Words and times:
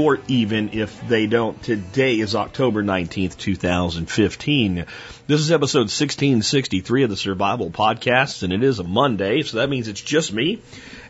or 0.00 0.18
even 0.28 0.70
if 0.72 1.06
they 1.08 1.26
don't. 1.26 1.62
Today 1.62 2.18
is 2.18 2.34
October 2.34 2.82
19th, 2.82 3.36
2015. 3.36 4.86
This 5.26 5.40
is 5.40 5.52
episode 5.52 5.90
1663 5.90 7.02
of 7.02 7.10
the 7.10 7.18
Survival 7.18 7.70
Podcast, 7.70 8.42
and 8.42 8.50
it 8.50 8.62
is 8.62 8.78
a 8.78 8.84
Monday, 8.84 9.42
so 9.42 9.58
that 9.58 9.68
means 9.68 9.88
it's 9.88 10.00
just 10.00 10.32
me 10.32 10.62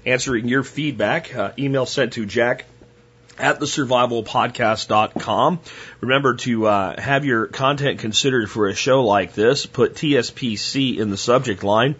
answering 0.04 0.48
your 0.48 0.64
feedback. 0.64 1.34
Uh, 1.34 1.52
email 1.56 1.86
sent 1.86 2.14
to 2.14 2.26
Jack 2.26 2.64
at 3.38 3.60
the 3.60 3.66
survivalpodcast.com. 3.66 5.60
Remember 6.00 6.34
to 6.34 6.66
uh, 6.66 7.00
have 7.00 7.24
your 7.24 7.46
content 7.46 8.00
considered 8.00 8.50
for 8.50 8.66
a 8.66 8.74
show 8.74 9.04
like 9.04 9.34
this. 9.34 9.66
Put 9.66 9.94
TSPC 9.94 10.98
in 10.98 11.10
the 11.10 11.16
subject 11.16 11.62
line, 11.62 11.94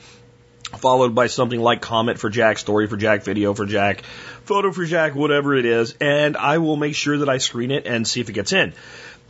followed 0.79 1.15
by 1.15 1.27
something 1.27 1.61
like 1.61 1.81
comment 1.81 2.19
for 2.19 2.31
Jack, 2.31 2.59
story 2.59 2.87
for 2.87 2.97
Jack, 2.97 3.23
video 3.23 3.55
for 3.55 3.67
Jack, 3.67 4.03
photo 4.45 4.73
for 4.73 4.85
Jack, 4.85 5.15
whatever 5.15 5.55
it 5.55 5.67
is, 5.67 5.95
and 6.01 6.37
I 6.37 6.59
will 6.59 6.77
make 6.77 6.95
sure 6.95 7.19
that 7.19 7.29
I 7.29 7.39
screen 7.39 7.71
it 7.71 7.87
and 7.87 8.07
see 8.07 8.21
if 8.21 8.29
it 8.29 8.33
gets 8.33 8.53
in. 8.53 8.73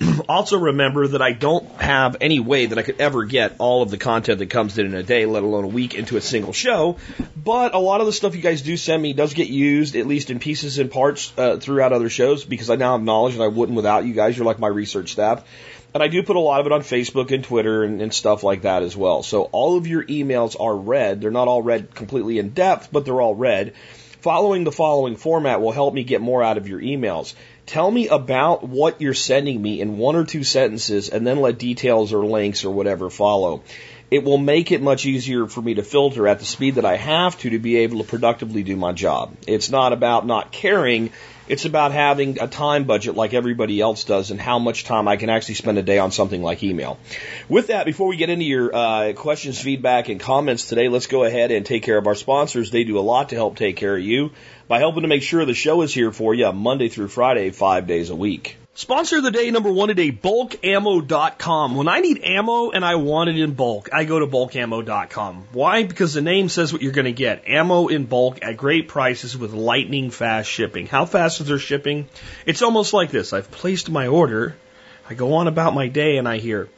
also 0.29 0.59
remember 0.59 1.09
that 1.09 1.21
I 1.21 1.33
don't 1.33 1.69
have 1.81 2.17
any 2.21 2.41
way 2.41 2.67
that 2.67 2.79
I 2.79 2.83
could 2.83 3.01
ever 3.01 3.25
get 3.25 3.57
all 3.59 3.83
of 3.83 3.91
the 3.91 3.99
content 3.99 4.39
that 4.39 4.49
comes 4.49 4.79
in 4.79 4.87
in 4.87 4.95
a 4.95 5.03
day, 5.03 5.27
let 5.27 5.43
alone 5.43 5.65
a 5.65 5.69
week, 5.69 5.95
into 5.95 6.17
a 6.17 6.21
single 6.21 6.53
show. 6.53 6.97
But 7.37 7.75
a 7.75 7.79
lot 7.79 8.01
of 8.01 8.07
the 8.07 8.13
stuff 8.13 8.35
you 8.35 8.41
guys 8.41 8.63
do 8.63 8.77
send 8.77 9.03
me 9.03 9.13
does 9.13 9.35
get 9.35 9.49
used, 9.49 9.97
at 9.97 10.07
least 10.07 10.31
in 10.31 10.39
pieces 10.39 10.79
and 10.79 10.91
parts, 10.91 11.33
uh, 11.37 11.59
throughout 11.59 11.93
other 11.93 12.09
shows 12.09 12.45
because 12.45 12.71
I 12.71 12.77
now 12.77 12.93
have 12.93 13.03
knowledge 13.03 13.35
and 13.35 13.43
I 13.43 13.49
wouldn't 13.49 13.77
without 13.77 14.05
you 14.05 14.15
guys. 14.15 14.37
You're 14.37 14.47
like 14.47 14.59
my 14.59 14.69
research 14.69 15.13
staff. 15.13 15.45
And 15.93 16.03
I 16.03 16.09
do 16.09 16.23
put 16.23 16.37
a 16.37 16.41
lot 16.41 16.61
of 16.61 16.67
it 16.67 16.73
on 16.73 16.83
Facebook 16.83 17.33
and 17.33 17.43
Twitter 17.43 17.83
and, 17.83 18.01
and 18.01 18.15
stuff 18.15 18.45
like 18.45 18.63
that 18.63 18.83
as 18.83 18.97
well. 18.97 19.23
So 19.23 19.45
all 19.45 19.77
of 19.77 19.87
your 19.87 20.05
emails 20.05 20.59
are 20.59 20.77
read. 20.77 21.21
They're 21.21 21.31
not 21.31 21.49
all 21.49 21.63
read 21.63 21.95
completely 21.95 22.39
in 22.39 22.51
depth, 22.51 22.91
but 22.93 23.05
they're 23.05 23.21
all 23.21 23.35
read. 23.35 23.75
Following 24.21 24.65
the 24.65 24.73
following 24.73 25.17
format 25.17 25.61
will 25.61 25.73
help 25.73 25.95
me 25.95 26.05
get 26.05 26.21
more 26.21 26.43
out 26.43 26.59
of 26.59 26.69
your 26.69 26.81
emails. 26.81 27.35
Tell 27.67 27.91
me 27.91 28.09
about 28.09 28.69
what 28.69 29.01
you're 29.01 29.15
sending 29.15 29.61
me 29.61 29.81
in 29.81 29.97
one 29.97 30.15
or 30.15 30.25
two 30.25 30.45
sentences 30.45 31.09
and 31.09 31.27
then 31.27 31.41
let 31.41 31.59
details 31.59 32.13
or 32.13 32.25
links 32.25 32.65
or 32.65 32.71
whatever 32.71 33.11
follow. 33.11 33.63
It 34.11 34.25
will 34.25 34.39
make 34.39 34.73
it 34.73 34.83
much 34.83 35.07
easier 35.07 35.47
for 35.47 35.63
me 35.63 35.75
to 35.75 35.83
filter 35.83 36.27
at 36.27 36.41
the 36.41 36.45
speed 36.45 36.75
that 36.75 36.85
I 36.85 36.97
have 36.97 37.39
to 37.39 37.51
to 37.51 37.59
be 37.59 37.79
able 37.79 37.99
to 37.99 38.05
productively 38.05 38.63
do 38.63 38.77
my 38.77 38.93
job. 38.93 39.37
It's 39.47 39.71
not 39.71 39.93
about 39.93 40.27
not 40.27 40.53
caring. 40.53 41.13
It's 41.51 41.65
about 41.65 41.91
having 41.91 42.41
a 42.41 42.47
time 42.47 42.85
budget 42.85 43.17
like 43.17 43.35
everybody 43.35 43.81
else 43.81 44.05
does 44.05 44.31
and 44.31 44.41
how 44.41 44.61
much 44.61 44.85
time 44.85 45.09
I 45.09 45.17
can 45.17 45.31
actually 45.31 45.57
spend 45.57 45.79
a 45.79 45.83
day 45.83 45.99
on 45.99 46.13
something 46.13 46.41
like 46.41 46.63
email. 46.63 46.97
With 47.49 47.67
that, 47.67 47.87
before 47.87 48.07
we 48.07 48.17
get 48.17 48.31
into 48.31 48.45
your 48.45 48.73
uh, 48.73 49.13
questions, 49.15 49.61
feedback, 49.61 50.09
and 50.09 50.21
comments 50.21 50.69
today, 50.69 50.89
let's 50.89 51.09
go 51.09 51.25
ahead 51.25 51.51
and 51.51 51.67
take 51.67 51.83
care 51.83 51.99
of 51.99 52.07
our 52.07 52.15
sponsors. 52.15 52.71
They 52.71 52.85
do 52.85 53.01
a 53.01 53.01
lot 53.01 53.31
to 53.31 53.35
help 53.35 53.57
take 53.57 53.75
care 53.75 53.97
of 53.97 54.03
you 54.03 54.31
by 54.69 54.79
helping 54.79 55.03
to 55.03 55.09
make 55.09 55.25
sure 55.25 55.45
the 55.45 55.53
show 55.53 55.83
is 55.83 55.93
here 55.93 56.13
for 56.13 56.35
you 56.35 56.53
Monday 56.53 56.89
through 56.89 57.09
Friday, 57.09 57.51
five 57.51 57.89
days 57.89 58.11
a 58.11 58.15
week. 58.17 58.60
Sponsor 58.81 59.19
of 59.19 59.25
the 59.25 59.31
day 59.31 59.51
number 59.51 59.71
one 59.71 59.89
today, 59.89 60.11
bulkammo.com. 60.11 61.75
When 61.75 61.87
I 61.87 62.01
need 62.01 62.23
ammo 62.25 62.71
and 62.71 62.83
I 62.83 62.95
want 62.95 63.29
it 63.29 63.39
in 63.39 63.53
bulk, 63.53 63.91
I 63.93 64.05
go 64.05 64.21
to 64.21 64.27
bulkammo.com. 64.27 65.49
Why? 65.53 65.83
Because 65.83 66.15
the 66.15 66.23
name 66.23 66.49
says 66.49 66.73
what 66.73 66.81
you're 66.81 66.91
going 66.93 67.05
to 67.05 67.13
get. 67.13 67.47
Ammo 67.47 67.89
in 67.89 68.07
bulk 68.07 68.39
at 68.43 68.57
great 68.57 68.89
prices 68.89 69.37
with 69.37 69.53
lightning 69.53 70.11
fast 70.11 70.49
shipping. 70.49 70.87
How 70.87 71.05
fast 71.05 71.43
is 71.43 71.49
their 71.49 71.59
shipping? 71.59 72.09
It's 72.47 72.63
almost 72.63 72.95
like 72.95 73.11
this. 73.11 73.35
I've 73.35 73.51
placed 73.51 73.91
my 73.91 74.07
order. 74.07 74.57
I 75.11 75.13
go 75.13 75.35
on 75.35 75.47
about 75.47 75.75
my 75.75 75.89
day 75.89 76.17
and 76.17 76.27
I 76.27 76.39
hear, 76.39 76.71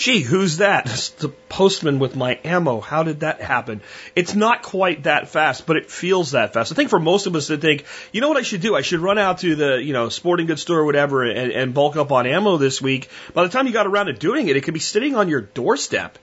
gee, 0.00 0.20
who's 0.20 0.56
that? 0.56 0.86
It's 0.90 1.10
the 1.10 1.28
postman 1.28 1.98
with 1.98 2.16
my 2.16 2.40
ammo. 2.42 2.80
How 2.80 3.02
did 3.02 3.20
that 3.20 3.40
happen? 3.40 3.82
It's 4.16 4.34
not 4.34 4.62
quite 4.62 5.04
that 5.04 5.28
fast, 5.28 5.66
but 5.66 5.76
it 5.76 5.90
feels 5.90 6.32
that 6.32 6.54
fast. 6.54 6.72
I 6.72 6.74
think 6.74 6.90
for 6.90 6.98
most 6.98 7.26
of 7.26 7.36
us 7.36 7.48
to 7.48 7.58
think, 7.58 7.84
you 8.12 8.20
know 8.20 8.28
what 8.28 8.38
I 8.38 8.42
should 8.42 8.62
do? 8.62 8.74
I 8.74 8.80
should 8.80 9.00
run 9.00 9.18
out 9.18 9.38
to 9.38 9.54
the, 9.54 9.82
you 9.82 9.92
know, 9.92 10.08
sporting 10.08 10.46
goods 10.46 10.62
store 10.62 10.80
or 10.80 10.86
whatever 10.86 11.22
and, 11.24 11.52
and 11.52 11.74
bulk 11.74 11.96
up 11.96 12.12
on 12.12 12.26
ammo 12.26 12.56
this 12.56 12.80
week. 12.80 13.08
By 13.34 13.44
the 13.44 13.50
time 13.50 13.66
you 13.66 13.72
got 13.72 13.86
around 13.86 14.06
to 14.06 14.14
doing 14.14 14.48
it, 14.48 14.56
it 14.56 14.62
could 14.62 14.74
be 14.74 14.80
sitting 14.80 15.14
on 15.16 15.28
your 15.28 15.42
doorstep. 15.42 16.18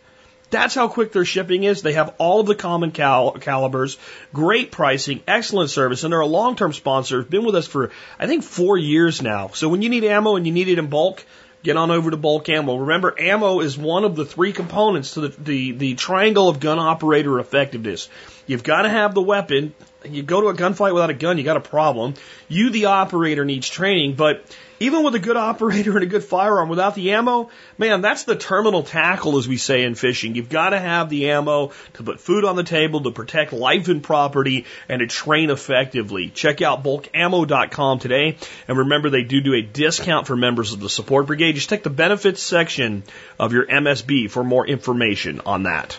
That's 0.49 0.73
how 0.73 0.87
quick 0.87 1.11
their 1.11 1.25
shipping 1.25 1.63
is. 1.63 1.81
They 1.81 1.93
have 1.93 2.15
all 2.17 2.39
of 2.39 2.47
the 2.47 2.55
common 2.55 2.91
cal- 2.91 3.33
calibers, 3.33 3.97
great 4.33 4.71
pricing, 4.71 5.21
excellent 5.27 5.69
service, 5.69 6.03
and 6.03 6.11
they're 6.13 6.21
a 6.21 6.25
long-term 6.25 6.71
sponsor. 6.73 7.21
Been 7.21 7.45
with 7.45 7.55
us 7.55 7.67
for, 7.67 7.91
I 8.17 8.27
think, 8.27 8.43
four 8.43 8.77
years 8.77 9.21
now. 9.21 9.49
So 9.53 9.67
when 9.67 9.81
you 9.81 9.89
need 9.89 10.05
ammo 10.05 10.35
and 10.35 10.47
you 10.47 10.53
need 10.53 10.69
it 10.69 10.79
in 10.79 10.87
bulk, 10.87 11.25
get 11.67 11.75
on 11.75 11.91
over 11.91 12.09
to 12.09 12.17
bulk 12.17 12.47
ammo. 12.47 12.77
Remember, 12.77 13.13
ammo 13.19 13.59
is 13.59 13.77
one 13.77 14.05
of 14.05 14.15
the 14.15 14.25
three 14.25 14.53
components 14.53 15.15
to 15.15 15.21
the, 15.21 15.27
the, 15.37 15.71
the 15.73 15.95
triangle 15.95 16.47
of 16.47 16.61
gun 16.61 16.79
operator 16.79 17.39
effectiveness. 17.39 18.07
You've 18.47 18.63
got 18.63 18.83
to 18.83 18.89
have 18.89 19.13
the 19.13 19.21
weapon. 19.21 19.75
You 20.13 20.23
go 20.23 20.41
to 20.41 20.47
a 20.47 20.53
gunfight 20.53 20.93
without 20.93 21.09
a 21.09 21.13
gun, 21.13 21.37
you 21.37 21.43
got 21.43 21.57
a 21.57 21.61
problem. 21.61 22.15
You, 22.47 22.69
the 22.69 22.85
operator, 22.85 23.45
needs 23.45 23.67
training, 23.69 24.15
but 24.15 24.45
even 24.79 25.03
with 25.03 25.15
a 25.15 25.19
good 25.19 25.37
operator 25.37 25.93
and 25.93 26.03
a 26.03 26.07
good 26.07 26.23
firearm 26.23 26.69
without 26.69 26.95
the 26.95 27.11
ammo, 27.11 27.49
man, 27.77 28.01
that's 28.01 28.23
the 28.23 28.35
terminal 28.35 28.83
tackle, 28.83 29.37
as 29.37 29.47
we 29.47 29.57
say 29.57 29.83
in 29.83 29.95
fishing. 29.95 30.35
You've 30.35 30.49
got 30.49 30.69
to 30.69 30.79
have 30.79 31.09
the 31.09 31.31
ammo 31.31 31.71
to 31.93 32.03
put 32.03 32.19
food 32.19 32.45
on 32.45 32.55
the 32.55 32.63
table, 32.63 33.01
to 33.03 33.11
protect 33.11 33.53
life 33.53 33.87
and 33.87 34.03
property, 34.03 34.65
and 34.87 34.99
to 34.99 35.07
train 35.07 35.49
effectively. 35.49 36.29
Check 36.29 36.61
out 36.61 36.83
bulkammo.com 36.83 37.99
today. 37.99 38.37
And 38.67 38.77
remember, 38.77 39.09
they 39.09 39.23
do 39.23 39.41
do 39.41 39.53
a 39.53 39.61
discount 39.61 40.27
for 40.27 40.35
members 40.35 40.73
of 40.73 40.79
the 40.79 40.89
support 40.89 41.27
brigade. 41.27 41.55
Just 41.55 41.69
check 41.69 41.83
the 41.83 41.89
benefits 41.89 42.41
section 42.41 43.03
of 43.39 43.53
your 43.53 43.65
MSB 43.65 44.29
for 44.29 44.43
more 44.43 44.65
information 44.65 45.41
on 45.45 45.63
that. 45.63 45.97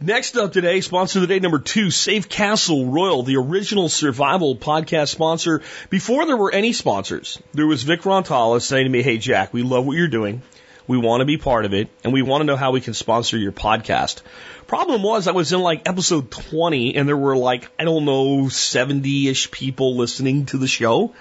Next 0.00 0.36
up 0.36 0.52
today, 0.52 0.80
sponsor 0.80 1.18
of 1.18 1.22
the 1.22 1.26
day 1.26 1.40
number 1.40 1.58
two, 1.58 1.90
Safe 1.90 2.28
Castle 2.28 2.86
Royal, 2.86 3.24
the 3.24 3.36
original 3.36 3.88
survival 3.88 4.54
podcast 4.54 5.08
sponsor. 5.08 5.60
Before 5.90 6.24
there 6.24 6.36
were 6.36 6.52
any 6.54 6.72
sponsors, 6.72 7.42
there 7.52 7.66
was 7.66 7.82
Vic 7.82 8.02
Rontalis 8.02 8.62
saying 8.62 8.84
to 8.84 8.90
me, 8.90 9.02
Hey 9.02 9.18
Jack, 9.18 9.52
we 9.52 9.64
love 9.64 9.84
what 9.84 9.96
you're 9.96 10.06
doing. 10.06 10.42
We 10.86 10.98
want 10.98 11.22
to 11.22 11.24
be 11.24 11.36
part 11.36 11.64
of 11.64 11.74
it 11.74 11.88
and 12.04 12.12
we 12.12 12.22
want 12.22 12.42
to 12.42 12.44
know 12.44 12.54
how 12.54 12.70
we 12.70 12.80
can 12.80 12.94
sponsor 12.94 13.36
your 13.36 13.50
podcast. 13.50 14.22
Problem 14.68 15.02
was 15.02 15.26
I 15.26 15.32
was 15.32 15.52
in 15.52 15.58
like 15.58 15.88
episode 15.88 16.30
20 16.30 16.94
and 16.94 17.08
there 17.08 17.16
were 17.16 17.36
like, 17.36 17.68
I 17.76 17.82
don't 17.82 18.04
know, 18.04 18.44
70-ish 18.44 19.50
people 19.50 19.96
listening 19.96 20.46
to 20.46 20.58
the 20.58 20.68
show. 20.68 21.12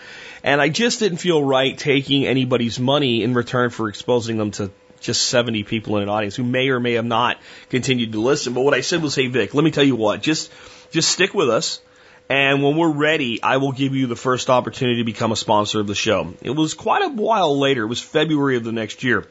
And 0.44 0.62
I 0.62 0.70
just 0.70 1.00
didn't 1.00 1.18
feel 1.18 1.44
right 1.44 1.76
taking 1.76 2.28
anybody's 2.28 2.80
money 2.80 3.24
in 3.24 3.34
return 3.34 3.72
for 3.72 3.90
exposing 3.90 4.38
them 4.38 4.52
to 4.52 4.70
just 5.00 5.28
70 5.28 5.64
people 5.64 5.98
in 5.98 6.04
an 6.04 6.10
audience 6.10 6.36
who 6.36 6.44
may 6.44 6.70
or 6.70 6.80
may 6.80 6.94
have 6.94 7.06
not 7.06 7.38
continued 7.70 8.14
to 8.14 8.22
listen. 8.22 8.54
But 8.54 8.62
what 8.62 8.74
I 8.74 8.82
said 8.82 9.02
was, 9.02 9.16
hey, 9.16 9.28
Vic, 9.28 9.54
let 9.54 9.64
me 9.64 9.72
tell 9.72 9.84
you 9.84 9.96
what, 9.96 10.22
just, 10.22 10.52
just 10.92 11.10
stick 11.10 11.34
with 11.34 11.50
us. 11.50 11.82
And 12.30 12.62
when 12.62 12.76
we're 12.76 12.92
ready, 12.92 13.42
I 13.42 13.58
will 13.58 13.72
give 13.72 13.96
you 13.96 14.08
the 14.08 14.16
first 14.16 14.50
opportunity 14.50 15.00
to 15.00 15.06
become 15.06 15.32
a 15.32 15.38
sponsor 15.38 15.80
of 15.80 15.88
the 15.88 15.96
show. 15.96 16.34
It 16.42 16.50
was 16.50 16.74
quite 16.74 17.04
a 17.04 17.10
while 17.10 17.58
later. 17.58 17.84
It 17.84 17.88
was 17.88 18.02
February 18.02 18.58
of 18.58 18.66
the 18.66 18.74
next 18.74 19.02
year 19.04 19.26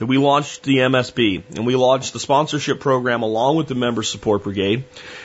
that 0.00 0.06
we 0.06 0.16
launched 0.16 0.62
the 0.62 0.78
MSB 0.78 1.42
and 1.56 1.66
we 1.66 1.76
launched 1.76 2.14
the 2.14 2.18
sponsorship 2.18 2.80
program 2.80 3.22
along 3.22 3.56
with 3.56 3.68
the 3.68 3.74
member 3.74 4.02
support 4.02 4.42
brigade. 4.42 4.84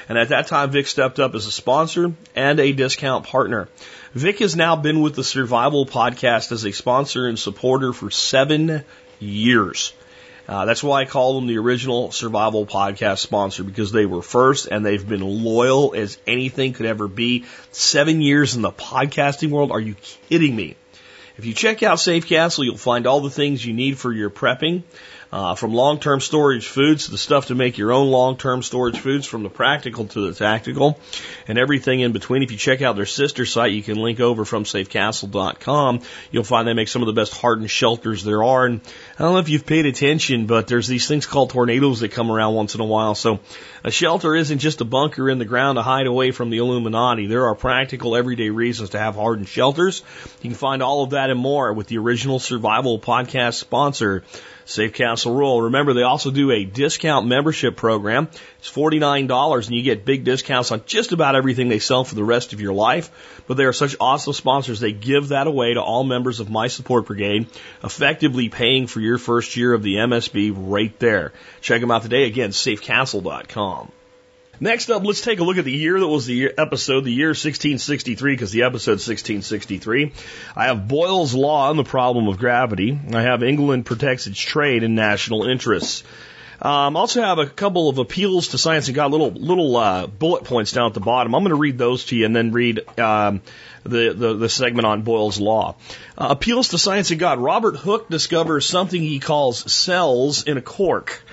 And 0.09 0.17
at 0.17 0.29
that 0.29 0.47
time, 0.47 0.69
Vic 0.69 0.85
stepped 0.85 1.17
up 1.17 1.33
as 1.33 1.47
a 1.47 1.51
sponsor 1.51 2.11
and 2.35 2.59
a 2.59 2.73
discount 2.73 3.25
partner. 3.25 3.69
Vic 4.13 4.39
has 4.39 4.55
now 4.55 4.75
been 4.75 5.01
with 5.01 5.15
the 5.15 5.23
Survival 5.23 5.85
Podcast 5.85 6.51
as 6.51 6.65
a 6.65 6.73
sponsor 6.73 7.25
and 7.25 7.39
supporter 7.39 7.93
for 7.93 8.11
seven 8.11 8.83
years. 9.19 9.93
Uh, 10.47 10.65
that's 10.65 10.83
why 10.83 11.01
I 11.01 11.05
call 11.05 11.35
them 11.35 11.47
the 11.47 11.57
original 11.57 12.11
survival 12.11 12.67
podcast 12.67 13.17
sponsor 13.17 13.63
because 13.63 13.91
they 13.91 14.05
were 14.05 14.21
first 14.21 14.67
and 14.67 14.85
they've 14.85 15.07
been 15.07 15.21
loyal 15.21 15.95
as 15.95 16.19
anything 16.27 16.73
could 16.73 16.85
ever 16.85 17.07
be. 17.07 17.45
Seven 17.71 18.21
years 18.21 18.55
in 18.55 18.61
the 18.61 18.71
podcasting 18.71 19.49
world. 19.49 19.71
Are 19.71 19.79
you 19.79 19.95
kidding 20.29 20.55
me? 20.55 20.75
If 21.37 21.45
you 21.45 21.53
check 21.53 21.83
out 21.83 21.99
Safe 21.99 22.27
Castle, 22.27 22.63
you'll 22.63 22.77
find 22.77 23.07
all 23.07 23.21
the 23.21 23.29
things 23.29 23.65
you 23.65 23.73
need 23.73 23.97
for 23.97 24.13
your 24.13 24.29
prepping. 24.29 24.83
Uh, 25.35 25.53
from 25.53 25.73
long-term 25.73 26.21
storage 26.21 26.65
foods 26.65 27.05
to 27.05 27.11
the 27.11 27.17
stuff 27.17 27.47
to 27.47 27.55
make 27.55 27.77
your 27.77 27.91
own 27.91 28.07
long-term 28.07 28.63
storage 28.63 28.97
foods, 28.97 29.27
from 29.27 29.43
the 29.43 29.49
practical 29.49 30.05
to 30.05 30.31
the 30.31 30.33
tactical, 30.33 30.97
and 31.45 31.57
everything 31.57 31.99
in 31.99 32.13
between. 32.13 32.41
If 32.41 32.53
you 32.53 32.57
check 32.57 32.81
out 32.81 32.95
their 32.95 33.05
sister 33.05 33.45
site, 33.45 33.73
you 33.73 33.83
can 33.83 33.97
link 33.97 34.21
over 34.21 34.45
from 34.45 34.63
safecastle.com. 34.63 35.99
You'll 36.31 36.45
find 36.45 36.65
they 36.65 36.73
make 36.73 36.87
some 36.87 37.01
of 37.01 37.07
the 37.07 37.11
best 37.21 37.33
hardened 37.33 37.69
shelters 37.69 38.23
there 38.23 38.45
are. 38.45 38.65
And 38.65 38.79
I 39.19 39.23
don't 39.23 39.33
know 39.33 39.39
if 39.39 39.49
you've 39.49 39.65
paid 39.65 39.85
attention, 39.85 40.45
but 40.45 40.67
there's 40.67 40.87
these 40.87 41.05
things 41.05 41.25
called 41.25 41.49
tornadoes 41.49 41.99
that 41.99 42.13
come 42.13 42.31
around 42.31 42.53
once 42.53 42.73
in 42.73 42.79
a 42.79 42.85
while. 42.85 43.13
So 43.13 43.41
a 43.83 43.91
shelter 43.91 44.35
isn't 44.35 44.59
just 44.59 44.79
a 44.79 44.85
bunker 44.85 45.29
in 45.29 45.37
the 45.37 45.43
ground 45.43 45.75
to 45.75 45.81
hide 45.81 46.07
away 46.07 46.31
from 46.31 46.49
the 46.49 46.59
Illuminati. 46.59 47.27
There 47.27 47.47
are 47.47 47.55
practical 47.55 48.15
everyday 48.15 48.51
reasons 48.51 48.91
to 48.91 48.99
have 48.99 49.15
hardened 49.15 49.49
shelters. 49.49 50.01
You 50.41 50.51
can 50.51 50.57
find 50.57 50.81
all 50.81 51.03
of 51.03 51.09
that 51.09 51.29
and 51.29 51.41
more 51.41 51.73
with 51.73 51.87
the 51.87 51.97
original 51.97 52.39
survival 52.39 52.99
podcast 52.99 53.55
sponsor, 53.55 54.23
Castle 54.65 55.35
Royal. 55.35 55.61
Remember, 55.63 55.93
they 55.93 56.03
also 56.03 56.31
do 56.31 56.51
a 56.51 56.65
discount 56.65 57.27
membership 57.27 57.75
program. 57.75 58.27
It's 58.59 58.71
$49 58.71 59.67
and 59.67 59.75
you 59.75 59.83
get 59.83 60.05
big 60.05 60.23
discounts 60.23 60.71
on 60.71 60.81
just 60.85 61.11
about 61.11 61.35
everything 61.35 61.69
they 61.69 61.79
sell 61.79 62.03
for 62.03 62.15
the 62.15 62.23
rest 62.23 62.53
of 62.53 62.61
your 62.61 62.73
life. 62.73 63.43
But 63.47 63.57
they 63.57 63.65
are 63.65 63.73
such 63.73 63.95
awesome 63.99 64.33
sponsors. 64.33 64.79
They 64.79 64.91
give 64.91 65.29
that 65.29 65.47
away 65.47 65.73
to 65.73 65.81
all 65.81 66.03
members 66.03 66.39
of 66.39 66.49
My 66.49 66.67
Support 66.67 67.05
Brigade, 67.05 67.47
effectively 67.83 68.49
paying 68.49 68.87
for 68.87 68.99
your 68.99 69.17
first 69.17 69.55
year 69.55 69.73
of 69.73 69.83
the 69.83 69.95
MSB 69.95 70.53
right 70.55 70.97
there. 70.99 71.31
Check 71.61 71.81
them 71.81 71.91
out 71.91 72.01
today. 72.01 72.25
Again, 72.25 72.49
safecastle.com. 72.49 73.91
Next 74.59 74.89
up, 74.89 75.03
let's 75.03 75.21
take 75.21 75.39
a 75.39 75.43
look 75.43 75.57
at 75.57 75.65
the 75.65 75.71
year 75.71 75.99
that 75.99 76.07
was 76.07 76.25
the 76.25 76.53
episode, 76.57 77.03
the 77.03 77.11
year 77.11 77.29
1663, 77.29 78.33
because 78.33 78.51
the 78.51 78.63
episode 78.63 79.01
1663. 79.01 80.13
I 80.55 80.65
have 80.65 80.87
Boyle's 80.87 81.33
Law 81.33 81.69
and 81.69 81.77
the 81.77 81.83
problem 81.83 82.27
of 82.27 82.37
gravity. 82.37 82.97
I 83.13 83.21
have 83.21 83.43
England 83.43 83.85
protects 83.85 84.27
its 84.27 84.39
trade 84.39 84.83
and 84.83 84.95
national 84.95 85.43
interests. 85.49 86.03
Um, 86.61 86.95
also 86.95 87.21
have 87.21 87.37
a 87.37 87.47
couple 87.47 87.89
of 87.89 87.97
appeals 87.97 88.49
to 88.49 88.57
science 88.57 88.87
and 88.87 88.95
got 88.95 89.11
little 89.11 89.31
little 89.31 89.75
uh, 89.75 90.07
bullet 90.07 90.45
points 90.45 90.71
down 90.71 90.87
at 90.87 90.93
the 90.93 91.01
bottom. 91.01 91.35
I'm 91.35 91.43
going 91.43 91.49
to 91.49 91.59
read 91.59 91.77
those 91.77 92.05
to 92.05 92.15
you 92.15 92.25
and 92.25 92.33
then 92.33 92.53
read 92.53 92.79
um, 92.97 93.41
the, 93.83 94.13
the, 94.13 94.33
the 94.35 94.49
segment 94.49 94.85
on 94.85 95.01
Boyle's 95.01 95.39
law. 95.39 95.75
Uh, 96.17 96.27
appeals 96.29 96.69
to 96.69 96.77
science 96.77 97.11
and 97.11 97.19
God. 97.19 97.39
Robert 97.39 97.75
Hooke 97.75 98.09
discovers 98.09 98.65
something 98.65 99.01
he 99.01 99.19
calls 99.19 99.69
cells 99.71 100.43
in 100.43 100.57
a 100.57 100.61
cork. 100.61 101.24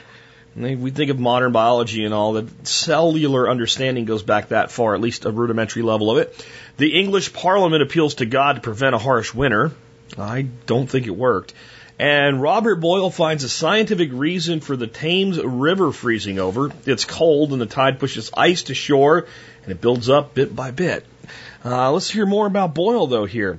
We 0.54 0.90
think 0.90 1.10
of 1.10 1.18
modern 1.18 1.52
biology 1.52 2.04
and 2.04 2.12
all, 2.12 2.34
the 2.34 2.46
cellular 2.64 3.48
understanding 3.48 4.04
goes 4.04 4.22
back 4.22 4.48
that 4.48 4.70
far, 4.70 4.94
at 4.94 5.00
least 5.00 5.24
a 5.24 5.30
rudimentary 5.30 5.82
level 5.82 6.10
of 6.10 6.18
it. 6.18 6.46
The 6.76 6.98
English 6.98 7.32
Parliament 7.32 7.82
appeals 7.82 8.16
to 8.16 8.26
God 8.26 8.54
to 8.54 8.60
prevent 8.60 8.94
a 8.94 8.98
harsh 8.98 9.32
winter. 9.32 9.72
I 10.18 10.42
don't 10.66 10.88
think 10.88 11.06
it 11.06 11.16
worked. 11.16 11.54
And 11.98 12.42
Robert 12.42 12.76
Boyle 12.76 13.10
finds 13.10 13.44
a 13.44 13.48
scientific 13.48 14.10
reason 14.12 14.60
for 14.60 14.76
the 14.76 14.86
Thames 14.86 15.40
River 15.42 15.92
freezing 15.92 16.38
over. 16.38 16.70
It's 16.84 17.04
cold 17.04 17.52
and 17.52 17.60
the 17.60 17.66
tide 17.66 17.98
pushes 17.98 18.30
ice 18.36 18.64
to 18.64 18.74
shore 18.74 19.26
and 19.62 19.72
it 19.72 19.80
builds 19.80 20.10
up 20.10 20.34
bit 20.34 20.54
by 20.54 20.70
bit. 20.70 21.06
Uh, 21.64 21.92
let's 21.92 22.10
hear 22.10 22.26
more 22.26 22.46
about 22.46 22.74
Boyle 22.74 23.06
though 23.06 23.24
here. 23.24 23.58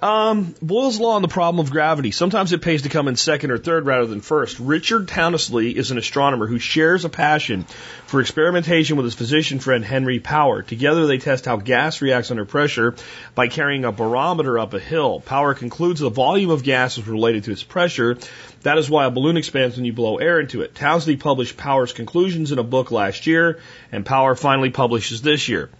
Um, 0.00 0.54
Boyle's 0.62 1.00
law 1.00 1.16
on 1.16 1.22
the 1.22 1.28
problem 1.28 1.58
of 1.58 1.72
gravity. 1.72 2.12
Sometimes 2.12 2.52
it 2.52 2.62
pays 2.62 2.82
to 2.82 2.88
come 2.88 3.08
in 3.08 3.16
second 3.16 3.50
or 3.50 3.58
third 3.58 3.84
rather 3.84 4.06
than 4.06 4.20
first. 4.20 4.60
Richard 4.60 5.08
Townley 5.08 5.76
is 5.76 5.90
an 5.90 5.98
astronomer 5.98 6.46
who 6.46 6.60
shares 6.60 7.04
a 7.04 7.08
passion 7.08 7.64
for 8.06 8.20
experimentation 8.20 8.96
with 8.96 9.06
his 9.06 9.16
physician 9.16 9.58
friend 9.58 9.84
Henry 9.84 10.20
Power. 10.20 10.62
Together 10.62 11.08
they 11.08 11.18
test 11.18 11.46
how 11.46 11.56
gas 11.56 12.00
reacts 12.00 12.30
under 12.30 12.44
pressure 12.44 12.94
by 13.34 13.48
carrying 13.48 13.84
a 13.84 13.90
barometer 13.90 14.60
up 14.60 14.72
a 14.72 14.78
hill. 14.78 15.18
Power 15.18 15.54
concludes 15.54 15.98
the 15.98 16.10
volume 16.10 16.50
of 16.50 16.62
gas 16.62 16.96
is 16.96 17.08
related 17.08 17.42
to 17.44 17.52
its 17.52 17.64
pressure. 17.64 18.16
That 18.62 18.78
is 18.78 18.88
why 18.88 19.06
a 19.06 19.10
balloon 19.10 19.36
expands 19.36 19.74
when 19.74 19.84
you 19.84 19.92
blow 19.92 20.18
air 20.18 20.38
into 20.38 20.62
it. 20.62 20.76
Townley 20.76 21.16
published 21.16 21.56
Power's 21.56 21.92
conclusions 21.92 22.52
in 22.52 22.60
a 22.60 22.64
book 22.64 22.92
last 22.92 23.26
year, 23.26 23.58
and 23.90 24.06
Power 24.06 24.36
finally 24.36 24.70
publishes 24.70 25.22
this 25.22 25.48
year. 25.48 25.70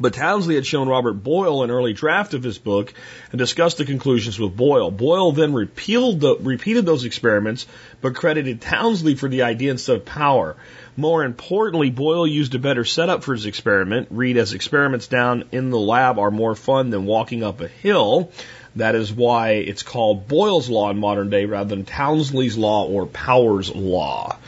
But 0.00 0.14
Townsley 0.14 0.54
had 0.54 0.66
shown 0.66 0.88
Robert 0.88 1.12
Boyle 1.12 1.62
an 1.62 1.70
early 1.70 1.92
draft 1.92 2.32
of 2.32 2.42
his 2.42 2.58
book 2.58 2.94
and 3.30 3.38
discussed 3.38 3.76
the 3.76 3.84
conclusions 3.84 4.38
with 4.38 4.56
Boyle. 4.56 4.90
Boyle 4.90 5.32
then 5.32 5.52
the, 5.52 6.36
repeated 6.40 6.86
those 6.86 7.04
experiments, 7.04 7.66
but 8.00 8.14
credited 8.14 8.60
Townsley 8.60 9.14
for 9.14 9.28
the 9.28 9.42
idea 9.42 9.70
instead 9.70 9.96
of 9.96 10.04
Power. 10.04 10.56
More 10.96 11.24
importantly, 11.24 11.90
Boyle 11.90 12.26
used 12.26 12.54
a 12.54 12.58
better 12.58 12.84
setup 12.84 13.22
for 13.22 13.34
his 13.34 13.46
experiment. 13.46 14.08
Read 14.10 14.38
as 14.38 14.54
experiments 14.54 15.08
down 15.08 15.44
in 15.52 15.70
the 15.70 15.78
lab 15.78 16.18
are 16.18 16.30
more 16.30 16.54
fun 16.54 16.90
than 16.90 17.04
walking 17.04 17.42
up 17.42 17.60
a 17.60 17.68
hill. 17.68 18.30
That 18.76 18.94
is 18.94 19.12
why 19.12 19.52
it's 19.52 19.82
called 19.82 20.28
Boyle's 20.28 20.70
Law 20.70 20.90
in 20.90 20.98
modern 20.98 21.28
day 21.28 21.44
rather 21.44 21.68
than 21.68 21.84
Townsley's 21.84 22.56
Law 22.56 22.86
or 22.86 23.06
Power's 23.06 23.74
Law. 23.74 24.38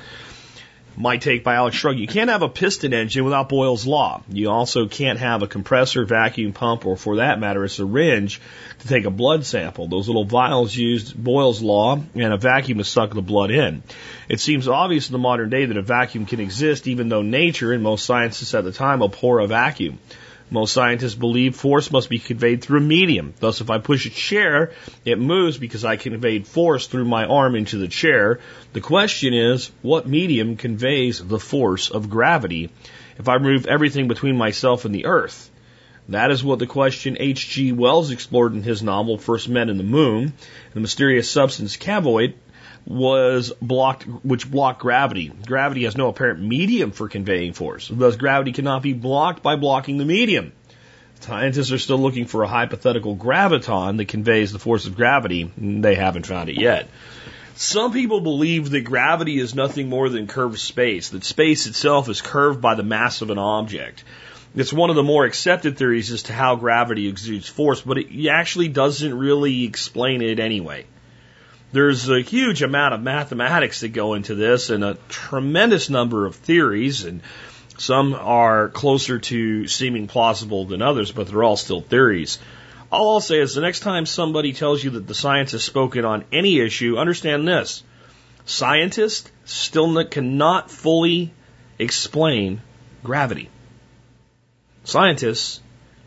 My 0.97 1.17
take 1.17 1.43
by 1.43 1.55
Alex 1.55 1.77
Shrugged. 1.77 1.99
You 1.99 2.07
can't 2.07 2.31
have 2.31 2.43
a 2.43 2.49
piston 2.49 2.95
engine 2.95 3.25
without 3.25 3.49
Boyle's 3.49 3.85
Law. 3.85 4.23
You 4.29 4.51
also 4.51 4.87
can't 4.87 5.19
have 5.19 5.43
a 5.43 5.49
compressor, 5.49 6.05
vacuum 6.05 6.53
pump, 6.53 6.87
or 6.87 6.97
for 6.97 7.17
that 7.17 7.41
matter, 7.41 7.65
a 7.65 7.69
syringe 7.69 8.41
to 8.79 8.89
take 8.89 9.05
a 9.05 9.11
blood 9.11 9.45
sample. 9.45 9.89
Those 9.89 10.07
little 10.07 10.25
vials 10.25 10.75
used 10.77 11.17
Boyle's 11.17 11.61
Law 11.63 12.01
and 12.15 12.33
a 12.33 12.37
vacuum 12.37 12.79
to 12.79 12.85
suck 12.85 13.13
the 13.13 13.23
blood 13.23 13.51
in. 13.51 13.83
It 14.29 14.39
seems 14.39 14.69
obvious 14.69 15.09
in 15.09 15.13
the 15.13 15.19
modern 15.19 15.51
day 15.51 15.65
that 15.65 15.77
a 15.77 15.83
vacuum 15.83 16.27
can 16.27 16.39
exist 16.39 16.87
even 16.87 17.09
though 17.09 17.23
nature 17.23 17.73
and 17.73 17.83
most 17.83 18.05
scientists 18.05 18.55
at 18.55 18.63
the 18.63 18.73
time 18.73 19.03
abhor 19.03 19.41
a 19.41 19.49
vacuum. 19.49 19.99
Most 20.51 20.73
scientists 20.73 21.15
believe 21.15 21.57
force 21.57 21.91
must 21.91 22.11
be 22.11 22.19
conveyed 22.19 22.63
through 22.63 22.79
a 22.79 22.83
medium. 22.83 23.35
Thus, 23.41 23.61
if 23.61 23.71
I 23.71 23.79
push 23.79 24.07
a 24.07 24.11
chair, 24.11 24.73
it 25.05 25.19
moves 25.19 25.59
because 25.59 25.85
I 25.85 25.97
conveyed 25.97 26.47
force 26.47 26.87
through 26.87 27.07
my 27.07 27.25
arm 27.25 27.55
into 27.55 27.79
the 27.79 27.89
chair. 27.89 28.41
The 28.73 28.81
question 28.81 29.33
is, 29.33 29.71
what 29.83 30.07
medium 30.07 30.57
conveys 30.57 31.19
the 31.19 31.39
force 31.39 31.91
of 31.91 32.11
gravity 32.11 32.71
if 33.19 33.29
I 33.29 33.35
remove 33.35 33.67
everything 33.67 34.07
between 34.07 34.37
myself 34.37 34.85
and 34.85 34.95
the 34.95 35.07
earth? 35.07 35.51
That 36.11 36.31
is 36.31 36.45
what 36.45 36.59
the 36.59 36.67
question 36.67 37.17
H.G. 37.19 37.73
Wells 37.73 38.11
explored 38.11 38.53
in 38.53 38.63
his 38.63 38.83
novel 38.83 39.17
First 39.17 39.49
Men 39.49 39.71
in 39.71 39.79
the 39.79 39.85
Moon. 39.85 40.35
The 40.75 40.81
mysterious 40.81 41.31
substance 41.31 41.79
cavorite 41.79 42.37
was 42.87 43.53
blocked, 43.63 44.05
which 44.25 44.51
blocked 44.51 44.81
gravity. 44.81 45.33
Gravity 45.47 45.85
has 45.85 45.97
no 45.97 46.09
apparent 46.09 46.41
medium 46.41 46.91
for 46.91 47.09
conveying 47.09 47.53
force. 47.53 47.89
Thus, 47.93 48.17
gravity 48.17 48.53
cannot 48.53 48.83
be 48.83 48.93
blocked 48.93 49.43
by 49.43 49.57
blocking 49.57 49.99
the 49.99 50.05
medium. 50.05 50.53
Scientists 51.21 51.73
are 51.73 51.79
still 51.79 51.99
looking 51.99 52.27
for 52.27 52.43
a 52.43 52.49
hypothetical 52.49 53.17
graviton 53.17 53.97
that 53.97 54.09
conveys 54.09 54.53
the 54.53 54.59
force 54.59 54.87
of 54.87 54.97
gravity. 54.97 55.51
They 55.57 55.95
haven't 55.95 56.27
found 56.27 56.51
it 56.51 56.61
yet. 56.61 56.89
Some 57.57 57.93
people 57.93 58.21
believe 58.21 58.71
that 58.71 58.83
gravity 58.83 59.39
is 59.39 59.55
nothing 59.55 59.89
more 59.89 60.09
than 60.09 60.27
curved 60.27 60.59
space, 60.59 61.11
that 61.11 61.25
space 61.25 61.67
itself 61.67 62.09
is 62.09 62.21
curved 62.21 62.61
by 62.61 62.75
the 62.75 62.83
mass 62.83 63.23
of 63.23 63.31
an 63.31 63.39
object. 63.39 64.05
It's 64.57 64.73
one 64.73 64.91
of 64.91 64.97
the 64.97 65.03
more 65.03 65.25
accepted 65.25 65.79
theories 65.79 66.13
as 66.13 66.25
to 66.25 66.33
how 66.33 66.57
gravity 66.57 67.09
exudes 67.09 67.49
force, 67.49 67.81
but 67.81 67.99
it 67.99 68.29
actually 68.29 68.69
doesn't 68.69 69.17
really 69.17 69.65
explain 69.65 70.21
it 70.21 70.41
anyway. 70.41 70.85
There's 71.75 72.09
a 72.09 72.21
huge 72.21 72.63
amount 72.63 72.95
of 72.95 73.03
mathematics 73.03 73.81
that 73.81 73.89
go 73.89 74.15
into 74.15 74.37
this 74.37 74.71
and 74.71 74.85
a 74.85 74.97
tremendous 75.09 75.91
number 75.91 76.25
of 76.25 76.37
theories 76.37 77.05
and 77.05 77.21
some 77.79 78.15
are 78.15 78.69
closer 78.69 79.19
to 79.19 79.67
seeming 79.67 80.07
plausible 80.07 80.67
than 80.67 80.83
others, 80.83 81.11
but 81.11 81.27
they're 81.27 81.43
all 81.43 81.57
still 81.57 81.81
theories. 81.81 82.39
All 82.93 83.15
I'll 83.15 83.21
say 83.21 83.41
is 83.41 83.57
the 83.57 83.61
next 83.61 83.81
time 83.81 84.07
somebody 84.07 84.53
tells 84.53 84.85
you 84.85 84.91
that 84.91 85.09
the 85.09 85.15
science 85.15 85.51
has 85.51 85.65
spoken 85.65 86.05
on 86.05 86.25
any 86.31 86.61
issue, 86.61 86.97
understand 86.97 87.49
this. 87.49 87.83
Scientists 88.45 89.29
still 89.45 90.05
cannot 90.05 90.71
fully 90.71 91.33
explain 91.77 92.63
gravity. 93.03 93.49
Scientists 94.85 95.61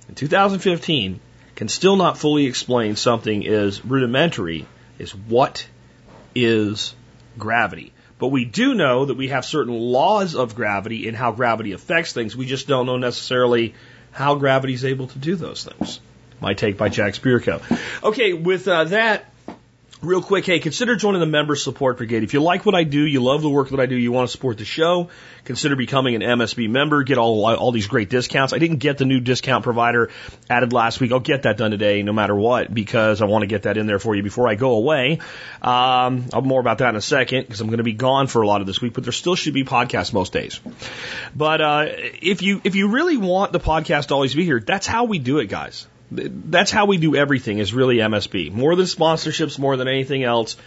in 0.08 0.16
2015 0.16 1.20
can 1.56 1.68
still 1.68 1.98
not 1.98 2.18
fully 2.18 2.46
explain 2.46 2.96
something 2.96 3.46
as 3.46 3.84
rudimentary 3.84 4.66
is 5.00 5.16
what 5.16 5.68
is 6.36 6.96
gravity. 7.38 7.94
But 8.20 8.30
we 8.30 8.46
do 8.46 8.74
know 8.74 9.06
that 9.06 9.16
we 9.16 9.28
have 9.28 9.46
certain 9.46 9.74
laws 9.74 10.36
of 10.36 10.56
gravity 10.56 11.08
and 11.08 11.16
how 11.16 11.32
gravity 11.32 11.74
affects 11.74 12.14
things. 12.14 12.36
We 12.36 12.46
just 12.46 12.68
don't 12.68 12.86
know 12.86 12.98
necessarily 12.98 13.76
how 14.12 14.36
gravity 14.36 14.74
is 14.74 14.86
able 14.86 15.08
to 15.08 15.20
do 15.20 15.36
those 15.36 15.64
things. 15.64 16.00
My 16.40 16.54
take 16.54 16.78
by 16.78 16.90
Jack 16.90 17.14
Spirko. 17.14 17.62
Okay, 18.04 18.34
with 18.34 18.68
uh, 18.68 18.86
that, 18.86 19.26
Real 20.00 20.22
quick, 20.22 20.46
hey, 20.46 20.60
consider 20.60 20.96
joining 20.96 21.22
the 21.22 21.26
Member 21.26 21.56
Support 21.56 21.98
Brigade. 21.98 22.22
If 22.22 22.36
you 22.36 22.40
like 22.40 22.68
what 22.68 22.76
I 22.76 22.84
do, 22.84 23.02
you 23.02 23.20
love 23.20 23.42
the 23.42 23.50
work 23.50 23.70
that 23.70 23.80
I 23.80 23.88
do, 23.88 23.96
you 23.96 24.12
want 24.12 24.30
to 24.30 24.32
support 24.32 24.60
the 24.60 24.64
show, 24.64 25.10
consider 25.44 25.76
becoming 25.76 26.14
an 26.14 26.22
MSB 26.22 26.70
member, 26.70 27.02
get 27.02 27.18
all, 27.18 27.44
all 27.56 27.72
these 27.72 27.88
great 27.88 28.08
discounts. 28.08 28.54
I 28.54 28.60
didn't 28.60 28.78
get 28.78 29.00
the 29.00 29.06
new 29.06 29.20
discount 29.20 29.64
provider 29.64 30.12
added 30.52 30.72
last 30.72 31.00
week. 31.00 31.12
I'll 31.12 31.20
get 31.20 31.44
that 31.44 31.58
done 31.58 31.72
today 31.72 32.04
no 32.04 32.14
matter 32.14 32.36
what 32.36 32.72
because 32.72 33.24
I 33.24 33.26
want 33.26 33.42
to 33.42 33.48
get 33.48 33.64
that 33.64 33.76
in 33.76 33.88
there 33.88 33.98
for 33.98 34.14
you 34.16 34.22
before 34.22 34.48
I 34.48 34.54
go 34.54 34.76
away. 34.76 35.14
Um, 35.64 36.26
I'll 36.32 36.44
more 36.44 36.60
about 36.60 36.78
that 36.78 36.90
in 36.90 36.96
a 36.96 37.02
second 37.02 37.48
because 37.48 37.62
I'm 37.62 37.68
going 37.68 37.78
to 37.78 37.84
be 37.84 37.94
gone 37.94 38.28
for 38.28 38.44
a 38.44 38.48
lot 38.48 38.62
of 38.62 38.68
this 38.68 38.80
week, 38.80 38.94
but 38.94 39.04
there 39.04 39.12
still 39.12 39.36
should 39.36 39.56
be 39.56 39.64
podcasts 39.64 40.14
most 40.14 40.32
days. 40.32 40.60
But, 41.36 41.60
uh, 41.60 41.86
if 42.22 42.44
you, 42.44 42.62
if 42.64 42.76
you 42.76 42.90
really 42.90 43.18
want 43.18 43.52
the 43.52 43.60
podcast 43.60 44.10
to 44.10 44.14
always 44.14 44.36
be 44.36 44.46
here, 44.46 44.60
that's 44.60 44.86
how 44.86 45.06
we 45.06 45.18
do 45.18 45.40
it, 45.40 45.48
guys. 45.48 45.88
That's 46.12 46.72
how 46.72 46.86
we 46.86 46.98
do 46.98 47.16
everything 47.16 47.60
is 47.60 47.74
really 47.74 47.98
MSB. 47.98 48.52
More 48.52 48.76
than 48.76 48.86
sponsorships, 48.86 49.60
more 49.60 49.78
than 49.78 49.88
anything 49.88 50.24
else. 50.24 50.58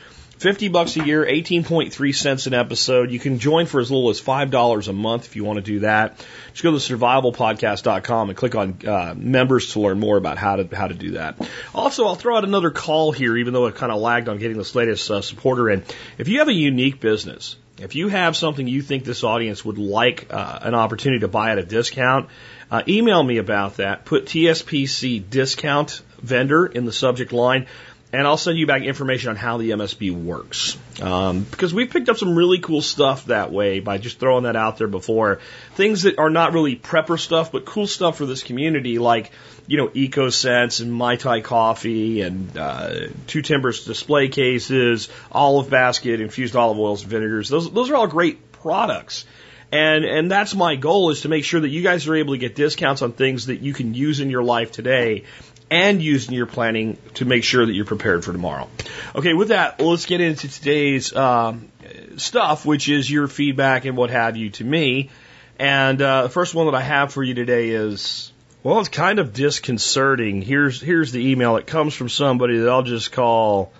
50 0.41 0.69
bucks 0.69 0.97
a 0.97 1.05
year, 1.05 1.23
18.3 1.23 2.15
cents 2.15 2.47
an 2.47 2.55
episode. 2.55 3.11
You 3.11 3.19
can 3.19 3.39
join 3.39 3.67
for 3.67 3.79
as 3.79 3.91
little 3.91 4.09
as 4.09 4.23
$5 4.23 4.89
a 4.89 4.93
month 4.95 5.27
if 5.27 5.37
you 5.37 5.45
want 5.45 5.59
to 5.59 5.63
do 5.63 5.81
that. 5.81 6.19
Just 6.53 6.63
go 6.63 6.71
to 6.71 6.79
survivalpodcast.com 6.79 8.31
and 8.31 8.39
click 8.39 8.55
on 8.55 8.79
uh, 8.87 9.15
members 9.15 9.75
to 9.75 9.81
learn 9.81 10.01
more 10.01 10.17
about 10.17 10.39
how 10.39 10.57
to 10.57 10.75
how 10.75 10.87
to 10.87 10.95
do 10.95 11.11
that. 11.13 11.37
Also, 11.75 12.07
I'll 12.07 12.15
throw 12.15 12.39
out 12.39 12.45
another 12.45 12.71
call 12.71 13.13
here, 13.13 13.37
even 13.37 13.53
though 13.53 13.67
it 13.67 13.75
kind 13.75 13.93
of 13.93 14.01
lagged 14.01 14.31
on 14.31 14.39
getting 14.39 14.57
this 14.57 14.75
latest 14.75 15.11
uh, 15.11 15.21
supporter 15.21 15.69
in. 15.69 15.85
If 16.17 16.29
you 16.29 16.39
have 16.39 16.49
a 16.49 16.55
unique 16.55 17.01
business, 17.01 17.57
if 17.79 17.95
you 17.95 18.09
have 18.09 18.35
something 18.35 18.67
you 18.67 18.81
think 18.81 19.05
this 19.05 19.25
audience 19.25 19.63
would 19.63 19.77
like 19.77 20.33
uh, 20.33 20.59
an 20.63 20.75
opportunity 20.75 21.21
to 21.21 21.29
buy 21.29 21.51
at 21.51 21.59
a 21.59 21.63
discount, 21.63 22.31
uh, 22.71 22.83
email 22.87 23.23
me 23.23 23.39
about 23.39 23.77
that. 23.77 24.05
Put 24.05 24.27
TSPC 24.27 25.29
discount 25.29 26.03
vendor 26.23 26.67
in 26.67 26.85
the 26.85 26.93
subject 26.93 27.33
line. 27.33 27.67
and 28.13 28.27
I'll 28.27 28.37
send 28.37 28.59
you 28.59 28.67
back 28.67 28.83
information 28.83 29.31
on 29.31 29.37
how 29.37 29.59
the 29.59 29.71
MSB 29.71 30.11
works. 30.11 30.77
Um, 31.01 31.45
because 31.45 31.73
we've 31.73 31.91
picked 31.91 32.09
up 32.09 32.17
some 32.17 32.35
really 32.35 32.59
cool 32.59 32.83
stuff 32.83 33.27
that 33.27 33.53
way 33.53 33.79
by 33.79 33.99
just 33.99 34.19
throwing 34.19 34.45
that 34.45 34.57
out 34.57 34.79
there 34.79 34.89
before. 34.89 35.39
Things 35.75 36.03
that 36.03 36.19
are 36.19 36.31
not 36.31 36.53
really 36.53 36.75
prepper 36.75 37.19
stuff, 37.19 37.53
but 37.53 37.65
cool 37.65 37.87
stuff 37.87 38.19
for 38.19 38.27
this 38.27 38.43
community, 38.43 38.99
like, 38.99 39.31
you 39.69 39.77
know, 39.77 39.89
EcoSense 39.89 40.81
and 40.81 40.93
Mai 40.93 41.17
Tai 41.17 41.41
coffee 41.43 42.23
and 42.23 42.57
uh, 42.59 42.95
Two 43.29 43.43
Timbers 43.43 43.85
display 43.85 44.29
cases, 44.29 45.09
olive 45.31 45.71
basket, 45.71 46.21
infused 46.21 46.57
olive 46.57 46.79
oils 46.79 47.03
and 47.03 47.11
vinegars. 47.11 47.49
Those, 47.49 47.71
those 47.73 47.91
are 47.91 47.97
all 47.97 48.09
great 48.09 48.51
products. 48.51 49.25
And, 49.73 50.05
and 50.05 50.31
that's 50.31 50.55
my 50.55 50.75
goal 50.77 51.11
is 51.11 51.21
to 51.23 51.29
make 51.29 51.45
sure 51.45 51.61
that 51.61 51.69
you 51.69 51.83
guys 51.83 52.09
are 52.09 52.15
able 52.17 52.35
to 52.35 52.39
get 52.39 52.57
discounts 52.57 53.03
on 53.03 53.13
things 53.13 53.47
that 53.47 53.61
you 53.61 53.73
can 53.73 53.95
use 53.95 54.21
in 54.21 54.31
your 54.31 54.43
life 54.43 54.73
today 54.73 55.25
and 55.71 56.03
use 56.03 56.27
in 56.27 56.35
your 56.35 56.47
planning 56.47 56.99
to 57.15 57.25
make 57.25 57.45
sure 57.45 57.65
that 57.65 57.73
you're 57.73 57.85
prepared 57.85 58.25
for 58.25 58.33
tomorrow. 58.33 58.69
Okay, 59.15 59.35
with 59.35 59.49
that, 59.49 59.81
let's 59.81 60.07
get 60.07 60.21
into 60.21 60.49
today's 60.49 61.15
um, 61.15 61.69
stuff, 62.17 62.67
which 62.67 62.89
is 62.89 63.09
your 63.09 63.29
feedback 63.29 63.85
and 63.85 63.97
what 63.97 64.11
have 64.11 64.37
you 64.37 64.51
to 64.51 64.65
me. 64.65 65.11
And 65.59 66.01
uh, 66.03 66.25
the 66.25 66.29
first 66.29 66.55
one 66.55 66.67
that 66.67 66.75
I 66.75 66.81
have 66.81 67.13
for 67.13 67.23
you 67.23 67.35
today 67.35 67.69
is, 67.69 68.33
well, 68.65 68.81
it's 68.81 68.89
kind 68.89 69.19
of 69.21 69.33
disconcerting. 69.33 70.43
Here's 70.43 70.81
here's 70.81 71.13
the 71.13 71.31
email. 71.31 71.57
It 71.57 71.67
comes 71.67 71.95
from 71.95 72.09
somebody 72.09 72.59
that 72.59 72.69
I'll 72.69 72.83
just 72.83 73.13
call 73.13 73.73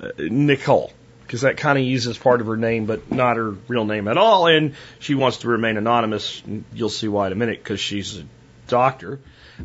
uh, 0.00 0.12
Nicole 0.18 0.92
because 1.26 1.40
that 1.42 1.56
kind 1.56 1.78
of 1.78 1.84
uses 1.84 2.16
part 2.16 2.40
of 2.40 2.46
her 2.46 2.56
name, 2.56 2.86
but 2.86 3.10
not 3.10 3.36
her 3.36 3.50
real 3.68 3.84
name 3.84 4.08
at 4.08 4.16
all. 4.16 4.46
And 4.46 4.74
she 4.98 5.14
wants 5.14 5.38
to 5.38 5.48
remain 5.48 5.76
anonymous. 5.76 6.42
You'll 6.72 6.88
see 6.88 7.08
why 7.08 7.26
in 7.26 7.32
a 7.32 7.36
minute 7.36 7.58
because 7.58 7.80
she's 7.80 8.18
a 8.18 8.24
doctor. 8.68 9.20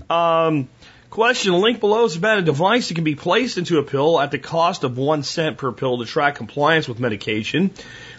Um, 0.10 0.70
Question, 1.12 1.56
link 1.56 1.82
below 1.82 2.06
is 2.06 2.16
about 2.16 2.38
a 2.38 2.42
device 2.42 2.88
that 2.88 2.94
can 2.94 3.04
be 3.04 3.16
placed 3.16 3.58
into 3.58 3.80
a 3.80 3.84
pill 3.84 4.18
at 4.18 4.32
the 4.32 4.40
cost 4.40 4.86
of 4.86 4.98
one 4.98 5.24
cent 5.24 5.58
per 5.58 5.74
pill 5.74 5.98
to 5.98 6.06
track 6.06 6.36
compliance 6.36 6.88
with 6.88 7.02
medication. 7.02 7.72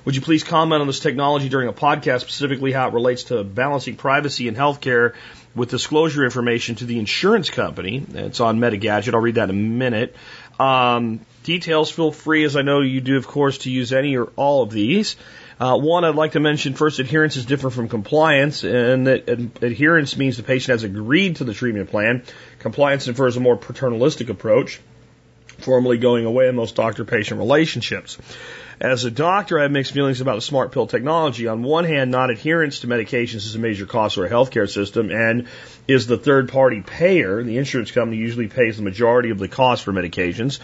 Would 0.04 0.14
you 0.14 0.20
please 0.20 0.44
comment 0.44 0.82
on 0.82 0.86
this 0.86 1.00
technology 1.00 1.48
during 1.48 1.68
a 1.68 1.72
podcast, 1.72 2.20
specifically 2.20 2.70
how 2.70 2.88
it 2.88 2.92
relates 2.92 3.24
to 3.24 3.44
balancing 3.44 3.96
privacy 3.96 4.46
in 4.46 4.54
healthcare 4.54 5.14
with 5.54 5.70
disclosure 5.70 6.22
information 6.22 6.74
to 6.76 6.84
the 6.84 6.98
insurance 6.98 7.48
company? 7.48 8.04
It's 8.12 8.40
on 8.40 8.58
Medgadget. 8.58 9.14
I'll 9.14 9.20
read 9.20 9.36
that 9.36 9.48
in 9.48 9.56
a 9.56 9.58
minute. 9.58 10.14
Um, 10.60 11.20
details, 11.42 11.90
feel 11.90 12.12
free, 12.12 12.44
as 12.44 12.56
I 12.56 12.62
know 12.62 12.80
you 12.80 13.00
do, 13.00 13.16
of 13.16 13.26
course, 13.26 13.58
to 13.58 13.70
use 13.70 13.92
any 13.92 14.16
or 14.16 14.26
all 14.36 14.62
of 14.62 14.70
these. 14.70 15.16
Uh, 15.60 15.78
one, 15.78 16.04
I'd 16.04 16.16
like 16.16 16.32
to 16.32 16.40
mention 16.40 16.74
first, 16.74 16.98
adherence 16.98 17.36
is 17.36 17.46
different 17.46 17.74
from 17.74 17.88
compliance, 17.88 18.64
and 18.64 19.06
that 19.06 19.28
ad- 19.28 19.62
adherence 19.62 20.16
means 20.16 20.36
the 20.36 20.42
patient 20.42 20.72
has 20.72 20.82
agreed 20.82 21.36
to 21.36 21.44
the 21.44 21.54
treatment 21.54 21.90
plan. 21.90 22.24
Compliance 22.58 23.06
infers 23.06 23.36
a 23.36 23.40
more 23.40 23.56
paternalistic 23.56 24.28
approach, 24.28 24.80
formally 25.58 25.98
going 25.98 26.24
away 26.24 26.48
in 26.48 26.56
most 26.56 26.74
doctor 26.74 27.04
patient 27.04 27.38
relationships. 27.38 28.18
As 28.80 29.04
a 29.04 29.12
doctor, 29.12 29.60
I 29.60 29.62
have 29.62 29.70
mixed 29.70 29.92
feelings 29.92 30.20
about 30.20 30.34
the 30.34 30.40
smart 30.40 30.72
pill 30.72 30.88
technology. 30.88 31.46
On 31.46 31.62
one 31.62 31.84
hand, 31.84 32.10
non 32.10 32.30
adherence 32.30 32.80
to 32.80 32.88
medications 32.88 33.46
is 33.46 33.54
a 33.54 33.60
major 33.60 33.86
cost 33.86 34.16
for 34.16 34.26
a 34.26 34.30
healthcare 34.30 34.68
system 34.68 35.12
and 35.12 35.46
is 35.86 36.08
the 36.08 36.18
third 36.18 36.48
party 36.48 36.80
payer. 36.80 37.40
The 37.44 37.58
insurance 37.58 37.92
company 37.92 38.16
usually 38.16 38.48
pays 38.48 38.78
the 38.78 38.82
majority 38.82 39.30
of 39.30 39.38
the 39.38 39.46
cost 39.46 39.84
for 39.84 39.92
medications. 39.92 40.58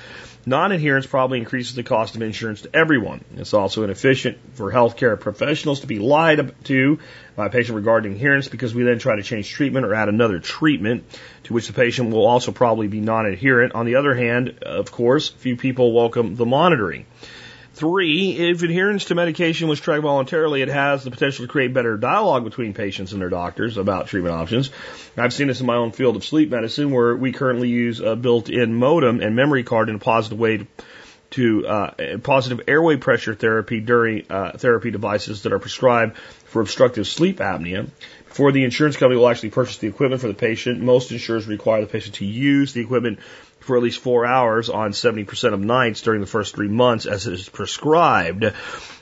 Non-adherence 0.48 1.06
probably 1.06 1.40
increases 1.40 1.74
the 1.74 1.82
cost 1.82 2.16
of 2.16 2.22
insurance 2.22 2.62
to 2.62 2.74
everyone. 2.74 3.22
It's 3.36 3.52
also 3.52 3.84
inefficient 3.84 4.38
for 4.54 4.72
healthcare 4.72 5.20
professionals 5.20 5.80
to 5.80 5.86
be 5.86 5.98
lied 5.98 6.54
to 6.64 6.98
by 7.36 7.46
a 7.46 7.50
patient 7.50 7.76
regarding 7.76 8.12
adherence 8.12 8.48
because 8.48 8.74
we 8.74 8.82
then 8.82 8.98
try 8.98 9.16
to 9.16 9.22
change 9.22 9.50
treatment 9.50 9.84
or 9.84 9.92
add 9.92 10.08
another 10.08 10.38
treatment 10.38 11.04
to 11.44 11.52
which 11.52 11.66
the 11.66 11.74
patient 11.74 12.12
will 12.12 12.26
also 12.26 12.50
probably 12.50 12.88
be 12.88 13.02
non-adherent. 13.02 13.74
On 13.74 13.84
the 13.84 13.96
other 13.96 14.14
hand, 14.14 14.60
of 14.62 14.90
course, 14.90 15.28
few 15.28 15.54
people 15.54 15.92
welcome 15.92 16.34
the 16.34 16.46
monitoring. 16.46 17.04
Three, 17.78 18.32
if 18.32 18.64
adherence 18.64 19.04
to 19.04 19.14
medication 19.14 19.68
was 19.68 19.78
tracked 19.78 20.02
voluntarily, 20.02 20.62
it 20.62 20.68
has 20.68 21.04
the 21.04 21.12
potential 21.12 21.46
to 21.46 21.48
create 21.48 21.72
better 21.72 21.96
dialogue 21.96 22.42
between 22.42 22.74
patients 22.74 23.12
and 23.12 23.22
their 23.22 23.28
doctors 23.28 23.76
about 23.76 24.08
treatment 24.08 24.34
options. 24.34 24.70
I've 25.16 25.32
seen 25.32 25.46
this 25.46 25.60
in 25.60 25.66
my 25.66 25.76
own 25.76 25.92
field 25.92 26.16
of 26.16 26.24
sleep 26.24 26.50
medicine 26.50 26.90
where 26.90 27.14
we 27.14 27.30
currently 27.30 27.68
use 27.68 28.00
a 28.00 28.16
built-in 28.16 28.74
modem 28.74 29.20
and 29.20 29.36
memory 29.36 29.62
card 29.62 29.90
in 29.90 29.94
a 29.94 30.00
positive 30.00 30.40
way 30.40 30.56
to, 30.56 30.66
to 31.30 31.68
uh, 31.68 32.18
positive 32.18 32.62
airway 32.66 32.96
pressure 32.96 33.36
therapy 33.36 33.78
during 33.78 34.26
uh, 34.28 34.58
therapy 34.58 34.90
devices 34.90 35.44
that 35.44 35.52
are 35.52 35.60
prescribed 35.60 36.16
for 36.46 36.60
obstructive 36.60 37.06
sleep 37.06 37.38
apnea. 37.38 37.88
Before 38.26 38.50
the 38.50 38.64
insurance 38.64 38.96
company 38.96 39.20
will 39.20 39.28
actually 39.28 39.50
purchase 39.50 39.78
the 39.78 39.86
equipment 39.86 40.20
for 40.20 40.26
the 40.26 40.34
patient, 40.34 40.80
most 40.80 41.12
insurers 41.12 41.46
require 41.46 41.82
the 41.82 41.86
patient 41.86 42.16
to 42.16 42.24
use 42.24 42.72
the 42.72 42.80
equipment 42.80 43.20
for 43.68 43.76
at 43.76 43.82
least 43.82 44.00
four 44.00 44.24
hours 44.24 44.70
on 44.70 44.92
70% 44.92 45.52
of 45.52 45.60
nights 45.60 46.00
during 46.00 46.22
the 46.22 46.26
first 46.26 46.54
three 46.54 46.68
months 46.68 47.04
as 47.04 47.26
it 47.26 47.34
is 47.34 47.48
prescribed. 47.50 48.44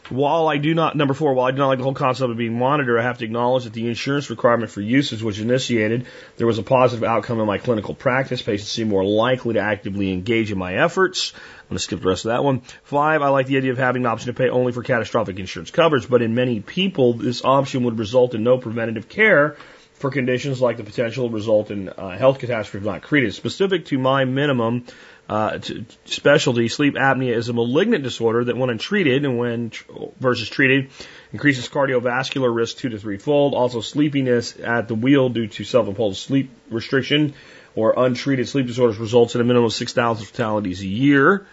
While 0.09 0.49
I 0.49 0.57
do 0.57 0.75
not, 0.75 0.97
number 0.97 1.15
four, 1.15 1.35
while 1.35 1.47
I 1.47 1.53
do 1.53 1.59
not 1.59 1.69
like 1.69 1.79
the 1.79 1.85
whole 1.85 1.95
concept 1.95 2.31
of 2.31 2.37
being 2.37 2.59
monitored, 2.59 2.99
I 2.99 3.05
have 3.05 3.19
to 3.19 3.25
acknowledge 3.25 3.65
that 3.65 3.73
the 3.73 3.87
insurance 3.87 4.29
requirement 4.29 4.73
for 4.73 4.81
usage 4.81 5.23
was 5.23 5.39
initiated. 5.39 6.07
There 6.37 6.49
was 6.49 6.59
a 6.59 6.65
positive 6.65 7.05
outcome 7.05 7.39
in 7.39 7.47
my 7.47 7.59
clinical 7.59 7.95
practice. 7.95 8.43
Patients 8.43 8.71
seem 8.71 8.89
more 8.89 9.05
likely 9.05 9.55
to 9.55 9.61
actively 9.61 10.13
engage 10.13 10.51
in 10.51 10.59
my 10.59 10.75
efforts. 10.75 11.33
I'm 11.35 11.69
going 11.69 11.77
to 11.77 11.83
skip 11.85 12.01
the 12.01 12.09
rest 12.09 12.25
of 12.25 12.31
that 12.31 12.43
one. 12.43 12.63
Five, 12.83 13.23
I 13.23 13.29
like 13.29 13.47
the 13.47 13.57
idea 13.57 13.71
of 13.71 13.79
having 13.79 14.03
an 14.03 14.07
option 14.07 14.27
to 14.27 14.35
pay 14.35 14.49
only 14.49 14.73
for 14.73 14.83
catastrophic 14.83 15.39
insurance 15.39 15.71
coverage, 15.71 16.09
but 16.09 16.23
in 16.23 16.35
many 16.35 16.59
people, 16.61 17.13
this 17.13 17.45
option 17.45 17.85
would 17.85 17.99
result 17.99 18.35
in 18.35 18.43
no 18.43 18.59
preventative 18.59 19.09
care 19.09 19.57
for 19.99 20.11
conditions 20.11 20.61
like 20.61 20.77
the 20.77 20.85
potential 20.85 21.31
result 21.31 21.71
in 21.71 21.89
uh, 21.89 22.17
health 22.17 22.39
catastrophe 22.39 22.79
if 22.79 22.85
not 22.85 23.03
treated. 23.03 23.35
Specific 23.35 23.87
to 23.87 23.99
my 23.99 24.25
minimum 24.25 24.85
uh, 25.29 25.59
specialty, 26.05 26.69
sleep 26.69 26.95
apnea 26.95 27.35
is 27.35 27.49
a 27.49 27.53
malignant 27.53 28.05
disorder 28.05 28.45
that, 28.45 28.57
when 28.57 28.71
untreated 28.71 29.25
and 29.25 29.39
when 29.39 29.71
tr- 29.71 29.91
versus 30.21 30.49
treated, 30.49 30.91
increases 31.33 31.69
cardiovascular 31.69 32.55
risk 32.55 32.77
two 32.77 32.91
to 32.91 32.99
three 32.99 33.19
fold. 33.19 33.55
Also, 33.55 33.81
sleepiness 33.81 34.57
at 34.61 34.87
the 34.87 34.95
wheel 34.95 35.29
due 35.29 35.49
to 35.49 35.65
self-imposed 35.65 36.19
sleep 36.19 36.51
restriction 36.71 37.35
or 37.75 37.95
untreated 37.97 38.49
sleep 38.49 38.67
disorders 38.67 38.99
results 38.99 39.35
in 39.35 39.41
a 39.41 39.45
minimum 39.45 39.67
of 39.67 39.73
6,000 39.73 40.25
fatalities 40.25 40.81
a 40.83 40.87
year. 40.87 41.47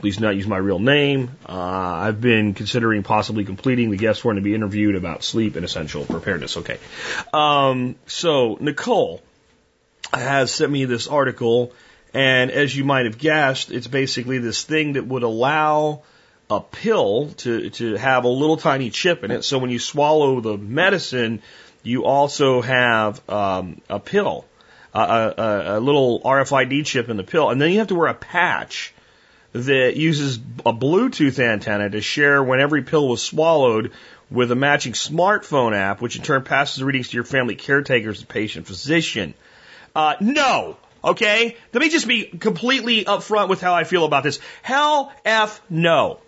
Please 0.00 0.20
not 0.20 0.36
use 0.36 0.46
my 0.46 0.58
real 0.58 0.78
name. 0.78 1.30
Uh, 1.48 1.52
I've 1.52 2.20
been 2.20 2.54
considering 2.54 3.02
possibly 3.02 3.44
completing 3.44 3.90
the 3.90 3.96
guest 3.96 4.20
form 4.20 4.36
to 4.36 4.42
be 4.42 4.54
interviewed 4.54 4.94
about 4.94 5.24
sleep 5.24 5.56
and 5.56 5.64
essential 5.64 6.04
preparedness. 6.04 6.56
Okay. 6.58 6.78
Um, 7.32 7.96
so 8.06 8.56
Nicole 8.60 9.22
has 10.12 10.52
sent 10.52 10.70
me 10.70 10.84
this 10.84 11.08
article, 11.08 11.72
and 12.14 12.52
as 12.52 12.76
you 12.76 12.84
might 12.84 13.06
have 13.06 13.18
guessed, 13.18 13.72
it's 13.72 13.88
basically 13.88 14.38
this 14.38 14.62
thing 14.62 14.92
that 14.92 15.04
would 15.04 15.24
allow 15.24 16.02
a 16.48 16.60
pill 16.60 17.30
to, 17.38 17.70
to 17.70 17.96
have 17.96 18.24
a 18.24 18.28
little 18.28 18.56
tiny 18.56 18.90
chip 18.90 19.24
in 19.24 19.32
it. 19.32 19.42
So 19.42 19.58
when 19.58 19.70
you 19.70 19.80
swallow 19.80 20.40
the 20.40 20.56
medicine, 20.56 21.42
you 21.82 22.04
also 22.04 22.62
have 22.62 23.28
um, 23.28 23.80
a 23.90 23.98
pill, 23.98 24.44
a, 24.94 25.00
a, 25.00 25.78
a 25.78 25.80
little 25.80 26.20
RFID 26.20 26.86
chip 26.86 27.08
in 27.08 27.16
the 27.16 27.24
pill, 27.24 27.50
and 27.50 27.60
then 27.60 27.72
you 27.72 27.80
have 27.80 27.88
to 27.88 27.96
wear 27.96 28.08
a 28.08 28.14
patch 28.14 28.94
that 29.52 29.96
uses 29.96 30.36
a 30.66 30.72
Bluetooth 30.72 31.38
antenna 31.38 31.90
to 31.90 32.00
share 32.00 32.42
when 32.42 32.60
every 32.60 32.82
pill 32.82 33.08
was 33.08 33.22
swallowed 33.22 33.92
with 34.30 34.50
a 34.50 34.54
matching 34.54 34.92
smartphone 34.92 35.74
app, 35.74 36.00
which 36.00 36.16
in 36.16 36.22
turn 36.22 36.42
passes 36.42 36.76
the 36.76 36.84
readings 36.84 37.08
to 37.08 37.14
your 37.14 37.24
family 37.24 37.54
caretakers, 37.54 38.20
the 38.20 38.26
patient 38.26 38.66
physician. 38.66 39.34
Uh, 39.96 40.14
no. 40.20 40.76
Okay? 41.02 41.56
Let 41.72 41.80
me 41.80 41.88
just 41.88 42.06
be 42.06 42.24
completely 42.24 43.04
upfront 43.04 43.48
with 43.48 43.60
how 43.60 43.74
I 43.74 43.84
feel 43.84 44.04
about 44.04 44.22
this. 44.22 44.38
Hell 44.62 45.12
F 45.24 45.62
no 45.70 46.20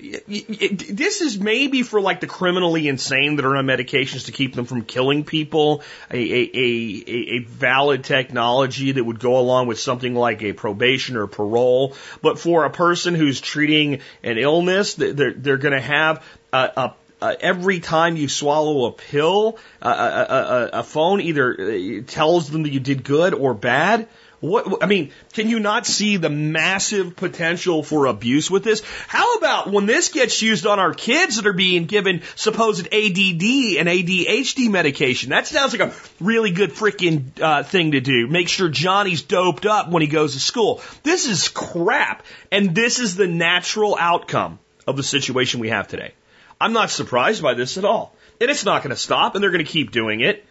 this 0.00 1.20
is 1.20 1.38
maybe 1.38 1.82
for 1.82 2.00
like 2.00 2.20
the 2.20 2.26
criminally 2.26 2.88
insane 2.88 3.36
that 3.36 3.44
are 3.44 3.56
on 3.56 3.66
medications 3.66 4.26
to 4.26 4.32
keep 4.32 4.54
them 4.54 4.64
from 4.64 4.82
killing 4.82 5.24
people, 5.24 5.82
a, 6.10 6.16
a, 6.16 6.50
a, 6.54 7.10
a 7.36 7.38
valid 7.40 8.04
technology 8.04 8.92
that 8.92 9.04
would 9.04 9.20
go 9.20 9.38
along 9.38 9.66
with 9.66 9.78
something 9.78 10.14
like 10.14 10.42
a 10.42 10.52
probation 10.52 11.16
or 11.16 11.26
parole. 11.26 11.94
But 12.22 12.38
for 12.38 12.64
a 12.64 12.70
person 12.70 13.14
who's 13.14 13.40
treating 13.40 14.00
an 14.22 14.38
illness, 14.38 14.94
they're, 14.94 15.32
they're 15.32 15.58
going 15.58 15.74
to 15.74 15.80
have 15.80 16.24
a, 16.52 16.72
a 16.76 16.94
uh, 17.22 17.34
every 17.40 17.80
time 17.80 18.16
you 18.16 18.28
swallow 18.28 18.86
a 18.86 18.92
pill, 18.92 19.58
uh, 19.82 20.26
a, 20.28 20.34
a, 20.34 20.80
a, 20.80 20.82
phone 20.82 21.20
either 21.20 22.00
tells 22.02 22.48
them 22.48 22.62
that 22.62 22.70
you 22.70 22.80
did 22.80 23.04
good 23.04 23.34
or 23.34 23.52
bad. 23.52 24.08
What, 24.40 24.82
I 24.82 24.86
mean, 24.86 25.10
can 25.34 25.50
you 25.50 25.60
not 25.60 25.86
see 25.86 26.16
the 26.16 26.30
massive 26.30 27.14
potential 27.14 27.82
for 27.82 28.06
abuse 28.06 28.50
with 28.50 28.64
this? 28.64 28.82
How 29.06 29.34
about 29.34 29.70
when 29.70 29.84
this 29.84 30.08
gets 30.08 30.40
used 30.40 30.66
on 30.66 30.78
our 30.78 30.94
kids 30.94 31.36
that 31.36 31.46
are 31.46 31.52
being 31.52 31.84
given 31.84 32.22
supposed 32.36 32.86
ADD 32.86 33.42
and 33.76 33.88
ADHD 33.88 34.70
medication? 34.70 35.30
That 35.30 35.46
sounds 35.46 35.76
like 35.76 35.90
a 35.90 35.94
really 36.20 36.52
good 36.52 36.70
freaking 36.70 37.38
uh, 37.38 37.64
thing 37.64 37.92
to 37.92 38.00
do. 38.00 38.26
Make 38.28 38.48
sure 38.48 38.70
Johnny's 38.70 39.20
doped 39.20 39.66
up 39.66 39.90
when 39.90 40.00
he 40.00 40.08
goes 40.08 40.32
to 40.32 40.40
school. 40.40 40.80
This 41.02 41.26
is 41.26 41.48
crap. 41.48 42.24
And 42.50 42.74
this 42.74 42.98
is 42.98 43.16
the 43.16 43.28
natural 43.28 43.94
outcome 44.00 44.58
of 44.86 44.96
the 44.96 45.02
situation 45.02 45.60
we 45.60 45.68
have 45.68 45.86
today. 45.86 46.14
I'm 46.58 46.72
not 46.72 46.90
surprised 46.90 47.42
by 47.42 47.52
this 47.52 47.76
at 47.76 47.84
all. 47.84 48.14
And 48.40 48.50
it's 48.50 48.64
not 48.64 48.82
going 48.82 48.90
to 48.90 48.96
stop, 48.96 49.34
and 49.34 49.44
they're 49.44 49.50
going 49.50 49.64
to 49.64 49.70
keep 49.70 49.90
doing 49.90 50.20
it. 50.20 50.46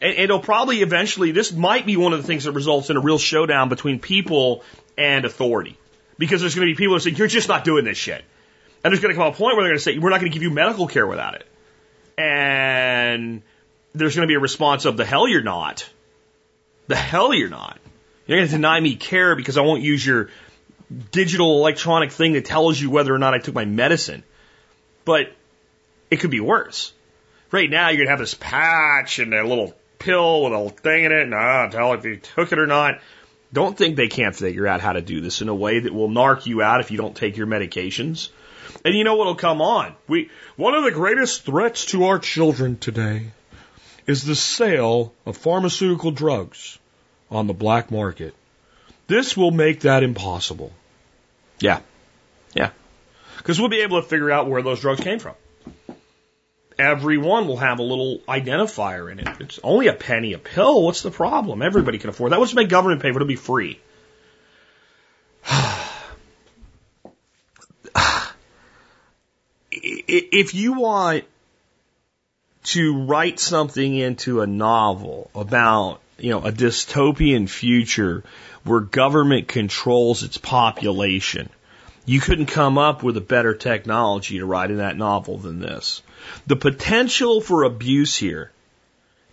And 0.00 0.12
it'll 0.18 0.40
probably 0.40 0.82
eventually, 0.82 1.32
this 1.32 1.52
might 1.52 1.86
be 1.86 1.96
one 1.96 2.12
of 2.12 2.20
the 2.20 2.26
things 2.26 2.44
that 2.44 2.52
results 2.52 2.90
in 2.90 2.96
a 2.96 3.00
real 3.00 3.18
showdown 3.18 3.68
between 3.68 3.98
people 3.98 4.62
and 4.98 5.24
authority. 5.24 5.78
Because 6.18 6.40
there's 6.40 6.54
going 6.54 6.68
to 6.68 6.72
be 6.72 6.76
people 6.76 6.94
who 6.94 7.00
say, 7.00 7.10
you're 7.10 7.28
just 7.28 7.48
not 7.48 7.64
doing 7.64 7.84
this 7.84 7.96
shit. 7.96 8.22
And 8.84 8.92
there's 8.92 9.00
going 9.00 9.14
to 9.14 9.18
come 9.18 9.26
a 9.26 9.34
point 9.34 9.56
where 9.56 9.64
they're 9.64 9.72
going 9.72 9.78
to 9.78 9.82
say, 9.82 9.98
we're 9.98 10.10
not 10.10 10.20
going 10.20 10.30
to 10.30 10.34
give 10.34 10.42
you 10.42 10.50
medical 10.50 10.86
care 10.86 11.06
without 11.06 11.34
it. 11.34 11.46
And 12.18 13.42
there's 13.94 14.14
going 14.14 14.26
to 14.26 14.30
be 14.30 14.36
a 14.36 14.40
response 14.40 14.84
of, 14.84 14.96
the 14.96 15.04
hell 15.04 15.28
you're 15.28 15.42
not. 15.42 15.88
The 16.88 16.96
hell 16.96 17.34
you're 17.34 17.48
not. 17.48 17.78
You're 18.26 18.38
going 18.38 18.48
to 18.48 18.54
deny 18.54 18.78
me 18.78 18.96
care 18.96 19.34
because 19.34 19.56
I 19.56 19.62
won't 19.62 19.82
use 19.82 20.04
your 20.04 20.30
digital 21.10 21.58
electronic 21.58 22.12
thing 22.12 22.34
that 22.34 22.44
tells 22.44 22.80
you 22.80 22.90
whether 22.90 23.14
or 23.14 23.18
not 23.18 23.34
I 23.34 23.38
took 23.38 23.54
my 23.54 23.64
medicine. 23.64 24.22
But 25.04 25.32
it 26.10 26.16
could 26.16 26.30
be 26.30 26.40
worse. 26.40 26.92
Right 27.50 27.70
now, 27.70 27.88
you're 27.88 27.98
going 27.98 28.06
to 28.06 28.10
have 28.10 28.18
this 28.18 28.34
patch 28.34 29.18
and 29.18 29.32
a 29.32 29.46
little 29.46 29.74
pill 29.98 30.44
with 30.44 30.52
a 30.52 30.70
thing 30.70 31.04
in 31.04 31.12
it, 31.12 31.22
and 31.22 31.34
I 31.34 31.62
don't 31.62 31.72
tell 31.72 31.92
if 31.94 32.04
you 32.04 32.16
took 32.16 32.52
it 32.52 32.58
or 32.58 32.66
not. 32.66 33.00
Don't 33.52 33.76
think 33.76 33.96
they 33.96 34.08
can't 34.08 34.34
figure 34.34 34.66
out 34.66 34.80
how 34.80 34.92
to 34.92 35.00
do 35.00 35.20
this 35.20 35.40
in 35.40 35.48
a 35.48 35.54
way 35.54 35.80
that 35.80 35.94
will 35.94 36.08
narc 36.08 36.46
you 36.46 36.62
out 36.62 36.80
if 36.80 36.90
you 36.90 36.98
don't 36.98 37.16
take 37.16 37.36
your 37.36 37.46
medications. 37.46 38.28
And 38.84 38.94
you 38.94 39.04
know 39.04 39.16
what'll 39.16 39.36
come 39.36 39.60
on? 39.60 39.94
We 40.08 40.30
one 40.56 40.74
of 40.74 40.84
the 40.84 40.90
greatest 40.90 41.44
threats 41.44 41.86
to 41.86 42.04
our 42.04 42.18
children 42.18 42.76
today 42.76 43.26
is 44.06 44.24
the 44.24 44.36
sale 44.36 45.12
of 45.24 45.36
pharmaceutical 45.36 46.10
drugs 46.10 46.78
on 47.30 47.46
the 47.46 47.54
black 47.54 47.90
market. 47.90 48.34
This 49.06 49.36
will 49.36 49.50
make 49.50 49.80
that 49.80 50.02
impossible. 50.02 50.72
Yeah. 51.60 51.80
Yeah. 52.54 52.70
Because 53.38 53.58
we'll 53.58 53.68
be 53.68 53.80
able 53.80 54.02
to 54.02 54.08
figure 54.08 54.30
out 54.30 54.48
where 54.48 54.62
those 54.62 54.80
drugs 54.80 55.00
came 55.00 55.18
from. 55.18 55.34
Every 56.78 57.16
one 57.16 57.48
will 57.48 57.56
have 57.56 57.78
a 57.78 57.82
little 57.82 58.18
identifier 58.28 59.10
in 59.10 59.20
it. 59.20 59.28
It's 59.40 59.58
only 59.62 59.86
a 59.86 59.94
penny 59.94 60.34
a 60.34 60.38
pill. 60.38 60.82
What's 60.82 61.02
the 61.02 61.10
problem? 61.10 61.62
Everybody 61.62 61.98
can 61.98 62.10
afford 62.10 62.32
that. 62.32 62.40
Let's 62.40 62.52
make 62.54 62.68
government 62.68 63.00
pay 63.00 63.12
for 63.12 63.18
it. 63.18 63.22
It'll 63.22 63.28
be 63.28 63.36
free. 63.36 63.80
if 69.72 70.54
you 70.54 70.74
want 70.74 71.24
to 72.64 73.04
write 73.04 73.38
something 73.40 73.94
into 73.94 74.42
a 74.42 74.46
novel 74.46 75.30
about, 75.34 76.00
you 76.18 76.30
know, 76.30 76.44
a 76.44 76.52
dystopian 76.52 77.48
future 77.48 78.22
where 78.64 78.80
government 78.80 79.48
controls 79.48 80.24
its 80.24 80.36
population, 80.36 81.48
you 82.04 82.20
couldn't 82.20 82.46
come 82.46 82.76
up 82.76 83.02
with 83.02 83.16
a 83.16 83.22
better 83.22 83.54
technology 83.54 84.38
to 84.38 84.46
write 84.46 84.70
in 84.70 84.78
that 84.78 84.98
novel 84.98 85.38
than 85.38 85.60
this. 85.60 86.02
The 86.46 86.56
potential 86.56 87.40
for 87.40 87.64
abuse 87.64 88.16
here 88.16 88.50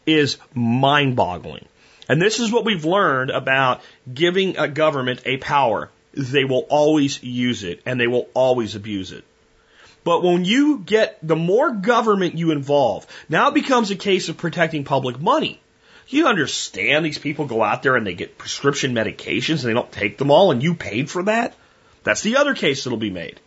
is 0.05 0.37
mind 0.53 1.15
boggling. 1.15 1.65
And 2.09 2.21
this 2.21 2.39
is 2.39 2.51
what 2.51 2.65
we've 2.65 2.85
learned 2.85 3.31
about 3.31 3.81
giving 4.11 4.57
a 4.57 4.67
government 4.67 5.21
a 5.25 5.37
power. 5.37 5.89
They 6.13 6.43
will 6.43 6.65
always 6.69 7.23
use 7.23 7.63
it 7.63 7.81
and 7.85 7.99
they 7.99 8.07
will 8.07 8.29
always 8.33 8.75
abuse 8.75 9.11
it. 9.11 9.23
But 10.03 10.21
when 10.21 10.43
you 10.43 10.79
get 10.79 11.17
the 11.23 11.35
more 11.35 11.71
government 11.71 12.37
you 12.37 12.51
involve, 12.51 13.07
now 13.29 13.47
it 13.47 13.53
becomes 13.53 13.89
a 13.89 13.95
case 13.95 14.27
of 14.27 14.37
protecting 14.37 14.83
public 14.83 15.19
money. 15.19 15.61
You 16.07 16.27
understand 16.27 17.05
these 17.05 17.17
people 17.17 17.45
go 17.45 17.63
out 17.63 17.81
there 17.83 17.95
and 17.95 18.05
they 18.05 18.13
get 18.13 18.37
prescription 18.37 18.93
medications 18.93 19.61
and 19.61 19.69
they 19.69 19.73
don't 19.73 19.91
take 19.91 20.17
them 20.17 20.29
all 20.29 20.51
and 20.51 20.61
you 20.61 20.75
paid 20.75 21.09
for 21.09 21.23
that? 21.23 21.55
That's 22.03 22.21
the 22.21 22.35
other 22.35 22.53
case 22.53 22.83
that'll 22.83 22.99
be 22.99 23.09
made. 23.09 23.39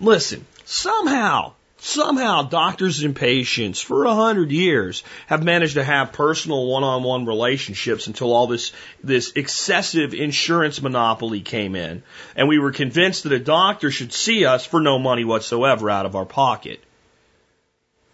Listen, 0.00 0.46
somehow 0.64 1.52
Somehow 1.86 2.44
doctors 2.44 3.02
and 3.02 3.14
patients 3.14 3.78
for 3.78 4.06
a 4.06 4.14
hundred 4.14 4.50
years 4.50 5.04
have 5.26 5.44
managed 5.44 5.74
to 5.74 5.84
have 5.84 6.14
personal 6.14 6.66
one-on-one 6.66 7.26
relationships 7.26 8.06
until 8.06 8.32
all 8.32 8.46
this, 8.46 8.72
this 9.02 9.32
excessive 9.36 10.14
insurance 10.14 10.80
monopoly 10.80 11.42
came 11.42 11.76
in. 11.76 12.02
And 12.36 12.48
we 12.48 12.58
were 12.58 12.72
convinced 12.72 13.24
that 13.24 13.32
a 13.32 13.38
doctor 13.38 13.90
should 13.90 14.14
see 14.14 14.46
us 14.46 14.64
for 14.64 14.80
no 14.80 14.98
money 14.98 15.24
whatsoever 15.26 15.90
out 15.90 16.06
of 16.06 16.16
our 16.16 16.24
pocket. 16.24 16.82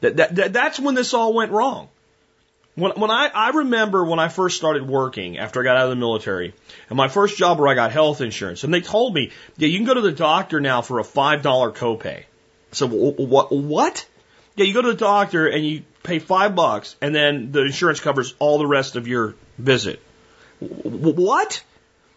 That, 0.00 0.16
that, 0.16 0.34
that 0.34 0.52
that's 0.52 0.80
when 0.80 0.96
this 0.96 1.14
all 1.14 1.32
went 1.32 1.52
wrong. 1.52 1.90
When, 2.74 2.90
when 2.96 3.12
I, 3.12 3.30
I 3.32 3.50
remember 3.50 4.04
when 4.04 4.18
I 4.18 4.26
first 4.26 4.56
started 4.56 4.88
working 4.88 5.38
after 5.38 5.60
I 5.60 5.62
got 5.62 5.76
out 5.76 5.84
of 5.84 5.90
the 5.90 5.96
military, 5.96 6.54
and 6.88 6.96
my 6.96 7.06
first 7.06 7.38
job 7.38 7.60
where 7.60 7.68
I 7.68 7.76
got 7.76 7.92
health 7.92 8.20
insurance, 8.20 8.64
and 8.64 8.74
they 8.74 8.80
told 8.80 9.14
me, 9.14 9.30
yeah, 9.58 9.68
you 9.68 9.78
can 9.78 9.86
go 9.86 9.94
to 9.94 10.00
the 10.00 10.10
doctor 10.10 10.58
now 10.58 10.82
for 10.82 10.98
a 10.98 11.04
$5 11.04 11.42
copay. 11.76 12.24
So 12.72 12.86
what? 12.86 13.52
What? 13.52 14.06
Yeah, 14.56 14.64
you 14.64 14.74
go 14.74 14.82
to 14.82 14.88
the 14.88 14.94
doctor 14.94 15.46
and 15.46 15.64
you 15.64 15.82
pay 16.02 16.18
five 16.18 16.54
bucks, 16.54 16.96
and 17.00 17.14
then 17.14 17.52
the 17.52 17.62
insurance 17.62 18.00
covers 18.00 18.34
all 18.38 18.58
the 18.58 18.66
rest 18.66 18.96
of 18.96 19.06
your 19.08 19.34
visit. 19.58 20.00
What? 20.60 21.62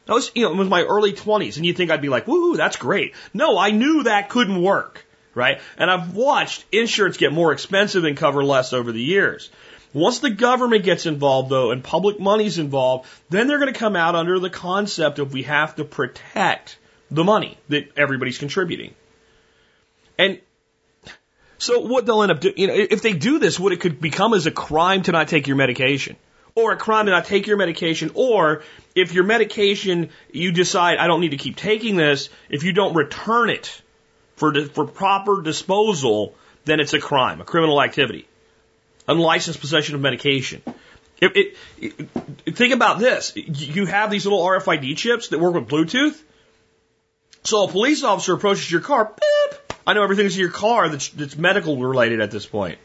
That 0.05 0.13
was, 0.13 0.31
you 0.35 0.43
know, 0.43 0.51
it 0.51 0.57
was 0.57 0.67
my 0.67 0.81
early 0.81 1.13
20s, 1.13 1.57
and 1.57 1.65
you 1.65 1.73
think 1.73 1.89
I'd 1.89 2.01
be 2.01 2.09
like, 2.09 2.25
woohoo, 2.25 2.57
that's 2.57 2.75
great. 2.75 3.13
No, 3.33 3.57
I 3.57 3.71
knew 3.71 4.03
that 4.03 4.29
couldn't 4.29 4.61
work, 4.61 5.05
right? 5.33 5.61
And 5.77 5.89
I've 5.89 6.13
watched 6.13 6.65
insurance 6.71 7.15
get 7.17 7.31
more 7.31 7.53
expensive 7.53 8.03
and 8.03 8.17
cover 8.17 8.43
less 8.43 8.73
over 8.73 8.91
the 8.91 9.01
years. 9.01 9.49
Once 9.93 10.19
the 10.19 10.29
government 10.29 10.83
gets 10.83 11.05
involved, 11.05 11.49
though, 11.49 11.71
and 11.71 11.83
public 11.83 12.19
money's 12.19 12.57
involved, 12.57 13.07
then 13.29 13.47
they're 13.47 13.59
going 13.59 13.71
to 13.71 13.79
come 13.79 13.95
out 13.95 14.15
under 14.15 14.39
the 14.39 14.49
concept 14.49 15.19
of 15.19 15.31
we 15.31 15.43
have 15.43 15.75
to 15.75 15.85
protect 15.85 16.77
the 17.11 17.23
money 17.23 17.57
that 17.69 17.87
everybody's 17.95 18.39
contributing. 18.39 18.93
And 20.17 20.39
so 21.57 21.79
what 21.79 22.05
they'll 22.05 22.21
end 22.23 22.31
up 22.31 22.41
doing, 22.41 22.55
you 22.57 22.67
know, 22.67 22.73
if 22.73 23.01
they 23.01 23.13
do 23.13 23.39
this, 23.39 23.59
what 23.59 23.71
it 23.73 23.79
could 23.79 24.01
become 24.01 24.33
is 24.33 24.45
a 24.45 24.51
crime 24.51 25.03
to 25.03 25.11
not 25.11 25.27
take 25.27 25.47
your 25.47 25.55
medication. 25.55 26.15
Or 26.55 26.71
a 26.71 26.77
crime 26.77 27.07
to 27.07 27.11
not 27.11 27.25
take 27.25 27.47
your 27.47 27.57
medication, 27.57 28.11
or 28.13 28.61
if 28.93 29.11
your 29.11 29.23
medication, 29.23 30.09
you 30.31 30.51
decide, 30.51 30.99
I 30.99 31.07
don't 31.07 31.21
need 31.21 31.31
to 31.31 31.37
keep 31.37 31.55
taking 31.55 31.95
this, 31.95 32.29
if 32.47 32.63
you 32.63 32.73
don't 32.73 32.93
return 32.93 33.49
it 33.49 33.81
for, 34.35 34.53
for 34.65 34.85
proper 34.85 35.41
disposal, 35.41 36.35
then 36.65 36.79
it's 36.79 36.93
a 36.93 36.99
crime, 36.99 37.41
a 37.41 37.43
criminal 37.43 37.81
activity. 37.81 38.27
Unlicensed 39.07 39.59
possession 39.59 39.95
of 39.95 40.01
medication. 40.01 40.61
It, 41.19 41.37
it, 41.37 41.57
it, 42.45 42.55
think 42.55 42.73
about 42.73 42.99
this. 42.99 43.33
You 43.35 43.85
have 43.85 44.11
these 44.11 44.25
little 44.25 44.41
RFID 44.41 44.97
chips 44.97 45.29
that 45.29 45.39
work 45.39 45.55
with 45.55 45.67
Bluetooth. 45.67 46.21
So 47.43 47.63
a 47.63 47.67
police 47.67 48.03
officer 48.03 48.33
approaches 48.33 48.71
your 48.71 48.81
car, 48.81 49.05
I 49.85 49.93
know 49.93 50.03
everything's 50.03 50.35
in 50.35 50.41
your 50.41 50.49
car 50.49 50.89
that's, 50.89 51.09
that's 51.09 51.37
medical 51.37 51.77
related 51.77 52.21
at 52.21 52.31
this 52.31 52.45
point. 52.45 52.77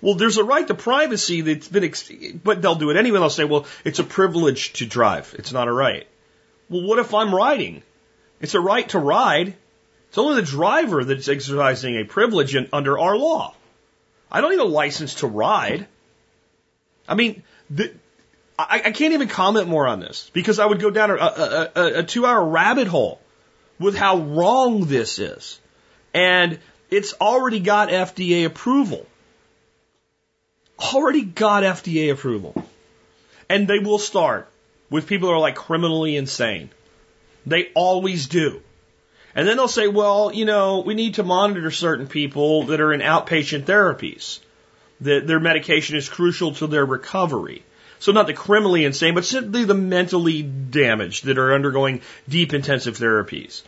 Well, 0.00 0.14
there's 0.14 0.36
a 0.36 0.44
right 0.44 0.66
to 0.66 0.74
privacy 0.74 1.42
that's 1.42 1.68
been, 1.68 1.84
ex- 1.84 2.10
but 2.42 2.60
they'll 2.60 2.74
do 2.74 2.90
it 2.90 2.96
anyway. 2.96 3.18
They'll 3.18 3.30
say, 3.30 3.44
well, 3.44 3.66
it's 3.84 4.00
a 4.00 4.04
privilege 4.04 4.72
to 4.74 4.86
drive. 4.86 5.34
It's 5.38 5.52
not 5.52 5.68
a 5.68 5.72
right. 5.72 6.06
Well, 6.68 6.82
what 6.82 6.98
if 6.98 7.14
I'm 7.14 7.34
riding? 7.34 7.82
It's 8.40 8.54
a 8.54 8.60
right 8.60 8.88
to 8.90 8.98
ride. 8.98 9.54
It's 10.08 10.18
only 10.18 10.40
the 10.40 10.46
driver 10.46 11.04
that's 11.04 11.28
exercising 11.28 11.96
a 11.96 12.04
privilege 12.04 12.56
in, 12.56 12.68
under 12.72 12.98
our 12.98 13.16
law. 13.16 13.54
I 14.30 14.40
don't 14.40 14.50
need 14.50 14.60
a 14.60 14.64
license 14.64 15.14
to 15.16 15.26
ride. 15.26 15.86
I 17.06 17.14
mean, 17.14 17.42
the, 17.70 17.92
I, 18.58 18.82
I, 18.86 18.90
can't 18.92 19.14
even 19.14 19.28
comment 19.28 19.68
more 19.68 19.86
on 19.86 20.00
this 20.00 20.30
because 20.32 20.58
I 20.58 20.66
would 20.66 20.80
go 20.80 20.90
down 20.90 21.10
a, 21.10 21.14
a, 21.14 21.70
a, 21.74 21.98
a 21.98 22.02
two 22.02 22.26
hour 22.26 22.44
rabbit 22.44 22.88
hole 22.88 23.20
with 23.78 23.96
how 23.96 24.18
wrong 24.18 24.86
this 24.86 25.18
is. 25.18 25.60
And 26.14 26.58
it's 26.90 27.14
already 27.14 27.60
got 27.60 27.88
FDA 27.88 28.44
approval. 28.44 29.06
Already 30.78 31.22
got 31.22 31.62
FDA 31.62 32.12
approval. 32.12 32.54
And 33.48 33.66
they 33.66 33.78
will 33.78 33.98
start 33.98 34.48
with 34.90 35.06
people 35.06 35.28
who 35.28 35.34
are 35.34 35.40
like 35.40 35.54
criminally 35.54 36.16
insane. 36.16 36.70
They 37.46 37.68
always 37.74 38.26
do. 38.26 38.60
And 39.34 39.48
then 39.48 39.56
they'll 39.56 39.68
say, 39.68 39.88
well, 39.88 40.32
you 40.34 40.44
know, 40.44 40.80
we 40.80 40.94
need 40.94 41.14
to 41.14 41.22
monitor 41.22 41.70
certain 41.70 42.06
people 42.06 42.64
that 42.64 42.80
are 42.80 42.92
in 42.92 43.00
outpatient 43.00 43.64
therapies. 43.64 44.40
That 45.00 45.26
their 45.26 45.40
medication 45.40 45.96
is 45.96 46.08
crucial 46.08 46.54
to 46.56 46.66
their 46.66 46.84
recovery. 46.84 47.64
So 47.98 48.12
not 48.12 48.26
the 48.26 48.34
criminally 48.34 48.84
insane, 48.84 49.14
but 49.14 49.24
simply 49.24 49.64
the 49.64 49.74
mentally 49.74 50.42
damaged 50.42 51.24
that 51.24 51.38
are 51.38 51.54
undergoing 51.54 52.02
deep 52.28 52.52
intensive 52.52 52.98
therapies 52.98 53.62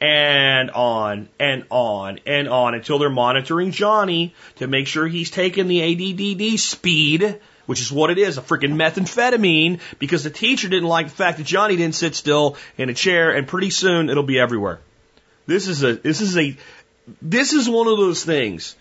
and 0.00 0.70
on 0.70 1.28
and 1.38 1.64
on 1.68 2.20
and 2.26 2.48
on 2.48 2.74
until 2.74 2.98
they're 2.98 3.10
monitoring 3.10 3.70
Johnny 3.70 4.34
to 4.56 4.66
make 4.66 4.86
sure 4.86 5.06
he's 5.06 5.30
taking 5.30 5.68
the 5.68 5.82
ADDD 5.82 6.58
speed, 6.58 7.38
which 7.66 7.80
is 7.80 7.92
what 7.92 8.10
it 8.10 8.18
is, 8.18 8.38
a 8.38 8.42
freaking 8.42 8.74
methamphetamine, 8.74 9.80
because 9.98 10.24
the 10.24 10.30
teacher 10.30 10.68
didn't 10.68 10.88
like 10.88 11.08
the 11.08 11.14
fact 11.14 11.38
that 11.38 11.46
Johnny 11.46 11.76
didn't 11.76 11.94
sit 11.94 12.14
still 12.14 12.56
in 12.78 12.88
a 12.88 12.94
chair, 12.94 13.30
and 13.32 13.46
pretty 13.46 13.70
soon 13.70 14.08
it'll 14.08 14.22
be 14.22 14.40
everywhere. 14.40 14.80
This 15.46 15.68
is 15.68 15.82
a, 15.82 15.94
this 15.94 16.20
is 16.20 16.36
a, 16.38 16.56
this 17.20 17.52
is 17.52 17.68
one 17.68 17.86
of 17.86 17.98
those 17.98 18.24
things 18.24 18.76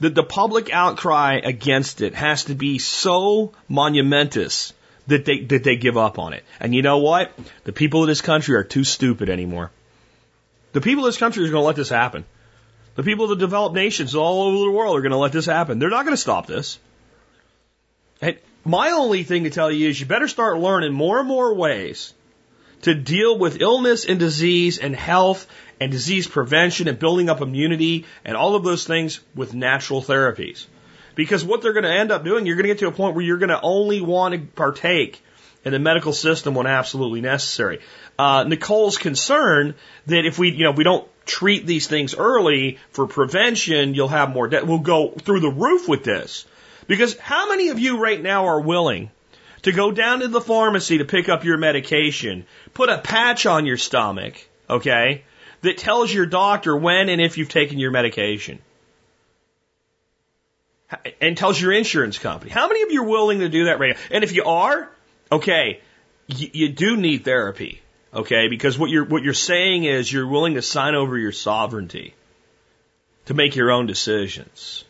that 0.00 0.14
the 0.14 0.24
public 0.24 0.72
outcry 0.72 1.40
against 1.44 2.00
it 2.00 2.14
has 2.14 2.44
to 2.44 2.54
be 2.54 2.78
so 2.78 3.52
monumentous 3.68 4.72
that 5.06 5.24
they, 5.24 5.40
that 5.40 5.64
they 5.64 5.76
give 5.76 5.96
up 5.96 6.18
on 6.18 6.32
it. 6.32 6.44
And 6.60 6.74
you 6.74 6.82
know 6.82 6.98
what? 6.98 7.32
The 7.64 7.72
people 7.72 8.02
of 8.02 8.08
this 8.08 8.20
country 8.20 8.54
are 8.56 8.64
too 8.64 8.84
stupid 8.84 9.28
anymore. 9.28 9.70
The 10.72 10.80
people 10.80 11.04
of 11.04 11.08
this 11.08 11.18
country 11.18 11.44
are 11.44 11.50
going 11.50 11.62
to 11.62 11.66
let 11.66 11.76
this 11.76 11.88
happen. 11.88 12.24
The 12.94 13.02
people 13.02 13.24
of 13.24 13.30
the 13.30 13.44
developed 13.44 13.74
nations 13.74 14.14
all 14.14 14.42
over 14.42 14.58
the 14.58 14.70
world 14.70 14.96
are 14.96 15.02
going 15.02 15.12
to 15.12 15.18
let 15.18 15.32
this 15.32 15.46
happen. 15.46 15.78
They're 15.78 15.90
not 15.90 16.04
going 16.04 16.14
to 16.14 16.20
stop 16.20 16.46
this. 16.46 16.78
And 18.20 18.36
my 18.64 18.90
only 18.90 19.24
thing 19.24 19.44
to 19.44 19.50
tell 19.50 19.70
you 19.70 19.88
is 19.88 19.98
you 19.98 20.06
better 20.06 20.28
start 20.28 20.58
learning 20.58 20.92
more 20.92 21.18
and 21.18 21.28
more 21.28 21.54
ways 21.54 22.12
to 22.82 22.94
deal 22.94 23.38
with 23.38 23.60
illness 23.60 24.04
and 24.04 24.18
disease 24.18 24.78
and 24.78 24.94
health 24.94 25.46
and 25.80 25.90
disease 25.90 26.26
prevention 26.26 26.88
and 26.88 26.98
building 26.98 27.28
up 27.28 27.40
immunity 27.40 28.04
and 28.24 28.36
all 28.36 28.54
of 28.54 28.64
those 28.64 28.86
things 28.86 29.20
with 29.34 29.54
natural 29.54 30.02
therapies. 30.02 30.66
Because 31.14 31.44
what 31.44 31.62
they're 31.62 31.72
going 31.72 31.84
to 31.84 31.92
end 31.92 32.10
up 32.10 32.24
doing, 32.24 32.46
you're 32.46 32.56
going 32.56 32.64
to 32.64 32.68
get 32.68 32.78
to 32.78 32.88
a 32.88 32.92
point 32.92 33.14
where 33.14 33.24
you're 33.24 33.38
going 33.38 33.50
to 33.50 33.60
only 33.60 34.00
want 34.00 34.34
to 34.34 34.40
partake 34.40 35.22
in 35.64 35.72
the 35.72 35.78
medical 35.78 36.12
system 36.12 36.54
when 36.54 36.66
absolutely 36.66 37.20
necessary. 37.20 37.80
Uh, 38.18 38.44
Nicole's 38.44 38.98
concern 38.98 39.74
that 40.06 40.26
if 40.26 40.38
we, 40.38 40.52
you 40.52 40.64
know, 40.64 40.72
we 40.72 40.84
don't 40.84 41.08
treat 41.24 41.66
these 41.66 41.86
things 41.86 42.14
early 42.14 42.78
for 42.90 43.06
prevention, 43.06 43.94
you'll 43.94 44.08
have 44.08 44.30
more 44.30 44.48
death. 44.48 44.64
We'll 44.64 44.78
go 44.78 45.10
through 45.10 45.40
the 45.40 45.50
roof 45.50 45.88
with 45.88 46.04
this. 46.04 46.46
Because 46.86 47.18
how 47.18 47.48
many 47.48 47.68
of 47.68 47.78
you 47.78 47.98
right 47.98 48.20
now 48.20 48.46
are 48.46 48.60
willing 48.60 49.10
to 49.62 49.72
go 49.72 49.92
down 49.92 50.20
to 50.20 50.28
the 50.28 50.40
pharmacy 50.40 50.98
to 50.98 51.04
pick 51.04 51.28
up 51.28 51.44
your 51.44 51.56
medication, 51.56 52.44
put 52.74 52.88
a 52.88 52.98
patch 52.98 53.46
on 53.46 53.66
your 53.66 53.76
stomach, 53.76 54.34
okay, 54.68 55.24
that 55.62 55.78
tells 55.78 56.12
your 56.12 56.26
doctor 56.26 56.76
when 56.76 57.08
and 57.08 57.20
if 57.20 57.38
you've 57.38 57.48
taken 57.48 57.78
your 57.78 57.92
medication? 57.92 58.58
And 61.20 61.38
tells 61.38 61.58
your 61.58 61.72
insurance 61.72 62.18
company. 62.18 62.50
How 62.50 62.68
many 62.68 62.82
of 62.82 62.90
you 62.90 63.02
are 63.02 63.08
willing 63.08 63.38
to 63.38 63.48
do 63.48 63.64
that 63.66 63.78
right 63.78 63.96
now? 63.96 64.02
And 64.10 64.24
if 64.24 64.32
you 64.32 64.44
are, 64.44 64.90
okay, 65.30 65.80
you, 66.26 66.50
you 66.52 66.68
do 66.68 66.98
need 66.98 67.24
therapy. 67.24 67.80
Okay, 68.14 68.48
because 68.48 68.78
what 68.78 68.90
you're 68.90 69.04
what 69.04 69.22
you're 69.22 69.34
saying 69.34 69.84
is 69.84 70.12
you're 70.12 70.26
willing 70.26 70.54
to 70.54 70.62
sign 70.62 70.94
over 70.94 71.16
your 71.16 71.32
sovereignty 71.32 72.14
to 73.26 73.34
make 73.34 73.56
your 73.56 73.70
own 73.70 73.86
decisions. 73.86 74.84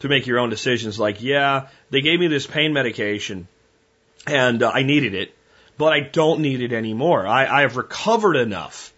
To 0.00 0.08
make 0.08 0.26
your 0.26 0.38
own 0.38 0.50
decisions 0.50 0.98
like, 0.98 1.20
yeah, 1.20 1.68
they 1.90 2.00
gave 2.00 2.20
me 2.20 2.28
this 2.28 2.46
pain 2.46 2.72
medication 2.72 3.48
and 4.26 4.62
uh, 4.62 4.70
I 4.72 4.82
needed 4.82 5.14
it, 5.14 5.34
but 5.76 5.92
I 5.92 6.00
don't 6.00 6.40
need 6.40 6.62
it 6.62 6.72
anymore. 6.72 7.26
I, 7.26 7.46
I 7.46 7.60
have 7.62 7.76
recovered 7.76 8.36
enough 8.36 8.94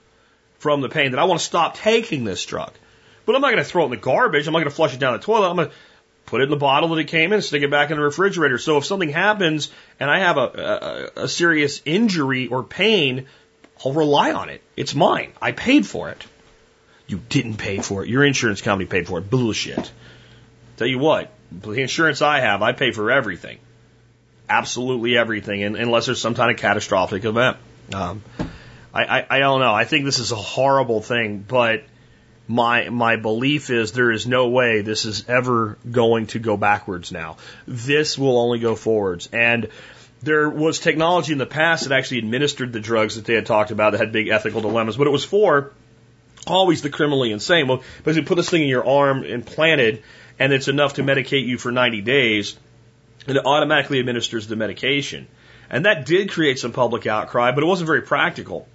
from 0.58 0.80
the 0.80 0.88
pain 0.88 1.10
that 1.10 1.18
I 1.18 1.24
want 1.24 1.40
to 1.40 1.46
stop 1.46 1.76
taking 1.76 2.24
this 2.24 2.44
drug. 2.44 2.72
But 3.24 3.34
I'm 3.34 3.40
not 3.40 3.50
going 3.50 3.62
to 3.62 3.68
throw 3.68 3.82
it 3.82 3.86
in 3.86 3.90
the 3.92 3.96
garbage. 3.96 4.46
I'm 4.46 4.52
not 4.52 4.60
going 4.60 4.70
to 4.70 4.74
flush 4.74 4.94
it 4.94 5.00
down 5.00 5.14
the 5.14 5.18
toilet. 5.18 5.48
I'm 5.48 5.56
going 5.56 5.68
to 5.68 5.74
put 6.26 6.40
it 6.40 6.44
in 6.44 6.50
the 6.50 6.56
bottle 6.56 6.90
that 6.90 6.98
it 6.98 7.08
came 7.08 7.32
in, 7.32 7.42
stick 7.42 7.62
it 7.62 7.70
back 7.70 7.90
in 7.90 7.96
the 7.96 8.02
refrigerator. 8.02 8.58
So 8.58 8.78
if 8.78 8.84
something 8.84 9.10
happens 9.10 9.70
and 10.00 10.10
I 10.10 10.20
have 10.20 10.36
a, 10.36 11.10
a, 11.16 11.22
a 11.24 11.28
serious 11.28 11.82
injury 11.84 12.48
or 12.48 12.62
pain, 12.62 13.26
I'll 13.84 13.92
rely 13.92 14.32
on 14.32 14.48
it. 14.48 14.62
It's 14.76 14.94
mine. 14.94 15.32
I 15.40 15.52
paid 15.52 15.86
for 15.86 16.10
it. 16.10 16.24
You 17.06 17.20
didn't 17.28 17.56
pay 17.56 17.78
for 17.78 18.02
it. 18.04 18.08
Your 18.08 18.24
insurance 18.24 18.62
company 18.62 18.88
paid 18.88 19.06
for 19.06 19.18
it. 19.18 19.28
Bullshit. 19.28 19.90
Tell 20.76 20.86
you 20.86 20.98
what, 20.98 21.30
the 21.50 21.72
insurance 21.72 22.22
I 22.22 22.40
have, 22.40 22.62
I 22.62 22.72
pay 22.72 22.92
for 22.92 23.10
everything. 23.10 23.58
Absolutely 24.48 25.16
everything, 25.16 25.62
unless 25.62 26.06
there's 26.06 26.20
some 26.20 26.34
kind 26.34 26.50
of 26.50 26.56
catastrophic 26.56 27.24
event. 27.24 27.58
Um, 27.92 28.22
I, 28.94 29.04
I, 29.04 29.26
I 29.30 29.38
don't 29.38 29.60
know. 29.60 29.72
I 29.72 29.84
think 29.84 30.04
this 30.04 30.18
is 30.18 30.32
a 30.32 30.36
horrible 30.36 31.02
thing, 31.02 31.44
but 31.46 31.84
my 32.52 32.90
my 32.90 33.16
belief 33.16 33.70
is 33.70 33.92
there 33.92 34.10
is 34.10 34.26
no 34.26 34.48
way 34.48 34.82
this 34.82 35.06
is 35.06 35.26
ever 35.26 35.78
going 35.90 36.26
to 36.28 36.38
go 36.38 36.58
backwards 36.58 37.10
now. 37.10 37.38
This 37.66 38.18
will 38.18 38.38
only 38.38 38.58
go 38.58 38.76
forwards. 38.76 39.28
And 39.32 39.68
there 40.22 40.50
was 40.50 40.78
technology 40.78 41.32
in 41.32 41.38
the 41.38 41.46
past 41.46 41.88
that 41.88 41.96
actually 41.96 42.18
administered 42.18 42.72
the 42.72 42.80
drugs 42.80 43.16
that 43.16 43.24
they 43.24 43.34
had 43.34 43.46
talked 43.46 43.70
about 43.70 43.92
that 43.92 44.00
had 44.00 44.12
big 44.12 44.28
ethical 44.28 44.60
dilemmas, 44.60 44.98
but 44.98 45.06
it 45.06 45.10
was 45.10 45.24
for 45.24 45.72
always 46.46 46.82
the 46.82 46.90
criminally 46.90 47.32
insane. 47.32 47.68
Well, 47.68 47.82
you 48.04 48.22
put 48.22 48.36
this 48.36 48.50
thing 48.50 48.62
in 48.62 48.68
your 48.68 48.86
arm 48.86 49.24
implanted, 49.24 50.02
and 50.38 50.52
it's 50.52 50.68
enough 50.68 50.94
to 50.94 51.02
medicate 51.02 51.46
you 51.46 51.56
for 51.56 51.72
90 51.72 52.02
days, 52.02 52.56
and 53.26 53.38
it 53.38 53.46
automatically 53.46 53.98
administers 53.98 54.46
the 54.46 54.56
medication. 54.56 55.26
And 55.70 55.86
that 55.86 56.04
did 56.04 56.30
create 56.30 56.58
some 56.58 56.72
public 56.72 57.06
outcry, 57.06 57.52
but 57.52 57.64
it 57.64 57.66
wasn't 57.66 57.86
very 57.86 58.02
practical. 58.02 58.68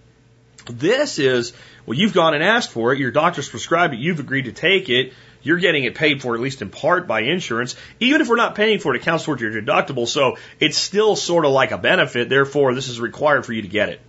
This 0.66 1.20
is, 1.20 1.54
well, 1.88 1.98
you've 1.98 2.14
gone 2.14 2.34
and 2.34 2.44
asked 2.44 2.72
for 2.72 2.92
it, 2.92 3.00
your 3.00 3.12
doctor's 3.12 3.48
prescribed 3.48 3.94
it, 3.94 4.00
you've 4.00 4.20
agreed 4.20 4.46
to 4.46 4.52
take 4.52 4.90
it, 4.90 5.14
you're 5.42 5.58
getting 5.58 5.86
it 5.86 5.96
paid 5.96 6.22
for, 6.22 6.36
at 6.36 6.42
least 6.42 6.62
in 6.62 6.70
part, 6.70 7.08
by 7.08 7.22
insurance. 7.22 7.78
Even 8.02 8.20
if 8.20 8.28
we're 8.28 8.36
not 8.36 8.56
paying 8.56 8.80
for 8.80 8.94
it, 8.94 9.00
it 9.00 9.04
counts 9.04 9.24
towards 9.24 9.42
your 9.42 9.54
deductible, 9.54 10.06
so 10.06 10.38
it's 10.60 10.78
still 10.78 11.16
sort 11.16 11.46
of 11.46 11.52
like 11.52 11.72
a 11.72 11.78
benefit, 11.78 12.28
therefore, 12.28 12.76
this 12.76 12.90
is 12.90 13.00
required 13.00 13.46
for 13.46 13.54
you 13.54 13.62
to 13.62 13.70
get 13.70 13.88
it. 13.88 14.02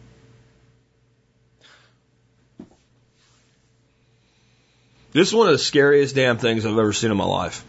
This 5.12 5.29
is 5.29 5.35
one 5.35 5.47
of 5.47 5.53
the 5.53 5.59
scariest 5.59 6.17
damn 6.17 6.38
things 6.38 6.67
I've 6.67 6.73
ever 6.77 6.93
seen 6.93 7.12
in 7.12 7.17
my 7.17 7.25
life. 7.25 7.64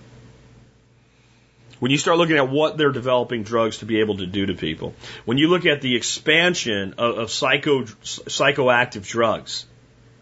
When 1.78 1.92
you 1.92 2.00
start 2.00 2.18
looking 2.18 2.38
at 2.38 2.50
what 2.50 2.78
they're 2.78 2.92
developing 2.92 3.44
drugs 3.44 3.78
to 3.78 3.86
be 3.86 4.00
able 4.00 4.18
to 4.18 4.26
do 4.26 4.48
to 4.48 4.56
people, 4.56 4.96
when 5.26 5.38
you 5.38 5.50
look 5.50 5.68
at 5.68 5.82
the 5.82 5.96
expansion 5.96 6.96
of, 6.98 7.18
of 7.20 7.32
psycho, 7.32 7.84
psychoactive 7.84 9.08
drugs, 9.08 9.66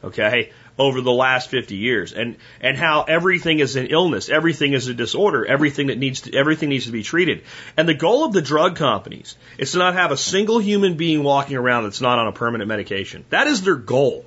okay, 0.04 0.52
over 0.80 1.02
the 1.02 1.12
last 1.12 1.50
50 1.50 1.76
years 1.76 2.14
and, 2.14 2.38
and 2.62 2.78
how 2.78 3.04
everything 3.04 3.60
is 3.60 3.76
an 3.76 3.88
illness, 3.88 4.30
everything 4.30 4.74
is 4.74 4.88
a 4.88 4.94
disorder, 4.94 5.46
everything 5.46 5.88
that 5.88 5.98
needs 5.98 6.22
to, 6.22 6.36
everything 6.36 6.70
needs 6.70 6.86
to 6.86 6.92
be 6.92 7.04
treated. 7.04 7.44
And 7.76 7.88
the 7.88 7.94
goal 7.94 8.26
of 8.26 8.34
the 8.34 8.42
drug 8.42 8.76
companies 8.76 9.36
is 9.58 9.72
to 9.72 9.80
not 9.80 9.96
have 9.96 10.12
a 10.12 10.18
single 10.18 10.60
human 10.60 10.96
being 10.96 11.24
walking 11.24 11.58
around 11.58 11.84
that's 11.84 12.02
not 12.02 12.20
on 12.20 12.28
a 12.28 12.32
permanent 12.32 12.68
medication. 12.68 13.26
That 13.30 13.48
is 13.48 13.64
their 13.64 13.76
goal. 13.76 14.26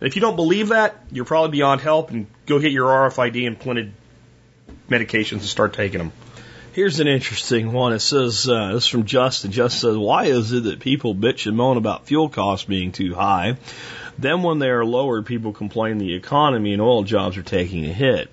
And 0.00 0.08
if 0.08 0.16
you 0.16 0.20
don't 0.20 0.36
believe 0.36 0.68
that, 0.68 0.96
you're 1.10 1.24
probably 1.24 1.52
beyond 1.52 1.80
help 1.80 2.10
and 2.10 2.26
go 2.46 2.58
get 2.58 2.72
your 2.72 2.88
RFID 2.88 3.44
implanted 3.44 3.92
medications 4.90 5.32
and 5.32 5.42
start 5.42 5.72
taking 5.72 5.98
them. 5.98 6.12
Here's 6.72 7.00
an 7.00 7.08
interesting 7.08 7.72
one. 7.72 7.94
It 7.94 8.00
says, 8.00 8.46
uh, 8.46 8.74
this 8.74 8.84
is 8.84 8.88
from 8.90 9.06
Justin. 9.06 9.50
Justin 9.50 9.92
says, 9.92 9.96
why 9.96 10.24
is 10.24 10.52
it 10.52 10.64
that 10.64 10.80
people 10.80 11.14
bitch 11.14 11.46
and 11.46 11.56
moan 11.56 11.78
about 11.78 12.06
fuel 12.06 12.28
costs 12.28 12.66
being 12.66 12.92
too 12.92 13.14
high? 13.14 13.56
Then 14.18 14.42
when 14.42 14.58
they 14.58 14.70
are 14.70 14.84
lowered, 14.84 15.26
people 15.26 15.52
complain 15.52 15.98
the 15.98 16.14
economy 16.14 16.72
and 16.72 16.82
oil 16.82 17.02
jobs 17.02 17.36
are 17.36 17.42
taking 17.42 17.84
a 17.84 17.92
hit. 17.92 18.30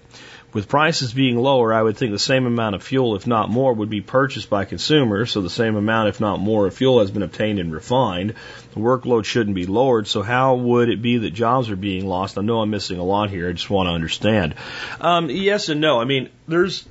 With 0.54 0.68
prices 0.68 1.12
being 1.12 1.38
lower, 1.38 1.74
I 1.74 1.82
would 1.82 1.98
think 1.98 2.12
the 2.12 2.20
same 2.20 2.46
amount 2.46 2.76
of 2.76 2.84
fuel, 2.84 3.16
if 3.16 3.26
not 3.26 3.50
more, 3.50 3.74
would 3.74 3.90
be 3.90 4.02
purchased 4.02 4.52
by 4.52 4.66
consumers, 4.66 5.32
so 5.32 5.42
the 5.42 5.50
same 5.50 5.76
amount, 5.76 6.10
if 6.10 6.22
not 6.22 6.40
more, 6.40 6.68
of 6.68 6.76
fuel 6.76 7.00
has 7.00 7.10
been 7.10 7.24
obtained 7.24 7.58
and 7.58 7.74
refined. 7.74 8.36
The 8.76 8.80
workload 8.80 9.26
shouldn't 9.26 9.56
be 9.56 9.66
lowered, 9.66 10.06
so 10.08 10.22
how 10.22 10.54
would 10.54 10.90
it 10.90 11.02
be 11.02 11.18
that 11.18 11.32
jobs 11.32 11.72
are 11.72 11.76
being 11.76 12.06
lost? 12.06 12.38
I 12.38 12.44
know 12.44 12.62
I'm 12.62 12.70
missing 12.70 13.00
a 13.00 13.04
lot 13.04 13.32
here, 13.32 13.50
I 13.50 13.54
just 13.54 13.72
want 13.72 13.88
to 13.88 13.94
understand. 13.94 14.54
Um, 15.02 15.32
yes 15.32 15.70
and 15.70 15.82
no. 15.82 16.00
I 16.00 16.06
mean, 16.06 16.30
there's 16.48 16.88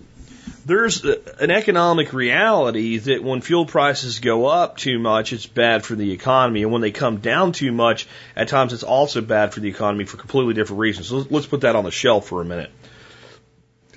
there's 0.64 1.04
an 1.04 1.50
economic 1.50 2.12
reality 2.12 2.98
that 2.98 3.22
when 3.22 3.40
fuel 3.40 3.66
prices 3.66 4.20
go 4.20 4.46
up 4.46 4.76
too 4.76 4.98
much, 4.98 5.32
it's 5.32 5.46
bad 5.46 5.84
for 5.84 5.94
the 5.94 6.12
economy. 6.12 6.62
And 6.62 6.72
when 6.72 6.82
they 6.82 6.90
come 6.90 7.18
down 7.18 7.52
too 7.52 7.72
much, 7.72 8.06
at 8.36 8.48
times 8.48 8.72
it's 8.72 8.82
also 8.82 9.20
bad 9.20 9.52
for 9.52 9.60
the 9.60 9.68
economy 9.68 10.04
for 10.04 10.16
completely 10.16 10.54
different 10.54 10.80
reasons. 10.80 11.08
So 11.08 11.26
let's 11.30 11.46
put 11.46 11.62
that 11.62 11.76
on 11.76 11.84
the 11.84 11.90
shelf 11.90 12.26
for 12.28 12.40
a 12.40 12.44
minute. 12.44 12.70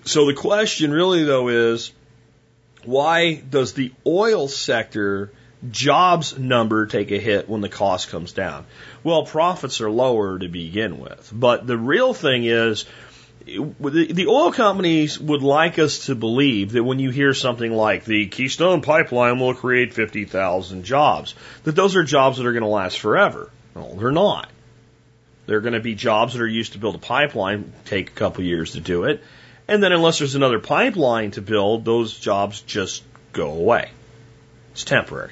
So 0.06 0.26
the 0.26 0.34
question 0.34 0.92
really 0.92 1.24
though 1.24 1.50
is, 1.50 1.92
why 2.84 3.36
does 3.36 3.74
the 3.74 3.92
oil 4.06 4.48
sector 4.48 5.32
jobs 5.72 6.38
number 6.38 6.86
take 6.86 7.12
a 7.12 7.18
hit 7.18 7.50
when 7.50 7.62
the 7.62 7.70
cost 7.70 8.10
comes 8.10 8.34
down? 8.34 8.66
Well, 9.04 9.26
profits 9.26 9.82
are 9.82 9.90
lower 9.90 10.38
to 10.38 10.48
begin 10.48 11.00
with. 11.00 11.32
But 11.34 11.66
the 11.66 11.78
real 11.78 12.14
thing 12.14 12.46
is, 12.46 12.86
the 13.46 14.26
oil 14.28 14.52
companies 14.52 15.20
would 15.20 15.44
like 15.44 15.78
us 15.78 16.08
to 16.08 16.16
believe 16.16 16.72
that 16.72 16.84
when 16.84 17.00
you 17.00 17.12
hear 17.12 17.34
something 17.34 17.72
like 17.72 18.04
the 18.04 18.28
Keystone 18.28 18.82
Pipeline 18.82 19.40
will 19.40 19.54
create 19.54 19.94
50,000 19.94 20.84
jobs, 20.84 21.36
that 21.64 21.76
those 21.76 21.96
are 21.96 22.04
jobs 22.04 22.38
that 22.38 22.48
are 22.48 22.54
going 22.54 22.64
to 22.64 22.70
last 22.70 23.00
forever. 23.00 23.52
No, 23.76 23.94
they're 23.96 24.12
not. 24.12 24.50
They're 25.46 25.62
going 25.62 25.74
to 25.74 25.80
be 25.80 25.94
jobs 25.94 26.34
that 26.34 26.42
are 26.42 26.48
used 26.48 26.74
to 26.74 26.80
build 26.80 26.96
a 26.96 27.00
pipeline, 27.00 27.72
take 27.86 28.10
a 28.10 28.14
couple 28.14 28.44
years 28.44 28.72
to 28.72 28.80
do 28.80 29.04
it. 29.04 29.24
And 29.68 29.82
then 29.82 29.92
unless 29.92 30.20
there's 30.20 30.36
another 30.36 30.60
pipeline 30.60 31.32
to 31.32 31.42
build, 31.42 31.86
those 31.86 32.18
jobs 32.18 32.62
just 32.62 33.04
go 33.32 33.52
away. 33.52 33.92
It's 34.72 34.84
temporary. 34.84 35.32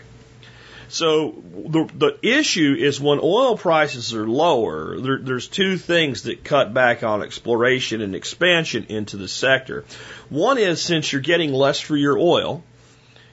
So 0.93 1.31
the 1.31 1.89
the 1.91 2.19
issue 2.21 2.75
is 2.77 3.01
when 3.01 3.19
oil 3.19 3.57
prices 3.57 4.13
are 4.13 4.27
lower, 4.27 4.99
there, 4.99 5.17
there's 5.17 5.47
two 5.47 5.79
things 5.79 6.23
that 6.23 6.43
cut 6.43 6.71
back 6.71 7.01
on 7.01 7.23
exploration 7.23 8.01
and 8.01 8.13
expansion 8.13 8.85
into 8.89 9.17
the 9.17 9.27
sector. 9.27 9.85
One 10.29 10.59
is 10.59 10.83
since 10.83 11.11
you're 11.11 11.23
getting 11.23 11.51
less 11.51 11.79
for 11.79 11.97
your 11.97 12.19
oil, 12.19 12.63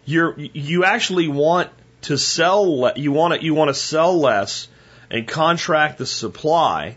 you're 0.06 0.40
you 0.40 0.86
actually 0.86 1.28
want 1.28 1.68
to 2.08 2.16
sell 2.16 2.92
you 2.96 3.12
want 3.12 3.34
to 3.34 3.44
you 3.44 3.52
want 3.52 3.68
to 3.68 3.74
sell 3.74 4.18
less 4.18 4.66
and 5.10 5.28
contract 5.28 5.98
the 5.98 6.06
supply 6.06 6.96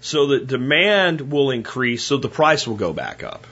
so 0.00 0.26
that 0.28 0.48
demand 0.48 1.20
will 1.20 1.52
increase 1.52 2.02
so 2.02 2.16
the 2.16 2.28
price 2.28 2.66
will 2.66 2.74
go 2.74 2.92
back 2.92 3.22
up. 3.22 3.46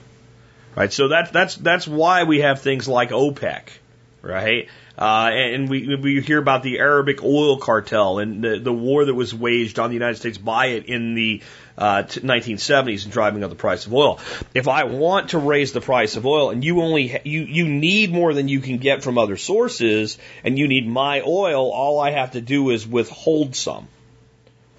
Right? 0.74 0.92
So 0.92 1.06
that 1.08 1.32
that's 1.32 1.54
that's 1.54 1.86
why 1.86 2.24
we 2.24 2.40
have 2.40 2.62
things 2.62 2.88
like 2.88 3.10
OPEC 3.10 3.68
right? 4.22 4.68
Uh, 4.98 5.30
and 5.32 5.68
we, 5.68 5.94
we 5.94 6.20
hear 6.20 6.38
about 6.38 6.64
the 6.64 6.80
Arabic 6.80 7.22
oil 7.22 7.58
cartel 7.58 8.18
and 8.18 8.42
the, 8.42 8.58
the 8.58 8.72
war 8.72 9.04
that 9.04 9.14
was 9.14 9.32
waged 9.32 9.78
on 9.78 9.90
the 9.90 9.94
United 9.94 10.16
States 10.16 10.38
by 10.38 10.66
it 10.66 10.86
in 10.86 11.14
the 11.14 11.40
uh, 11.76 12.02
1970s 12.02 13.04
and 13.04 13.12
driving 13.12 13.44
up 13.44 13.50
the 13.50 13.56
price 13.56 13.86
of 13.86 13.94
oil. 13.94 14.18
If 14.54 14.66
I 14.66 14.84
want 14.84 15.30
to 15.30 15.38
raise 15.38 15.72
the 15.72 15.80
price 15.80 16.16
of 16.16 16.26
oil 16.26 16.50
and 16.50 16.64
you 16.64 16.82
only 16.82 17.20
you 17.22 17.42
you 17.42 17.68
need 17.68 18.12
more 18.12 18.34
than 18.34 18.48
you 18.48 18.58
can 18.58 18.78
get 18.78 19.04
from 19.04 19.18
other 19.18 19.36
sources 19.36 20.18
and 20.42 20.58
you 20.58 20.66
need 20.66 20.88
my 20.88 21.20
oil, 21.20 21.70
all 21.70 22.00
I 22.00 22.10
have 22.10 22.32
to 22.32 22.40
do 22.40 22.70
is 22.70 22.84
withhold 22.84 23.54
some. 23.54 23.86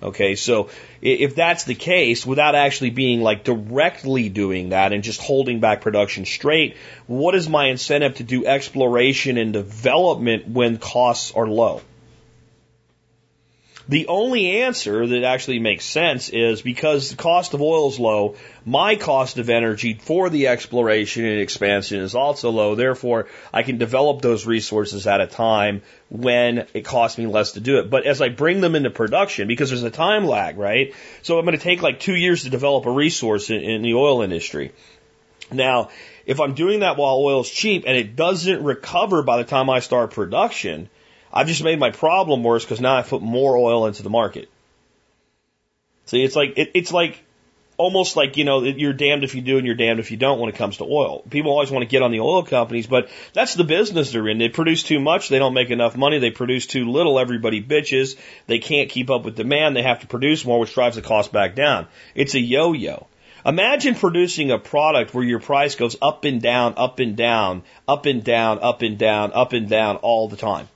Okay, 0.01 0.35
so 0.35 0.69
if 1.01 1.35
that's 1.35 1.65
the 1.65 1.75
case, 1.75 2.25
without 2.25 2.55
actually 2.55 2.89
being 2.89 3.21
like 3.21 3.43
directly 3.43 4.29
doing 4.29 4.69
that 4.69 4.93
and 4.93 5.03
just 5.03 5.21
holding 5.21 5.59
back 5.59 5.81
production 5.81 6.25
straight, 6.25 6.77
what 7.05 7.35
is 7.35 7.49
my 7.49 7.67
incentive 7.67 8.15
to 8.15 8.23
do 8.23 8.45
exploration 8.45 9.37
and 9.37 9.51
development 9.51 10.47
when 10.47 10.77
costs 10.77 11.33
are 11.33 11.47
low? 11.47 11.81
The 13.89 14.05
only 14.05 14.61
answer 14.61 15.07
that 15.07 15.23
actually 15.23 15.57
makes 15.57 15.83
sense 15.83 16.29
is 16.29 16.61
because 16.61 17.09
the 17.09 17.15
cost 17.15 17.55
of 17.55 17.61
oil 17.63 17.89
is 17.89 17.99
low, 17.99 18.35
my 18.63 18.95
cost 18.95 19.39
of 19.39 19.49
energy 19.49 19.95
for 19.95 20.29
the 20.29 20.49
exploration 20.49 21.25
and 21.25 21.41
expansion 21.41 21.99
is 22.01 22.13
also 22.13 22.51
low. 22.51 22.75
Therefore, 22.75 23.25
I 23.51 23.63
can 23.63 23.79
develop 23.79 24.21
those 24.21 24.45
resources 24.45 25.07
at 25.07 25.21
a 25.21 25.25
time 25.25 25.81
when 26.07 26.67
it 26.75 26.85
costs 26.85 27.17
me 27.17 27.25
less 27.25 27.53
to 27.53 27.61
do 27.61 27.79
it. 27.79 27.89
But 27.89 28.05
as 28.05 28.21
I 28.21 28.29
bring 28.29 28.61
them 28.61 28.75
into 28.75 28.91
production, 28.91 29.47
because 29.47 29.69
there's 29.69 29.81
a 29.81 29.89
time 29.89 30.27
lag, 30.27 30.59
right? 30.59 30.93
So 31.23 31.39
I'm 31.39 31.45
going 31.45 31.57
to 31.57 31.63
take 31.63 31.81
like 31.81 31.99
two 31.99 32.15
years 32.15 32.43
to 32.43 32.51
develop 32.51 32.85
a 32.85 32.91
resource 32.91 33.49
in, 33.49 33.61
in 33.61 33.81
the 33.81 33.95
oil 33.95 34.21
industry. 34.21 34.71
Now, 35.51 35.89
if 36.27 36.39
I'm 36.39 36.53
doing 36.53 36.81
that 36.81 36.95
while 36.95 37.15
oil 37.15 37.41
is 37.41 37.49
cheap 37.49 37.85
and 37.87 37.97
it 37.97 38.15
doesn't 38.15 38.63
recover 38.63 39.23
by 39.23 39.37
the 39.39 39.45
time 39.45 39.67
I 39.67 39.79
start 39.79 40.11
production, 40.11 40.91
I've 41.31 41.47
just 41.47 41.63
made 41.63 41.79
my 41.79 41.91
problem 41.91 42.43
worse 42.43 42.65
because 42.65 42.81
now 42.81 42.95
I 42.95 43.03
put 43.03 43.21
more 43.21 43.55
oil 43.55 43.85
into 43.85 44.03
the 44.03 44.09
market. 44.09 44.49
See, 46.05 46.23
it's 46.23 46.35
like 46.35 46.57
it, 46.57 46.71
it's 46.73 46.91
like 46.91 47.23
almost 47.77 48.17
like 48.17 48.35
you 48.35 48.43
know 48.43 48.63
you're 48.63 48.93
damned 48.93 49.23
if 49.23 49.35
you 49.35 49.41
do 49.41 49.57
and 49.57 49.65
you're 49.65 49.75
damned 49.75 49.99
if 49.99 50.09
you 50.09 50.17
don't 50.17 50.39
when 50.39 50.49
it 50.49 50.55
comes 50.55 50.77
to 50.77 50.83
oil. 50.83 51.21
People 51.29 51.51
always 51.51 51.69
want 51.69 51.83
to 51.83 51.89
get 51.89 52.01
on 52.01 52.11
the 52.11 52.19
oil 52.19 52.43
companies, 52.43 52.87
but 52.87 53.09
that's 53.33 53.53
the 53.53 53.63
business 53.63 54.11
they're 54.11 54.27
in. 54.27 54.39
They 54.39 54.49
produce 54.49 54.81
too 54.81 54.99
much, 54.99 55.29
they 55.29 55.37
don't 55.37 55.53
make 55.53 55.69
enough 55.69 55.95
money. 55.95 56.17
They 56.17 56.31
produce 56.31 56.65
too 56.65 56.89
little, 56.89 57.19
everybody 57.19 57.63
bitches. 57.63 58.17
They 58.47 58.57
can't 58.57 58.89
keep 58.89 59.11
up 59.11 59.23
with 59.23 59.35
demand. 59.35 59.75
They 59.75 59.83
have 59.83 60.01
to 60.01 60.07
produce 60.07 60.43
more, 60.43 60.59
which 60.59 60.73
drives 60.73 60.95
the 60.95 61.03
cost 61.03 61.31
back 61.31 61.53
down. 61.53 61.87
It's 62.15 62.33
a 62.33 62.39
yo-yo. 62.39 63.05
Imagine 63.45 63.95
producing 63.95 64.51
a 64.51 64.57
product 64.57 65.13
where 65.13 65.23
your 65.23 65.39
price 65.39 65.75
goes 65.75 65.95
up 66.01 66.25
and 66.25 66.41
down, 66.41 66.73
up 66.75 66.99
and 66.99 67.15
down, 67.15 67.63
up 67.87 68.05
and 68.07 68.23
down, 68.23 68.59
up 68.61 68.81
and 68.81 68.97
down, 68.97 69.31
up 69.33 69.53
and 69.53 69.69
down 69.69 69.95
all 69.97 70.27
the 70.27 70.35
time 70.35 70.67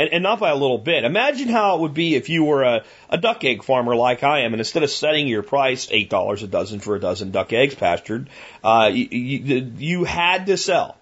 and, 0.00 0.14
and 0.14 0.22
not 0.22 0.40
by 0.40 0.50
a 0.50 0.56
little 0.56 0.78
bit. 0.78 1.04
Imagine 1.04 1.48
how 1.48 1.76
it 1.76 1.80
would 1.82 1.92
be 1.92 2.14
if 2.14 2.30
you 2.30 2.44
were 2.44 2.62
a, 2.62 2.84
a 3.10 3.18
duck 3.18 3.44
egg 3.44 3.62
farmer 3.62 3.94
like 3.94 4.22
I 4.22 4.40
am, 4.40 4.54
and 4.54 4.60
instead 4.60 4.82
of 4.82 4.90
setting 4.90 5.28
your 5.28 5.42
price 5.42 5.88
eight 5.90 6.08
dollars 6.08 6.42
a 6.42 6.46
dozen 6.46 6.80
for 6.80 6.96
a 6.96 7.00
dozen 7.00 7.30
duck 7.30 7.52
eggs 7.52 7.74
pastured, 7.74 8.30
uh, 8.64 8.90
you, 8.92 9.08
you, 9.10 9.72
you 9.76 10.04
had 10.04 10.46
to 10.46 10.56
sell. 10.56 10.96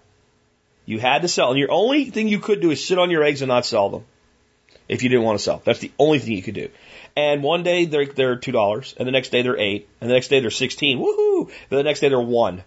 You 0.85 0.99
had 0.99 1.21
to 1.21 1.27
sell, 1.27 1.51
and 1.51 1.59
your 1.59 1.71
only 1.71 2.09
thing 2.09 2.27
you 2.27 2.39
could 2.39 2.61
do 2.61 2.71
is 2.71 2.83
sit 2.83 2.99
on 2.99 3.09
your 3.09 3.23
eggs 3.23 3.41
and 3.41 3.47
not 3.47 3.65
sell 3.65 3.89
them. 3.89 4.05
If 4.89 5.03
you 5.03 5.09
didn't 5.09 5.23
want 5.23 5.37
to 5.37 5.43
sell, 5.43 5.61
that's 5.63 5.79
the 5.79 5.91
only 5.99 6.19
thing 6.19 6.35
you 6.35 6.41
could 6.41 6.55
do. 6.55 6.69
And 7.15 7.43
one 7.43 7.63
day 7.63 7.85
they're 7.85 8.07
they're 8.07 8.35
two 8.35 8.51
dollars, 8.51 8.95
and 8.97 9.07
the 9.07 9.11
next 9.11 9.29
day 9.29 9.43
they're 9.43 9.57
eight, 9.57 9.87
and 10.01 10.09
the 10.09 10.13
next 10.13 10.27
day 10.27 10.41
they're 10.41 10.49
sixteen. 10.51 10.97
Woohoo! 10.99 11.51
But 11.69 11.77
the 11.77 11.83
next 11.83 12.01
day 12.01 12.09
they're 12.09 12.19
one, 12.19 12.63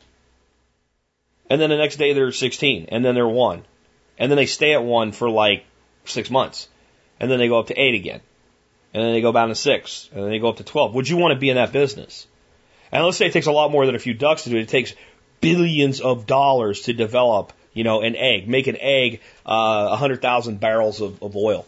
and 1.50 1.60
then 1.60 1.68
the 1.68 1.76
next 1.76 1.96
day 1.96 2.12
they're 2.14 2.32
sixteen, 2.32 2.86
and 2.90 3.04
then 3.04 3.14
they're 3.14 3.28
one, 3.28 3.64
and 4.18 4.30
then 4.30 4.36
they 4.36 4.46
stay 4.46 4.72
at 4.72 4.84
one 4.84 5.12
for 5.12 5.28
like 5.28 5.64
six 6.04 6.30
months. 6.30 6.68
And 7.20 7.30
then 7.30 7.38
they 7.38 7.48
go 7.48 7.58
up 7.58 7.68
to 7.68 7.80
eight 7.80 7.94
again. 7.94 8.20
And 8.94 9.04
then 9.04 9.12
they 9.12 9.20
go 9.20 9.32
down 9.32 9.48
to 9.48 9.54
six. 9.54 10.08
And 10.12 10.24
then 10.24 10.30
they 10.30 10.38
go 10.38 10.48
up 10.48 10.56
to 10.56 10.64
12. 10.64 10.94
Would 10.94 11.08
you 11.08 11.16
want 11.16 11.32
to 11.32 11.40
be 11.40 11.50
in 11.50 11.56
that 11.56 11.72
business? 11.72 12.26
And 12.90 13.04
let's 13.04 13.16
say 13.16 13.26
it 13.26 13.32
takes 13.32 13.46
a 13.46 13.52
lot 13.52 13.70
more 13.70 13.86
than 13.86 13.94
a 13.94 14.00
few 14.00 14.14
ducks 14.14 14.44
to 14.44 14.50
do 14.50 14.56
it. 14.56 14.62
It 14.62 14.68
takes 14.68 14.94
billions 15.40 16.00
of 16.00 16.26
dollars 16.26 16.82
to 16.82 16.92
develop, 16.92 17.52
you 17.72 17.84
know, 17.84 18.02
an 18.02 18.16
egg, 18.16 18.48
make 18.48 18.66
an 18.66 18.76
egg, 18.78 19.20
uh, 19.46 19.88
100,000 19.88 20.60
barrels 20.60 21.00
of, 21.00 21.22
of 21.22 21.36
oil. 21.36 21.66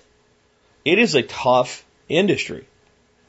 It 0.85 0.99
is 0.99 1.15
a 1.15 1.23
tough 1.23 1.85
industry. 2.09 2.67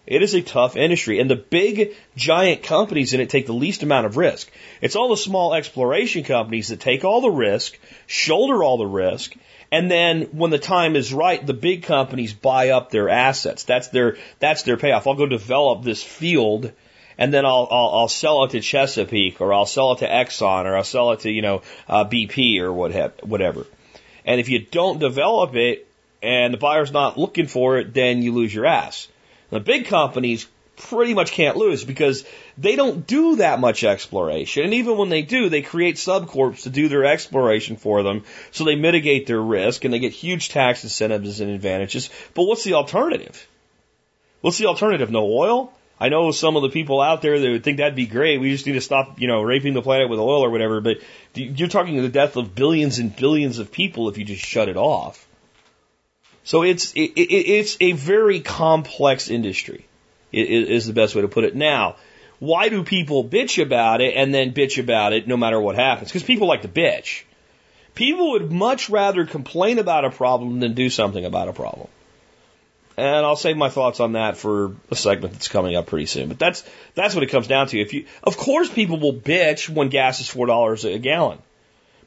It 0.05 0.21
is 0.21 0.35
a 0.35 0.41
tough 0.41 0.75
industry. 0.75 1.19
And 1.19 1.29
the 1.29 1.35
big, 1.35 1.95
giant 2.15 2.63
companies 2.63 3.13
in 3.13 3.21
it 3.21 3.29
take 3.29 3.47
the 3.47 3.53
least 3.53 3.81
amount 3.81 4.05
of 4.05 4.17
risk. 4.17 4.51
It's 4.81 4.95
all 4.95 5.09
the 5.09 5.17
small 5.17 5.53
exploration 5.53 6.23
companies 6.23 6.67
that 6.67 6.79
take 6.79 7.03
all 7.03 7.21
the 7.21 7.31
risk, 7.31 7.77
shoulder 8.05 8.63
all 8.63 8.77
the 8.77 8.85
risk, 8.85 9.35
and 9.75 9.91
then 9.91 10.21
when 10.31 10.51
the 10.51 10.57
time 10.57 10.95
is 10.95 11.13
right, 11.13 11.45
the 11.45 11.53
big 11.53 11.83
companies 11.83 12.33
buy 12.33 12.69
up 12.69 12.91
their 12.91 13.09
assets. 13.09 13.63
That's 13.63 13.89
their 13.89 14.15
that's 14.39 14.63
their 14.63 14.77
payoff. 14.77 15.05
I'll 15.05 15.15
go 15.15 15.25
develop 15.25 15.83
this 15.83 16.01
field, 16.01 16.71
and 17.17 17.33
then 17.33 17.45
I'll 17.45 17.67
I'll, 17.69 17.89
I'll 17.89 18.07
sell 18.07 18.45
it 18.45 18.51
to 18.51 18.61
Chesapeake, 18.61 19.41
or 19.41 19.53
I'll 19.53 19.65
sell 19.65 19.91
it 19.91 19.97
to 19.97 20.07
Exxon, 20.07 20.63
or 20.63 20.77
I'll 20.77 20.85
sell 20.85 21.11
it 21.11 21.19
to 21.21 21.29
you 21.29 21.41
know 21.41 21.61
uh, 21.89 22.05
BP 22.05 22.61
or 22.61 22.71
what 22.71 22.93
have, 22.93 23.15
whatever. 23.21 23.67
And 24.23 24.39
if 24.39 24.47
you 24.47 24.59
don't 24.59 24.99
develop 24.99 25.55
it, 25.55 25.85
and 26.23 26.53
the 26.53 26.57
buyer's 26.57 26.93
not 26.93 27.17
looking 27.17 27.47
for 27.47 27.77
it, 27.77 27.93
then 27.93 28.21
you 28.21 28.31
lose 28.31 28.55
your 28.55 28.65
ass. 28.65 29.09
The 29.49 29.59
big 29.59 29.87
companies 29.87 30.47
pretty 30.77 31.13
much 31.13 31.33
can't 31.33 31.57
lose 31.57 31.83
because 31.83 32.23
they 32.57 32.75
don't 32.75 33.05
do 33.05 33.37
that 33.37 33.59
much 33.59 33.83
exploration. 33.83 34.63
And 34.63 34.73
even 34.75 34.97
when 34.97 35.09
they 35.09 35.21
do, 35.21 35.49
they 35.49 35.61
create 35.61 35.95
subcorps 35.95 36.63
to 36.63 36.69
do 36.69 36.87
their 36.87 37.05
exploration 37.05 37.75
for 37.75 38.03
them. 38.03 38.23
So 38.51 38.63
they 38.63 38.75
mitigate 38.75 39.27
their 39.27 39.41
risk 39.41 39.83
and 39.83 39.93
they 39.93 39.99
get 39.99 40.13
huge 40.13 40.49
tax 40.49 40.83
incentives 40.83 41.41
and 41.41 41.51
advantages. 41.51 42.09
But 42.33 42.43
what's 42.43 42.63
the 42.63 42.75
alternative? 42.75 43.47
What's 44.41 44.57
the 44.57 44.67
alternative? 44.67 45.11
No 45.11 45.25
oil? 45.25 45.73
I 45.99 46.09
know 46.09 46.31
some 46.31 46.55
of 46.55 46.61
the 46.61 46.69
people 46.69 47.01
out 47.01 47.21
there 47.21 47.39
that 47.39 47.49
would 47.49 47.63
think 47.63 47.77
that'd 47.77 47.95
be 47.95 48.05
great. 48.05 48.39
We 48.39 48.51
just 48.51 48.65
need 48.65 48.73
to 48.73 48.81
stop, 48.81 49.19
you 49.19 49.27
know, 49.27 49.41
raping 49.41 49.73
the 49.73 49.81
planet 49.81 50.09
with 50.09 50.19
oil 50.19 50.43
or 50.43 50.49
whatever. 50.49 50.81
But 50.81 50.97
you're 51.33 51.69
talking 51.69 52.01
the 52.01 52.09
death 52.09 52.35
of 52.35 52.53
billions 52.53 52.99
and 52.99 53.15
billions 53.15 53.59
of 53.59 53.71
people 53.71 54.09
if 54.09 54.17
you 54.17 54.25
just 54.25 54.43
shut 54.43 54.67
it 54.67 54.77
off. 54.77 55.25
So 56.43 56.63
it's 56.63 56.93
it, 56.93 57.11
it, 57.15 57.31
it's 57.31 57.77
a 57.79 57.93
very 57.93 58.39
complex 58.39 59.29
industry 59.29 59.87
is 60.31 60.85
the 60.85 60.93
best 60.93 61.15
way 61.15 61.21
to 61.21 61.27
put 61.27 61.45
it. 61.45 61.55
Now, 61.55 61.95
why 62.39 62.69
do 62.69 62.83
people 62.83 63.23
bitch 63.23 63.61
about 63.61 64.01
it 64.01 64.15
and 64.15 64.33
then 64.33 64.53
bitch 64.53 64.81
about 64.81 65.13
it 65.13 65.27
no 65.27 65.37
matter 65.37 65.59
what 65.59 65.75
happens? 65.75 66.09
Because 66.09 66.23
people 66.23 66.47
like 66.47 66.61
to 66.63 66.67
bitch. 66.67 67.23
People 67.93 68.31
would 68.31 68.51
much 68.51 68.89
rather 68.89 69.25
complain 69.25 69.79
about 69.79 70.03
a 70.03 70.09
problem 70.09 70.59
than 70.59 70.73
do 70.73 70.89
something 70.89 71.23
about 71.23 71.47
a 71.47 71.53
problem. 71.53 71.87
And 72.97 73.25
I'll 73.25 73.35
save 73.35 73.57
my 73.57 73.69
thoughts 73.69 73.99
on 73.99 74.13
that 74.13 74.37
for 74.37 74.75
a 74.89 74.95
segment 74.95 75.33
that's 75.33 75.47
coming 75.47 75.75
up 75.75 75.87
pretty 75.87 76.05
soon. 76.05 76.29
But 76.29 76.39
that's 76.39 76.63
that's 76.93 77.13
what 77.13 77.23
it 77.23 77.29
comes 77.29 77.47
down 77.47 77.67
to. 77.67 77.79
If 77.79 77.93
you, 77.93 78.05
of 78.23 78.37
course, 78.37 78.69
people 78.69 78.99
will 78.99 79.13
bitch 79.13 79.67
when 79.69 79.89
gas 79.89 80.21
is 80.21 80.29
four 80.29 80.45
dollars 80.45 80.85
a 80.85 80.97
gallon. 80.97 81.39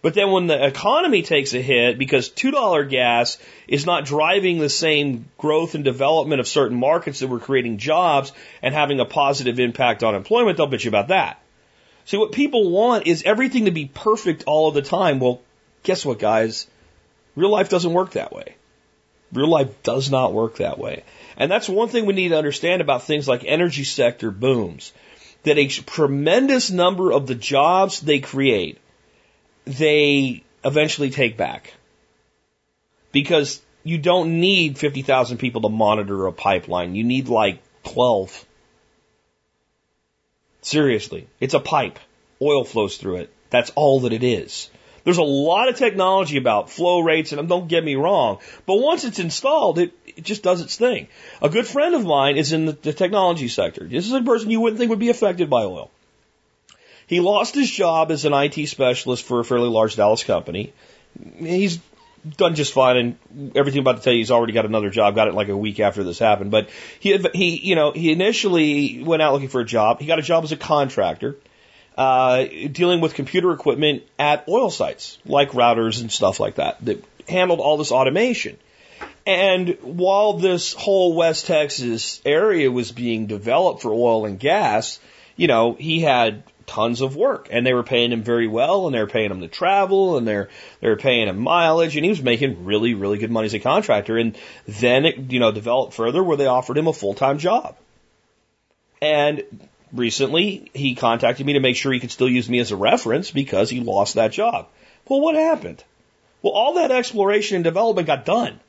But 0.00 0.14
then 0.14 0.30
when 0.30 0.46
the 0.46 0.64
economy 0.64 1.22
takes 1.22 1.54
a 1.54 1.60
hit 1.60 1.98
because 1.98 2.30
$2 2.30 2.88
gas 2.88 3.38
is 3.66 3.84
not 3.84 4.04
driving 4.04 4.58
the 4.58 4.68
same 4.68 5.28
growth 5.38 5.74
and 5.74 5.84
development 5.84 6.40
of 6.40 6.46
certain 6.46 6.78
markets 6.78 7.18
that 7.20 7.28
were 7.28 7.40
creating 7.40 7.78
jobs 7.78 8.32
and 8.62 8.74
having 8.74 9.00
a 9.00 9.04
positive 9.04 9.58
impact 9.58 10.04
on 10.04 10.14
employment, 10.14 10.56
they'll 10.56 10.68
bitch 10.68 10.84
you 10.84 10.90
about 10.90 11.08
that. 11.08 11.40
See, 12.04 12.16
what 12.16 12.32
people 12.32 12.70
want 12.70 13.06
is 13.06 13.24
everything 13.24 13.64
to 13.64 13.70
be 13.70 13.86
perfect 13.86 14.44
all 14.46 14.68
of 14.68 14.74
the 14.74 14.82
time. 14.82 15.18
Well, 15.18 15.42
guess 15.82 16.06
what, 16.06 16.18
guys? 16.18 16.66
Real 17.34 17.50
life 17.50 17.68
doesn't 17.68 17.92
work 17.92 18.12
that 18.12 18.32
way. 18.32 18.54
Real 19.32 19.48
life 19.48 19.82
does 19.82 20.10
not 20.10 20.32
work 20.32 20.56
that 20.56 20.78
way. 20.78 21.04
And 21.36 21.50
that's 21.50 21.68
one 21.68 21.88
thing 21.88 22.06
we 22.06 22.14
need 22.14 22.30
to 22.30 22.38
understand 22.38 22.80
about 22.80 23.02
things 23.02 23.28
like 23.28 23.44
energy 23.44 23.84
sector 23.84 24.30
booms. 24.30 24.92
That 25.42 25.58
a 25.58 25.68
tremendous 25.68 26.70
number 26.70 27.12
of 27.12 27.26
the 27.26 27.34
jobs 27.34 28.00
they 28.00 28.20
create 28.20 28.78
they 29.68 30.42
eventually 30.64 31.10
take 31.10 31.36
back. 31.36 31.74
Because 33.12 33.60
you 33.84 33.98
don't 33.98 34.40
need 34.40 34.78
50,000 34.78 35.38
people 35.38 35.62
to 35.62 35.68
monitor 35.68 36.26
a 36.26 36.32
pipeline. 36.32 36.94
You 36.94 37.04
need 37.04 37.28
like 37.28 37.62
12. 37.84 38.44
Seriously. 40.62 41.28
It's 41.40 41.54
a 41.54 41.60
pipe. 41.60 41.98
Oil 42.40 42.64
flows 42.64 42.96
through 42.96 43.16
it. 43.16 43.32
That's 43.50 43.70
all 43.74 44.00
that 44.00 44.12
it 44.12 44.22
is. 44.22 44.70
There's 45.04 45.18
a 45.18 45.22
lot 45.22 45.68
of 45.68 45.76
technology 45.76 46.36
about 46.36 46.70
flow 46.70 47.00
rates, 47.00 47.32
and 47.32 47.48
don't 47.48 47.68
get 47.68 47.82
me 47.82 47.94
wrong, 47.94 48.40
but 48.66 48.76
once 48.76 49.04
it's 49.04 49.18
installed, 49.18 49.78
it, 49.78 49.92
it 50.06 50.22
just 50.22 50.42
does 50.42 50.60
its 50.60 50.76
thing. 50.76 51.08
A 51.40 51.48
good 51.48 51.66
friend 51.66 51.94
of 51.94 52.04
mine 52.04 52.36
is 52.36 52.52
in 52.52 52.66
the, 52.66 52.72
the 52.72 52.92
technology 52.92 53.48
sector. 53.48 53.86
This 53.86 54.06
is 54.06 54.12
a 54.12 54.20
person 54.20 54.50
you 54.50 54.60
wouldn't 54.60 54.78
think 54.78 54.90
would 54.90 54.98
be 54.98 55.08
affected 55.08 55.48
by 55.48 55.62
oil. 55.62 55.90
He 57.08 57.18
lost 57.20 57.56
his 57.56 57.68
job 57.70 58.12
as 58.12 58.24
an 58.24 58.32
IT 58.32 58.68
specialist 58.68 59.24
for 59.24 59.40
a 59.40 59.44
fairly 59.44 59.68
large 59.68 59.96
Dallas 59.96 60.22
company. 60.22 60.72
He's 61.38 61.80
done 62.36 62.54
just 62.54 62.72
fine, 62.72 62.96
and 62.96 63.56
everything 63.56 63.80
I'm 63.80 63.86
about 63.86 63.96
to 63.98 64.02
tell 64.02 64.12
you, 64.12 64.20
he's 64.20 64.30
already 64.30 64.52
got 64.52 64.66
another 64.66 64.90
job. 64.90 65.16
Got 65.16 65.28
it 65.28 65.34
like 65.34 65.48
a 65.48 65.56
week 65.56 65.80
after 65.80 66.04
this 66.04 66.18
happened. 66.20 66.50
But 66.52 66.68
he, 67.00 67.18
he, 67.34 67.68
you 67.68 67.74
know, 67.74 67.92
he 67.92 68.12
initially 68.12 69.02
went 69.02 69.22
out 69.22 69.32
looking 69.32 69.48
for 69.48 69.60
a 69.60 69.64
job. 69.64 70.00
He 70.00 70.06
got 70.06 70.20
a 70.20 70.22
job 70.22 70.44
as 70.44 70.52
a 70.52 70.56
contractor. 70.56 71.36
uh, 71.98 72.44
dealing 72.70 73.00
with 73.00 73.14
computer 73.14 73.52
equipment 73.52 74.04
at 74.18 74.48
oil 74.48 74.70
sites, 74.70 75.18
like 75.26 75.50
routers 75.50 76.00
and 76.00 76.12
stuff 76.12 76.38
like 76.38 76.54
that, 76.54 76.82
that 76.84 77.04
handled 77.28 77.58
all 77.58 77.76
this 77.76 77.90
automation. 77.90 78.56
And 79.26 79.76
while 79.82 80.34
this 80.34 80.72
whole 80.72 81.14
West 81.14 81.46
Texas 81.46 82.22
area 82.24 82.70
was 82.70 82.92
being 82.92 83.26
developed 83.26 83.82
for 83.82 83.92
oil 83.92 84.26
and 84.26 84.38
gas, 84.38 85.00
you 85.36 85.48
know, 85.48 85.74
he 85.74 86.00
had 86.00 86.44
tons 86.68 87.00
of 87.00 87.16
work. 87.16 87.48
And 87.50 87.66
they 87.66 87.72
were 87.72 87.82
paying 87.82 88.12
him 88.12 88.22
very 88.22 88.46
well 88.46 88.86
and 88.86 88.94
they 88.94 89.00
were 89.00 89.08
paying 89.08 89.30
him 89.30 89.40
to 89.40 89.48
travel 89.48 90.16
and 90.16 90.26
they're 90.26 90.48
they 90.80 90.88
were 90.88 90.96
paying 90.96 91.28
him 91.28 91.38
mileage 91.38 91.96
and 91.96 92.04
he 92.04 92.10
was 92.10 92.22
making 92.22 92.64
really 92.64 92.94
really 92.94 93.18
good 93.18 93.30
money 93.30 93.46
as 93.46 93.54
a 93.54 93.58
contractor. 93.58 94.16
And 94.16 94.36
then 94.66 95.04
it 95.04 95.32
you 95.32 95.40
know 95.40 95.50
developed 95.50 95.94
further 95.94 96.22
where 96.22 96.36
they 96.36 96.46
offered 96.46 96.78
him 96.78 96.86
a 96.86 96.92
full-time 96.92 97.38
job. 97.38 97.76
And 99.02 99.42
recently 99.92 100.70
he 100.74 100.94
contacted 100.94 101.46
me 101.46 101.54
to 101.54 101.60
make 101.60 101.76
sure 101.76 101.92
he 101.92 102.00
could 102.00 102.10
still 102.10 102.28
use 102.28 102.48
me 102.48 102.58
as 102.60 102.70
a 102.70 102.76
reference 102.76 103.30
because 103.30 103.70
he 103.70 103.80
lost 103.80 104.14
that 104.14 104.32
job. 104.32 104.68
Well 105.08 105.20
what 105.20 105.34
happened? 105.34 105.82
Well 106.42 106.52
all 106.52 106.74
that 106.74 106.92
exploration 106.92 107.56
and 107.56 107.64
development 107.64 108.06
got 108.06 108.24
done. 108.24 108.60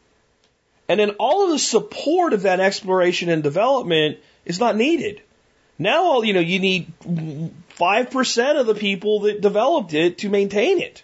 And 0.88 1.00
then 1.00 1.12
all 1.20 1.46
of 1.46 1.52
the 1.52 1.60
support 1.60 2.34
of 2.34 2.42
that 2.44 2.60
exploration 2.60 3.30
and 3.30 3.44
development 3.44 4.18
is 4.44 4.60
not 4.60 4.76
needed. 4.76 5.22
Now, 5.78 6.04
all 6.04 6.26
you 6.26 6.34
know, 6.34 6.42
you 6.42 6.60
need 6.60 6.92
five 7.80 8.12
percent 8.12 8.60
of 8.60 8.68
the 8.68 8.76
people 8.76 9.22
that 9.22 9.42
developed 9.42 9.94
it 9.94 10.20
to 10.20 10.30
maintain 10.30 10.80
it. 10.80 11.02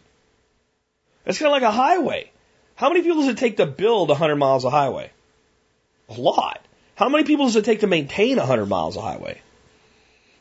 That's 1.24 1.40
kind 1.40 1.48
of 1.48 1.54
like 1.54 1.64
a 1.64 1.72
highway. 1.72 2.32
How 2.76 2.90
many 2.90 3.02
people 3.02 3.22
does 3.22 3.30
it 3.30 3.38
take 3.38 3.58
to 3.58 3.66
build 3.66 4.10
100 4.10 4.36
miles 4.36 4.66
of 4.66 4.72
highway? 4.72 5.10
A 6.10 6.14
lot. 6.14 6.64
How 6.96 7.10
many 7.10 7.24
people 7.24 7.46
does 7.46 7.56
it 7.56 7.66
take 7.66 7.80
to 7.80 7.88
maintain 7.88 8.38
100 8.38 8.66
miles 8.68 8.98
of 8.98 9.04
highway? 9.04 9.42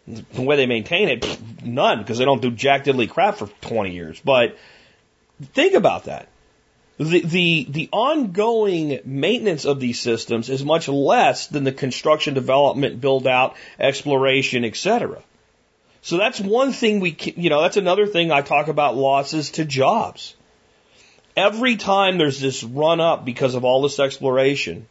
The 0.07 0.43
way 0.43 0.57
they 0.57 0.67
maintain 0.67 1.09
it, 1.09 1.65
none, 1.65 2.01
because 2.01 2.19
they 2.19 2.27
don't 2.27 2.43
do 2.43 2.51
jack 2.51 2.85
diddly 2.85 3.09
crap 3.09 3.37
for 3.37 3.47
20 3.63 3.93
years. 3.93 4.21
But 4.23 4.59
think 5.55 5.75
about 5.75 6.05
that. 6.05 6.29
The, 6.99 7.21
the, 7.21 7.67
the 7.71 7.89
ongoing 7.91 9.01
maintenance 9.05 9.65
of 9.65 9.81
these 9.81 9.99
systems 9.99 10.51
is 10.51 10.65
much 10.65 10.89
less 10.89 11.47
than 11.47 11.65
the 11.65 11.73
construction, 11.73 12.35
development, 12.35 13.01
build 13.01 13.27
out, 13.27 13.57
exploration, 13.81 14.65
etc. 14.65 15.23
So 16.05 16.19
that's 16.19 16.39
one 16.39 16.73
thing 16.73 17.01
we, 17.01 17.17
you 17.35 17.49
know, 17.49 17.63
that's 17.63 17.79
another 17.79 18.07
thing 18.07 18.31
I 18.31 18.43
talk 18.43 18.69
about 18.69 18.95
losses 18.95 19.53
to 19.53 19.65
jobs. 19.65 20.35
Every 21.35 21.77
time 21.77 22.19
there's 22.19 22.39
this 22.39 22.63
run 22.63 23.01
up 23.01 23.25
because 23.25 23.55
of 23.55 23.65
all 23.65 23.81
this 23.81 23.99
exploration, 23.99 24.87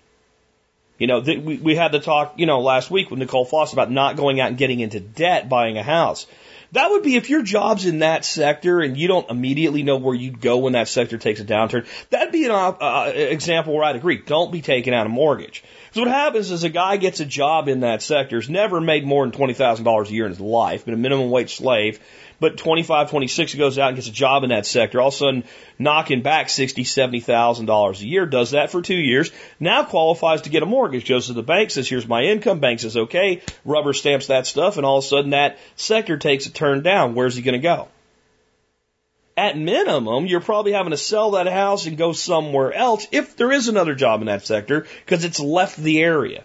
you 0.98 1.06
know, 1.06 1.22
th- 1.22 1.40
we, 1.40 1.58
we 1.58 1.76
had 1.76 1.92
the 1.92 2.00
talk, 2.00 2.34
you 2.38 2.48
know, 2.48 2.62
last 2.62 2.90
week 2.90 3.12
with 3.12 3.20
Nicole 3.20 3.46
Foss 3.46 3.74
about 3.74 3.92
not 3.92 4.16
going 4.16 4.40
out 4.40 4.50
and 4.50 4.58
getting 4.58 4.80
into 4.80 5.00
debt 5.00 5.48
buying 5.50 5.78
a 5.78 5.84
house. 5.84 6.26
That 6.74 6.90
would 6.90 7.04
be 7.04 7.16
if 7.16 7.30
your 7.30 7.44
job's 7.44 7.86
in 7.86 8.00
that 8.00 8.26
sector 8.26 8.82
and 8.82 8.98
you 8.98 9.08
don't 9.08 9.30
immediately 9.30 9.84
know 9.84 9.98
where 9.98 10.16
you'd 10.16 10.42
go 10.42 10.58
when 10.58 10.74
that 10.74 10.88
sector 10.88 11.20
takes 11.20 11.40
a 11.40 11.46
downturn. 11.46 11.86
That'd 12.10 12.32
be 12.32 12.46
an 12.46 12.52
uh, 12.52 13.12
example 13.14 13.76
where 13.76 13.84
I'd 13.84 13.96
agree. 13.96 14.18
Don't 14.18 14.52
be 14.52 14.62
taking 14.62 14.92
out 14.92 15.06
a 15.06 15.10
mortgage. 15.10 15.64
So 15.92 16.02
what 16.02 16.10
happens 16.10 16.50
is 16.50 16.64
a 16.64 16.70
guy 16.70 16.98
gets 16.98 17.20
a 17.20 17.26
job 17.26 17.68
in 17.68 17.82
that 17.82 18.02
sector, 18.02 18.38
has 18.38 18.50
never 18.50 18.82
made 18.82 19.06
more 19.06 19.24
than 19.24 19.32
twenty 19.32 19.54
thousand 19.54 19.86
dollars 19.86 20.10
a 20.10 20.14
year 20.14 20.26
in 20.26 20.32
his 20.32 20.42
life, 20.42 20.86
been 20.86 20.96
a 20.96 20.98
minimum 20.98 21.30
wage 21.30 21.56
slave, 21.56 22.00
but 22.44 22.58
25, 22.58 23.10
26 23.10 23.56
goes 23.56 23.78
out 23.80 23.88
and 23.88 23.96
gets 23.96 24.10
a 24.10 24.12
job 24.12 24.44
in 24.44 24.50
that 24.50 24.66
sector, 24.66 25.00
all 25.00 25.08
of 25.08 25.14
a 25.14 25.18
sudden 25.18 25.44
knocking 25.80 26.22
back 26.22 26.50
sixty, 26.50 26.84
seventy 26.84 27.22
thousand 27.22 27.68
dollars 27.68 28.02
a 28.02 28.06
year, 28.06 28.26
does 28.26 28.52
that 28.52 28.70
for 28.70 28.82
two 28.82 28.98
years, 28.98 29.32
now 29.62 29.86
qualifies 29.86 30.42
to 30.42 30.50
get 30.50 30.62
a 30.62 30.66
mortgage, 30.66 31.08
goes 31.08 31.28
to 31.28 31.34
the 31.34 31.42
bank, 31.42 31.72
says, 31.72 31.88
here's 31.88 32.06
my 32.06 32.24
income, 32.24 32.60
bank 32.60 32.82
says, 32.82 32.98
okay, 32.98 33.42
rubber 33.64 33.94
stamps 33.94 34.28
that 34.28 34.46
stuff, 34.46 34.76
and 34.76 34.86
all 34.86 34.98
of 34.98 35.06
a 35.06 35.08
sudden 35.08 35.30
that 35.30 35.58
sector 35.78 36.18
takes 36.18 36.46
a 36.46 36.52
turn 36.52 36.84
down. 36.84 37.16
Where's 37.16 37.38
he 37.38 37.42
going 37.42 37.54
to 37.54 37.60
go? 37.60 37.88
At 39.38 39.58
minimum, 39.58 40.26
you're 40.26 40.42
probably 40.42 40.74
having 40.74 40.92
to 40.92 40.98
sell 40.98 41.32
that 41.32 41.48
house 41.48 41.86
and 41.86 41.98
go 41.98 42.12
somewhere 42.12 42.74
else 42.74 43.08
if 43.14 43.38
there 43.38 43.54
is 43.54 43.70
another 43.70 43.96
job 43.96 44.20
in 44.20 44.28
that 44.28 44.46
sector 44.46 44.86
because 45.06 45.24
it's 45.24 45.40
left 45.40 45.78
the 45.78 46.02
area. 46.02 46.44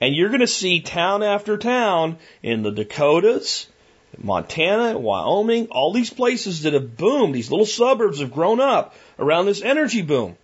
And 0.00 0.12
you're 0.12 0.30
going 0.30 0.40
to 0.40 0.48
see 0.48 0.80
town 0.80 1.22
after 1.22 1.56
town 1.56 2.18
in 2.42 2.64
the 2.64 2.72
Dakotas, 2.72 3.68
Montana, 4.18 4.98
Wyoming, 4.98 5.68
all 5.68 5.92
these 5.92 6.10
places 6.10 6.62
that 6.62 6.74
have 6.74 6.96
boomed, 6.96 7.34
these 7.34 7.50
little 7.50 7.66
suburbs 7.66 8.20
have 8.20 8.32
grown 8.32 8.60
up 8.60 8.94
around 9.18 9.46
this 9.46 9.62
energy 9.62 10.02
boom. 10.02 10.36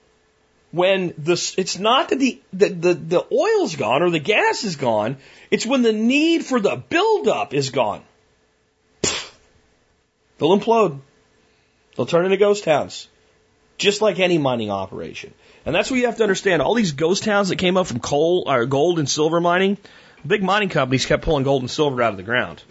When 0.70 1.14
the, 1.18 1.54
it's 1.56 1.78
not 1.78 2.10
that 2.10 2.18
the, 2.18 2.40
the, 2.52 2.68
the, 2.68 2.94
the 2.94 3.26
oil's 3.32 3.76
gone 3.76 4.02
or 4.02 4.10
the 4.10 4.18
gas 4.18 4.64
is 4.64 4.76
gone, 4.76 5.16
it's 5.50 5.66
when 5.66 5.82
the 5.82 5.92
need 5.92 6.44
for 6.44 6.60
the 6.60 6.76
buildup 6.76 7.54
is 7.54 7.70
gone. 7.70 8.02
They'll 10.38 10.58
implode. 10.58 11.00
They'll 11.96 12.06
turn 12.06 12.26
into 12.26 12.36
ghost 12.36 12.64
towns. 12.64 13.08
Just 13.78 14.02
like 14.02 14.18
any 14.18 14.38
mining 14.38 14.70
operation. 14.70 15.32
And 15.64 15.74
that's 15.74 15.90
what 15.90 15.98
you 15.98 16.06
have 16.06 16.16
to 16.16 16.22
understand. 16.22 16.62
All 16.62 16.74
these 16.74 16.92
ghost 16.92 17.24
towns 17.24 17.48
that 17.48 17.56
came 17.56 17.76
up 17.76 17.86
from 17.86 18.00
coal 18.00 18.44
or 18.46 18.66
gold 18.66 18.98
and 18.98 19.08
silver 19.08 19.40
mining, 19.40 19.78
big 20.26 20.42
mining 20.42 20.68
companies 20.68 21.06
kept 21.06 21.24
pulling 21.24 21.44
gold 21.44 21.62
and 21.62 21.70
silver 21.70 22.02
out 22.02 22.12
of 22.12 22.16
the 22.16 22.22
ground 22.22 22.62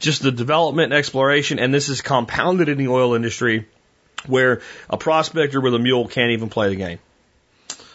just 0.00 0.22
the 0.22 0.32
development 0.32 0.92
and 0.92 0.98
exploration, 0.98 1.58
and 1.58 1.72
this 1.72 1.88
is 1.88 2.00
compounded 2.00 2.68
in 2.68 2.78
the 2.78 2.88
oil 2.88 3.14
industry 3.14 3.66
where 4.26 4.62
a 4.88 4.96
prospector 4.96 5.60
with 5.60 5.74
a 5.74 5.78
mule 5.78 6.08
can't 6.08 6.32
even 6.32 6.48
play 6.48 6.68
the 6.68 6.76
game. 6.76 6.98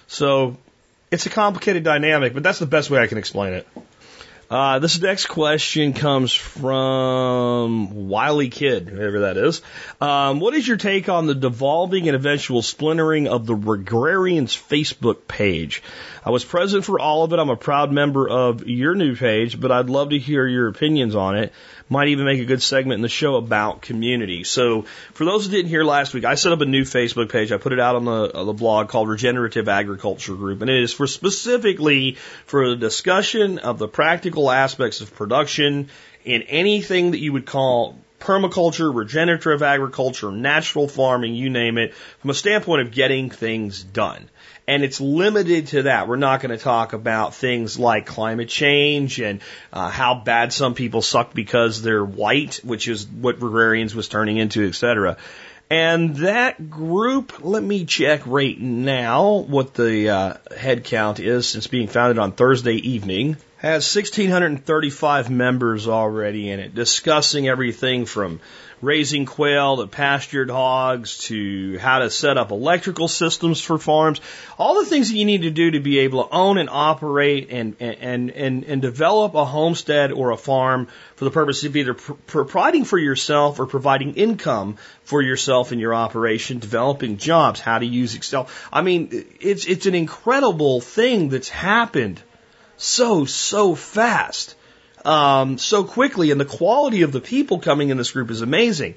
So 0.08 0.58
it's 1.12 1.26
a 1.26 1.30
complicated 1.30 1.84
dynamic, 1.84 2.34
but 2.34 2.44
that's 2.44 2.60
the 2.60 2.66
best 2.66 2.90
way 2.90 3.00
I 3.00 3.08
can 3.08 3.18
explain 3.18 3.54
it. 3.54 3.68
Uh, 4.50 4.78
this 4.78 5.02
next 5.02 5.26
question 5.26 5.94
comes 5.94 6.32
from 6.32 8.08
Wiley 8.10 8.50
Kid, 8.50 8.88
whoever 8.88 9.22
that 9.22 9.38
is. 9.38 9.64
Um, 10.00 10.40
what 10.40 10.54
is 10.54 10.68
your 10.68 10.78
take 10.78 11.10
on 11.10 11.26
the 11.26 11.34
devolving 11.34 12.08
and 12.08 12.16
eventual 12.16 12.62
splintering 12.62 13.28
of 13.28 13.48
the 13.48 13.56
Regrarians 13.56 14.56
Facebook 14.56 15.28
page? 15.28 15.82
I 16.26 16.32
was 16.32 16.44
present 16.44 16.84
for 16.84 17.00
all 17.00 17.24
of 17.24 17.34
it. 17.34 17.40
I'm 17.40 17.52
a 17.52 17.56
proud 17.56 17.92
member 17.92 18.28
of 18.28 18.68
your 18.68 18.96
new 18.96 19.16
page, 19.16 19.60
but 19.60 19.72
I'd 19.72 19.92
love 19.92 20.10
to 20.10 20.18
hear 20.18 20.48
your 20.48 20.68
opinions 20.68 21.14
on 21.14 21.38
it. 21.38 21.54
Might 21.88 22.08
even 22.08 22.26
make 22.26 22.40
a 22.40 22.46
good 22.46 22.64
segment 22.64 22.98
in 22.98 23.04
the 23.04 23.10
show 23.10 23.36
about 23.36 23.84
community. 23.84 24.44
So, 24.44 24.86
for 25.14 25.24
those 25.24 25.46
who 25.46 25.52
didn't 25.52 25.70
hear 25.70 25.84
last 25.84 26.16
week, 26.16 26.26
I 26.26 26.34
set 26.34 26.52
up 26.52 26.62
a 26.62 26.66
new 26.66 26.82
Facebook 26.82 27.32
page. 27.32 27.52
I 27.52 27.58
put 27.58 27.74
it 27.74 27.80
out 27.80 27.96
on 27.96 28.06
the, 28.06 28.36
on 28.36 28.48
the 28.48 28.54
blog 28.54 28.90
called 28.90 29.08
Regenerative 29.08 29.70
Agriculture 29.70 30.34
Group, 30.34 30.62
and 30.62 30.70
it 30.72 30.82
is 30.82 30.92
for 30.92 31.06
specifically 31.06 32.18
for 32.48 32.70
the 32.70 32.76
discussion 32.76 33.60
of 33.60 33.78
the 33.78 33.88
practical 33.88 34.50
aspects 34.50 35.02
of 35.02 35.14
production 35.14 35.90
in 36.24 36.42
anything 36.42 37.12
that 37.12 37.20
you 37.20 37.34
would 37.34 37.46
call 37.46 38.00
permaculture, 38.20 38.92
regenerative 38.92 39.62
agriculture, 39.62 40.32
natural 40.32 40.88
farming, 40.88 41.36
you 41.36 41.52
name 41.52 41.78
it, 41.78 41.94
from 41.94 42.32
a 42.32 42.34
standpoint 42.34 42.82
of 42.82 42.92
getting 42.92 43.30
things 43.30 43.84
done. 43.84 44.28
And 44.68 44.84
it's 44.84 45.00
limited 45.00 45.68
to 45.68 45.84
that. 45.84 46.08
We're 46.08 46.16
not 46.16 46.42
going 46.42 46.58
to 46.58 46.64
talk 46.64 46.94
about 46.94 47.36
things 47.36 47.78
like 47.78 48.08
climate 48.08 48.50
change 48.50 49.20
and 49.20 49.42
uh, 49.72 49.90
how 49.90 50.16
bad 50.16 50.52
some 50.52 50.74
people 50.74 51.04
suck 51.04 51.34
because 51.34 51.84
they're 51.84 52.04
white, 52.04 52.62
which 52.64 52.88
is 52.88 53.06
what 53.06 53.40
Regrarians 53.40 53.94
was 53.94 54.08
turning 54.08 54.38
into, 54.38 54.68
etc. 54.68 55.18
And 55.70 56.16
that 56.18 56.70
group, 56.70 57.44
let 57.44 57.64
me 57.64 57.86
check 57.86 58.22
right 58.26 58.60
now 58.60 59.38
what 59.38 59.74
the 59.74 60.10
uh, 60.10 60.34
head 60.56 60.84
count 60.84 61.20
is 61.20 61.48
since 61.48 61.68
being 61.68 61.88
founded 61.88 62.20
on 62.20 62.32
Thursday 62.32 62.76
evening 62.76 63.38
has 63.58 63.96
1,635 63.96 65.30
members 65.30 65.88
already 65.88 66.50
in 66.50 66.60
it, 66.60 66.76
discussing 66.76 67.48
everything 67.48 68.06
from 68.06 68.42
raising 68.82 69.26
quail 69.26 69.78
to 69.78 69.88
pastured 69.88 70.50
hogs 70.50 71.18
to 71.20 71.78
how 71.80 72.00
to 72.00 72.10
set 72.10 72.38
up 72.38 72.52
electrical 72.52 73.08
systems 73.08 73.62
for 73.62 73.78
farms, 73.78 74.20
all 74.58 74.76
the 74.76 74.86
things 74.86 75.10
that 75.10 75.18
you 75.18 75.26
need 75.26 75.44
to 75.44 75.50
do 75.50 75.72
to 75.72 75.80
be 75.80 76.00
able 76.00 76.24
to 76.24 76.36
own 76.36 76.58
and 76.58 76.70
operate 76.70 77.48
and, 77.50 77.76
and, 77.80 78.32
and, 78.32 78.64
and 78.66 78.82
develop 78.82 79.34
a 79.34 79.46
homestead 79.46 80.12
or 80.12 80.32
a 80.32 80.38
farm 80.38 80.88
for 81.16 81.26
the 81.26 81.32
purpose 81.32 81.64
of 81.64 81.76
either 81.76 81.94
pr- 81.94 82.14
providing 82.28 82.84
for 82.84 82.98
yourself 82.98 83.60
or 83.60 83.66
providing 83.66 84.16
income 84.16 84.78
for 85.04 85.22
yourself 85.22 85.72
and 85.72 85.80
your 85.80 85.96
operation, 85.96 86.60
developing 86.60 87.18
jobs, 87.18 87.62
how 87.62 87.80
to 87.80 87.86
use 87.86 88.16
Excel. 88.16 88.50
I 88.72 88.82
mean, 88.82 89.26
it's, 89.40 89.66
it's 89.66 89.86
an 89.86 89.96
incredible 89.96 90.82
thing 90.82 91.30
that's 91.30 91.50
happened 91.50 92.22
so, 92.78 93.26
so 93.26 93.76
fast, 93.76 94.56
um, 95.04 95.58
so 95.58 95.84
quickly, 95.84 96.32
and 96.32 96.40
the 96.40 96.46
quality 96.46 97.04
of 97.04 97.12
the 97.12 97.22
people 97.22 97.60
coming 97.60 97.90
in 97.90 97.98
this 97.98 98.12
group 98.12 98.32
is 98.32 98.42
amazing. 98.42 98.96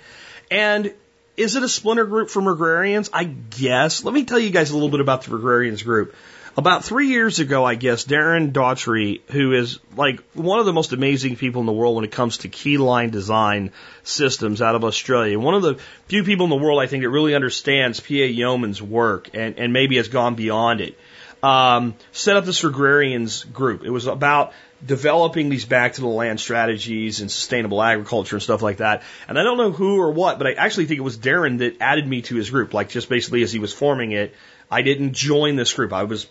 And 0.51 0.93
is 1.37 1.55
it 1.55 1.63
a 1.63 1.69
splinter 1.69 2.05
group 2.05 2.31
from 2.31 2.45
Regrarians? 2.45 3.11
I 3.13 3.25
guess. 3.25 4.05
Let 4.05 4.15
me 4.15 4.25
tell 4.25 4.39
you 4.39 4.51
guys 4.51 4.71
a 4.71 4.75
little 4.75 4.89
bit 4.89 5.01
about 5.01 5.23
the 5.23 5.37
Regrarians 5.37 5.85
group. 5.85 6.15
About 6.57 6.83
three 6.85 7.07
years 7.07 7.39
ago, 7.39 7.65
I 7.65 7.77
guess, 7.77 8.05
Darren 8.05 8.53
Doherty, 8.53 9.23
who 9.31 9.53
is 9.53 9.79
like 9.97 10.21
one 10.33 10.59
of 10.59 10.67
the 10.67 10.73
most 10.73 10.93
amazing 10.93 11.37
people 11.37 11.61
in 11.61 11.67
the 11.67 11.73
world 11.73 11.95
when 11.95 12.05
it 12.05 12.11
comes 12.11 12.39
to 12.39 12.49
keyline 12.49 13.13
design 13.13 13.71
systems 14.03 14.61
out 14.61 14.75
of 14.75 14.83
Australia, 14.83 15.39
one 15.39 15.55
of 15.55 15.63
the 15.63 15.77
few 16.07 16.25
people 16.25 16.43
in 16.43 16.51
the 16.51 16.57
world 16.57 16.81
I 16.81 16.89
think 16.89 17.05
that 17.05 17.11
really 17.11 17.37
understands 17.37 18.01
PA 18.01 18.09
Yeomans' 18.09 18.81
work 18.81 19.31
and, 19.35 19.57
and 19.57 19.73
maybe 19.73 19.99
has 19.99 20.09
gone 20.09 20.35
beyond 20.35 20.81
it 20.81 20.99
um, 21.43 21.95
set 22.13 22.37
up 22.37 22.45
this 22.45 22.63
Regrarians 22.63 23.51
group. 23.53 23.85
It 23.85 23.91
was 23.91 24.07
about 24.07 24.53
developing 24.85 25.49
these 25.49 25.65
back 25.65 25.95
to 25.95 26.01
the 26.01 26.07
land 26.07 26.41
strategies 26.41 27.21
and 27.21 27.31
sustainable 27.31 27.83
agriculture 27.83 28.37
and 28.37 28.43
stuff 28.43 28.63
like 28.63 28.79
that. 28.79 29.03
And 29.27 29.39
I 29.39 29.43
don't 29.43 29.59
know 29.59 29.73
who 29.73 30.01
or 30.01 30.13
what, 30.13 30.39
but 30.39 30.47
I 30.47 30.53
actually 30.53 30.87
think 30.87 30.99
it 30.99 31.03
was 31.03 31.19
Darren 31.19 31.59
that 31.59 31.81
added 31.81 32.07
me 32.07 32.23
to 32.23 32.37
his 32.37 32.51
group. 32.51 32.75
Like 32.75 32.89
just 32.89 33.09
basically 33.09 33.43
as 33.43 33.53
he 33.53 33.59
was 33.59 33.73
forming 33.73 34.13
it, 34.13 34.35
I 34.71 34.83
didn't 34.83 35.15
join 35.15 35.57
this 35.57 35.73
group. 35.73 35.93
I 35.93 36.05
was 36.05 36.29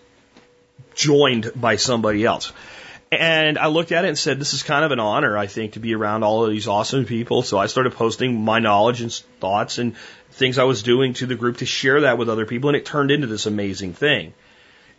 joined 0.96 1.52
by 1.56 1.76
somebody 1.76 2.26
else. 2.26 2.52
And 3.12 3.58
I 3.58 3.68
looked 3.68 3.94
at 3.94 4.04
it 4.04 4.10
and 4.10 4.18
said, 4.18 4.40
this 4.40 4.54
is 4.54 4.64
kind 4.64 4.84
of 4.84 4.92
an 4.92 5.00
honor, 5.00 5.38
I 5.38 5.48
think, 5.48 5.74
to 5.74 5.80
be 5.80 5.96
around 5.96 6.24
all 6.24 6.44
of 6.44 6.52
these 6.52 6.68
awesome 6.68 7.06
people. 7.06 7.42
So 7.42 7.58
I 7.58 7.68
started 7.68 7.94
posting 7.94 8.44
my 8.44 8.60
knowledge 8.60 9.02
and 9.02 9.14
thoughts 9.40 9.78
and 9.78 9.96
things 10.32 10.58
I 10.58 10.66
was 10.66 10.84
doing 10.84 11.14
to 11.14 11.26
the 11.26 11.36
group 11.36 11.58
to 11.58 11.66
share 11.66 12.02
that 12.02 12.18
with 12.18 12.30
other 12.30 12.46
people. 12.46 12.70
And 12.70 12.76
it 12.76 12.86
turned 12.86 13.12
into 13.12 13.28
this 13.28 13.46
amazing 13.46 13.94
thing. 13.94 14.34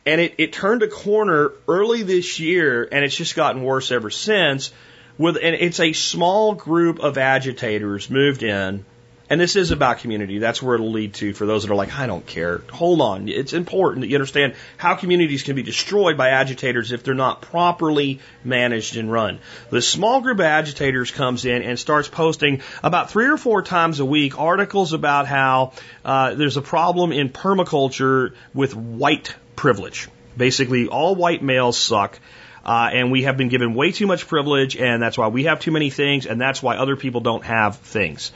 And 0.08 0.22
it, 0.22 0.36
it 0.38 0.52
turned 0.54 0.82
a 0.82 0.88
corner 0.88 1.52
early 1.68 2.02
this 2.02 2.40
year, 2.40 2.88
and 2.90 3.04
it's 3.04 3.14
just 3.14 3.36
gotten 3.36 3.62
worse 3.62 3.92
ever 3.92 4.08
since. 4.08 4.72
With 5.18 5.36
and 5.36 5.54
it's 5.54 5.80
a 5.80 5.92
small 5.92 6.54
group 6.54 7.00
of 7.00 7.18
agitators 7.18 8.08
moved 8.08 8.42
in, 8.42 8.86
and 9.28 9.38
this 9.38 9.54
is 9.54 9.70
about 9.70 9.98
community. 9.98 10.38
That's 10.38 10.62
where 10.62 10.76
it'll 10.76 10.92
lead 10.92 11.12
to 11.14 11.34
for 11.34 11.44
those 11.44 11.64
that 11.64 11.70
are 11.70 11.74
like, 11.74 11.94
I 11.94 12.06
don't 12.06 12.24
care. 12.24 12.62
Hold 12.72 13.02
on, 13.02 13.28
it's 13.28 13.52
important 13.52 14.00
that 14.00 14.08
you 14.08 14.16
understand 14.16 14.54
how 14.78 14.94
communities 14.94 15.42
can 15.42 15.56
be 15.56 15.62
destroyed 15.62 16.16
by 16.16 16.30
agitators 16.30 16.90
if 16.90 17.02
they're 17.02 17.12
not 17.12 17.42
properly 17.42 18.20
managed 18.44 18.96
and 18.96 19.12
run. 19.12 19.40
The 19.68 19.82
small 19.82 20.22
group 20.22 20.38
of 20.38 20.46
agitators 20.46 21.10
comes 21.10 21.44
in 21.44 21.60
and 21.60 21.78
starts 21.78 22.08
posting 22.08 22.62
about 22.82 23.10
three 23.10 23.26
or 23.26 23.36
four 23.36 23.60
times 23.60 24.00
a 24.00 24.06
week 24.06 24.38
articles 24.38 24.94
about 24.94 25.26
how 25.26 25.72
uh, 26.02 26.32
there's 26.32 26.56
a 26.56 26.62
problem 26.62 27.12
in 27.12 27.28
permaculture 27.28 28.32
with 28.54 28.74
white 28.74 29.34
privilege. 29.58 30.08
Basically, 30.36 30.86
all 30.86 31.16
white 31.16 31.42
males 31.42 31.76
suck. 31.76 32.18
Uh, 32.64 32.90
and 32.92 33.10
we 33.10 33.22
have 33.22 33.36
been 33.36 33.48
given 33.48 33.74
way 33.74 33.92
too 33.92 34.06
much 34.06 34.28
privilege, 34.28 34.76
and 34.76 35.02
that's 35.02 35.18
why 35.18 35.28
we 35.28 35.44
have 35.44 35.58
too 35.58 35.70
many 35.70 35.90
things, 35.90 36.26
and 36.26 36.40
that's 36.40 36.62
why 36.62 36.76
other 36.76 36.96
people 36.96 37.20
don't 37.20 37.44
have 37.44 37.76
things. 37.76 38.30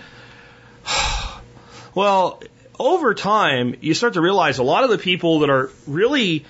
well, 1.94 2.42
over 2.78 3.14
time, 3.14 3.76
you 3.80 3.94
start 3.94 4.14
to 4.14 4.20
realize 4.20 4.58
a 4.58 4.62
lot 4.62 4.84
of 4.84 4.90
the 4.90 4.98
people 4.98 5.40
that 5.40 5.50
are 5.50 5.70
really 5.86 6.44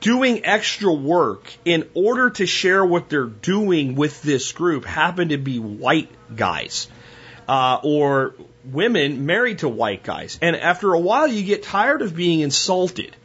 doing 0.00 0.44
extra 0.44 0.92
work 0.92 1.52
in 1.64 1.88
order 1.94 2.30
to 2.30 2.46
share 2.46 2.84
what 2.84 3.08
they're 3.08 3.24
doing 3.24 3.94
with 3.94 4.22
this 4.22 4.52
group 4.52 4.84
happen 4.84 5.30
to 5.30 5.38
be 5.38 5.58
white 5.58 6.10
guys 6.36 6.88
uh, 7.48 7.80
or 7.82 8.34
women 8.64 9.26
married 9.26 9.60
to 9.60 9.68
white 9.68 10.04
guys. 10.04 10.38
And 10.40 10.54
after 10.56 10.92
a 10.92 11.00
while, 11.00 11.26
you 11.26 11.42
get 11.42 11.62
tired 11.62 12.02
of 12.02 12.14
being 12.14 12.40
insulted 12.40 13.16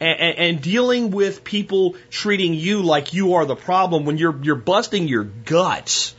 and, 0.00 0.38
and, 0.38 0.60
dealing 0.60 1.10
with 1.10 1.44
people 1.44 1.96
treating 2.10 2.54
you 2.54 2.82
like 2.82 3.14
you 3.14 3.34
are 3.34 3.44
the 3.44 3.56
problem 3.56 4.04
when 4.04 4.18
you're 4.18 4.38
you're 4.42 4.56
busting 4.56 5.08
your 5.08 5.24
guts 5.24 6.14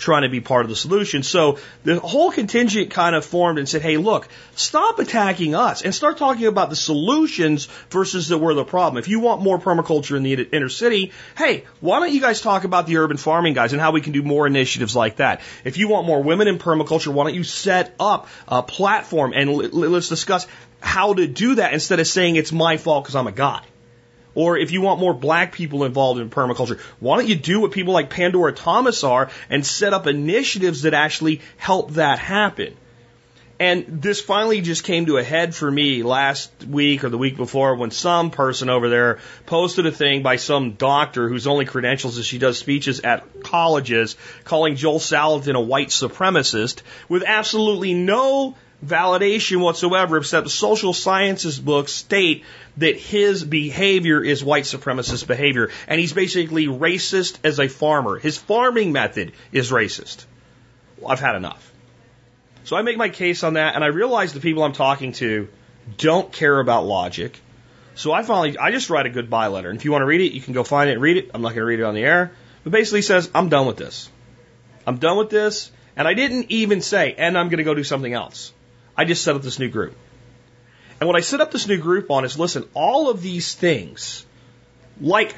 trying 0.00 0.22
to 0.22 0.28
be 0.28 0.40
part 0.40 0.64
of 0.64 0.70
the 0.70 0.76
solution. 0.76 1.22
So 1.22 1.58
the 1.84 2.00
whole 2.00 2.32
contingent 2.32 2.90
kind 2.90 3.14
of 3.14 3.24
formed 3.24 3.58
and 3.58 3.68
said, 3.68 3.82
"Hey, 3.82 3.98
look, 3.98 4.28
stop 4.54 4.98
attacking 4.98 5.54
us 5.54 5.82
and 5.82 5.94
start 5.94 6.16
talking 6.16 6.46
about 6.46 6.70
the 6.70 6.76
solutions 6.76 7.66
versus 7.90 8.28
that 8.28 8.38
we're 8.38 8.54
the 8.54 8.64
problem. 8.64 8.98
If 8.98 9.08
you 9.08 9.20
want 9.20 9.42
more 9.42 9.58
permaculture 9.58 10.16
in 10.16 10.22
the 10.22 10.32
inner 10.32 10.68
city, 10.68 11.12
hey, 11.36 11.64
why 11.80 12.00
don't 12.00 12.12
you 12.12 12.20
guys 12.20 12.40
talk 12.40 12.64
about 12.64 12.86
the 12.86 12.96
urban 12.96 13.18
farming 13.18 13.54
guys 13.54 13.72
and 13.72 13.80
how 13.80 13.92
we 13.92 14.00
can 14.00 14.12
do 14.12 14.22
more 14.22 14.46
initiatives 14.46 14.96
like 14.96 15.16
that? 15.16 15.42
If 15.64 15.76
you 15.76 15.88
want 15.88 16.06
more 16.06 16.22
women 16.22 16.48
in 16.48 16.58
permaculture, 16.58 17.12
why 17.12 17.24
don't 17.24 17.34
you 17.34 17.44
set 17.44 17.94
up 18.00 18.28
a 18.48 18.62
platform 18.62 19.32
and 19.34 19.54
let's 19.74 20.08
discuss 20.08 20.46
how 20.80 21.14
to 21.14 21.26
do 21.26 21.56
that 21.56 21.72
instead 21.72 22.00
of 22.00 22.06
saying 22.06 22.36
it's 22.36 22.52
my 22.52 22.76
fault 22.76 23.04
because 23.04 23.16
I'm 23.16 23.26
a 23.26 23.32
guy. 23.32 23.62
Or 24.34 24.56
if 24.56 24.70
you 24.70 24.80
want 24.80 25.00
more 25.00 25.14
black 25.14 25.52
people 25.52 25.84
involved 25.84 26.20
in 26.20 26.30
permaculture, 26.30 26.78
why 27.00 27.18
don't 27.18 27.28
you 27.28 27.34
do 27.34 27.60
what 27.60 27.72
people 27.72 27.92
like 27.92 28.10
Pandora 28.10 28.52
Thomas 28.52 29.02
are 29.02 29.30
and 29.48 29.66
set 29.66 29.92
up 29.92 30.06
initiatives 30.06 30.82
that 30.82 30.94
actually 30.94 31.40
help 31.56 31.92
that 31.92 32.18
happen? 32.18 32.76
And 33.60 34.00
this 34.00 34.22
finally 34.22 34.62
just 34.62 34.84
came 34.84 35.04
to 35.04 35.18
a 35.18 35.22
head 35.22 35.54
for 35.54 35.70
me 35.70 36.02
last 36.02 36.50
week 36.64 37.04
or 37.04 37.10
the 37.10 37.18
week 37.18 37.36
before 37.36 37.74
when 37.74 37.90
some 37.90 38.30
person 38.30 38.70
over 38.70 38.88
there 38.88 39.18
posted 39.44 39.84
a 39.84 39.92
thing 39.92 40.22
by 40.22 40.36
some 40.36 40.72
doctor 40.72 41.28
whose 41.28 41.46
only 41.46 41.66
credentials 41.66 42.16
is 42.16 42.24
she 42.24 42.38
does 42.38 42.56
speeches 42.56 43.00
at 43.00 43.42
colleges 43.42 44.16
calling 44.44 44.76
Joel 44.76 44.98
Salatin 44.98 45.56
a 45.56 45.60
white 45.60 45.88
supremacist 45.88 46.80
with 47.10 47.22
absolutely 47.26 47.92
no 47.92 48.56
validation 48.84 49.60
whatsoever, 49.60 50.18
except 50.18 50.44
the 50.44 50.50
social 50.50 50.92
sciences 50.92 51.58
books 51.58 51.92
state 51.92 52.44
that 52.78 52.96
his 52.96 53.44
behavior 53.44 54.22
is 54.22 54.42
white 54.42 54.64
supremacist 54.64 55.26
behavior. 55.26 55.70
And 55.86 56.00
he's 56.00 56.12
basically 56.12 56.66
racist 56.66 57.38
as 57.44 57.60
a 57.60 57.68
farmer. 57.68 58.18
His 58.18 58.38
farming 58.38 58.92
method 58.92 59.32
is 59.52 59.70
racist. 59.70 60.24
Well, 60.98 61.12
I've 61.12 61.20
had 61.20 61.36
enough. 61.36 61.72
So 62.64 62.76
I 62.76 62.82
make 62.82 62.96
my 62.96 63.08
case 63.08 63.42
on 63.42 63.54
that, 63.54 63.74
and 63.74 63.82
I 63.82 63.88
realize 63.88 64.32
the 64.32 64.40
people 64.40 64.62
I'm 64.62 64.72
talking 64.72 65.12
to 65.12 65.48
don't 65.96 66.32
care 66.32 66.58
about 66.60 66.84
logic. 66.84 67.40
So 67.94 68.12
I 68.12 68.22
finally, 68.22 68.56
I 68.58 68.70
just 68.70 68.90
write 68.90 69.06
a 69.06 69.10
goodbye 69.10 69.48
letter. 69.48 69.68
And 69.68 69.78
if 69.78 69.84
you 69.84 69.92
want 69.92 70.02
to 70.02 70.06
read 70.06 70.20
it, 70.20 70.32
you 70.32 70.40
can 70.40 70.54
go 70.54 70.62
find 70.62 70.88
it 70.88 70.94
and 70.94 71.02
read 71.02 71.16
it. 71.16 71.30
I'm 71.34 71.42
not 71.42 71.48
going 71.48 71.60
to 71.60 71.64
read 71.64 71.80
it 71.80 71.84
on 71.84 71.94
the 71.94 72.04
air. 72.04 72.32
But 72.62 72.72
basically 72.72 73.02
says, 73.02 73.30
I'm 73.34 73.48
done 73.48 73.66
with 73.66 73.76
this. 73.76 74.10
I'm 74.86 74.98
done 74.98 75.16
with 75.16 75.30
this. 75.30 75.70
And 75.96 76.06
I 76.06 76.14
didn't 76.14 76.46
even 76.50 76.80
say, 76.80 77.14
and 77.16 77.36
I'm 77.36 77.48
going 77.48 77.58
to 77.58 77.64
go 77.64 77.74
do 77.74 77.84
something 77.84 78.12
else. 78.12 78.52
I 78.96 79.04
just 79.04 79.22
set 79.22 79.36
up 79.36 79.42
this 79.42 79.58
new 79.58 79.68
group. 79.68 79.96
And 81.00 81.06
what 81.06 81.16
I 81.16 81.20
set 81.20 81.40
up 81.40 81.50
this 81.50 81.66
new 81.66 81.78
group 81.78 82.10
on 82.10 82.24
is 82.24 82.38
listen, 82.38 82.68
all 82.74 83.10
of 83.10 83.22
these 83.22 83.54
things, 83.54 84.26
like 85.00 85.34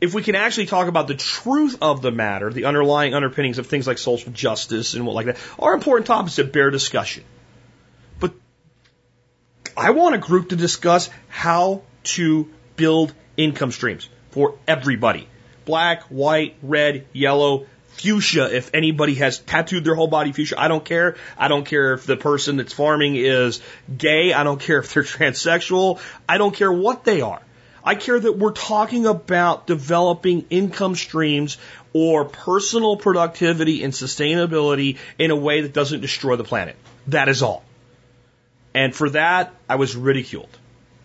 if 0.00 0.14
we 0.14 0.22
can 0.22 0.34
actually 0.34 0.66
talk 0.66 0.88
about 0.88 1.06
the 1.06 1.14
truth 1.14 1.78
of 1.80 2.02
the 2.02 2.10
matter, 2.10 2.50
the 2.50 2.64
underlying 2.64 3.14
underpinnings 3.14 3.58
of 3.58 3.66
things 3.66 3.86
like 3.86 3.98
social 3.98 4.32
justice 4.32 4.94
and 4.94 5.06
what 5.06 5.14
like 5.14 5.26
that, 5.26 5.38
are 5.58 5.74
important 5.74 6.06
topics 6.06 6.36
that 6.36 6.52
bear 6.52 6.70
discussion. 6.70 7.24
But 8.18 8.32
I 9.76 9.90
want 9.90 10.14
a 10.14 10.18
group 10.18 10.48
to 10.48 10.56
discuss 10.56 11.08
how 11.28 11.82
to 12.04 12.48
build 12.76 13.14
income 13.36 13.70
streams 13.70 14.08
for 14.30 14.58
everybody. 14.66 15.28
Black, 15.64 16.02
white, 16.04 16.56
red, 16.62 17.06
yellow, 17.12 17.66
fuchsia 17.92 18.54
if 18.54 18.70
anybody 18.74 19.14
has 19.14 19.38
tattooed 19.38 19.84
their 19.84 19.94
whole 19.94 20.08
body 20.08 20.32
fuchsia. 20.32 20.60
I 20.60 20.68
don't 20.68 20.84
care. 20.84 21.16
I 21.36 21.48
don't 21.48 21.64
care 21.64 21.94
if 21.94 22.06
the 22.06 22.16
person 22.16 22.56
that's 22.56 22.72
farming 22.72 23.16
is 23.16 23.60
gay. 23.96 24.32
I 24.32 24.44
don't 24.44 24.60
care 24.60 24.78
if 24.78 24.92
they're 24.92 25.02
transsexual. 25.02 26.00
I 26.28 26.38
don't 26.38 26.54
care 26.54 26.72
what 26.72 27.04
they 27.04 27.20
are. 27.20 27.40
I 27.84 27.96
care 27.96 28.18
that 28.18 28.38
we're 28.38 28.52
talking 28.52 29.06
about 29.06 29.66
developing 29.66 30.46
income 30.50 30.94
streams 30.94 31.58
or 31.92 32.24
personal 32.24 32.96
productivity 32.96 33.82
and 33.82 33.92
sustainability 33.92 34.98
in 35.18 35.30
a 35.30 35.36
way 35.36 35.62
that 35.62 35.72
doesn't 35.72 36.00
destroy 36.00 36.36
the 36.36 36.44
planet. 36.44 36.76
That 37.08 37.28
is 37.28 37.42
all. 37.42 37.64
And 38.74 38.94
for 38.94 39.10
that, 39.10 39.52
I 39.68 39.74
was 39.76 39.96
ridiculed 39.96 40.48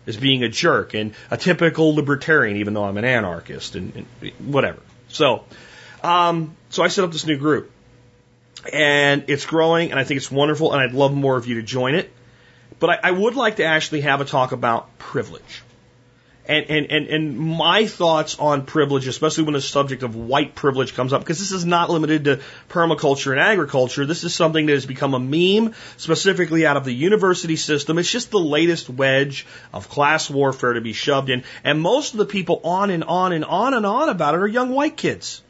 as 0.06 0.16
being 0.16 0.44
a 0.44 0.50
jerk 0.50 0.94
and 0.94 1.14
a 1.30 1.38
typical 1.38 1.94
libertarian, 1.96 2.58
even 2.58 2.74
though 2.74 2.86
I'm 2.86 2.98
an 2.98 3.06
anarchist 3.06 3.76
and, 3.76 4.06
and 4.22 4.32
whatever. 4.40 4.80
So, 5.10 5.44
um, 6.08 6.56
so 6.70 6.84
I 6.84 6.88
set 6.88 7.04
up 7.04 7.12
this 7.12 7.26
new 7.26 7.38
group. 7.38 7.72
And 8.72 9.26
it's 9.28 9.46
growing, 9.46 9.92
and 9.92 10.00
I 10.00 10.04
think 10.04 10.18
it's 10.18 10.32
wonderful, 10.32 10.74
and 10.74 10.82
I'd 10.82 10.94
love 10.94 11.14
more 11.14 11.38
of 11.38 11.48
you 11.48 11.56
to 11.56 11.64
join 11.64 11.96
it. 11.96 12.12
But 12.80 12.90
I, 12.90 13.00
I 13.04 13.12
would 13.12 13.36
like 13.36 13.58
to 13.58 13.66
actually 13.66 14.02
have 14.02 14.22
a 14.22 14.26
talk 14.26 14.52
about 14.52 14.98
privilege. 14.98 15.64
And, 16.46 16.66
and, 16.70 16.92
and, 16.92 17.08
and 17.08 17.38
my 17.38 17.88
thoughts 17.88 18.40
on 18.40 18.66
privilege, 18.66 19.06
especially 19.08 19.44
when 19.44 19.54
the 19.54 19.62
subject 19.62 20.04
of 20.04 20.16
white 20.16 20.56
privilege 20.56 20.96
comes 20.96 21.12
up, 21.12 21.22
because 21.22 21.40
this 21.40 21.52
is 21.52 21.66
not 21.66 21.90
limited 21.90 22.24
to 22.24 22.40
permaculture 22.70 23.32
and 23.32 23.40
agriculture. 23.40 24.06
This 24.06 24.24
is 24.24 24.34
something 24.34 24.66
that 24.66 24.74
has 24.74 24.86
become 24.86 25.14
a 25.14 25.20
meme, 25.20 25.76
specifically 25.98 26.66
out 26.66 26.78
of 26.78 26.86
the 26.86 26.94
university 26.94 27.58
system. 27.58 27.98
It's 27.98 28.12
just 28.12 28.32
the 28.32 28.40
latest 28.40 28.90
wedge 28.90 29.46
of 29.74 29.90
class 29.90 30.30
warfare 30.30 30.74
to 30.74 30.82
be 30.82 30.94
shoved 30.94 31.30
in. 31.30 31.44
And 31.66 31.82
most 31.82 32.14
of 32.14 32.18
the 32.18 32.26
people 32.26 32.62
on 32.64 32.92
and 32.92 33.04
on 33.04 33.34
and 33.34 33.44
on 33.44 33.74
and 33.74 33.86
on 33.86 34.08
about 34.08 34.36
it 34.36 34.40
are 34.40 34.48
young 34.48 34.70
white 34.70 34.96
kids 34.96 35.42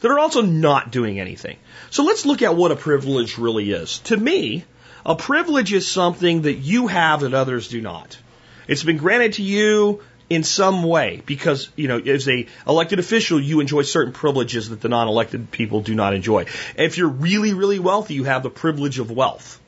that 0.00 0.10
are 0.10 0.18
also 0.18 0.42
not 0.42 0.90
doing 0.90 1.20
anything. 1.20 1.56
So 1.90 2.04
let's 2.04 2.26
look 2.26 2.42
at 2.42 2.56
what 2.56 2.72
a 2.72 2.76
privilege 2.76 3.38
really 3.38 3.70
is. 3.70 3.98
To 4.00 4.16
me, 4.16 4.64
a 5.04 5.16
privilege 5.16 5.72
is 5.72 5.86
something 5.86 6.42
that 6.42 6.54
you 6.54 6.86
have 6.86 7.20
that 7.20 7.34
others 7.34 7.68
do 7.68 7.80
not. 7.80 8.18
It's 8.66 8.82
been 8.82 8.98
granted 8.98 9.34
to 9.34 9.42
you 9.42 10.02
in 10.28 10.44
some 10.44 10.84
way 10.84 11.22
because, 11.26 11.68
you 11.74 11.88
know, 11.88 11.98
as 11.98 12.28
a 12.28 12.46
elected 12.66 12.98
official, 12.98 13.40
you 13.40 13.60
enjoy 13.60 13.82
certain 13.82 14.12
privileges 14.12 14.68
that 14.70 14.80
the 14.80 14.88
non-elected 14.88 15.50
people 15.50 15.80
do 15.80 15.94
not 15.94 16.14
enjoy. 16.14 16.46
If 16.76 16.96
you're 16.96 17.08
really, 17.08 17.52
really 17.52 17.80
wealthy, 17.80 18.14
you 18.14 18.24
have 18.24 18.42
the 18.42 18.50
privilege 18.50 19.00
of 19.00 19.10
wealth. 19.10 19.60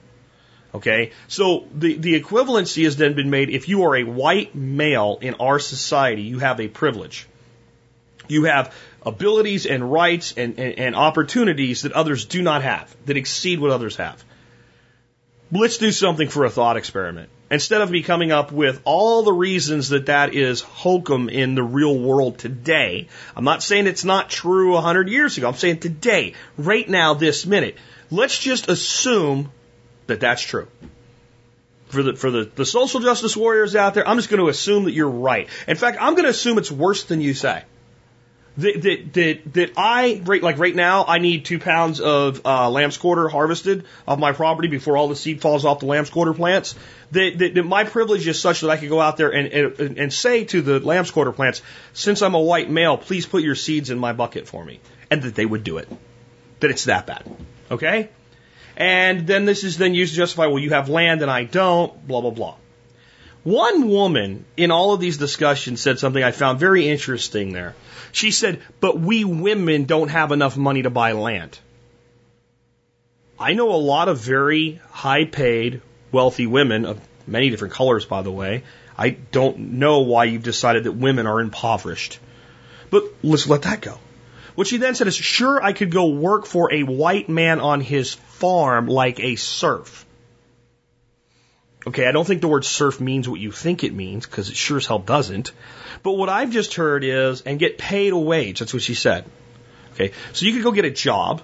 Okay? 0.75 1.11
So 1.29 1.67
the, 1.75 1.97
the 1.97 2.21
equivalency 2.21 2.85
has 2.85 2.97
then 2.97 3.15
been 3.15 3.29
made 3.29 3.51
if 3.51 3.69
you 3.69 3.83
are 3.85 3.97
a 3.97 4.05
white 4.05 4.55
male 4.55 5.19
in 5.21 5.35
our 5.35 5.59
society, 5.59 6.23
you 6.23 6.39
have 6.39 6.61
a 6.61 6.69
privilege. 6.69 7.27
You 8.29 8.45
have 8.45 8.75
abilities 9.05 9.67
and 9.67 9.91
rights 9.91 10.35
and, 10.37 10.59
and, 10.59 10.79
and 10.79 10.97
opportunities 10.97 11.83
that 11.83 11.93
others 11.93 12.25
do 12.25 12.43
not 12.43 12.63
have, 12.63 12.95
that 13.07 13.17
exceed 13.17 13.59
what 13.59 13.71
others 13.71 13.97
have. 13.97 14.23
Let's 15.51 15.79
do 15.79 15.93
something 15.93 16.29
for 16.29 16.45
a 16.45 16.51
thought 16.51 16.77
experiment. 16.77 17.29
instead 17.51 17.83
of 17.83 17.91
me 17.91 18.03
coming 18.03 18.33
up 18.33 18.53
with 18.53 18.81
all 18.85 19.23
the 19.23 19.33
reasons 19.33 19.91
that 19.91 20.07
that 20.07 20.33
is 20.33 20.63
hokum 20.63 21.29
in 21.29 21.55
the 21.55 21.63
real 21.63 21.99
world 21.99 22.39
today, 22.39 23.09
I'm 23.37 23.45
not 23.45 23.63
saying 23.63 23.87
it's 23.87 24.05
not 24.05 24.31
true 24.31 24.73
100 24.73 25.09
years 25.09 25.37
ago. 25.37 25.49
I'm 25.49 25.55
saying 25.55 25.81
today, 25.81 26.35
right 26.57 26.89
now, 26.89 27.13
this 27.15 27.45
minute. 27.45 27.77
Let's 28.11 28.39
just 28.39 28.69
assume 28.69 29.51
that 30.07 30.21
that's 30.21 30.43
true. 30.43 30.69
For 31.89 32.03
the, 32.03 32.17
for 32.17 32.31
the, 32.31 32.45
the 32.45 32.65
social 32.65 33.01
justice 33.01 33.37
warriors 33.37 33.77
out 33.77 33.93
there, 33.93 34.09
I'm 34.09 34.17
just 34.17 34.31
going 34.31 34.41
to 34.41 34.49
assume 34.49 34.85
that 34.85 34.93
you're 34.93 35.11
right. 35.11 35.51
In 35.69 35.77
fact, 35.77 35.99
I'm 36.01 36.15
going 36.15 36.25
to 36.25 36.31
assume 36.31 36.57
it's 36.57 36.73
worse 36.73 37.05
than 37.05 37.21
you 37.21 37.35
say 37.35 37.65
that 38.59 38.83
that 38.83 39.13
that, 39.15 39.53
that 39.55 39.73
I 39.77 40.21
right 40.25 40.43
like 40.43 40.59
right 40.59 40.75
now 40.75 41.05
I 41.07 41.19
need 41.19 41.45
two 41.45 41.59
pounds 41.59 42.01
of 42.01 42.45
uh, 42.45 42.69
lamb's 42.71 42.97
quarter 42.97 43.29
harvested 43.29 43.85
off 44.07 44.19
my 44.19 44.33
property 44.33 44.69
before 44.69 44.97
all 44.97 45.09
the 45.09 45.17
seed 45.17 45.41
falls 45.41 45.65
off 45.65 45.81
the 45.81 45.87
lamb's 45.87 46.11
quarter 46.11 46.35
plants. 46.35 46.75
That, 47.13 47.39
that, 47.39 47.55
that 47.55 47.63
my 47.65 47.85
privilege 47.85 48.27
is 48.27 48.41
such 48.41 48.63
that 48.63 48.71
I 48.71 48.79
could 48.79 48.89
go 48.89 49.01
out 49.01 49.17
there 49.17 49.31
and, 49.31 49.53
and 49.53 49.99
and 49.99 50.13
say 50.13 50.45
to 50.45 50.63
the 50.63 50.81
lamb's 50.81 51.11
quarter 51.11 51.33
plants, 51.33 51.63
since 51.93 52.23
I'm 52.23 52.35
a 52.35 52.41
white 52.41 52.71
male, 52.71 52.97
please 52.97 53.27
put 53.27 53.43
your 53.43 53.55
seeds 53.55 53.91
in 53.91 53.99
my 53.99 54.13
bucket 54.13 54.49
for 54.49 54.65
me, 54.65 54.81
and 55.11 55.23
that 55.23 55.35
they 55.35 55.47
would 55.47 55.65
do 55.65 55.79
it. 55.79 55.89
That 56.61 56.71
it's 56.71 56.85
that 56.85 57.07
bad. 57.07 57.25
Okay. 57.71 58.09
And 58.77 59.27
then 59.27 59.45
this 59.45 59.65
is 59.65 59.77
then 59.77 59.95
used 59.95 60.13
to 60.13 60.17
justify, 60.17 60.47
well, 60.47 60.59
you 60.59 60.71
have 60.71 60.89
land 60.89 61.23
and 61.23 61.31
I 61.31 61.45
don't, 61.45 62.07
blah, 62.07 62.21
blah, 62.21 62.31
blah. 62.31 62.57
One 63.45 63.89
woman 63.89 64.45
in 64.57 64.71
all 64.71 64.95
of 64.95 65.01
these 65.01 65.17
discussions 65.19 65.81
said 65.81 65.99
something 65.99 66.23
I 66.23 66.31
found 66.31 66.61
very 66.61 66.89
interesting 66.89 67.53
there. 67.53 67.75
She 68.13 68.31
said, 68.31 68.61
but 68.81 69.01
we 69.01 69.25
women 69.25 69.85
don't 69.85 70.09
have 70.09 70.33
enough 70.33 70.57
money 70.57 70.83
to 70.83 70.91
buy 70.91 71.13
land. 71.13 71.59
I 73.39 73.55
know 73.55 73.75
a 73.75 73.77
lot 73.77 74.09
of 74.09 74.19
very 74.21 74.81
high 74.91 75.25
paid, 75.25 75.81
wealthy 76.13 76.47
women 76.47 76.85
of 76.85 77.01
many 77.27 77.51
different 77.51 77.75
colors, 77.75 78.05
by 78.05 78.23
the 78.23 78.31
way. 78.31 78.63
I 78.97 79.11
don't 79.11 79.59
know 79.59 80.01
why 80.01 80.25
you've 80.25 80.43
decided 80.43 80.85
that 80.85 80.93
women 80.93 81.27
are 81.27 81.41
impoverished. 81.41 82.19
But 82.91 83.05
let's 83.23 83.49
let 83.49 83.63
that 83.63 83.81
go. 83.81 83.99
What 84.55 84.67
she 84.67 84.77
then 84.77 84.95
said 84.95 85.07
is, 85.07 85.17
sure, 85.17 85.63
I 85.63 85.73
could 85.73 85.91
go 85.91 86.09
work 86.09 86.45
for 86.45 86.73
a 86.73 86.83
white 86.83 87.31
man 87.31 87.61
on 87.61 87.81
his 87.81 88.13
farm 88.13 88.87
like 88.87 89.19
a 89.19 89.37
serf. 89.37 90.05
Okay, 91.87 92.07
I 92.07 92.13
don't 92.13 92.27
think 92.27 92.41
the 92.41 92.49
word 92.49 92.65
serf 92.65 93.01
means 93.01 93.29
what 93.29 93.41
you 93.41 93.51
think 93.51 93.83
it 93.83 93.93
means, 93.93 94.25
because 94.25 94.49
it 94.49 94.57
sure 94.57 94.77
as 94.77 94.87
hell 94.87 95.01
doesn't. 95.01 95.53
But 96.03 96.13
what 96.13 96.29
I've 96.29 96.51
just 96.51 96.75
heard 96.75 97.03
is, 97.03 97.43
and 97.43 97.59
get 97.59 97.79
paid 97.79 98.13
a 98.13 98.19
wage. 98.19 98.61
That's 98.61 98.73
what 98.73 98.83
she 98.83 98.95
said. 98.95 99.25
Okay, 99.95 100.13
so 100.33 100.47
you 100.47 100.53
could 100.53 100.63
go 100.63 100.73
get 100.73 100.85
a 100.85 100.91
job 100.91 101.43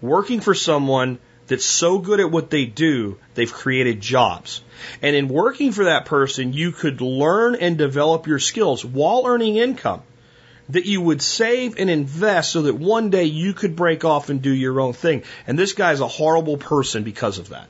working 0.00 0.40
for 0.40 0.54
someone 0.54 1.18
that's 1.46 1.64
so 1.64 1.98
good 1.98 2.20
at 2.20 2.30
what 2.30 2.50
they 2.50 2.66
do, 2.66 3.18
they've 3.34 3.52
created 3.52 4.00
jobs. 4.00 4.62
And 5.00 5.16
in 5.16 5.28
working 5.28 5.72
for 5.72 5.84
that 5.84 6.04
person, 6.04 6.52
you 6.52 6.72
could 6.72 7.00
learn 7.00 7.54
and 7.54 7.78
develop 7.78 8.26
your 8.26 8.38
skills 8.38 8.84
while 8.84 9.26
earning 9.26 9.56
income 9.56 10.02
that 10.68 10.84
you 10.84 11.00
would 11.00 11.22
save 11.22 11.78
and 11.78 11.88
invest 11.88 12.52
so 12.52 12.62
that 12.62 12.74
one 12.74 13.08
day 13.08 13.24
you 13.24 13.54
could 13.54 13.74
break 13.74 14.04
off 14.04 14.28
and 14.28 14.42
do 14.42 14.50
your 14.50 14.80
own 14.80 14.92
thing. 14.92 15.22
And 15.46 15.58
this 15.58 15.72
guy's 15.72 16.00
a 16.00 16.08
horrible 16.08 16.58
person 16.58 17.02
because 17.02 17.38
of 17.38 17.48
that. 17.48 17.68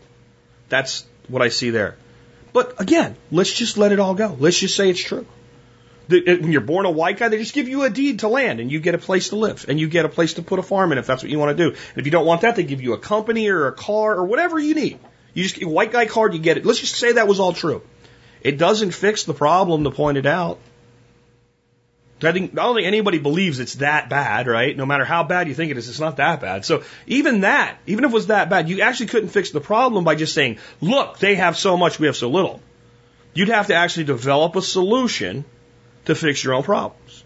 That's 0.68 1.06
what 1.29 1.43
I 1.43 1.49
see 1.49 1.70
there. 1.70 1.97
But 2.53 2.81
again, 2.81 3.16
let's 3.31 3.53
just 3.53 3.79
let 3.79 3.93
it 3.93 4.01
all 4.01 4.14
go. 4.14 4.37
Let's 4.39 4.59
just 4.59 4.76
say 4.76 4.91
it's 4.91 5.01
true. 5.01 5.26
When 6.09 6.51
you're 6.51 6.62
born 6.62 6.87
a 6.87 6.91
white 6.91 7.18
guy, 7.18 7.29
they 7.29 7.37
just 7.37 7.53
give 7.53 7.68
you 7.68 7.83
a 7.83 7.91
deed 7.91 8.20
to 8.20 8.29
land 8.29 8.61
and 8.61 8.72
you 8.72 8.81
get 8.81 8.95
a 8.95 8.99
place 8.99 9.29
to 9.29 9.37
live 9.37 9.66
and 9.68 9.79
you 9.79 9.89
get 9.89 10.07
a 10.07 10.09
place 10.09 10.35
to 10.35 10.43
put 10.43 10.59
a 10.59 10.62
farm 10.62 10.91
in 10.93 10.99
if 10.99 11.07
that's 11.07 11.22
what 11.22 11.31
you 11.31 11.39
want 11.39 11.57
to 11.57 11.64
do. 11.64 11.70
And 11.70 11.99
if 11.99 12.07
you 12.07 12.11
don't 12.11 12.24
want 12.24 12.41
that, 12.41 12.57
they 12.57 12.64
give 12.64 12.81
you 12.81 12.95
a 12.95 12.99
company 12.99 13.49
or 13.49 13.66
a 13.66 13.72
car 13.72 14.14
or 14.14 14.24
whatever 14.24 14.59
you 14.59 14.74
need. 14.74 14.99
You 15.35 15.43
just 15.43 15.57
get 15.57 15.64
a 15.64 15.70
white 15.70 15.93
guy 15.93 16.07
card, 16.07 16.33
you 16.33 16.41
get 16.41 16.57
it. 16.57 16.64
Let's 16.64 16.81
just 16.81 16.97
say 16.97 17.12
that 17.12 17.29
was 17.29 17.41
all 17.41 17.53
true. 17.53 17.83
It 18.41 18.57
doesn't 18.57 18.93
fix 18.93 19.24
the 19.24 19.35
problem 19.35 19.85
to 19.85 19.91
point 19.91 20.16
it 20.16 20.24
out. 20.24 20.59
I 22.23 22.33
think 22.33 22.55
don't 22.55 22.75
think 22.75 22.87
anybody 22.87 23.19
believes 23.19 23.61
it's 23.61 23.75
that 23.77 24.09
bad, 24.09 24.47
right? 24.47 24.77
No 24.77 24.87
matter 24.87 25.05
how 25.05 25.23
bad 25.23 25.49
you 25.49 25.55
think 25.55 25.71
it 25.71 25.79
is, 25.79 25.89
it's 25.89 26.01
not 26.01 26.16
that 26.16 26.41
bad. 26.41 26.64
So 26.64 26.83
even 27.07 27.43
that, 27.43 27.79
even 27.87 28.05
if 28.05 28.11
it 28.11 28.14
was 28.14 28.27
that 28.27 28.51
bad, 28.51 28.69
you 28.69 28.81
actually 28.81 29.07
couldn't 29.07 29.29
fix 29.29 29.51
the 29.51 29.61
problem 29.61 30.05
by 30.05 30.16
just 30.16 30.35
saying, 30.35 30.59
look, 30.81 31.19
they 31.19 31.37
have 31.37 31.57
so 31.57 31.77
much, 31.77 32.01
we 32.01 32.07
have 32.07 32.16
so 32.16 32.29
little. 32.29 32.61
You'd 33.35 33.51
have 33.51 33.69
to 33.69 33.75
actually 33.75 34.05
develop 34.05 34.57
a 34.57 34.62
solution 34.62 35.45
to 36.07 36.14
fix 36.14 36.43
your 36.43 36.55
own 36.55 36.64
problems. 36.64 37.25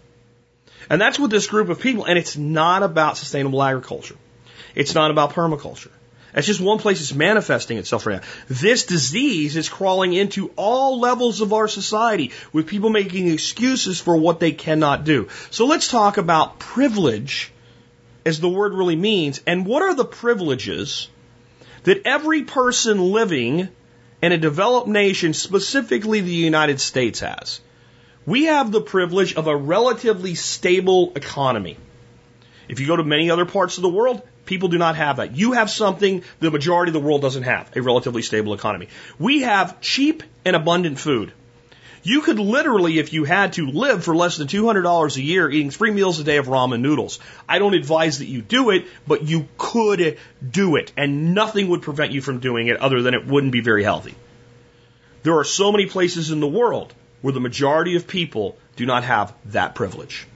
And 0.89 1.01
that's 1.01 1.17
what 1.17 1.31
this 1.31 1.47
group 1.47 1.69
of 1.69 1.79
people, 1.79 2.05
and 2.05 2.19
it's 2.19 2.37
not 2.37 2.83
about 2.83 3.17
sustainable 3.17 3.63
agriculture. 3.63 4.17
It's 4.75 4.93
not 4.93 5.11
about 5.11 5.33
permaculture. 5.33 5.91
That's 6.33 6.47
just 6.47 6.59
one 6.59 6.79
place 6.79 6.99
it's 6.99 7.13
manifesting 7.13 7.77
itself 7.77 8.05
right 8.07 8.21
now. 8.21 8.27
This 8.49 8.85
disease 8.85 9.55
is 9.55 9.69
crawling 9.69 10.13
into 10.13 10.51
all 10.55 10.99
levels 10.99 11.41
of 11.41 11.53
our 11.53 11.67
society 11.67 12.31
with 12.51 12.67
people 12.67 12.89
making 12.89 13.27
excuses 13.27 13.99
for 13.99 14.17
what 14.17 14.39
they 14.39 14.51
cannot 14.51 15.03
do. 15.03 15.29
So 15.51 15.67
let's 15.67 15.87
talk 15.87 16.17
about 16.17 16.57
privilege 16.57 17.51
as 18.25 18.39
the 18.39 18.49
word 18.49 18.73
really 18.73 18.95
means 18.95 19.41
and 19.45 19.65
what 19.65 19.83
are 19.83 19.93
the 19.93 20.05
privileges 20.05 21.07
that 21.83 22.01
every 22.05 22.43
person 22.43 23.11
living 23.11 23.69
in 24.21 24.31
a 24.31 24.37
developed 24.37 24.87
nation, 24.87 25.33
specifically 25.33 26.21
the 26.21 26.31
United 26.31 26.79
States 26.79 27.19
has. 27.19 27.59
We 28.25 28.45
have 28.45 28.71
the 28.71 28.81
privilege 28.81 29.35
of 29.35 29.47
a 29.47 29.55
relatively 29.55 30.33
stable 30.35 31.11
economy. 31.15 31.77
If 32.69 32.79
you 32.79 32.87
go 32.87 32.95
to 32.95 33.03
many 33.03 33.29
other 33.29 33.45
parts 33.45 33.77
of 33.77 33.83
the 33.83 33.89
world, 33.89 34.21
People 34.45 34.69
do 34.69 34.77
not 34.77 34.95
have 34.95 35.17
that. 35.17 35.35
You 35.35 35.53
have 35.53 35.69
something 35.69 36.23
the 36.39 36.51
majority 36.51 36.89
of 36.89 36.93
the 36.93 36.99
world 36.99 37.21
doesn't 37.21 37.43
have, 37.43 37.75
a 37.75 37.81
relatively 37.81 38.21
stable 38.21 38.53
economy. 38.53 38.89
We 39.17 39.41
have 39.41 39.79
cheap 39.79 40.23
and 40.43 40.55
abundant 40.55 40.99
food. 40.99 41.31
You 42.05 42.21
could 42.21 42.37
literally, 42.37 42.99
if 42.99 43.13
you 43.13 43.23
had 43.23 43.53
to, 43.53 43.65
live 43.65 44.03
for 44.03 44.13
less 44.13 44.35
than 44.35 44.49
$200 44.49 45.15
a 45.15 45.21
year 45.21 45.49
eating 45.49 45.71
three 45.71 45.91
meals 45.91 46.19
a 46.19 46.25
day 46.25 46.35
of 46.35 46.47
ramen 46.47 46.81
noodles. 46.81 47.19
I 47.47 47.59
don't 47.59 47.73
advise 47.73 48.19
that 48.19 48.25
you 48.25 48.41
do 48.41 48.71
it, 48.71 48.87
but 49.07 49.23
you 49.23 49.47
could 49.57 50.17
do 50.47 50.75
it, 50.75 50.91
and 50.97 51.33
nothing 51.33 51.69
would 51.69 51.81
prevent 51.81 52.11
you 52.11 52.21
from 52.21 52.39
doing 52.39 52.67
it 52.67 52.77
other 52.81 53.01
than 53.01 53.13
it 53.13 53.25
wouldn't 53.25 53.53
be 53.53 53.61
very 53.61 53.83
healthy. 53.83 54.15
There 55.23 55.37
are 55.37 55.45
so 55.45 55.71
many 55.71 55.85
places 55.85 56.31
in 56.31 56.41
the 56.41 56.47
world 56.47 56.93
where 57.21 57.31
the 57.31 57.39
majority 57.39 57.95
of 57.95 58.05
people 58.05 58.57
do 58.75 58.85
not 58.85 59.05
have 59.05 59.33
that 59.45 59.73
privilege. 59.73 60.27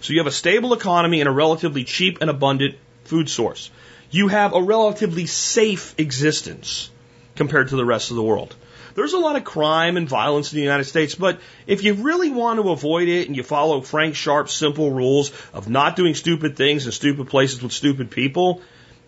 So 0.00 0.14
you 0.14 0.20
have 0.20 0.26
a 0.26 0.32
stable 0.32 0.72
economy 0.72 1.20
and 1.20 1.28
a 1.28 1.32
relatively 1.32 1.84
cheap 1.84 2.22
and 2.22 2.30
abundant 2.30 2.76
food 3.04 3.28
source. 3.28 3.70
You 4.10 4.28
have 4.28 4.54
a 4.54 4.62
relatively 4.62 5.26
safe 5.26 5.94
existence 5.98 6.90
compared 7.34 7.68
to 7.68 7.76
the 7.76 7.84
rest 7.84 8.10
of 8.10 8.16
the 8.16 8.22
world. 8.22 8.54
There's 8.94 9.14
a 9.14 9.18
lot 9.18 9.36
of 9.36 9.44
crime 9.44 9.96
and 9.96 10.08
violence 10.08 10.52
in 10.52 10.56
the 10.56 10.62
United 10.62 10.84
States, 10.84 11.14
but 11.14 11.40
if 11.66 11.82
you 11.82 11.94
really 11.94 12.30
want 12.30 12.60
to 12.60 12.70
avoid 12.70 13.08
it 13.08 13.26
and 13.26 13.36
you 13.36 13.42
follow 13.42 13.80
Frank 13.80 14.14
Sharp's 14.14 14.52
simple 14.52 14.90
rules 14.90 15.32
of 15.54 15.68
not 15.68 15.96
doing 15.96 16.14
stupid 16.14 16.56
things 16.56 16.84
in 16.84 16.92
stupid 16.92 17.28
places 17.28 17.62
with 17.62 17.72
stupid 17.72 18.10
people, 18.10 18.60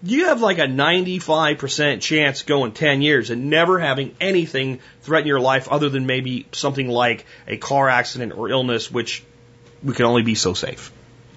you 0.02 0.26
have 0.26 0.40
like 0.40 0.58
a 0.58 0.62
95% 0.62 2.00
chance 2.00 2.42
going 2.42 2.72
10 2.72 3.02
years 3.02 3.30
and 3.30 3.50
never 3.50 3.78
having 3.78 4.14
anything 4.20 4.80
threaten 5.02 5.26
your 5.26 5.40
life 5.40 5.68
other 5.68 5.88
than 5.88 6.06
maybe 6.06 6.46
something 6.52 6.88
like 6.88 7.24
a 7.46 7.56
car 7.56 7.88
accident 7.88 8.32
or 8.36 8.48
illness, 8.48 8.90
which 8.90 9.22
we 9.82 9.94
can 9.94 10.06
only 10.06 10.22
be 10.22 10.34
so 10.34 10.54
safe. 10.54 10.92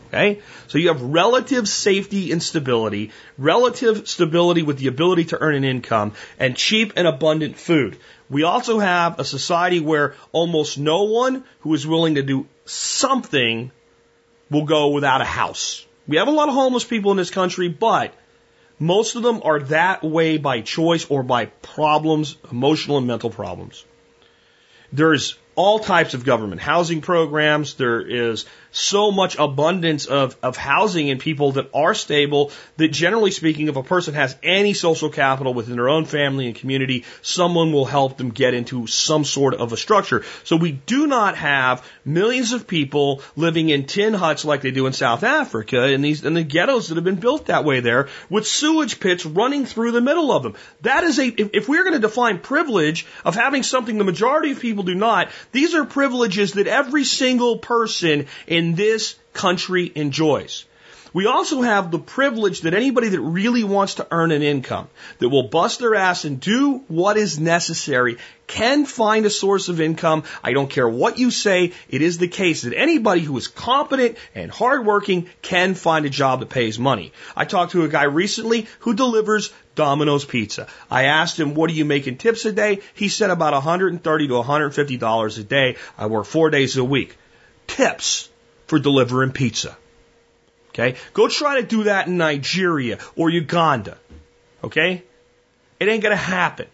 Okay? 0.08 0.42
So 0.68 0.78
you 0.78 0.88
have 0.90 1.02
relative 1.02 1.68
safety 1.68 2.32
and 2.32 2.42
stability, 2.42 3.12
relative 3.38 4.08
stability 4.08 4.64
with 4.64 4.78
the 4.78 4.88
ability 4.88 5.26
to 5.26 5.42
earn 5.42 5.56
an 5.56 5.64
income, 5.64 6.14
and 6.40 6.56
cheap 6.56 6.94
and 6.96 7.08
abundant 7.08 7.58
food. 7.58 7.98
We 8.30 8.44
also 8.44 8.80
have 8.80 9.20
a 9.20 9.26
society 9.26 9.80
where 9.80 10.16
almost 10.32 10.78
no 10.78 11.04
one 11.04 11.44
who 11.62 11.74
is 11.74 11.88
willing 11.88 12.16
to 12.16 12.24
do 12.24 12.48
something 12.66 13.72
will 14.50 14.66
go 14.66 14.90
without 14.90 15.22
a 15.22 15.26
house. 15.26 15.86
We 16.08 16.18
have 16.18 16.28
a 16.28 16.32
lot 16.32 16.48
of 16.48 16.56
homeless 16.56 16.84
people 16.84 17.12
in 17.12 17.18
this 17.18 17.30
country, 17.30 17.68
but 17.68 18.14
most 18.80 19.16
of 19.16 19.24
them 19.24 19.42
are 19.44 19.60
that 19.60 20.04
way 20.04 20.38
by 20.38 20.62
choice 20.62 21.06
or 21.10 21.24
by 21.24 21.46
problems, 21.46 22.38
emotional 22.52 22.98
and 22.98 23.08
mental 23.08 23.30
problems. 23.30 23.84
There's 24.94 25.38
all 25.58 25.80
types 25.80 26.14
of 26.14 26.24
government 26.24 26.62
housing 26.62 27.02
programs. 27.02 27.74
There 27.74 28.00
is 28.00 28.46
so 28.72 29.12
much 29.12 29.38
abundance 29.40 30.06
of, 30.06 30.38
of 30.44 30.56
housing 30.56 31.10
and 31.10 31.20
people 31.20 31.54
that 31.54 31.70
are 31.74 31.96
stable 31.96 32.52
that 32.78 32.90
generally 32.90 33.32
speaking, 33.32 33.68
if 33.68 33.76
a 33.76 33.82
person 33.82 34.14
has 34.14 34.38
any 34.44 34.74
social 34.74 35.10
capital 35.10 35.54
within 35.54 35.76
their 35.76 35.90
own 35.90 36.06
family 36.06 36.46
and 36.46 36.56
community, 36.56 37.06
someone 37.24 37.74
will 37.74 37.86
help 37.86 38.18
them 38.18 38.30
get 38.30 38.54
into 38.54 38.86
some 38.86 39.26
sort 39.26 39.56
of 39.56 39.74
a 39.74 39.78
structure. 39.78 40.24
So 40.44 40.58
we 40.58 40.74
do 40.74 41.08
not 41.08 41.38
have 41.38 41.84
millions 42.06 42.54
of 42.54 42.68
people 42.68 43.24
living 43.36 43.70
in 43.70 43.88
tin 43.88 44.14
huts 44.14 44.46
like 44.46 44.62
they 44.62 44.72
do 44.72 44.86
in 44.86 44.94
South 44.94 45.24
Africa 45.24 45.88
in 45.88 46.02
these 46.02 46.24
in 46.24 46.36
the 46.36 46.44
ghettos 46.44 46.90
that 46.90 46.96
have 46.96 47.04
been 47.04 47.16
built 47.16 47.48
that 47.48 47.66
way 47.66 47.80
there 47.80 48.10
with 48.30 48.46
sewage 48.46 49.00
pits 49.00 49.26
running 49.26 49.66
through 49.66 49.92
the 49.92 50.02
middle 50.02 50.32
of 50.32 50.44
them. 50.44 50.54
That 50.82 51.04
is 51.04 51.18
a 51.18 51.26
if, 51.26 51.50
if 51.54 51.70
we're 51.70 51.84
going 51.84 51.94
to 51.94 52.00
define 52.00 52.40
privilege 52.40 53.08
of 53.26 53.34
having 53.34 53.64
something 53.64 53.98
the 53.98 54.04
majority 54.04 54.52
of 54.52 54.60
people 54.60 54.84
do 54.84 54.96
not, 54.96 55.30
these 55.52 55.74
are 55.76 55.86
privileges 55.86 56.54
that 56.54 56.68
every 56.68 57.04
single 57.04 57.58
person 57.58 58.28
in 58.48 58.76
this 58.76 59.16
country 59.34 59.92
enjoys. 59.96 60.66
We 61.18 61.26
also 61.26 61.64
have 61.64 61.90
the 61.90 61.98
privilege 61.98 62.62
that 62.62 62.76
anybody 62.76 63.10
that 63.10 63.20
really 63.20 63.64
wants 63.64 63.96
to 63.96 64.06
earn 64.12 64.32
an 64.32 64.44
income, 64.44 64.88
that 65.18 65.30
will 65.30 65.48
bust 65.48 65.80
their 65.80 65.96
ass 65.96 66.26
and 66.26 66.40
do 66.40 66.84
what 66.88 67.18
is 67.18 67.40
necessary, 67.40 68.20
can 68.46 68.86
find 68.86 69.26
a 69.26 69.32
source 69.32 69.68
of 69.68 69.82
income. 69.82 70.26
I 70.44 70.54
don't 70.54 70.70
care 70.70 70.88
what 70.88 71.18
you 71.18 71.32
say, 71.32 71.74
it 71.90 72.04
is 72.04 72.20
the 72.20 72.28
case 72.28 72.62
that 72.62 72.78
anybody 72.78 73.22
who 73.22 73.36
is 73.36 73.48
competent 73.48 74.16
and 74.36 74.52
hardworking 74.52 75.28
can 75.42 75.74
find 75.74 76.06
a 76.06 76.12
job 76.12 76.42
that 76.42 76.50
pays 76.50 76.78
money. 76.78 77.12
I 77.36 77.46
talked 77.46 77.72
to 77.72 77.84
a 77.84 77.88
guy 77.88 78.04
recently 78.04 78.68
who 78.82 78.94
delivers 78.94 79.52
Domino's 79.74 80.24
Pizza. 80.24 80.68
I 80.92 81.06
asked 81.06 81.40
him, 81.40 81.56
what 81.56 81.72
are 81.72 81.74
you 81.74 81.86
making 81.86 82.18
tips 82.18 82.46
a 82.46 82.52
day? 82.52 82.82
He 82.94 83.08
said 83.08 83.32
about 83.32 83.54
130 83.54 84.28
to 84.28 84.36
150 84.36 84.98
dollars 84.98 85.40
a 85.40 85.44
day. 85.44 85.78
I 85.98 86.06
work 86.06 86.28
four 86.28 86.52
days 86.52 86.78
a 86.78 86.84
week. 86.84 87.18
Tips 87.66 88.30
for 88.68 88.78
delivering 88.78 89.32
pizza. 89.32 89.76
Okay? 90.78 90.98
Go 91.14 91.28
try 91.28 91.60
to 91.60 91.66
do 91.66 91.84
that 91.86 92.08
in 92.08 92.18
Nigeria 92.18 93.00
or 93.16 93.30
Uganda. 93.30 93.98
Okay? 94.64 95.04
It 95.80 95.88
ain't 95.88 96.04
gonna 96.04 96.16
happen. 96.16 96.68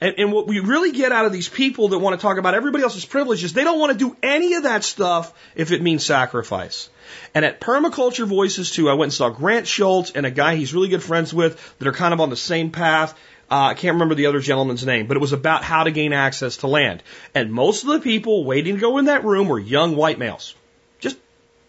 And, 0.00 0.14
and 0.18 0.32
what 0.32 0.48
we 0.48 0.58
really 0.58 0.90
get 0.90 1.12
out 1.12 1.26
of 1.26 1.32
these 1.32 1.48
people 1.48 1.88
that 1.88 1.98
want 1.98 2.18
to 2.18 2.22
talk 2.22 2.36
about 2.36 2.54
everybody 2.54 2.82
else's 2.82 3.04
privileges, 3.04 3.52
they 3.52 3.62
don't 3.62 3.78
want 3.78 3.92
to 3.92 3.98
do 3.98 4.16
any 4.20 4.54
of 4.54 4.64
that 4.64 4.82
stuff 4.82 5.32
if 5.54 5.70
it 5.70 5.80
means 5.80 6.04
sacrifice. 6.04 6.90
And 7.34 7.44
at 7.44 7.60
Permaculture 7.60 8.26
Voices 8.26 8.72
too, 8.72 8.90
I 8.90 8.94
went 8.94 9.10
and 9.10 9.12
saw 9.12 9.28
Grant 9.28 9.68
Schultz 9.68 10.10
and 10.10 10.26
a 10.26 10.30
guy 10.30 10.56
he's 10.56 10.74
really 10.74 10.88
good 10.88 11.04
friends 11.04 11.32
with 11.32 11.78
that 11.78 11.86
are 11.86 11.92
kind 11.92 12.12
of 12.12 12.20
on 12.20 12.30
the 12.30 12.36
same 12.36 12.70
path. 12.70 13.12
Uh, 13.48 13.66
I 13.66 13.74
can't 13.74 13.94
remember 13.94 14.14
the 14.14 14.26
other 14.26 14.40
gentleman's 14.40 14.84
name, 14.84 15.06
but 15.06 15.16
it 15.16 15.20
was 15.20 15.32
about 15.32 15.62
how 15.62 15.84
to 15.84 15.90
gain 15.90 16.12
access 16.12 16.56
to 16.58 16.66
land. 16.66 17.02
And 17.34 17.52
most 17.52 17.84
of 17.84 17.90
the 17.90 18.00
people 18.00 18.44
waiting 18.44 18.76
to 18.76 18.80
go 18.80 18.98
in 18.98 19.04
that 19.04 19.24
room 19.24 19.46
were 19.46 19.58
young 19.58 19.94
white 19.94 20.18
males. 20.18 20.54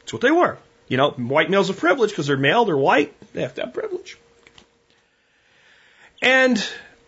That's 0.03 0.13
what 0.13 0.21
they 0.21 0.31
were. 0.31 0.57
You 0.87 0.97
know, 0.97 1.11
white 1.11 1.49
males 1.49 1.69
of 1.69 1.77
privilege 1.77 2.11
because 2.11 2.27
they're 2.27 2.37
male, 2.37 2.65
they're 2.65 2.77
white, 2.77 3.13
they 3.33 3.41
have 3.41 3.55
to 3.55 3.61
have 3.61 3.73
privilege. 3.73 4.17
And 6.21 6.63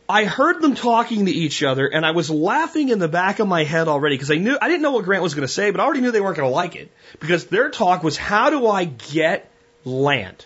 I 0.07 0.25
heard 0.25 0.61
them 0.61 0.75
talking 0.75 1.25
to 1.25 1.31
each 1.31 1.63
other 1.63 1.87
and 1.87 2.05
I 2.05 2.11
was 2.11 2.29
laughing 2.29 2.89
in 2.89 2.99
the 2.99 3.07
back 3.07 3.39
of 3.39 3.47
my 3.47 3.63
head 3.63 3.87
already 3.87 4.15
because 4.15 4.31
I 4.31 4.35
knew, 4.35 4.57
I 4.61 4.67
didn't 4.67 4.81
know 4.81 4.91
what 4.91 5.05
Grant 5.05 5.23
was 5.23 5.33
going 5.33 5.47
to 5.47 5.53
say, 5.53 5.71
but 5.71 5.79
I 5.79 5.83
already 5.83 6.01
knew 6.01 6.11
they 6.11 6.21
weren't 6.21 6.37
going 6.37 6.49
to 6.49 6.55
like 6.55 6.75
it 6.75 6.91
because 7.19 7.47
their 7.47 7.69
talk 7.69 8.03
was 8.03 8.17
how 8.17 8.49
do 8.49 8.67
I 8.67 8.85
get 8.85 9.49
land? 9.83 10.45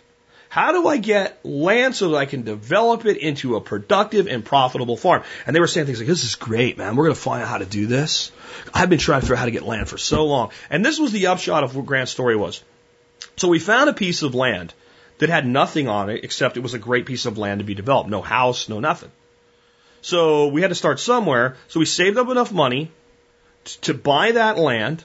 How 0.50 0.72
do 0.72 0.88
I 0.88 0.98
get 0.98 1.46
land 1.46 1.96
so 1.96 2.10
that 2.10 2.18
I 2.18 2.26
can 2.26 2.44
develop 2.44 3.06
it 3.06 3.18
into 3.18 3.56
a 3.56 3.62
productive 3.62 4.28
and 4.28 4.44
profitable 4.44 4.98
farm? 4.98 5.24
And 5.46 5.56
they 5.56 5.60
were 5.60 5.68
saying 5.68 5.86
things 5.86 6.00
like, 6.00 6.08
this 6.08 6.24
is 6.24 6.36
great, 6.36 6.78
man. 6.78 6.96
We're 6.96 7.06
going 7.06 7.16
to 7.16 7.22
find 7.22 7.44
out 7.44 7.50
how 7.50 7.60
to 7.60 7.66
do 7.66 7.86
this. 7.86 8.32
I've 8.74 8.90
been 8.90 9.00
trying 9.00 9.22
to 9.22 9.26
figure 9.26 9.36
out 9.36 9.40
how 9.40 9.46
to 9.46 9.52
get 9.52 9.64
land 9.64 9.88
for 9.90 9.98
so 9.98 10.26
long. 10.26 10.52
And 10.70 10.86
this 10.86 11.00
was 11.00 11.12
the 11.12 11.28
upshot 11.28 11.64
of 11.64 11.76
what 11.76 11.86
Grant's 11.86 12.12
story 12.12 12.36
was. 12.36 12.64
So 13.38 13.48
we 13.48 13.60
found 13.60 13.90
a 13.90 13.94
piece 13.94 14.22
of 14.22 14.36
land 14.36 14.74
that 15.20 15.30
had 15.30 15.46
nothing 15.46 15.88
on 15.88 16.10
it 16.10 16.24
except 16.24 16.58
it 16.58 16.64
was 16.64 16.74
a 16.74 16.80
great 16.80 17.06
piece 17.06 17.26
of 17.26 17.38
land 17.38 17.60
to 17.60 17.66
be 17.66 17.76
developed. 17.76 18.10
No 18.10 18.22
house, 18.22 18.70
no 18.70 18.80
nothing. 18.80 19.12
So 20.02 20.48
we 20.48 20.62
had 20.62 20.70
to 20.70 20.76
start 20.76 21.00
somewhere. 21.00 21.58
So 21.68 21.80
we 21.80 21.86
saved 21.86 22.18
up 22.18 22.30
enough 22.30 22.52
money 22.52 22.92
to 23.82 23.94
buy 23.94 24.32
that 24.32 24.58
land 24.58 25.04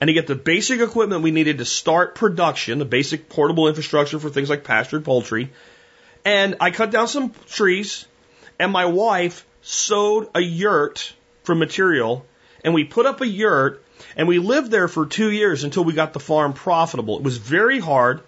and 0.00 0.08
to 0.08 0.14
get 0.14 0.26
the 0.26 0.34
basic 0.34 0.80
equipment 0.80 1.22
we 1.22 1.30
needed 1.30 1.58
to 1.58 1.64
start 1.64 2.14
production, 2.14 2.78
the 2.78 2.84
basic 2.84 3.28
portable 3.28 3.68
infrastructure 3.68 4.18
for 4.18 4.30
things 4.30 4.50
like 4.50 4.64
pastured 4.64 5.04
poultry. 5.04 5.50
And 6.24 6.56
I 6.60 6.70
cut 6.70 6.90
down 6.90 7.08
some 7.08 7.32
trees 7.48 8.06
and 8.58 8.72
my 8.72 8.86
wife 8.86 9.46
sewed 9.62 10.28
a 10.34 10.40
yurt 10.40 11.12
from 11.44 11.58
material 11.58 12.26
and 12.64 12.74
we 12.74 12.84
put 12.84 13.06
up 13.06 13.20
a 13.20 13.26
yurt 13.26 13.84
and 14.16 14.28
we 14.28 14.38
lived 14.38 14.70
there 14.70 14.88
for 14.88 15.06
two 15.06 15.30
years 15.30 15.64
until 15.64 15.84
we 15.84 15.92
got 15.92 16.12
the 16.12 16.20
farm 16.20 16.52
profitable. 16.52 17.16
It 17.16 17.22
was 17.22 17.38
very 17.38 17.78
hard. 17.78 18.20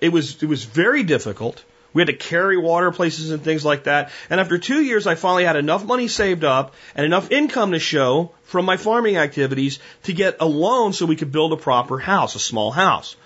It 0.00 0.10
was, 0.10 0.42
it 0.42 0.48
was 0.48 0.64
very 0.64 1.02
difficult. 1.02 1.64
We 1.92 2.02
had 2.02 2.08
to 2.08 2.16
carry 2.16 2.56
water 2.56 2.92
places 2.92 3.30
and 3.30 3.42
things 3.42 3.64
like 3.64 3.84
that. 3.84 4.10
And 4.28 4.40
after 4.40 4.58
two 4.58 4.82
years, 4.82 5.06
I 5.06 5.14
finally 5.14 5.44
had 5.44 5.56
enough 5.56 5.84
money 5.84 6.08
saved 6.08 6.44
up 6.44 6.74
and 6.94 7.04
enough 7.04 7.30
income 7.30 7.72
to 7.72 7.78
show 7.78 8.32
from 8.44 8.66
my 8.66 8.76
farming 8.76 9.16
activities 9.16 9.78
to 10.04 10.12
get 10.12 10.36
a 10.40 10.46
loan 10.46 10.92
so 10.92 11.06
we 11.06 11.16
could 11.16 11.32
build 11.32 11.52
a 11.52 11.56
proper 11.56 11.98
house, 11.98 12.34
a 12.34 12.38
small 12.38 12.70
house. 12.70 13.16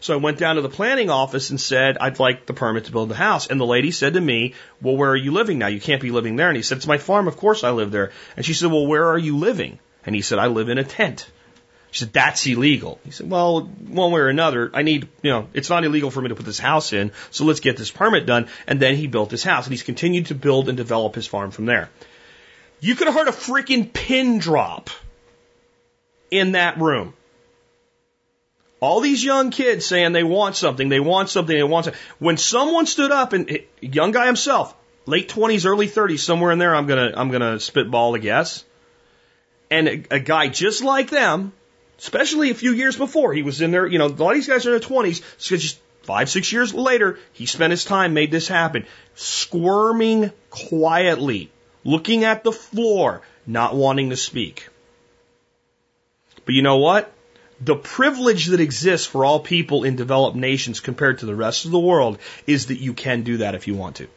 So 0.00 0.14
I 0.14 0.16
went 0.16 0.38
down 0.38 0.56
to 0.56 0.62
the 0.62 0.68
planning 0.68 1.10
office 1.10 1.50
and 1.50 1.60
said, 1.60 1.96
I'd 1.98 2.18
like 2.18 2.46
the 2.46 2.54
permit 2.54 2.86
to 2.86 2.92
build 2.92 3.08
the 3.08 3.14
house. 3.14 3.46
And 3.46 3.60
the 3.60 3.66
lady 3.66 3.92
said 3.92 4.14
to 4.14 4.20
me, 4.20 4.54
well, 4.80 4.96
where 4.96 5.10
are 5.10 5.16
you 5.16 5.30
living 5.30 5.58
now? 5.58 5.68
You 5.68 5.80
can't 5.80 6.02
be 6.02 6.10
living 6.10 6.34
there. 6.34 6.48
And 6.48 6.56
he 6.56 6.62
said, 6.62 6.78
it's 6.78 6.88
my 6.88 6.98
farm. 6.98 7.28
Of 7.28 7.36
course 7.36 7.62
I 7.62 7.70
live 7.70 7.92
there. 7.92 8.10
And 8.36 8.44
she 8.44 8.54
said, 8.54 8.72
well, 8.72 8.86
where 8.86 9.06
are 9.10 9.18
you 9.18 9.36
living? 9.38 9.78
And 10.04 10.14
he 10.14 10.22
said, 10.22 10.38
I 10.38 10.46
live 10.46 10.68
in 10.68 10.78
a 10.78 10.84
tent. 10.84 11.30
She 11.92 12.00
said, 12.00 12.12
that's 12.14 12.46
illegal. 12.46 12.98
He 13.04 13.10
said, 13.10 13.28
well, 13.28 13.60
one 13.60 14.12
way 14.12 14.20
or 14.22 14.28
another, 14.28 14.70
I 14.72 14.80
need, 14.80 15.08
you 15.22 15.30
know, 15.30 15.48
it's 15.52 15.68
not 15.68 15.84
illegal 15.84 16.10
for 16.10 16.22
me 16.22 16.30
to 16.30 16.34
put 16.34 16.46
this 16.46 16.58
house 16.58 16.94
in, 16.94 17.12
so 17.30 17.44
let's 17.44 17.60
get 17.60 17.76
this 17.76 17.90
permit 17.90 18.24
done. 18.24 18.48
And 18.66 18.80
then 18.80 18.96
he 18.96 19.06
built 19.08 19.30
his 19.30 19.44
house, 19.44 19.66
and 19.66 19.72
he's 19.72 19.82
continued 19.82 20.26
to 20.26 20.34
build 20.34 20.70
and 20.70 20.76
develop 20.76 21.14
his 21.14 21.26
farm 21.26 21.50
from 21.50 21.66
there. 21.66 21.90
You 22.80 22.94
could 22.94 23.08
have 23.08 23.14
heard 23.14 23.28
a 23.28 23.32
freaking 23.32 23.92
pin 23.92 24.38
drop 24.38 24.88
in 26.30 26.52
that 26.52 26.78
room. 26.80 27.12
All 28.80 29.00
these 29.00 29.22
young 29.22 29.50
kids 29.50 29.84
saying 29.84 30.12
they 30.12 30.24
want 30.24 30.56
something, 30.56 30.88
they 30.88 30.98
want 30.98 31.28
something, 31.28 31.54
they 31.54 31.62
want 31.62 31.84
something. 31.84 32.00
When 32.18 32.38
someone 32.38 32.86
stood 32.86 33.12
up, 33.12 33.34
and 33.34 33.50
eh, 33.50 33.58
young 33.82 34.12
guy 34.12 34.26
himself, 34.26 34.74
late 35.04 35.28
20s, 35.28 35.66
early 35.66 35.86
30s, 35.86 36.20
somewhere 36.20 36.52
in 36.52 36.58
there, 36.58 36.74
I'm 36.74 36.86
gonna, 36.86 37.12
I'm 37.14 37.30
gonna 37.30 37.60
spitball 37.60 38.14
a 38.14 38.18
guess. 38.18 38.64
And 39.72 39.88
a, 39.88 40.04
a 40.16 40.20
guy 40.20 40.48
just 40.48 40.84
like 40.84 41.08
them, 41.08 41.54
especially 41.98 42.50
a 42.50 42.54
few 42.54 42.72
years 42.72 42.94
before. 42.94 43.32
He 43.32 43.42
was 43.42 43.62
in 43.62 43.70
there, 43.70 43.86
you 43.86 43.98
know, 43.98 44.06
a 44.06 44.08
lot 44.08 44.30
of 44.30 44.34
these 44.34 44.46
guys 44.46 44.66
are 44.66 44.74
in 44.74 44.80
their 44.80 44.88
20s. 44.88 45.22
So 45.38 45.56
just 45.56 45.80
five, 46.02 46.28
six 46.28 46.52
years 46.52 46.74
later, 46.74 47.18
he 47.32 47.46
spent 47.46 47.70
his 47.70 47.86
time, 47.86 48.12
made 48.12 48.30
this 48.30 48.48
happen, 48.48 48.84
squirming 49.14 50.30
quietly, 50.50 51.50
looking 51.84 52.24
at 52.24 52.44
the 52.44 52.52
floor, 52.52 53.22
not 53.46 53.74
wanting 53.74 54.10
to 54.10 54.16
speak. 54.16 54.68
But 56.44 56.54
you 56.54 56.60
know 56.60 56.76
what? 56.76 57.10
The 57.60 57.76
privilege 57.76 58.48
that 58.48 58.60
exists 58.60 59.06
for 59.06 59.24
all 59.24 59.40
people 59.40 59.84
in 59.84 59.96
developed 59.96 60.36
nations 60.36 60.80
compared 60.80 61.20
to 61.20 61.26
the 61.26 61.34
rest 61.34 61.64
of 61.64 61.70
the 61.70 61.78
world 61.78 62.18
is 62.46 62.66
that 62.66 62.80
you 62.80 62.92
can 62.92 63.22
do 63.22 63.38
that 63.38 63.54
if 63.54 63.66
you 63.66 63.74
want 63.74 63.96
to. 63.96 64.08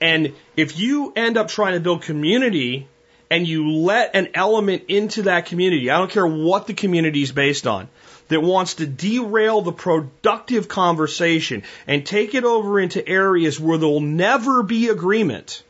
And 0.00 0.34
if 0.56 0.78
you 0.78 1.12
end 1.16 1.36
up 1.36 1.48
trying 1.48 1.74
to 1.74 1.80
build 1.80 2.02
community 2.02 2.86
and 3.30 3.46
you 3.46 3.70
let 3.70 4.14
an 4.14 4.28
element 4.34 4.84
into 4.88 5.22
that 5.22 5.46
community, 5.46 5.90
I 5.90 5.98
don't 5.98 6.10
care 6.10 6.26
what 6.26 6.66
the 6.66 6.74
community 6.74 7.22
is 7.22 7.32
based 7.32 7.66
on, 7.66 7.88
that 8.28 8.42
wants 8.42 8.74
to 8.74 8.86
derail 8.86 9.62
the 9.62 9.72
productive 9.72 10.68
conversation 10.68 11.62
and 11.86 12.06
take 12.06 12.34
it 12.34 12.44
over 12.44 12.80
into 12.80 13.06
areas 13.06 13.58
where 13.58 13.78
there'll 13.78 14.00
never 14.00 14.62
be 14.62 14.88
agreement 14.88 15.62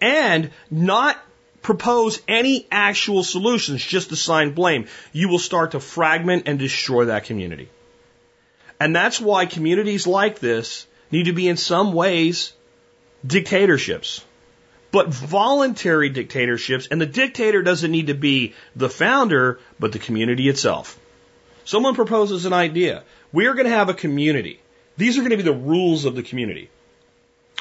and 0.00 0.50
not 0.70 1.16
propose 1.62 2.20
any 2.28 2.66
actual 2.70 3.24
solutions, 3.24 3.84
just 3.84 4.12
assign 4.12 4.52
blame, 4.52 4.86
you 5.12 5.28
will 5.28 5.38
start 5.38 5.72
to 5.72 5.80
fragment 5.80 6.44
and 6.46 6.58
destroy 6.58 7.06
that 7.06 7.24
community. 7.24 7.68
And 8.80 8.94
that's 8.94 9.20
why 9.20 9.46
communities 9.46 10.06
like 10.06 10.38
this 10.38 10.86
need 11.10 11.24
to 11.24 11.32
be 11.32 11.48
in 11.48 11.56
some 11.56 11.92
ways 11.92 12.52
dictatorships 13.26 14.24
but 14.90 15.08
voluntary 15.08 16.08
dictatorships, 16.08 16.88
and 16.90 17.00
the 17.00 17.06
dictator 17.06 17.62
doesn't 17.62 17.90
need 17.90 18.06
to 18.06 18.14
be 18.14 18.54
the 18.74 18.88
founder, 18.88 19.60
but 19.78 19.92
the 19.92 19.98
community 19.98 20.48
itself. 20.48 20.98
Someone 21.64 21.94
proposes 21.94 22.46
an 22.46 22.52
idea. 22.52 23.04
We 23.32 23.46
are 23.46 23.54
going 23.54 23.66
to 23.66 23.70
have 23.70 23.90
a 23.90 23.94
community. 23.94 24.60
These 24.96 25.18
are 25.18 25.20
going 25.20 25.30
to 25.30 25.36
be 25.36 25.42
the 25.42 25.52
rules 25.52 26.06
of 26.06 26.16
the 26.16 26.22
community. 26.22 26.70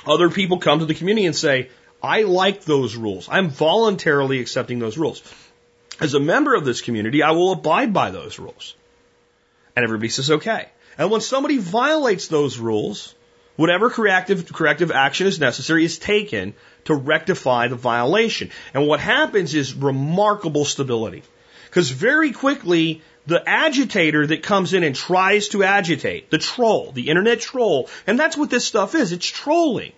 Other 0.05 0.29
people 0.29 0.59
come 0.59 0.79
to 0.79 0.85
the 0.85 0.93
community 0.93 1.25
and 1.25 1.35
say, 1.35 1.69
I 2.01 2.21
like 2.21 2.63
those 2.63 2.95
rules. 2.95 3.27
I'm 3.29 3.49
voluntarily 3.49 4.39
accepting 4.39 4.79
those 4.79 4.97
rules. 4.97 5.21
As 5.99 6.13
a 6.13 6.19
member 6.19 6.55
of 6.55 6.63
this 6.63 6.81
community, 6.81 7.23
I 7.23 7.31
will 7.31 7.51
abide 7.51 7.91
by 7.91 8.11
those 8.11 8.39
rules. 8.39 8.75
And 9.75 9.83
everybody 9.83 10.09
says, 10.09 10.31
okay. 10.31 10.69
And 10.97 11.11
when 11.11 11.21
somebody 11.21 11.57
violates 11.57 12.27
those 12.27 12.57
rules, 12.57 13.13
whatever 13.55 13.89
corrective, 13.89 14.51
corrective 14.53 14.91
action 14.91 15.27
is 15.27 15.39
necessary 15.39 15.83
is 15.83 15.99
taken 15.99 16.53
to 16.87 16.95
rectify 16.95 17.67
the 17.67 17.75
violation. 17.75 18.49
And 18.73 18.87
what 18.87 18.99
happens 18.99 19.53
is 19.53 19.73
remarkable 19.73 20.65
stability. 20.65 21.23
Because 21.65 21.89
very 21.89 22.31
quickly, 22.31 23.01
the 23.27 23.43
agitator 23.47 24.25
that 24.27 24.41
comes 24.41 24.73
in 24.73 24.83
and 24.83 24.95
tries 24.95 25.49
to 25.49 25.63
agitate, 25.63 26.31
the 26.31 26.37
troll, 26.37 26.91
the 26.93 27.09
internet 27.09 27.41
troll, 27.41 27.89
and 28.07 28.17
that's 28.17 28.37
what 28.37 28.49
this 28.49 28.65
stuff 28.65 28.95
is, 28.95 29.11
it's 29.11 29.27
trolling. 29.27 29.91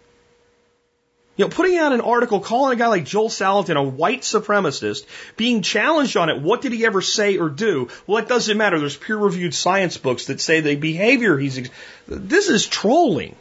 You 1.38 1.46
know, 1.46 1.50
putting 1.50 1.78
out 1.78 1.94
an 1.94 2.02
article 2.02 2.42
calling 2.42 2.74
a 2.74 2.76
guy 2.76 2.88
like 2.88 3.06
Joel 3.06 3.30
Salatin 3.30 3.78
a 3.78 3.84
white 3.84 4.24
supremacist, 4.24 5.06
being 5.38 5.62
challenged 5.62 6.18
on 6.18 6.30
it, 6.30 6.42
what 6.42 6.62
did 6.62 6.74
he 6.74 6.86
ever 6.86 7.02
say 7.02 7.38
or 7.38 7.48
do? 7.48 7.88
Well, 8.08 8.18
it 8.18 8.28
doesn't 8.28 8.58
matter. 8.58 8.78
There's 8.78 8.98
peer 8.98 9.16
reviewed 9.16 9.54
science 9.54 9.96
books 9.96 10.26
that 10.26 10.42
say 10.42 10.60
the 10.60 10.76
behavior 10.76 11.38
he's, 11.38 11.70
this 12.08 12.50
is 12.50 12.68
trolling. 12.68 13.38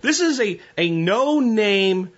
This 0.00 0.20
is 0.20 0.40
a, 0.40 0.58
a 0.76 0.90
no 0.90 1.38
name 1.38 2.10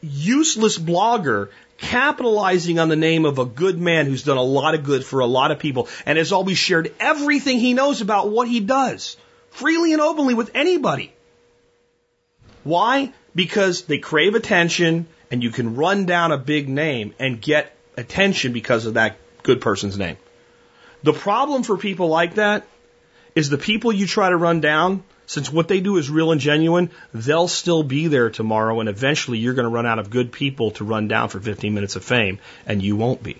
useless 0.00 0.78
blogger 0.78 1.48
capitalizing 1.78 2.78
on 2.78 2.88
the 2.88 2.96
name 2.96 3.24
of 3.24 3.38
a 3.38 3.44
good 3.44 3.78
man 3.78 4.06
who's 4.06 4.24
done 4.24 4.36
a 4.36 4.42
lot 4.42 4.74
of 4.74 4.84
good 4.84 5.04
for 5.04 5.20
a 5.20 5.26
lot 5.26 5.50
of 5.50 5.58
people 5.58 5.88
and 6.04 6.18
has 6.18 6.32
always 6.32 6.58
shared 6.58 6.92
everything 6.98 7.60
he 7.60 7.72
knows 7.72 8.00
about 8.00 8.30
what 8.30 8.48
he 8.48 8.60
does 8.60 9.16
freely 9.50 9.92
and 9.92 10.02
openly 10.02 10.34
with 10.34 10.50
anybody. 10.54 11.12
Why? 12.64 13.12
Because 13.34 13.82
they 13.82 13.98
crave 13.98 14.34
attention 14.34 15.06
and 15.30 15.42
you 15.42 15.50
can 15.50 15.76
run 15.76 16.06
down 16.06 16.32
a 16.32 16.38
big 16.38 16.68
name 16.68 17.14
and 17.18 17.40
get 17.40 17.74
attention 17.96 18.52
because 18.52 18.86
of 18.86 18.94
that 18.94 19.16
good 19.42 19.60
person's 19.60 19.98
name. 19.98 20.16
The 21.02 21.12
problem 21.12 21.62
for 21.62 21.76
people 21.76 22.08
like 22.08 22.34
that 22.34 22.66
is 23.34 23.50
the 23.50 23.58
people 23.58 23.92
you 23.92 24.06
try 24.06 24.30
to 24.30 24.36
run 24.36 24.60
down, 24.60 25.04
since 25.28 25.52
what 25.52 25.68
they 25.68 25.80
do 25.80 25.98
is 25.98 26.08
real 26.08 26.32
and 26.32 26.40
genuine, 26.40 26.90
they'll 27.12 27.48
still 27.48 27.82
be 27.82 28.08
there 28.08 28.30
tomorrow 28.30 28.80
and 28.80 28.88
eventually 28.88 29.36
you're 29.38 29.52
going 29.52 29.66
to 29.66 29.70
run 29.70 29.84
out 29.84 29.98
of 29.98 30.08
good 30.08 30.32
people 30.32 30.70
to 30.72 30.84
run 30.84 31.06
down 31.06 31.28
for 31.28 31.38
15 31.38 31.74
minutes 31.74 31.96
of 31.96 32.02
fame 32.02 32.38
and 32.66 32.82
you 32.82 32.96
won't 32.96 33.22
be. 33.22 33.36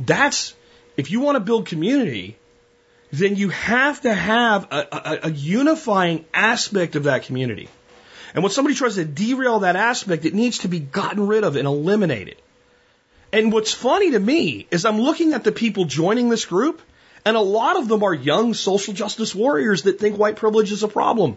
That's, 0.00 0.54
if 0.96 1.10
you 1.10 1.20
want 1.20 1.36
to 1.36 1.40
build 1.40 1.66
community, 1.66 2.38
then 3.12 3.36
you 3.36 3.50
have 3.50 4.00
to 4.00 4.14
have 4.14 4.72
a, 4.72 4.88
a, 4.90 5.18
a 5.24 5.30
unifying 5.30 6.24
aspect 6.32 6.96
of 6.96 7.04
that 7.04 7.24
community. 7.24 7.68
And 8.34 8.42
when 8.42 8.50
somebody 8.50 8.74
tries 8.74 8.94
to 8.94 9.04
derail 9.04 9.58
that 9.60 9.76
aspect, 9.76 10.24
it 10.24 10.32
needs 10.32 10.60
to 10.60 10.68
be 10.68 10.80
gotten 10.80 11.26
rid 11.26 11.44
of 11.44 11.56
and 11.56 11.68
eliminated. 11.68 12.40
And 13.30 13.52
what's 13.52 13.74
funny 13.74 14.12
to 14.12 14.18
me 14.18 14.66
is 14.70 14.86
I'm 14.86 15.02
looking 15.02 15.34
at 15.34 15.44
the 15.44 15.52
people 15.52 15.84
joining 15.84 16.30
this 16.30 16.46
group, 16.46 16.80
and 17.24 17.36
a 17.36 17.40
lot 17.40 17.76
of 17.76 17.88
them 17.88 18.02
are 18.02 18.14
young 18.14 18.54
social 18.54 18.94
justice 18.94 19.34
warriors 19.34 19.82
that 19.82 19.98
think 19.98 20.18
white 20.18 20.36
privilege 20.36 20.72
is 20.72 20.82
a 20.82 20.88
problem. 20.88 21.36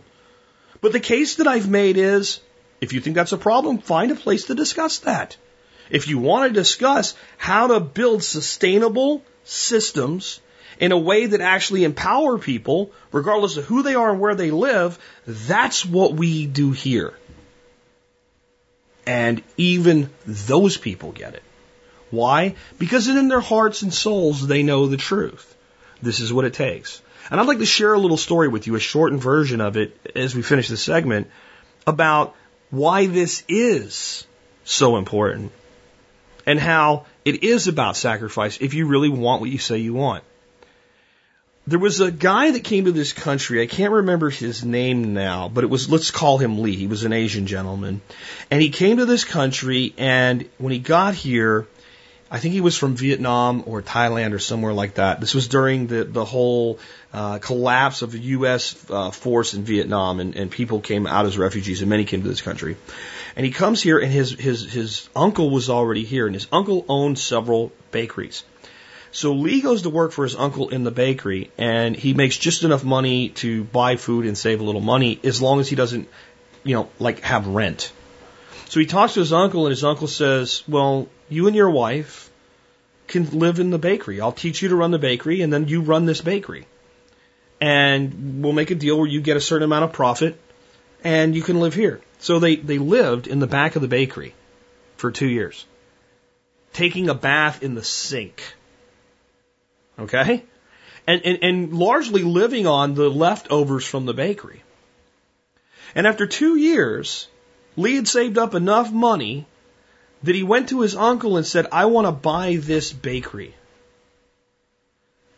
But 0.82 0.94
the 0.94 1.00
case 1.00 1.36
that 1.36 1.48
I've 1.48 1.70
made 1.70 1.98
is 1.98 2.40
if 2.82 2.94
you 2.94 3.00
think 3.00 3.16
that's 3.16 3.32
a 3.32 3.38
problem, 3.38 3.80
find 3.80 4.12
a 4.12 4.16
place 4.16 4.46
to 4.46 4.56
discuss 4.56 5.00
that. 5.00 5.38
If 5.90 6.08
you 6.08 6.18
want 6.18 6.48
to 6.48 6.60
discuss 6.60 7.16
how 7.38 7.68
to 7.68 7.80
build 7.80 8.24
sustainable 8.24 9.24
systems 9.44 10.40
in 10.80 10.92
a 10.92 10.98
way 10.98 11.28
that 11.28 11.42
actually 11.42 11.84
empower 11.84 12.38
people, 12.38 12.92
regardless 13.12 13.58
of 13.58 13.66
who 13.66 13.84
they 13.84 13.96
are 13.96 14.12
and 14.12 14.20
where 14.20 14.36
they 14.36 14.52
live, 14.52 15.00
that's 15.26 15.86
what 15.86 16.14
we 16.14 16.48
do 16.48 16.72
here. 16.72 17.14
And 19.08 19.44
even 19.56 20.10
those 20.26 20.78
people 20.78 21.12
get 21.12 21.36
it. 21.36 21.44
Why? 22.10 22.56
Because 22.80 23.08
in 23.08 23.28
their 23.28 23.40
hearts 23.40 23.84
and 23.84 23.94
souls, 23.94 24.46
they 24.46 24.64
know 24.64 24.88
the 24.88 24.98
truth. 24.98 25.55
This 26.02 26.20
is 26.20 26.34
what 26.34 26.46
it 26.46 26.54
takes. 26.54 27.02
And 27.30 27.40
I'd 27.40 27.48
like 27.48 27.60
to 27.60 27.66
share 27.66 27.94
a 27.94 28.00
little 28.00 28.18
story 28.18 28.48
with 28.48 28.68
you, 28.68 28.76
a 28.76 28.80
shortened 28.80 29.22
version 29.22 29.62
of 29.62 29.78
it 29.78 29.98
as 30.16 30.36
we 30.36 30.42
finish 30.42 30.68
this 30.68 30.82
segment 30.82 31.30
about 31.88 32.36
why 32.70 33.08
this 33.08 33.44
is 33.48 34.28
so 34.64 34.98
important 34.98 35.52
and 36.46 36.60
how 36.60 37.06
it 37.24 37.44
is 37.44 37.68
about 37.68 37.98
sacrifice 37.98 38.60
if 38.62 38.74
you 38.74 38.88
really 38.88 39.10
want 39.10 39.42
what 39.42 39.50
you 39.50 39.58
say 39.58 39.78
you 39.78 39.94
want. 39.94 40.24
There 41.68 41.80
was 41.80 42.00
a 42.00 42.12
guy 42.12 42.52
that 42.52 42.64
came 42.64 42.86
to 42.86 42.92
this 42.92 43.12
country. 43.12 43.60
I 43.60 43.66
can't 43.66 43.92
remember 43.92 44.30
his 44.30 44.64
name 44.64 45.16
now, 45.16 45.50
but 45.50 45.64
it 45.64 45.68
was, 45.68 45.90
let's 45.90 46.12
call 46.12 46.38
him 46.38 46.60
Lee. 46.60 46.76
He 46.76 46.86
was 46.86 47.06
an 47.06 47.14
Asian 47.14 47.48
gentleman. 47.48 48.02
And 48.52 48.62
he 48.62 48.70
came 48.70 48.98
to 48.98 49.06
this 49.08 49.24
country, 49.24 49.96
and 49.98 50.48
when 50.60 50.74
he 50.74 50.78
got 50.78 51.16
here, 51.16 51.66
I 52.30 52.40
think 52.40 52.54
he 52.54 52.62
was 52.62 52.76
from 52.76 52.96
Vietnam 52.96 53.64
or 53.68 53.84
Thailand 53.84 54.34
or 54.34 54.40
somewhere 54.40 54.74
like 54.74 54.96
that. 54.96 55.20
This 55.22 55.36
was 55.36 55.48
during 55.48 55.88
the, 55.88 56.04
the 56.04 56.26
whole 56.26 56.80
uh, 57.14 57.38
collapse 57.38 58.02
of 58.02 58.12
the 58.12 58.20
U.S. 58.20 58.76
Uh, 58.90 59.12
force 59.12 59.54
in 59.54 59.64
Vietnam, 59.64 60.20
and, 60.20 60.36
and 60.36 60.50
people 60.50 60.82
came 60.82 61.06
out 61.06 61.26
as 61.28 61.38
refugees, 61.38 61.82
and 61.82 61.90
many 61.90 62.04
came 62.04 62.24
to 62.24 62.28
this 62.28 62.42
country. 62.42 62.78
And 63.36 63.46
he 63.46 63.52
comes 63.52 63.82
here, 63.82 64.00
and 64.00 64.12
his, 64.12 64.32
his, 64.32 64.72
his 64.72 65.08
uncle 65.16 65.52
was 65.52 65.70
already 65.70 66.04
here, 66.04 66.26
and 66.26 66.34
his 66.34 66.48
uncle 66.52 66.84
owned 66.90 67.20
several 67.20 67.72
bakeries. 67.92 68.44
So 69.16 69.32
Lee 69.32 69.62
goes 69.62 69.84
to 69.84 69.90
work 69.90 70.12
for 70.12 70.26
his 70.26 70.36
uncle 70.36 70.68
in 70.70 70.84
the 70.84 70.92
bakery 70.92 71.50
and 71.58 71.96
he 71.96 72.14
makes 72.14 72.36
just 72.36 72.66
enough 72.66 72.84
money 72.84 73.30
to 73.30 73.64
buy 73.64 73.96
food 73.96 74.26
and 74.26 74.38
save 74.38 74.60
a 74.60 74.64
little 74.66 74.82
money 74.82 75.22
as 75.24 75.42
long 75.42 75.62
as 75.62 75.70
he 75.70 75.78
doesn't, 75.78 76.10
you 76.66 76.76
know, 76.76 76.90
like 77.00 77.22
have 77.22 77.48
rent. 77.48 77.94
So 78.68 78.82
he 78.82 78.86
talks 78.86 79.14
to 79.14 79.22
his 79.22 79.32
uncle 79.32 79.68
and 79.68 79.72
his 79.72 79.86
uncle 79.86 80.08
says, 80.08 80.64
well, 80.68 81.08
you 81.30 81.48
and 81.48 81.56
your 81.56 81.70
wife 81.70 82.30
can 83.08 83.40
live 83.40 83.60
in 83.60 83.70
the 83.70 83.78
bakery. 83.78 84.22
I'll 84.22 84.32
teach 84.32 84.62
you 84.62 84.70
to 84.70 84.76
run 84.76 84.92
the 84.92 85.00
bakery 85.00 85.42
and 85.42 85.52
then 85.52 85.68
you 85.68 85.82
run 85.82 86.06
this 86.06 86.22
bakery. 86.22 86.66
And 87.62 88.44
we'll 88.44 88.54
make 88.54 88.72
a 88.72 88.76
deal 88.76 88.98
where 88.98 89.08
you 89.08 89.22
get 89.22 89.38
a 89.38 89.42
certain 89.42 89.64
amount 89.64 89.86
of 89.86 89.94
profit 89.94 90.40
and 91.04 91.36
you 91.36 91.42
can 91.42 91.60
live 91.60 91.74
here. 91.74 92.02
So 92.20 92.40
they, 92.40 92.56
they 92.56 92.78
lived 92.78 93.28
in 93.28 93.40
the 93.40 93.48
back 93.48 93.76
of 93.76 93.82
the 93.82 93.88
bakery 93.88 94.34
for 94.98 95.12
two 95.12 95.28
years, 95.28 95.66
taking 96.74 97.10
a 97.10 97.14
bath 97.14 97.64
in 97.64 97.76
the 97.76 97.84
sink 97.84 98.42
Okay? 99.98 100.44
And, 101.08 101.22
and, 101.24 101.40
and 101.42 101.74
largely 101.74 102.24
living 102.24 102.68
on 102.68 102.96
the 102.96 103.10
leftovers 103.10 103.86
from 103.86 104.06
the 104.06 104.14
bakery. 104.14 104.64
And 105.94 106.08
after 106.08 106.26
two 106.26 106.56
years, 106.58 107.28
Lee 107.78 107.96
had 107.96 108.08
saved 108.08 108.38
up 108.38 108.56
enough 108.56 108.92
money 108.92 109.46
that 110.26 110.36
he 110.36 110.44
went 110.44 110.70
to 110.70 110.82
his 110.82 110.96
uncle 110.96 111.38
and 111.38 111.46
said, 111.46 111.68
I 111.72 111.86
want 111.86 112.08
to 112.08 112.12
buy 112.12 112.58
this 112.60 112.92
bakery. 112.92 113.54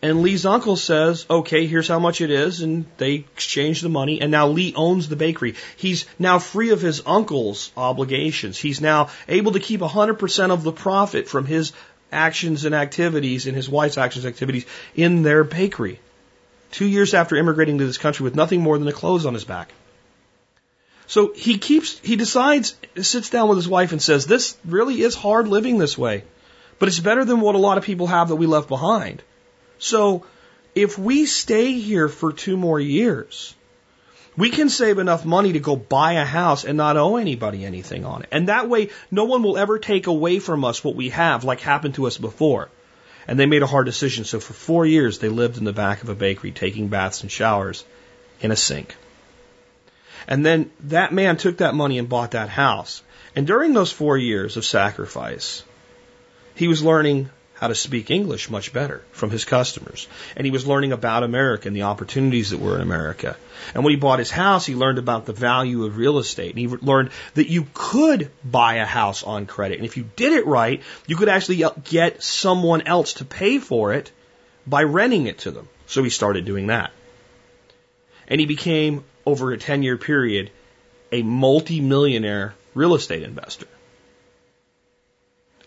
And 0.01 0.21
Lee's 0.21 0.45
uncle 0.45 0.75
says, 0.75 1.25
okay, 1.29 1.65
here's 1.65 1.87
how 1.87 1.99
much 1.99 2.21
it 2.21 2.29
is. 2.29 2.61
And 2.61 2.85
they 2.97 3.15
exchange 3.15 3.81
the 3.81 3.89
money. 3.89 4.21
And 4.21 4.31
now 4.31 4.47
Lee 4.47 4.73
owns 4.75 5.09
the 5.09 5.15
bakery. 5.15 5.55
He's 5.75 6.05
now 6.19 6.39
free 6.39 6.69
of 6.69 6.81
his 6.81 7.01
uncle's 7.05 7.71
obligations. 7.75 8.57
He's 8.57 8.79
now 8.79 9.09
able 9.27 9.53
to 9.53 9.59
keep 9.59 9.81
100% 9.81 10.51
of 10.51 10.63
the 10.63 10.71
profit 10.71 11.27
from 11.27 11.45
his 11.45 11.73
actions 12.11 12.63
and 12.63 12.75
activities 12.75 13.47
and 13.47 13.55
his 13.55 13.67
wife's 13.67 13.97
actions 13.97 14.23
and 14.23 14.33
activities 14.33 14.65
in 14.95 15.23
their 15.23 15.43
bakery. 15.43 15.99
Two 16.71 16.85
years 16.85 17.13
after 17.13 17.35
immigrating 17.35 17.79
to 17.79 17.85
this 17.85 17.97
country 17.97 18.23
with 18.23 18.35
nothing 18.35 18.61
more 18.61 18.77
than 18.77 18.85
the 18.85 18.93
clothes 18.93 19.25
on 19.25 19.33
his 19.33 19.45
back. 19.45 19.73
So 21.07 21.33
he 21.33 21.57
keeps, 21.57 21.97
he 21.99 22.17
decides, 22.17 22.75
sits 23.01 23.29
down 23.29 23.47
with 23.47 23.57
his 23.57 23.67
wife 23.67 23.93
and 23.93 24.01
says, 24.01 24.25
this 24.25 24.57
really 24.65 25.01
is 25.01 25.15
hard 25.15 25.47
living 25.47 25.77
this 25.77 25.97
way, 25.97 26.25
but 26.79 26.89
it's 26.89 26.99
better 26.99 27.23
than 27.23 27.39
what 27.39 27.55
a 27.55 27.59
lot 27.59 27.77
of 27.77 27.85
people 27.85 28.07
have 28.07 28.27
that 28.27 28.35
we 28.35 28.45
left 28.45 28.67
behind. 28.67 29.23
So 29.79 30.25
if 30.75 30.99
we 30.99 31.25
stay 31.25 31.73
here 31.73 32.09
for 32.09 32.33
two 32.33 32.57
more 32.57 32.79
years, 32.79 33.55
we 34.35 34.49
can 34.49 34.69
save 34.69 34.99
enough 34.99 35.25
money 35.25 35.53
to 35.53 35.59
go 35.59 35.75
buy 35.75 36.13
a 36.13 36.25
house 36.25 36.65
and 36.65 36.77
not 36.77 36.97
owe 36.97 37.15
anybody 37.15 37.65
anything 37.65 38.05
on 38.05 38.23
it. 38.23 38.29
And 38.31 38.49
that 38.49 38.69
way, 38.69 38.89
no 39.09 39.23
one 39.23 39.43
will 39.43 39.57
ever 39.57 39.79
take 39.79 40.07
away 40.07 40.39
from 40.39 40.65
us 40.65 40.83
what 40.83 40.95
we 40.95 41.09
have, 41.09 41.45
like 41.45 41.61
happened 41.61 41.95
to 41.95 42.05
us 42.05 42.17
before. 42.17 42.69
And 43.27 43.39
they 43.39 43.45
made 43.45 43.63
a 43.63 43.67
hard 43.67 43.85
decision. 43.85 44.25
So 44.25 44.39
for 44.39 44.53
four 44.53 44.85
years, 44.85 45.19
they 45.19 45.29
lived 45.29 45.57
in 45.57 45.63
the 45.63 45.73
back 45.73 46.03
of 46.03 46.09
a 46.09 46.15
bakery, 46.15 46.51
taking 46.51 46.89
baths 46.89 47.21
and 47.21 47.31
showers 47.31 47.83
in 48.41 48.51
a 48.51 48.55
sink. 48.55 48.95
And 50.27 50.45
then 50.45 50.71
that 50.81 51.13
man 51.13 51.37
took 51.37 51.57
that 51.57 51.75
money 51.75 51.97
and 51.97 52.09
bought 52.09 52.31
that 52.31 52.49
house. 52.49 53.01
And 53.35 53.47
during 53.47 53.73
those 53.73 53.91
four 53.91 54.17
years 54.17 54.57
of 54.57 54.65
sacrifice, 54.65 55.63
he 56.55 56.67
was 56.67 56.83
learning 56.83 57.29
how 57.59 57.67
to 57.67 57.75
speak 57.75 58.11
English 58.11 58.51
much 58.51 58.71
better 58.71 59.01
from 59.11 59.31
his 59.31 59.43
customers. 59.43 60.07
And 60.35 60.45
he 60.45 60.51
was 60.51 60.67
learning 60.67 60.91
about 60.91 61.23
America 61.23 61.67
and 61.67 61.75
the 61.75 61.83
opportunities 61.83 62.51
that 62.51 62.59
were 62.59 62.75
in 62.75 62.81
America. 62.81 63.35
And 63.73 63.83
when 63.83 63.91
he 63.91 63.99
bought 63.99 64.19
his 64.19 64.29
house, 64.29 64.65
he 64.65 64.75
learned 64.75 64.99
about 64.99 65.25
the 65.25 65.33
value 65.33 65.85
of 65.85 65.97
real 65.97 66.19
estate. 66.19 66.51
And 66.51 66.59
he 66.59 66.67
learned 66.67 67.09
that 67.33 67.49
you 67.49 67.65
could 67.73 68.29
buy 68.43 68.75
a 68.75 68.85
house 68.85 69.23
on 69.23 69.47
credit. 69.47 69.77
And 69.77 69.85
if 69.85 69.97
you 69.97 70.07
did 70.15 70.33
it 70.33 70.45
right, 70.45 70.83
you 71.07 71.15
could 71.15 71.29
actually 71.29 71.63
uh, 71.63 71.71
get 71.83 72.21
someone 72.21 72.81
else 72.81 73.13
to 73.13 73.25
pay 73.25 73.57
for 73.57 73.91
it 73.93 74.11
by 74.67 74.83
renting 74.83 75.25
it 75.25 75.39
to 75.39 75.51
them. 75.51 75.67
So 75.87 76.03
he 76.03 76.11
started 76.11 76.45
doing 76.45 76.67
that. 76.67 76.91
And 78.27 78.39
he 78.39 78.45
became, 78.45 79.03
over 79.27 79.51
a 79.51 79.57
10 79.57 79.83
year 79.83 79.97
period, 79.97 80.49
a 81.11 81.21
multi-millionaire 81.21 82.55
real 82.73 82.95
estate 82.95 83.23
investor. 83.23 83.67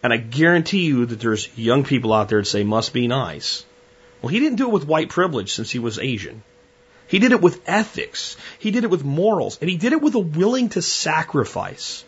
And 0.02 0.14
I 0.14 0.16
guarantee 0.16 0.86
you 0.86 1.04
that 1.04 1.20
there's 1.20 1.46
young 1.58 1.84
people 1.84 2.14
out 2.14 2.30
there 2.30 2.40
that 2.40 2.46
say 2.46 2.64
must 2.64 2.94
be 2.94 3.06
nice. 3.06 3.64
Well, 4.22 4.30
he 4.30 4.40
didn't 4.40 4.56
do 4.56 4.68
it 4.68 4.72
with 4.72 4.86
white 4.86 5.10
privilege 5.10 5.52
since 5.52 5.70
he 5.70 5.78
was 5.78 5.98
Asian. 5.98 6.42
He 7.06 7.18
did 7.18 7.32
it 7.32 7.42
with 7.42 7.60
ethics. 7.66 8.36
He 8.58 8.70
did 8.70 8.84
it 8.84 8.90
with 8.90 9.04
morals. 9.04 9.58
And 9.60 9.68
he 9.68 9.76
did 9.76 9.92
it 9.92 10.00
with 10.00 10.14
a 10.14 10.20
willing 10.20 10.70
to 10.70 10.80
sacrifice. 10.80 12.02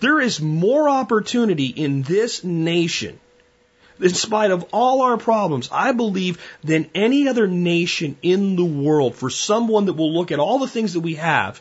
There 0.00 0.18
is 0.18 0.40
more 0.40 0.88
opportunity 0.88 1.66
in 1.66 2.02
this 2.02 2.42
nation, 2.42 3.20
in 4.00 4.10
spite 4.10 4.50
of 4.50 4.66
all 4.72 5.02
our 5.02 5.16
problems, 5.16 5.68
I 5.70 5.92
believe, 5.92 6.42
than 6.62 6.90
any 6.94 7.28
other 7.28 7.46
nation 7.46 8.16
in 8.22 8.56
the 8.56 8.64
world 8.64 9.14
for 9.14 9.30
someone 9.30 9.86
that 9.86 9.94
will 9.94 10.12
look 10.12 10.32
at 10.32 10.40
all 10.40 10.58
the 10.58 10.68
things 10.68 10.94
that 10.94 11.00
we 11.00 11.14
have 11.14 11.60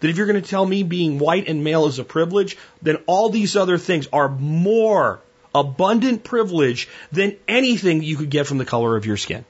that 0.00 0.08
if 0.08 0.16
you're 0.16 0.26
going 0.26 0.42
to 0.42 0.48
tell 0.48 0.66
me 0.66 0.82
being 0.82 1.18
white 1.18 1.48
and 1.48 1.64
male 1.64 1.86
is 1.86 1.98
a 1.98 2.04
privilege, 2.04 2.56
then 2.82 2.96
all 3.06 3.30
these 3.30 3.56
other 3.56 3.78
things 3.78 4.08
are 4.12 4.28
more 4.28 5.20
abundant 5.54 6.22
privilege 6.22 6.88
than 7.12 7.36
anything 7.48 8.02
you 8.02 8.16
could 8.16 8.30
get 8.30 8.46
from 8.46 8.58
the 8.58 8.64
color 8.64 8.96
of 8.96 9.06
your 9.06 9.16
skin. 9.16 9.44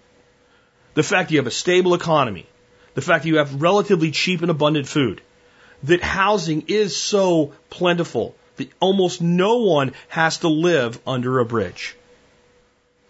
The 0.94 1.02
fact 1.02 1.28
that 1.28 1.34
you 1.34 1.40
have 1.40 1.48
a 1.48 1.50
stable 1.50 1.94
economy, 1.94 2.46
the 2.94 3.02
fact 3.02 3.24
that 3.24 3.28
you 3.28 3.38
have 3.38 3.60
relatively 3.60 4.12
cheap 4.12 4.40
and 4.42 4.50
abundant 4.50 4.86
food, 4.86 5.20
that 5.82 6.00
housing 6.00 6.64
is 6.68 6.96
so 6.96 7.52
plentiful, 7.68 8.34
that 8.56 8.70
almost 8.80 9.20
no 9.20 9.58
one 9.58 9.92
has 10.08 10.38
to 10.38 10.48
live 10.48 10.98
under 11.06 11.40
a 11.40 11.44
bridge. 11.44 11.96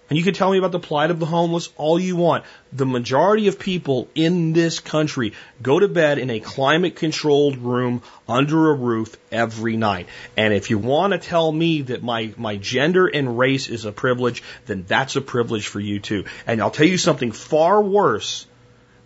And 0.09 0.17
you 0.17 0.23
can 0.23 0.35
tell 0.35 0.53
me 0.53 0.59
about 0.59 0.71
the 0.71 0.79
plight 0.79 1.11
of 1.11 1.19
the 1.19 1.27
homeless 1.27 1.69
all 1.77 1.99
you 1.99 2.15
want. 2.15 2.45
The 2.73 2.87
majority 2.87 3.49
of 3.49 3.59
people 3.59 4.09
in 4.15 4.53
this 4.53 4.79
country 4.79 5.33
go 5.61 5.81
to 5.81 5.89
bed 5.89 6.19
in 6.19 6.31
a 6.31 6.39
climate 6.39 6.95
controlled 6.95 7.57
room 7.59 8.03
under 8.29 8.71
a 8.71 8.75
roof 8.75 9.17
every 9.33 9.77
night. 9.77 10.07
And 10.37 10.55
if 10.55 10.71
you 10.71 10.79
want 10.79 11.13
to 11.13 11.19
tell 11.19 11.51
me 11.51 11.83
that 11.83 12.05
my, 12.05 12.33
my 12.37 12.57
gender 12.57 13.09
and 13.09 13.37
race 13.37 13.69
is 13.69 13.85
a 13.85 13.91
privilege, 13.91 14.45
then 14.67 14.85
that's 14.87 15.17
a 15.17 15.21
privilege 15.21 15.67
for 15.67 15.81
you 15.81 15.99
too. 15.99 16.25
And 16.47 16.61
I'll 16.61 16.71
tell 16.71 16.87
you 16.87 16.99
something 16.99 17.33
far 17.33 17.83
worse 17.83 18.47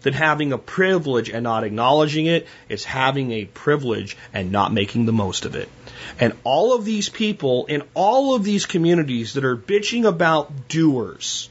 than 0.03 0.13
having 0.13 0.53
a 0.53 0.59
privilege 0.59 1.31
and 1.31 1.45
not 1.45 1.65
acknowledging 1.65 2.27
it 2.27 2.47
is 2.69 2.85
having 2.85 3.33
a 3.33 3.45
privilege 3.47 4.17
and 4.35 4.53
not 4.53 4.73
making 4.73 5.07
the 5.07 5.13
most 5.13 5.45
of 5.45 5.55
it. 5.55 5.69
And 6.19 6.35
all 6.45 6.75
of 6.75 6.85
these 6.85 7.09
people 7.09 7.67
in 7.67 7.83
all 7.95 8.35
of 8.35 8.45
these 8.45 8.67
communities 8.67 9.35
that 9.35 9.45
are 9.45 9.57
bitching 9.57 10.07
about 10.07 10.69
doers 10.69 11.49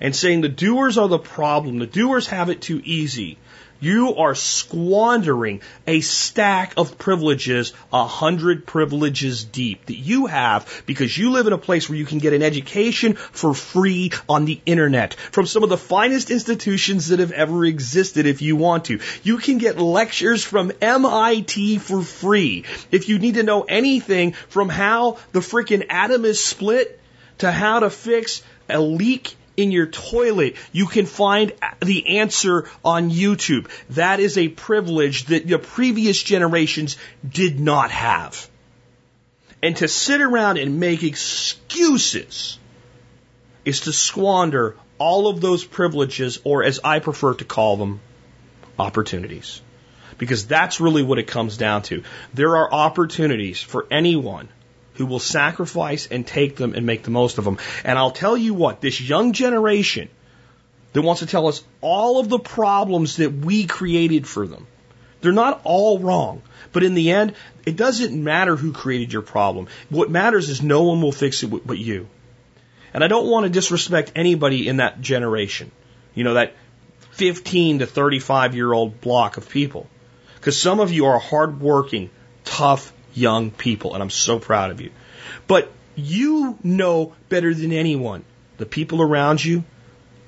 and 0.00 0.14
saying 0.14 0.40
the 0.40 0.48
doers 0.48 0.98
are 0.98 1.08
the 1.08 1.18
problem, 1.18 1.78
the 1.78 1.86
doers 1.86 2.26
have 2.28 2.48
it 2.50 2.60
too 2.60 2.80
easy, 2.84 3.38
you 3.82 4.14
are 4.14 4.34
squandering 4.34 5.60
a 5.86 6.00
stack 6.00 6.74
of 6.76 6.98
privileges, 6.98 7.72
a 7.92 8.06
hundred 8.06 8.64
privileges 8.64 9.42
deep 9.44 9.86
that 9.86 9.96
you 9.96 10.26
have 10.26 10.82
because 10.86 11.18
you 11.18 11.32
live 11.32 11.48
in 11.48 11.52
a 11.52 11.58
place 11.58 11.88
where 11.88 11.98
you 11.98 12.06
can 12.06 12.18
get 12.18 12.32
an 12.32 12.42
education 12.42 13.14
for 13.14 13.52
free 13.54 14.12
on 14.28 14.44
the 14.44 14.60
internet 14.64 15.14
from 15.14 15.46
some 15.46 15.64
of 15.64 15.68
the 15.68 15.76
finest 15.76 16.30
institutions 16.30 17.08
that 17.08 17.18
have 17.18 17.32
ever 17.32 17.64
existed 17.64 18.26
if 18.26 18.40
you 18.40 18.54
want 18.54 18.84
to. 18.86 19.00
You 19.24 19.38
can 19.38 19.58
get 19.58 19.78
lectures 19.78 20.44
from 20.44 20.70
MIT 20.80 21.78
for 21.78 22.02
free. 22.02 22.64
If 22.92 23.08
you 23.08 23.18
need 23.18 23.34
to 23.34 23.42
know 23.42 23.62
anything 23.62 24.32
from 24.32 24.68
how 24.68 25.18
the 25.32 25.40
freaking 25.40 25.86
atom 25.90 26.24
is 26.24 26.42
split 26.42 27.00
to 27.38 27.50
how 27.50 27.80
to 27.80 27.90
fix 27.90 28.42
a 28.68 28.80
leak 28.80 29.34
in 29.56 29.70
your 29.70 29.86
toilet, 29.86 30.56
you 30.72 30.86
can 30.86 31.06
find 31.06 31.52
the 31.80 32.18
answer 32.18 32.68
on 32.84 33.10
YouTube. 33.10 33.68
That 33.90 34.20
is 34.20 34.38
a 34.38 34.48
privilege 34.48 35.26
that 35.26 35.46
the 35.46 35.58
previous 35.58 36.22
generations 36.22 36.96
did 37.28 37.60
not 37.60 37.90
have. 37.90 38.48
And 39.62 39.76
to 39.76 39.88
sit 39.88 40.20
around 40.20 40.58
and 40.58 40.80
make 40.80 41.02
excuses 41.02 42.58
is 43.64 43.80
to 43.80 43.92
squander 43.92 44.76
all 44.98 45.28
of 45.28 45.40
those 45.40 45.64
privileges, 45.64 46.40
or 46.44 46.64
as 46.64 46.80
I 46.82 46.98
prefer 46.98 47.34
to 47.34 47.44
call 47.44 47.76
them, 47.76 48.00
opportunities. 48.78 49.60
Because 50.18 50.46
that's 50.46 50.80
really 50.80 51.02
what 51.02 51.18
it 51.18 51.26
comes 51.26 51.56
down 51.56 51.82
to. 51.82 52.02
There 52.34 52.56
are 52.56 52.72
opportunities 52.72 53.60
for 53.60 53.86
anyone 53.90 54.48
who 54.94 55.06
will 55.06 55.18
sacrifice 55.18 56.06
and 56.06 56.26
take 56.26 56.56
them 56.56 56.74
and 56.74 56.86
make 56.86 57.02
the 57.02 57.10
most 57.10 57.38
of 57.38 57.44
them. 57.44 57.58
And 57.84 57.98
I'll 57.98 58.10
tell 58.10 58.36
you 58.36 58.54
what, 58.54 58.80
this 58.80 59.00
young 59.00 59.32
generation 59.32 60.08
that 60.92 61.02
wants 61.02 61.20
to 61.20 61.26
tell 61.26 61.48
us 61.48 61.64
all 61.80 62.20
of 62.20 62.28
the 62.28 62.38
problems 62.38 63.16
that 63.16 63.32
we 63.32 63.66
created 63.66 64.26
for 64.26 64.46
them, 64.46 64.66
they're 65.20 65.32
not 65.32 65.60
all 65.64 65.98
wrong. 65.98 66.42
But 66.72 66.82
in 66.82 66.94
the 66.94 67.10
end, 67.10 67.34
it 67.66 67.76
doesn't 67.76 68.12
matter 68.12 68.56
who 68.56 68.72
created 68.72 69.12
your 69.12 69.22
problem. 69.22 69.68
What 69.88 70.10
matters 70.10 70.48
is 70.48 70.62
no 70.62 70.84
one 70.84 71.02
will 71.02 71.12
fix 71.12 71.42
it 71.42 71.66
but 71.66 71.78
you. 71.78 72.08
And 72.94 73.02
I 73.02 73.08
don't 73.08 73.26
want 73.26 73.44
to 73.44 73.50
disrespect 73.50 74.12
anybody 74.16 74.68
in 74.68 74.78
that 74.78 75.00
generation. 75.00 75.70
You 76.14 76.24
know, 76.24 76.34
that 76.34 76.54
15 77.12 77.80
to 77.80 77.86
35 77.86 78.54
year 78.54 78.72
old 78.72 79.00
block 79.00 79.36
of 79.36 79.48
people. 79.48 79.86
Because 80.36 80.60
some 80.60 80.80
of 80.80 80.92
you 80.92 81.06
are 81.06 81.18
hardworking, 81.18 82.10
tough, 82.44 82.92
young 83.14 83.50
people, 83.50 83.94
and 83.94 84.02
I'm 84.02 84.10
so 84.10 84.38
proud 84.38 84.70
of 84.70 84.80
you. 84.80 84.90
But 85.46 85.70
you 85.94 86.58
know 86.62 87.14
better 87.28 87.52
than 87.52 87.72
anyone 87.72 88.24
the 88.62 88.66
people 88.66 89.02
around 89.02 89.44
you, 89.44 89.64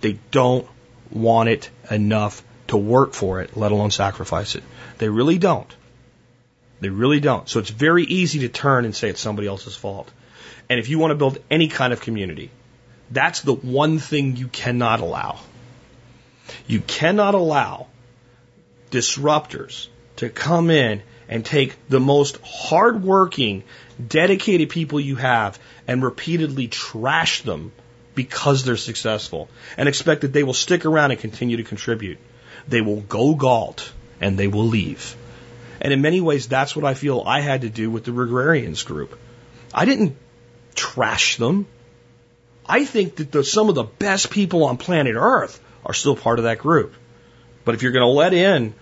they 0.00 0.18
don't 0.30 0.66
want 1.10 1.48
it 1.48 1.70
enough 1.90 2.42
to 2.66 2.76
work 2.76 3.12
for 3.12 3.40
it, 3.40 3.56
let 3.56 3.70
alone 3.70 3.92
sacrifice 3.92 4.56
it. 4.56 4.64
They 4.98 5.08
really 5.08 5.38
don't. 5.38 5.72
They 6.80 6.88
really 6.88 7.20
don't. 7.20 7.48
So 7.48 7.60
it's 7.60 7.70
very 7.70 8.04
easy 8.04 8.40
to 8.40 8.48
turn 8.48 8.84
and 8.84 8.94
say 8.94 9.08
it's 9.08 9.20
somebody 9.20 9.46
else's 9.46 9.76
fault. 9.76 10.10
And 10.68 10.80
if 10.80 10.88
you 10.88 10.98
want 10.98 11.12
to 11.12 11.14
build 11.14 11.38
any 11.50 11.68
kind 11.68 11.92
of 11.92 12.00
community, 12.00 12.50
that's 13.10 13.42
the 13.42 13.54
one 13.54 13.98
thing 13.98 14.36
you 14.36 14.48
cannot 14.48 15.00
allow. 15.00 15.38
You 16.66 16.80
cannot 16.80 17.34
allow 17.34 17.86
disruptors 18.90 19.88
to 20.16 20.28
come 20.28 20.70
in 20.70 21.02
and 21.28 21.44
take 21.44 21.76
the 21.88 22.00
most 22.00 22.38
hardworking, 22.44 23.64
dedicated 24.08 24.70
people 24.70 25.00
you 25.00 25.16
have 25.16 25.58
and 25.86 26.02
repeatedly 26.02 26.68
trash 26.68 27.42
them 27.42 27.72
because 28.14 28.64
they're 28.64 28.76
successful 28.76 29.48
and 29.76 29.88
expect 29.88 30.22
that 30.22 30.32
they 30.32 30.42
will 30.42 30.54
stick 30.54 30.84
around 30.84 31.10
and 31.10 31.20
continue 31.20 31.56
to 31.56 31.64
contribute. 31.64 32.18
They 32.68 32.80
will 32.80 33.00
go 33.00 33.34
galt 33.34 33.92
and 34.20 34.38
they 34.38 34.48
will 34.48 34.66
leave. 34.66 35.16
And 35.80 35.92
in 35.92 36.00
many 36.00 36.20
ways, 36.20 36.48
that's 36.48 36.74
what 36.74 36.84
I 36.84 36.94
feel 36.94 37.22
I 37.26 37.40
had 37.40 37.62
to 37.62 37.68
do 37.68 37.90
with 37.90 38.04
the 38.04 38.12
Regrarians 38.12 38.84
group. 38.84 39.18
I 39.72 39.84
didn't 39.84 40.16
trash 40.74 41.36
them. 41.36 41.66
I 42.66 42.84
think 42.84 43.16
that 43.16 43.32
the, 43.32 43.44
some 43.44 43.68
of 43.68 43.74
the 43.74 43.82
best 43.82 44.30
people 44.30 44.64
on 44.64 44.76
planet 44.78 45.16
Earth 45.16 45.60
are 45.84 45.92
still 45.92 46.16
part 46.16 46.38
of 46.38 46.44
that 46.44 46.58
group. 46.58 46.94
But 47.64 47.74
if 47.74 47.82
you're 47.82 47.92
going 47.92 48.06
to 48.06 48.06
let 48.06 48.32
in 48.32 48.74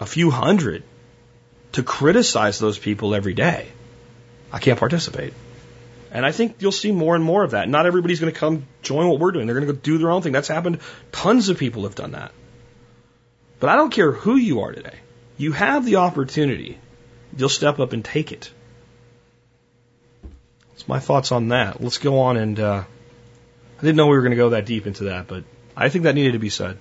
a 0.00 0.06
few 0.06 0.30
hundred 0.30 0.82
to 1.72 1.82
criticize 1.82 2.58
those 2.58 2.78
people 2.78 3.14
every 3.14 3.34
day, 3.34 3.68
I 4.52 4.58
can't 4.58 4.78
participate. 4.78 5.32
And 6.10 6.26
I 6.26 6.32
think 6.32 6.56
you'll 6.58 6.72
see 6.72 6.92
more 6.92 7.14
and 7.14 7.24
more 7.24 7.42
of 7.42 7.52
that. 7.52 7.68
Not 7.68 7.86
everybody's 7.86 8.20
going 8.20 8.32
to 8.32 8.38
come 8.38 8.66
join 8.82 9.08
what 9.08 9.18
we're 9.18 9.32
doing. 9.32 9.46
They're 9.46 9.54
going 9.54 9.66
to 9.66 9.72
go 9.72 9.78
do 9.78 9.96
their 9.96 10.10
own 10.10 10.20
thing. 10.20 10.32
That's 10.32 10.48
happened. 10.48 10.80
Tons 11.10 11.48
of 11.48 11.58
people 11.58 11.84
have 11.84 11.94
done 11.94 12.12
that. 12.12 12.32
But 13.60 13.70
I 13.70 13.76
don't 13.76 13.90
care 13.90 14.12
who 14.12 14.36
you 14.36 14.60
are 14.60 14.72
today. 14.72 14.98
You 15.38 15.52
have 15.52 15.86
the 15.86 15.96
opportunity. 15.96 16.78
You'll 17.36 17.48
step 17.48 17.78
up 17.78 17.94
and 17.94 18.04
take 18.04 18.30
it. 18.30 18.50
That's 20.70 20.86
my 20.86 20.98
thoughts 20.98 21.32
on 21.32 21.48
that. 21.48 21.82
Let's 21.82 21.98
go 21.98 22.20
on 22.20 22.36
and, 22.36 22.60
uh, 22.60 22.84
I 23.78 23.80
didn't 23.80 23.96
know 23.96 24.06
we 24.06 24.16
were 24.16 24.22
going 24.22 24.32
to 24.32 24.36
go 24.36 24.50
that 24.50 24.66
deep 24.66 24.86
into 24.86 25.04
that, 25.04 25.28
but 25.28 25.44
I 25.74 25.88
think 25.88 26.04
that 26.04 26.14
needed 26.14 26.32
to 26.32 26.38
be 26.38 26.50
said. 26.50 26.76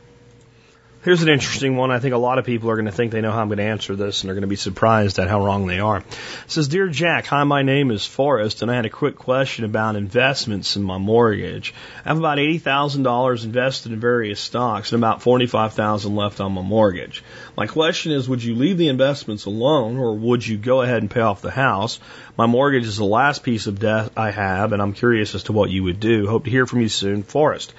Here's 1.04 1.24
an 1.24 1.30
interesting 1.30 1.78
one. 1.78 1.90
I 1.90 1.98
think 1.98 2.14
a 2.14 2.20
lot 2.20 2.38
of 2.38 2.46
people 2.46 2.70
are 2.70 2.76
going 2.76 2.86
to 2.86 2.92
think 2.92 3.12
they 3.12 3.22
know 3.22 3.32
how 3.32 3.42
I'm 3.42 3.48
going 3.48 3.58
to 3.58 3.64
answer 3.64 3.96
this 3.96 4.22
and 4.22 4.28
they're 4.28 4.36
going 4.36 4.44
to 4.44 4.48
be 4.48 4.56
surprised 4.56 5.18
at 5.18 5.28
how 5.28 5.44
wrong 5.44 5.66
they 5.66 5.80
are. 5.80 5.98
It 5.98 6.06
says, 6.46 6.68
Dear 6.68 6.90
Jack, 6.90 7.26
hi, 7.26 7.44
my 7.44 7.64
name 7.64 7.90
is 7.90 8.06
Forrest 8.06 8.62
and 8.62 8.70
I 8.70 8.76
had 8.76 8.86
a 8.86 8.90
quick 8.92 9.16
question 9.16 9.66
about 9.66 9.96
investments 9.96 10.76
in 10.76 10.84
my 10.84 11.00
mortgage. 11.00 11.74
I 12.06 12.10
have 12.10 12.20
about 12.20 12.38
$80,000 12.38 13.44
invested 13.44 13.94
in 13.94 14.00
various 14.00 14.40
stocks 14.40 14.92
and 14.92 15.04
about 15.04 15.24
45,000 15.24 16.16
left 16.16 16.40
on 16.40 16.52
my 16.52 16.62
mortgage. 16.62 17.24
My 17.58 17.66
question 17.66 18.12
is, 18.12 18.30
would 18.30 18.44
you 18.44 18.54
leave 18.54 18.78
the 18.78 18.90
investments 18.90 19.46
alone 19.46 19.98
or 19.98 20.16
would 20.16 20.46
you 20.46 20.60
go 20.60 20.84
ahead 20.84 21.02
and 21.02 21.10
pay 21.10 21.22
off 21.22 21.42
the 21.42 21.50
house? 21.50 22.00
My 22.42 22.48
mortgage 22.48 22.88
is 22.88 22.98
the 22.98 23.06
last 23.06 23.44
piece 23.44 23.68
of 23.68 23.78
debt 23.80 24.14
I 24.18 24.32
have 24.32 24.74
and 24.74 24.82
I'm 24.82 24.94
curious 24.94 25.36
as 25.36 25.44
to 25.44 25.52
what 25.52 25.70
you 25.70 25.84
would 25.84 26.00
do. 26.00 26.26
Hope 26.26 26.46
to 26.46 26.50
hear 26.50 26.66
from 26.66 26.82
you 26.82 26.90
soon, 26.90 27.22
Forrest. 27.22 27.72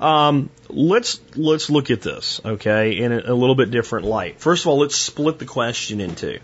Um, 0.00 0.50
let's 0.68 1.20
let's 1.36 1.70
look 1.70 1.92
at 1.92 2.02
this, 2.02 2.40
okay, 2.44 2.98
in 2.98 3.12
a, 3.12 3.32
a 3.32 3.32
little 3.32 3.54
bit 3.54 3.70
different 3.70 4.06
light. 4.06 4.40
First 4.40 4.64
of 4.64 4.70
all, 4.70 4.78
let's 4.78 4.96
split 4.96 5.38
the 5.38 5.44
question 5.44 6.00
into. 6.00 6.40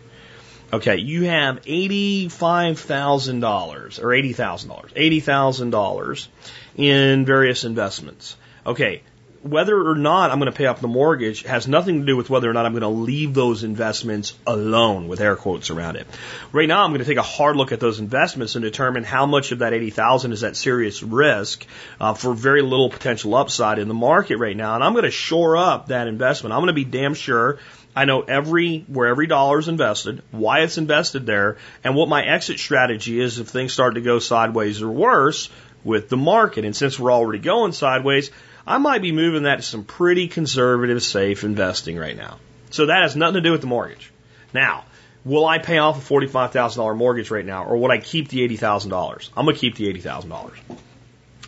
Okay, 0.73 0.99
you 0.99 1.25
have 1.25 1.63
eighty-five 1.67 2.79
thousand 2.79 3.41
dollars 3.41 3.99
or 3.99 4.13
eighty 4.15 4.35
thousand 4.35 4.71
dollars, 4.71 4.93
eighty 4.95 5.19
thousand 5.19 5.71
dollars 5.71 6.29
in 6.77 7.25
various 7.25 7.65
investments. 7.65 8.37
Okay, 8.65 9.03
whether 9.45 9.79
or 9.79 9.95
not 9.95 10.31
I'm 10.31 10.39
going 10.39 10.51
to 10.51 10.57
pay 10.57 10.65
off 10.65 10.81
the 10.81 10.89
mortgage 10.89 11.43
has 11.43 11.69
nothing 11.69 12.01
to 12.01 12.07
do 12.07 12.17
with 12.17 12.31
whether 12.31 12.49
or 12.49 12.55
not 12.55 12.65
I'm 12.65 12.73
going 12.73 12.81
to 12.81 12.89
leave 12.89 13.35
those 13.35 13.63
investments 13.63 14.33
alone 14.47 15.07
with 15.07 15.21
air 15.21 15.37
quotes 15.37 15.69
around 15.69 15.97
it. 15.97 16.07
Right 16.51 16.67
now, 16.67 16.83
I'm 16.83 16.93
going 16.93 17.01
to 17.01 17.05
take 17.05 17.19
a 17.19 17.23
hard 17.23 17.55
look 17.55 17.71
at 17.71 17.79
those 17.79 18.01
investments 18.01 18.55
and 18.55 18.63
determine 18.63 19.05
how 19.05 19.27
much 19.27 19.53
of 19.53 19.59
that 19.59 19.75
80,000 19.75 20.33
is 20.33 20.43
at 20.43 20.57
serious 20.57 21.03
risk 21.03 21.67
uh, 22.01 22.15
for 22.15 22.33
very 22.33 22.63
little 22.63 22.89
potential 22.89 23.35
upside 23.35 23.79
in 23.79 23.87
the 23.87 23.95
market 23.95 24.39
right 24.39 24.57
now. 24.57 24.77
And 24.77 24.83
I'm 24.83 24.95
going 24.95 25.05
to 25.05 25.11
shore 25.11 25.59
up 25.59 25.89
that 25.89 26.09
investment. 26.09 26.55
I'm 26.55 26.61
going 26.61 26.69
to 26.69 26.73
be 26.73 26.85
damn 26.85 27.13
sure 27.13 27.59
I 27.95 28.07
know 28.07 28.23
every 28.23 28.81
where 28.89 29.09
every 29.09 29.27
dollar 29.27 29.59
is 29.59 29.69
invested, 29.69 30.23
why 30.31 30.61
it's 30.61 30.79
invested 30.79 31.27
there, 31.27 31.59
and 31.85 31.95
what 31.95 32.09
my 32.09 32.25
exit 32.25 32.59
strategy 32.59 33.21
is 33.21 33.39
if 33.39 33.49
things 33.49 33.75
start 33.75 33.95
to 33.95 34.01
go 34.01 34.19
sideways 34.19 34.81
or 34.81 34.91
worse 34.91 35.51
with 35.85 36.09
the 36.09 36.17
market. 36.17 36.65
And 36.65 36.75
since 36.75 36.99
we're 36.99 37.13
already 37.13 37.39
going 37.39 37.73
sideways, 37.73 38.31
I 38.67 38.79
might 38.79 39.03
be 39.03 39.13
moving 39.13 39.43
that 39.43 39.57
to 39.57 39.63
some 39.63 39.85
pretty 39.85 40.29
conservative, 40.29 41.03
safe 41.03 41.45
investing 41.45 41.99
right 41.99 42.17
now. 42.17 42.39
So 42.71 42.87
that 42.87 43.03
has 43.03 43.15
nothing 43.15 43.35
to 43.35 43.41
do 43.41 43.53
with 43.53 43.61
the 43.61 43.67
mortgage. 43.67 44.11
Now, 44.53 44.85
will 45.25 45.47
I 45.47 45.59
pay 45.59 45.79
off 45.79 46.11
a 46.11 46.15
$45,000 46.15 46.97
mortgage 46.97 47.31
right 47.31 47.45
now 47.45 47.65
or 47.65 47.77
would 47.77 47.91
I 47.91 47.99
keep 47.99 48.29
the 48.29 48.47
$80,000? 48.49 49.31
I'm 49.37 49.45
going 49.45 49.55
to 49.55 49.61
keep 49.61 49.77
the 49.77 49.93
$80,000. 49.93 50.53
I 50.71 50.77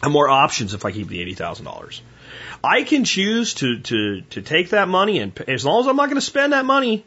have 0.02 0.12
more 0.12 0.28
options 0.28 0.74
if 0.74 0.84
I 0.84 0.92
keep 0.92 1.08
the 1.08 1.24
$80,000. 1.34 2.00
I 2.62 2.82
can 2.82 3.04
choose 3.04 3.54
to, 3.54 3.80
to, 3.80 4.20
to 4.22 4.42
take 4.42 4.70
that 4.70 4.88
money 4.88 5.18
and 5.20 5.38
as 5.48 5.64
long 5.64 5.80
as 5.80 5.86
I'm 5.86 5.96
not 5.96 6.06
going 6.06 6.16
to 6.16 6.20
spend 6.20 6.52
that 6.52 6.64
money, 6.64 7.06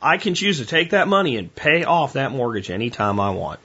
I 0.00 0.18
can 0.18 0.34
choose 0.34 0.58
to 0.58 0.66
take 0.66 0.90
that 0.90 1.08
money 1.08 1.36
and 1.36 1.54
pay 1.54 1.84
off 1.84 2.12
that 2.12 2.32
mortgage 2.32 2.70
anytime 2.70 3.18
I 3.18 3.30
want. 3.30 3.60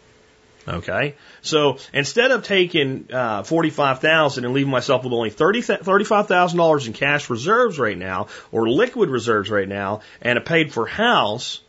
Okay, 0.66 1.16
so 1.42 1.78
instead 1.92 2.32
of 2.32 2.44
taking 2.44 3.10
uh, 3.12 3.44
forty-five 3.44 4.00
thousand 4.00 4.46
and 4.46 4.54
leaving 4.54 4.72
myself 4.72 5.04
with 5.04 5.12
only 5.12 5.30
thirty 5.30 5.62
thirty-five 5.62 6.28
thousand 6.28 6.58
dollars 6.58 6.88
in 6.88 6.94
cash 6.94 7.30
reserves 7.30 7.78
right 7.78 7.98
now, 7.98 8.28
or 8.50 8.70
liquid 8.70 9.10
reserves 9.10 9.50
right 9.50 9.68
now, 9.68 10.02
and 10.22 10.38
a 10.38 10.42
paid-for 10.42 10.88
house, 10.88 11.60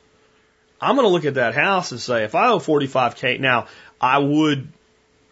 I'm 0.80 0.94
going 0.94 1.08
to 1.08 1.12
look 1.12 1.24
at 1.24 1.34
that 1.34 1.56
house 1.56 1.90
and 1.90 2.00
say, 2.00 2.22
if 2.22 2.36
I 2.36 2.50
owe 2.50 2.60
forty-five 2.60 3.16
k 3.16 3.38
now, 3.38 3.66
I 4.00 4.18
would 4.18 4.68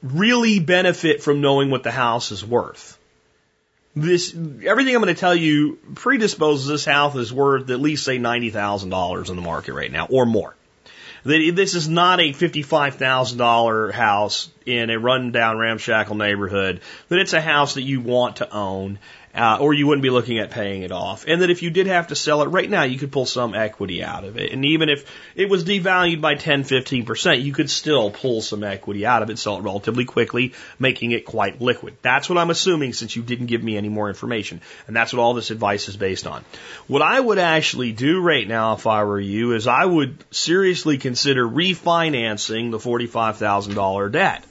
really 0.03 0.59
benefit 0.59 1.23
from 1.23 1.41
knowing 1.41 1.71
what 1.71 1.85
the 1.85 1.93
house 1.93 2.33
is 2.33 2.45
worth. 2.45 2.99
This 3.95 4.35
everything 4.35 4.97
I'm 4.97 5.03
going 5.03 5.15
to 5.15 5.21
tell 5.21 5.37
you 5.37 5.79
predisposes 5.95 6.67
this 6.67 6.85
house 6.85 7.15
is 7.15 7.33
worth 7.33 7.71
at 7.71 7.81
least 7.81 8.05
say 8.05 8.19
ninety 8.19 8.51
thousand 8.51 8.91
dollars 8.91 9.31
in 9.31 9.37
the 9.37 9.43
market 9.43 9.75
right 9.75 9.93
now, 9.93 10.07
or 10.11 10.27
more. 10.27 10.57
This 11.25 11.75
is 11.75 11.89
not 11.89 12.21
a 12.21 12.33
$55,000 12.33 13.93
house 13.93 14.51
in 14.67 14.91
a 14.91 14.99
rundown 14.99 15.59
ramshackle 15.59 16.17
neighborhood, 16.17 16.81
that 17.09 17.19
it's 17.19 17.33
a 17.33 17.41
house 17.41 17.75
that 17.75 17.83
you 17.83 18.01
want 18.01 18.37
to 18.37 18.53
own 18.53 18.99
uh, 19.35 19.59
or 19.61 19.73
you 19.73 19.87
wouldn't 19.87 20.03
be 20.03 20.11
looking 20.11 20.39
at 20.39 20.51
paying 20.51 20.83
it 20.83 20.93
off. 20.93 21.25
And 21.27 21.41
that 21.41 21.51
if 21.51 21.63
you 21.63 21.71
did 21.71 21.87
have 21.87 22.09
to 22.09 22.17
sell 22.17 22.43
it 22.43 22.47
right 22.47 22.69
now, 22.69 22.83
you 22.83 22.99
could 22.99 23.11
pull 23.11 23.25
some 23.25 23.55
equity 23.55 24.05
out 24.05 24.25
of 24.25 24.37
it. 24.37 24.53
And 24.53 24.65
even 24.65 24.91
if 24.91 25.11
it 25.35 25.49
was 25.49 25.65
devalued 25.65 26.21
by 26.21 26.35
10, 26.35 26.65
15%, 26.65 27.43
you 27.43 27.53
could 27.53 27.71
still 27.71 28.11
pull 28.11 28.43
some 28.43 28.63
equity 28.63 29.07
out 29.07 29.23
of 29.23 29.31
it, 29.31 29.39
sell 29.39 29.57
it 29.57 29.63
relatively 29.63 30.05
quickly, 30.05 30.53
making 30.79 31.13
it 31.13 31.25
quite 31.25 31.61
liquid. 31.63 31.97
That's 32.03 32.29
what 32.29 32.39
I'm 32.39 32.51
assuming 32.51 32.93
since 32.93 33.17
you 33.17 33.23
didn't 33.23 33.47
give 33.47 33.63
me 33.63 33.77
any 33.77 33.89
more 33.89 34.09
information. 34.09 34.61
And 34.87 34.95
that's 34.95 35.13
what 35.13 35.21
all 35.21 35.35
this 35.35 35.51
advice 35.51 35.89
is 35.89 35.97
based 35.97 36.27
on. 36.27 36.45
What 36.87 37.03
I 37.03 37.19
would 37.19 37.39
actually 37.39 37.93
do 37.93 38.21
right 38.21 38.47
now 38.47 38.75
if 38.75 38.87
I 38.87 39.05
were 39.05 39.21
you 39.21 39.55
is 39.55 39.67
I 39.67 39.85
would 39.85 40.23
seriously 40.31 40.99
consider 40.99 41.49
refinancing 41.49 42.71
the 42.71 42.79
$45,000 42.79 44.13
debt. 44.13 44.45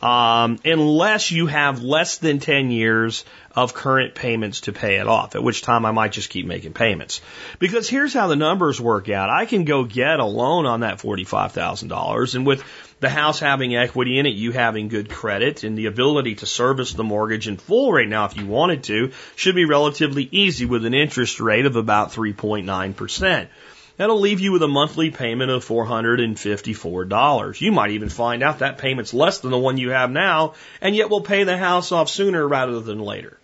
Um, 0.00 0.60
unless 0.64 1.32
you 1.32 1.46
have 1.46 1.82
less 1.82 2.18
than 2.18 2.38
10 2.38 2.70
years 2.70 3.24
of 3.58 3.74
current 3.74 4.14
payments 4.14 4.62
to 4.62 4.72
pay 4.72 5.00
it 5.00 5.08
off, 5.08 5.34
at 5.34 5.42
which 5.42 5.62
time 5.62 5.84
I 5.84 5.90
might 5.90 6.12
just 6.12 6.30
keep 6.30 6.46
making 6.46 6.74
payments. 6.74 7.20
Because 7.58 7.88
here's 7.88 8.14
how 8.14 8.28
the 8.28 8.36
numbers 8.36 8.80
work 8.80 9.08
out. 9.08 9.30
I 9.30 9.46
can 9.46 9.64
go 9.64 9.82
get 9.82 10.20
a 10.20 10.24
loan 10.24 10.64
on 10.64 10.80
that 10.80 10.98
$45,000 10.98 12.34
and 12.36 12.46
with 12.46 12.62
the 13.00 13.08
house 13.08 13.40
having 13.40 13.74
equity 13.74 14.18
in 14.18 14.26
it, 14.26 14.34
you 14.34 14.52
having 14.52 14.86
good 14.86 15.10
credit 15.10 15.64
and 15.64 15.76
the 15.76 15.86
ability 15.86 16.36
to 16.36 16.46
service 16.46 16.92
the 16.92 17.02
mortgage 17.02 17.48
in 17.48 17.56
full 17.56 17.92
right 17.92 18.08
now 18.08 18.26
if 18.26 18.36
you 18.36 18.46
wanted 18.46 18.84
to 18.84 19.10
should 19.34 19.56
be 19.56 19.64
relatively 19.64 20.28
easy 20.30 20.64
with 20.64 20.84
an 20.84 20.94
interest 20.94 21.40
rate 21.40 21.66
of 21.66 21.74
about 21.74 22.12
3.9%. 22.12 23.48
That'll 23.98 24.20
leave 24.20 24.38
you 24.38 24.52
with 24.52 24.62
a 24.62 24.68
monthly 24.68 25.10
payment 25.10 25.50
of 25.50 25.64
$454. 25.64 27.60
You 27.60 27.72
might 27.72 27.90
even 27.90 28.08
find 28.08 28.44
out 28.44 28.60
that 28.60 28.78
payment's 28.78 29.12
less 29.12 29.38
than 29.38 29.50
the 29.50 29.58
one 29.58 29.76
you 29.76 29.90
have 29.90 30.12
now, 30.12 30.54
and 30.80 30.94
yet 30.94 31.10
will 31.10 31.22
pay 31.22 31.42
the 31.42 31.56
house 31.56 31.90
off 31.90 32.08
sooner 32.08 32.46
rather 32.46 32.78
than 32.78 33.00
later. 33.00 33.37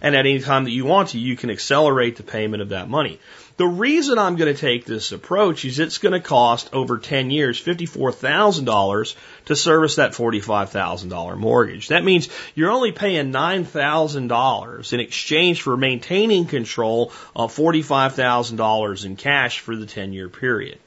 And 0.00 0.14
at 0.14 0.26
any 0.26 0.40
time 0.40 0.64
that 0.64 0.70
you 0.70 0.84
want 0.84 1.10
to, 1.10 1.18
you 1.18 1.36
can 1.36 1.50
accelerate 1.50 2.16
the 2.16 2.22
payment 2.22 2.62
of 2.62 2.70
that 2.70 2.88
money. 2.88 3.18
The 3.56 3.66
reason 3.66 4.18
I'm 4.18 4.36
going 4.36 4.54
to 4.54 4.60
take 4.60 4.84
this 4.84 5.12
approach 5.12 5.64
is 5.64 5.78
it's 5.78 5.96
going 5.96 6.12
to 6.12 6.20
cost 6.20 6.68
over 6.74 6.98
10 6.98 7.30
years 7.30 7.62
$54,000 7.62 9.14
to 9.46 9.56
service 9.56 9.96
that 9.96 10.12
$45,000 10.12 11.38
mortgage. 11.38 11.88
That 11.88 12.04
means 12.04 12.28
you're 12.54 12.70
only 12.70 12.92
paying 12.92 13.32
$9,000 13.32 14.92
in 14.92 15.00
exchange 15.00 15.62
for 15.62 15.76
maintaining 15.76 16.44
control 16.44 17.12
of 17.34 17.56
$45,000 17.56 19.04
in 19.06 19.16
cash 19.16 19.60
for 19.60 19.74
the 19.74 19.86
10 19.86 20.12
year 20.12 20.28
period 20.28 20.78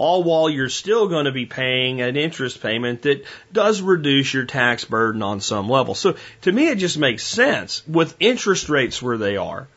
all 0.00 0.22
while 0.22 0.48
you're 0.48 0.70
still 0.70 1.08
going 1.08 1.26
to 1.26 1.32
be 1.32 1.44
paying 1.44 2.00
an 2.00 2.16
interest 2.16 2.62
payment 2.62 3.02
that 3.02 3.24
does 3.52 3.82
reduce 3.82 4.32
your 4.32 4.46
tax 4.46 4.84
burden 4.86 5.22
on 5.22 5.40
some 5.40 5.68
level. 5.68 5.94
So 5.94 6.16
to 6.42 6.52
me, 6.52 6.68
it 6.68 6.78
just 6.78 6.96
makes 6.96 7.22
sense 7.22 7.86
with 7.86 8.16
interest 8.18 8.70
rates 8.70 9.02
where 9.02 9.18
they 9.18 9.36
are 9.36 9.68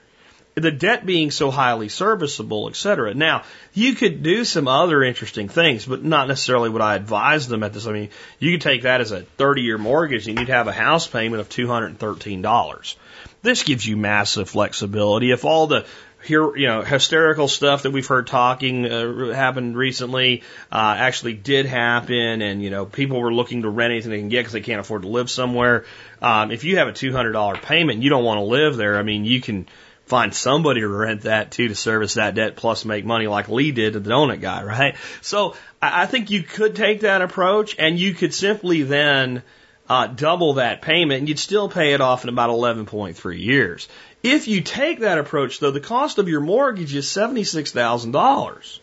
the 0.56 0.72
debt 0.72 1.06
being 1.06 1.32
so 1.32 1.50
highly 1.50 1.90
serviceable, 1.90 2.70
et 2.70 2.76
cetera. 2.76 3.14
Now, 3.14 3.44
you 3.74 3.96
could 3.96 4.22
do 4.22 4.46
some 4.46 4.68
other 4.68 5.04
interesting 5.04 5.50
things, 5.50 5.86
but 5.86 6.04
not 6.04 6.28
necessarily 6.28 6.70
what 6.70 6.82
I 6.82 6.96
advise 6.96 7.48
them 7.48 7.64
at 7.64 7.74
this. 7.74 7.88
I 7.88 7.92
mean, 7.92 8.10
you 8.40 8.52
could 8.52 8.62
take 8.62 8.84
that 8.84 9.02
as 9.02 9.12
a 9.12 9.22
30 9.22 9.62
year 9.64 9.78
mortgage 9.78 10.28
and 10.28 10.38
you'd 10.38 10.50
have 10.50 10.68
a 10.68 10.72
house 10.72 11.08
payment 11.08 11.42
of 11.42 11.50
$213. 11.50 12.96
This 13.42 13.64
gives 13.64 13.86
you 13.86 13.98
massive 13.98 14.50
flexibility. 14.50 15.32
If 15.32 15.44
all 15.44 15.68
the 15.68 15.86
here, 16.24 16.56
you 16.56 16.68
know, 16.68 16.82
hysterical 16.82 17.48
stuff 17.48 17.84
that 17.84 17.92
we've 17.92 18.08
heard 18.08 18.28
talking 18.28 18.86
uh, 18.86 19.34
happened 19.34 19.78
recently 19.78 20.44
uh, 20.72 20.96
actually 20.98 21.34
did 21.34 21.66
happen, 21.66 22.42
and 22.42 22.64
you 22.64 22.70
know, 22.70 22.86
people 22.86 23.20
were 23.20 23.34
looking 23.34 23.64
to 23.64 23.70
rent 23.70 23.92
anything 23.92 24.12
they 24.12 24.20
can 24.20 24.30
get 24.30 24.40
because 24.40 24.54
they 24.54 24.62
can't 24.62 24.80
afford 24.80 25.04
to 25.04 25.08
live 25.08 25.30
somewhere. 25.30 25.86
Um, 26.22 26.52
if 26.52 26.64
you 26.64 26.78
have 26.78 26.88
a 26.88 26.94
two 26.94 27.12
hundred 27.12 27.34
dollar 27.34 27.56
payment, 27.56 28.02
you 28.02 28.10
don't 28.10 28.24
want 28.24 28.40
to 28.40 28.44
live 28.44 28.78
there. 28.78 28.98
I 28.98 29.04
mean, 29.04 29.26
you 29.26 29.42
can 29.42 29.68
find 30.06 30.34
somebody 30.34 30.82
to 30.82 30.88
rent 30.88 31.22
that 31.22 31.52
to 31.52 31.68
to 31.68 31.76
service 31.76 32.16
that 32.16 32.36
debt 32.36 32.56
plus 32.56 32.86
make 32.86 33.06
money 33.06 33.28
like 33.28 33.50
Lee 33.50 33.72
did 33.72 33.94
to 33.94 34.00
the 34.00 34.10
donut 34.10 34.42
guy, 34.42 34.64
right? 34.64 34.96
So 35.22 35.56
I 35.82 36.06
think 36.06 36.30
you 36.30 36.44
could 36.44 36.76
take 36.76 37.02
that 37.02 37.22
approach, 37.22 37.76
and 37.78 38.00
you 38.00 38.14
could 38.14 38.34
simply 38.34 38.84
then. 38.84 39.44
Uh, 39.90 40.08
double 40.08 40.54
that 40.54 40.82
payment 40.82 41.20
and 41.20 41.28
you'd 41.28 41.38
still 41.38 41.68
pay 41.68 41.92
it 41.92 42.00
off 42.00 42.24
in 42.24 42.30
about 42.30 42.50
11.3 42.50 43.38
years. 43.38 43.90
If 44.24 44.48
you 44.48 44.62
take 44.62 45.02
that 45.02 45.18
approach, 45.18 45.60
though, 45.60 45.72
the 45.72 45.82
cost 45.82 46.18
of 46.18 46.30
your 46.30 46.40
mortgage 46.40 46.96
is 46.96 47.06
$76,000. 47.08 48.80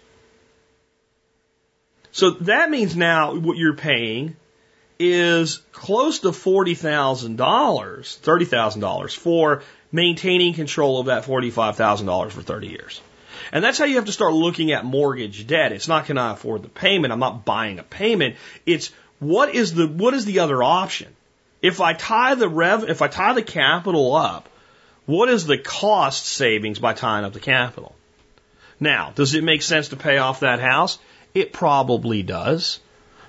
So 2.13 2.33
that 2.33 2.71
means 2.71 2.95
now 2.95 3.35
what 3.35 3.57
you're 3.57 3.75
paying 3.75 4.37
is 4.99 5.63
close 5.73 6.19
to 6.21 6.29
$40,000, 6.29 7.37
$30,000 7.37 9.17
for 9.17 9.63
maintaining 9.91 10.53
control 10.53 11.01
of 11.01 11.07
that 11.07 11.25
$45,000 11.25 12.31
for 12.31 12.43
30 12.43 12.67
years. 12.67 13.01
And 13.51 13.65
that's 13.65 13.79
how 13.79 13.87
you 13.87 13.97
have 13.97 14.05
to 14.05 14.13
start 14.13 14.35
looking 14.35 14.73
at 14.73 14.85
mortgage 14.85 15.47
debt. 15.47 15.73
It's 15.73 15.89
not 15.89 16.05
can 16.05 16.19
I 16.19 16.33
afford 16.33 16.63
the 16.63 16.69
payment? 16.69 17.13
I'm 17.13 17.19
not 17.19 17.47
buying 17.47 17.79
a 17.79 17.83
payment. 17.83 18.37
It's 18.67 18.93
what 19.19 19.55
is 19.55 19.73
the 19.73 19.89
what 19.89 20.13
is 20.13 20.27
the 20.27 20.41
other 20.41 20.63
option? 20.63 21.09
If 21.63 21.81
I 21.81 21.95
tie 21.95 22.35
the 22.35 22.49
rev 22.49 22.89
if 22.89 23.01
I 23.01 23.09
tie 23.09 23.33
the 23.33 23.43
capital 23.43 24.15
up 24.15 24.50
what 25.07 25.29
is 25.29 25.47
the 25.47 25.59
cost 25.59 26.27
savings 26.27 26.79
by 26.79 26.93
tying 26.93 27.25
up 27.25 27.33
the 27.33 27.41
capital? 27.41 27.95
Now, 28.79 29.13
does 29.15 29.35
it 29.35 29.45
make 29.45 29.63
sense 29.63 29.89
to 29.89 29.97
pay 29.97 30.19
off 30.19 30.41
that 30.41 30.61
house? 30.61 30.99
It 31.35 31.53
probably 31.53 32.23
does. 32.23 32.81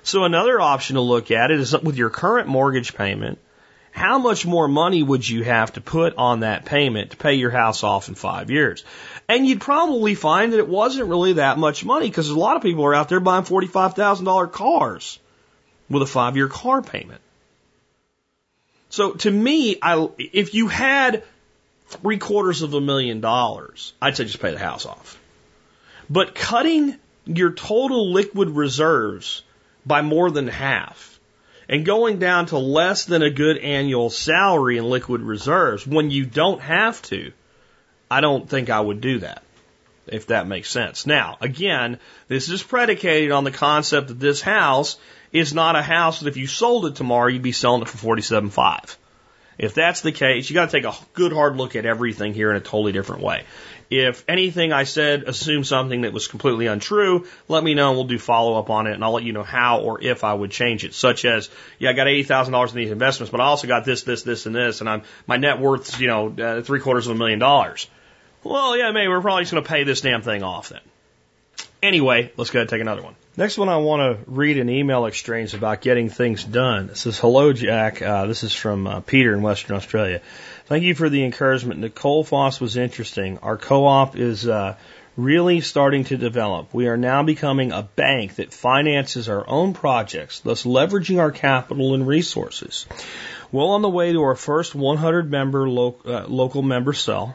So 0.02 0.24
another 0.24 0.60
option 0.60 0.96
to 0.96 1.02
look 1.02 1.30
at 1.30 1.50
it 1.50 1.60
is 1.60 1.78
with 1.80 1.96
your 1.96 2.10
current 2.10 2.48
mortgage 2.48 2.94
payment, 2.94 3.38
how 3.92 4.18
much 4.18 4.46
more 4.46 4.66
money 4.68 5.02
would 5.02 5.28
you 5.28 5.44
have 5.44 5.74
to 5.74 5.80
put 5.80 6.16
on 6.16 6.40
that 6.40 6.64
payment 6.64 7.10
to 7.10 7.16
pay 7.18 7.34
your 7.34 7.50
house 7.50 7.84
off 7.84 8.08
in 8.08 8.14
five 8.14 8.50
years? 8.50 8.84
And 9.28 9.46
you'd 9.46 9.60
probably 9.60 10.14
find 10.14 10.52
that 10.52 10.58
it 10.58 10.68
wasn't 10.68 11.08
really 11.08 11.34
that 11.34 11.58
much 11.58 11.84
money 11.84 12.08
because 12.08 12.30
a 12.30 12.38
lot 12.38 12.56
of 12.56 12.62
people 12.62 12.84
are 12.86 12.94
out 12.94 13.10
there 13.10 13.20
buying 13.20 13.44
$45,000 13.44 14.50
cars 14.50 15.18
with 15.90 16.02
a 16.02 16.06
five 16.06 16.36
year 16.36 16.48
car 16.48 16.80
payment. 16.80 17.20
So 18.88 19.12
to 19.12 19.30
me, 19.30 19.76
I, 19.80 20.08
if 20.18 20.54
you 20.54 20.68
had 20.68 21.22
three 21.92 22.18
quarters 22.18 22.62
of 22.62 22.74
a 22.74 22.80
million 22.80 23.20
dollars, 23.20 23.92
I'd 24.00 24.16
say 24.16 24.24
just 24.24 24.40
pay 24.40 24.52
the 24.52 24.58
house 24.58 24.86
off. 24.86 25.18
But 26.10 26.34
cutting 26.34 26.96
your 27.24 27.52
total 27.52 28.12
liquid 28.12 28.50
reserves 28.50 29.42
by 29.86 30.02
more 30.02 30.30
than 30.30 30.48
half 30.48 31.20
and 31.68 31.84
going 31.84 32.18
down 32.18 32.46
to 32.46 32.58
less 32.58 33.04
than 33.04 33.22
a 33.22 33.30
good 33.30 33.58
annual 33.58 34.10
salary 34.10 34.76
in 34.76 34.84
liquid 34.84 35.20
reserves 35.20 35.86
when 35.86 36.10
you 36.10 36.26
don't 36.26 36.60
have 36.60 37.00
to, 37.02 37.32
I 38.10 38.20
don't 38.20 38.48
think 38.48 38.68
I 38.68 38.80
would 38.80 39.00
do 39.00 39.20
that, 39.20 39.42
if 40.06 40.26
that 40.26 40.46
makes 40.46 40.70
sense. 40.70 41.06
Now, 41.06 41.38
again, 41.40 41.98
this 42.28 42.48
is 42.48 42.62
predicated 42.62 43.30
on 43.30 43.44
the 43.44 43.50
concept 43.50 44.08
that 44.08 44.20
this 44.20 44.42
house 44.42 44.98
is 45.32 45.54
not 45.54 45.76
a 45.76 45.82
house 45.82 46.20
that 46.20 46.28
if 46.28 46.36
you 46.36 46.46
sold 46.46 46.86
it 46.86 46.96
tomorrow, 46.96 47.28
you'd 47.28 47.42
be 47.42 47.52
selling 47.52 47.82
it 47.82 47.88
for 47.88 47.98
forty-seven 47.98 48.50
five. 48.50 48.98
If 49.58 49.74
that's 49.74 50.00
the 50.00 50.12
case, 50.12 50.48
you 50.48 50.54
got 50.54 50.70
to 50.70 50.76
take 50.76 50.84
a 50.84 50.96
good 51.12 51.32
hard 51.32 51.56
look 51.56 51.76
at 51.76 51.86
everything 51.86 52.34
here 52.34 52.50
in 52.50 52.56
a 52.56 52.60
totally 52.60 52.92
different 52.92 53.22
way. 53.22 53.44
If 53.90 54.24
anything 54.26 54.72
I 54.72 54.84
said 54.84 55.24
assumed 55.24 55.66
something 55.66 56.00
that 56.00 56.14
was 56.14 56.26
completely 56.26 56.66
untrue, 56.66 57.26
let 57.46 57.62
me 57.62 57.74
know 57.74 57.90
and 57.90 57.98
we'll 57.98 58.06
do 58.06 58.18
follow 58.18 58.58
up 58.58 58.70
on 58.70 58.86
it 58.86 58.94
and 58.94 59.04
I'll 59.04 59.12
let 59.12 59.22
you 59.22 59.34
know 59.34 59.42
how 59.42 59.80
or 59.80 60.02
if 60.02 60.24
I 60.24 60.32
would 60.32 60.50
change 60.50 60.84
it. 60.84 60.94
Such 60.94 61.26
as, 61.26 61.50
yeah, 61.78 61.90
I 61.90 61.92
got 61.92 62.06
$80,000 62.06 62.70
in 62.70 62.76
these 62.76 62.90
investments, 62.90 63.30
but 63.30 63.42
I 63.42 63.44
also 63.44 63.66
got 63.66 63.84
this, 63.84 64.02
this, 64.02 64.22
this, 64.22 64.46
and 64.46 64.54
this, 64.54 64.80
and 64.80 64.88
I'm, 64.88 65.02
my 65.26 65.36
net 65.36 65.60
worth's, 65.60 66.00
you 66.00 66.08
know, 66.08 66.30
uh, 66.30 66.62
three 66.62 66.80
quarters 66.80 67.06
of 67.06 67.14
a 67.14 67.18
million 67.18 67.38
dollars. 67.38 67.86
Well, 68.44 68.78
yeah, 68.78 68.90
maybe 68.92 69.08
we're 69.08 69.20
probably 69.20 69.42
just 69.42 69.52
going 69.52 69.62
to 69.62 69.68
pay 69.68 69.84
this 69.84 70.00
damn 70.00 70.22
thing 70.22 70.42
off 70.42 70.70
then. 70.70 70.80
Anyway, 71.82 72.32
let's 72.38 72.50
go 72.50 72.60
ahead 72.60 72.62
and 72.62 72.70
take 72.70 72.80
another 72.80 73.02
one. 73.02 73.14
Next 73.34 73.56
one, 73.56 73.70
I 73.70 73.78
want 73.78 74.24
to 74.26 74.30
read 74.30 74.58
an 74.58 74.68
email 74.68 75.06
exchange 75.06 75.54
about 75.54 75.80
getting 75.80 76.10
things 76.10 76.44
done. 76.44 76.90
It 76.90 76.98
says, 76.98 77.18
Hello, 77.18 77.54
Jack. 77.54 78.02
Uh, 78.02 78.26
this 78.26 78.42
is 78.42 78.52
from 78.52 78.86
uh, 78.86 79.00
Peter 79.00 79.32
in 79.32 79.40
Western 79.40 79.74
Australia. 79.74 80.20
Thank 80.66 80.84
you 80.84 80.94
for 80.94 81.08
the 81.08 81.24
encouragement. 81.24 81.80
Nicole 81.80 82.24
Foss 82.24 82.60
was 82.60 82.76
interesting. 82.76 83.38
Our 83.38 83.56
co 83.56 83.86
op 83.86 84.18
is 84.18 84.46
uh, 84.46 84.76
really 85.16 85.62
starting 85.62 86.04
to 86.04 86.18
develop. 86.18 86.74
We 86.74 86.88
are 86.88 86.98
now 86.98 87.22
becoming 87.22 87.72
a 87.72 87.82
bank 87.82 88.34
that 88.34 88.52
finances 88.52 89.30
our 89.30 89.48
own 89.48 89.72
projects, 89.72 90.40
thus 90.40 90.64
leveraging 90.64 91.18
our 91.18 91.32
capital 91.32 91.94
and 91.94 92.06
resources. 92.06 92.84
Well 93.50 93.68
on 93.68 93.80
the 93.80 93.88
way 93.88 94.12
to 94.12 94.22
our 94.24 94.34
first 94.34 94.74
100 94.74 95.30
member 95.30 95.70
lo- 95.70 96.00
uh, 96.04 96.26
local 96.26 96.60
member 96.60 96.92
cell. 96.92 97.34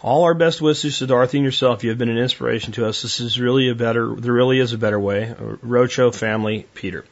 All 0.00 0.24
our 0.24 0.34
best 0.34 0.60
wishes 0.60 0.98
to 0.98 1.06
Dorothy 1.08 1.38
and 1.38 1.44
yourself. 1.44 1.82
You 1.82 1.90
have 1.90 1.98
been 1.98 2.08
an 2.08 2.18
inspiration 2.18 2.72
to 2.74 2.86
us. 2.86 3.02
This 3.02 3.18
is 3.18 3.40
really 3.40 3.68
a 3.68 3.74
better, 3.74 4.14
there 4.14 4.32
really 4.32 4.60
is 4.60 4.72
a 4.72 4.78
better 4.78 4.98
way. 4.98 5.34
Roadshow 5.36 6.14
family, 6.14 6.66
Peter. 6.74 7.04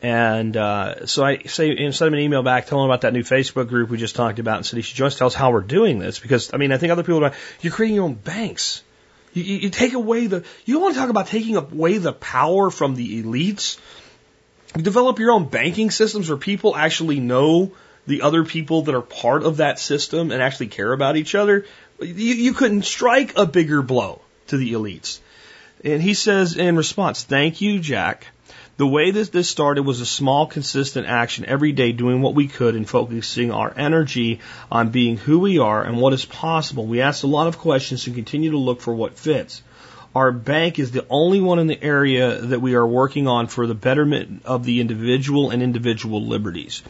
And 0.00 0.56
uh, 0.56 1.06
so 1.06 1.22
I 1.24 1.42
say, 1.42 1.76
and 1.76 1.94
send 1.94 2.08
him 2.08 2.14
an 2.14 2.20
email 2.20 2.42
back, 2.42 2.66
tell 2.66 2.78
him 2.78 2.86
about 2.86 3.02
that 3.02 3.12
new 3.12 3.24
Facebook 3.24 3.68
group 3.68 3.90
we 3.90 3.98
just 3.98 4.16
talked 4.16 4.38
about, 4.38 4.56
and 4.56 4.64
said 4.64 4.76
he 4.76 4.82
should 4.82 4.96
join 4.96 5.08
us, 5.08 5.18
tell 5.18 5.26
us 5.26 5.34
how 5.34 5.50
we're 5.50 5.60
doing 5.60 5.98
this. 5.98 6.18
Because, 6.18 6.54
I 6.54 6.56
mean, 6.56 6.72
I 6.72 6.78
think 6.78 6.92
other 6.92 7.02
people 7.02 7.24
are, 7.24 7.34
you're 7.60 7.72
creating 7.72 7.96
your 7.96 8.04
own 8.04 8.14
banks. 8.14 8.82
You, 9.34 9.42
you, 9.42 9.56
you 9.56 9.70
take 9.70 9.92
away 9.92 10.28
the, 10.28 10.44
you 10.64 10.80
want 10.80 10.94
to 10.94 11.00
talk 11.00 11.10
about 11.10 11.26
taking 11.26 11.56
away 11.56 11.98
the 11.98 12.14
power 12.14 12.70
from 12.70 12.94
the 12.94 13.22
elites? 13.22 13.78
You 14.76 14.82
develop 14.82 15.18
your 15.18 15.32
own 15.32 15.48
banking 15.48 15.90
systems 15.90 16.28
where 16.28 16.38
people 16.38 16.74
actually 16.74 17.20
know 17.20 17.72
the 18.06 18.22
other 18.22 18.44
people 18.44 18.82
that 18.82 18.94
are 18.94 19.02
part 19.02 19.42
of 19.42 19.58
that 19.58 19.78
system 19.78 20.30
and 20.30 20.40
actually 20.40 20.68
care 20.68 20.92
about 20.92 21.16
each 21.16 21.34
other. 21.34 21.66
You, 22.00 22.34
you 22.34 22.52
couldn't 22.54 22.84
strike 22.84 23.36
a 23.36 23.46
bigger 23.46 23.82
blow 23.82 24.20
to 24.48 24.56
the 24.56 24.72
elites. 24.72 25.18
And 25.84 26.02
he 26.02 26.14
says 26.14 26.56
in 26.56 26.76
response, 26.76 27.24
thank 27.24 27.60
you, 27.60 27.78
Jack. 27.78 28.26
The 28.76 28.86
way 28.86 29.10
that 29.10 29.32
this 29.32 29.48
started 29.48 29.82
was 29.82 30.00
a 30.00 30.06
small, 30.06 30.46
consistent 30.46 31.08
action 31.08 31.44
every 31.46 31.72
day, 31.72 31.90
doing 31.90 32.22
what 32.22 32.36
we 32.36 32.46
could 32.46 32.76
and 32.76 32.88
focusing 32.88 33.50
our 33.50 33.72
energy 33.76 34.38
on 34.70 34.90
being 34.90 35.16
who 35.16 35.40
we 35.40 35.58
are 35.58 35.82
and 35.82 35.98
what 35.98 36.12
is 36.12 36.24
possible. 36.24 36.86
We 36.86 37.00
asked 37.00 37.24
a 37.24 37.28
lot 37.28 37.48
of 37.48 37.58
questions 37.58 38.06
and 38.06 38.14
continue 38.14 38.52
to 38.52 38.58
look 38.58 38.80
for 38.80 38.94
what 38.94 39.18
fits. 39.18 39.62
Our 40.14 40.30
bank 40.30 40.78
is 40.78 40.92
the 40.92 41.06
only 41.10 41.40
one 41.40 41.58
in 41.58 41.66
the 41.66 41.82
area 41.82 42.38
that 42.40 42.60
we 42.60 42.74
are 42.74 42.86
working 42.86 43.26
on 43.26 43.48
for 43.48 43.66
the 43.66 43.74
betterment 43.74 44.42
of 44.44 44.64
the 44.64 44.80
individual 44.80 45.50
and 45.50 45.62
individual 45.62 46.24
liberties. 46.24 46.82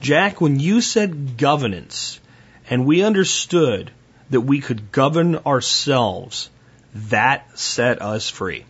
Jack, 0.00 0.40
when 0.40 0.58
you 0.58 0.80
said 0.80 1.36
governance 1.36 2.20
and 2.68 2.86
we 2.86 3.02
understood 3.02 3.90
that 4.30 4.40
we 4.40 4.60
could 4.60 4.92
govern 4.92 5.36
ourselves, 5.36 6.50
that 6.94 7.58
set 7.58 8.00
us 8.00 8.28
free. 8.28 8.64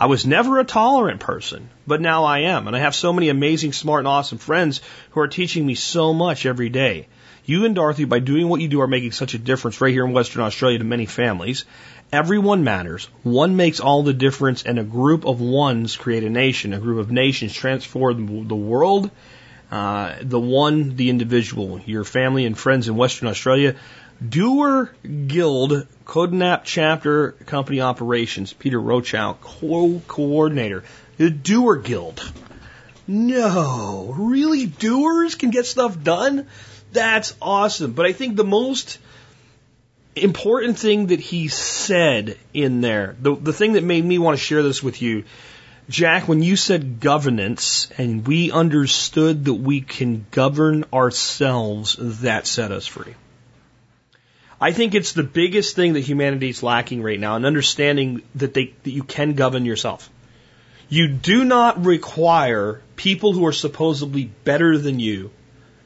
I 0.00 0.06
was 0.06 0.24
never 0.24 0.60
a 0.60 0.64
tolerant 0.64 1.18
person, 1.18 1.70
but 1.84 2.00
now 2.00 2.24
I 2.24 2.40
am. 2.40 2.68
And 2.68 2.76
I 2.76 2.78
have 2.80 2.94
so 2.94 3.12
many 3.12 3.30
amazing, 3.30 3.72
smart, 3.72 4.00
and 4.00 4.08
awesome 4.08 4.38
friends 4.38 4.80
who 5.10 5.20
are 5.20 5.26
teaching 5.28 5.66
me 5.66 5.74
so 5.74 6.14
much 6.14 6.46
every 6.46 6.68
day. 6.68 7.08
You 7.44 7.64
and 7.64 7.74
Dorothy, 7.74 8.04
by 8.04 8.20
doing 8.20 8.48
what 8.48 8.60
you 8.60 8.68
do, 8.68 8.80
are 8.80 8.86
making 8.86 9.12
such 9.12 9.34
a 9.34 9.38
difference 9.38 9.80
right 9.80 9.92
here 9.92 10.04
in 10.04 10.12
Western 10.12 10.42
Australia 10.42 10.78
to 10.78 10.84
many 10.84 11.06
families. 11.06 11.64
Everyone 12.12 12.62
matters. 12.62 13.08
One 13.22 13.56
makes 13.56 13.80
all 13.80 14.02
the 14.02 14.12
difference, 14.12 14.62
and 14.62 14.78
a 14.78 14.84
group 14.84 15.26
of 15.26 15.40
ones 15.40 15.96
create 15.96 16.22
a 16.22 16.30
nation. 16.30 16.74
A 16.74 16.78
group 16.78 17.00
of 17.00 17.10
nations 17.10 17.52
transform 17.52 18.46
the 18.46 18.54
world. 18.54 19.10
Uh, 19.70 20.14
the 20.22 20.38
one, 20.38 20.94
the 20.96 21.10
individual, 21.10 21.80
your 21.84 22.04
family 22.04 22.46
and 22.46 22.56
friends 22.56 22.88
in 22.88 22.96
Western 22.96 23.28
Australia 23.28 23.74
Doer 24.26 24.90
Guild 25.28 25.86
Codenap 26.04 26.62
Chapter 26.64 27.32
Company 27.46 27.80
Operations, 27.80 28.52
Peter 28.52 28.80
Rochow, 28.80 29.36
co 29.40 30.02
coordinator. 30.08 30.82
The 31.18 31.30
Doer 31.30 31.76
Guild. 31.76 32.32
No, 33.06 34.14
really? 34.16 34.66
Doers 34.66 35.36
can 35.36 35.50
get 35.50 35.66
stuff 35.66 36.02
done? 36.02 36.46
That's 36.92 37.34
awesome. 37.40 37.92
But 37.92 38.06
I 38.06 38.12
think 38.12 38.36
the 38.36 38.44
most 38.44 38.98
important 40.16 40.78
thing 40.78 41.06
that 41.06 41.20
he 41.20 41.48
said 41.48 42.36
in 42.52 42.80
there, 42.80 43.14
the, 43.20 43.36
the 43.36 43.52
thing 43.52 43.74
that 43.74 43.84
made 43.84 44.04
me 44.04 44.18
want 44.18 44.36
to 44.36 44.44
share 44.44 44.62
this 44.64 44.82
with 44.82 45.00
you, 45.00 45.24
Jack, 45.88 46.28
when 46.28 46.42
you 46.42 46.56
said 46.56 47.00
governance 47.00 47.88
and 47.96 48.26
we 48.26 48.50
understood 48.50 49.44
that 49.44 49.54
we 49.54 49.80
can 49.80 50.26
govern 50.32 50.84
ourselves, 50.92 51.96
that 51.98 52.46
set 52.46 52.72
us 52.72 52.86
free. 52.86 53.14
I 54.60 54.72
think 54.72 54.94
it's 54.94 55.12
the 55.12 55.22
biggest 55.22 55.76
thing 55.76 55.92
that 55.92 56.00
humanity 56.00 56.48
is 56.48 56.62
lacking 56.62 57.02
right 57.02 57.18
now, 57.18 57.36
an 57.36 57.44
understanding 57.44 58.22
that 58.34 58.54
they 58.54 58.74
that 58.82 58.90
you 58.90 59.04
can 59.04 59.34
govern 59.34 59.64
yourself. 59.64 60.10
You 60.88 61.08
do 61.08 61.44
not 61.44 61.84
require 61.84 62.80
people 62.96 63.32
who 63.32 63.46
are 63.46 63.52
supposedly 63.52 64.24
better 64.24 64.76
than 64.78 64.98
you 64.98 65.30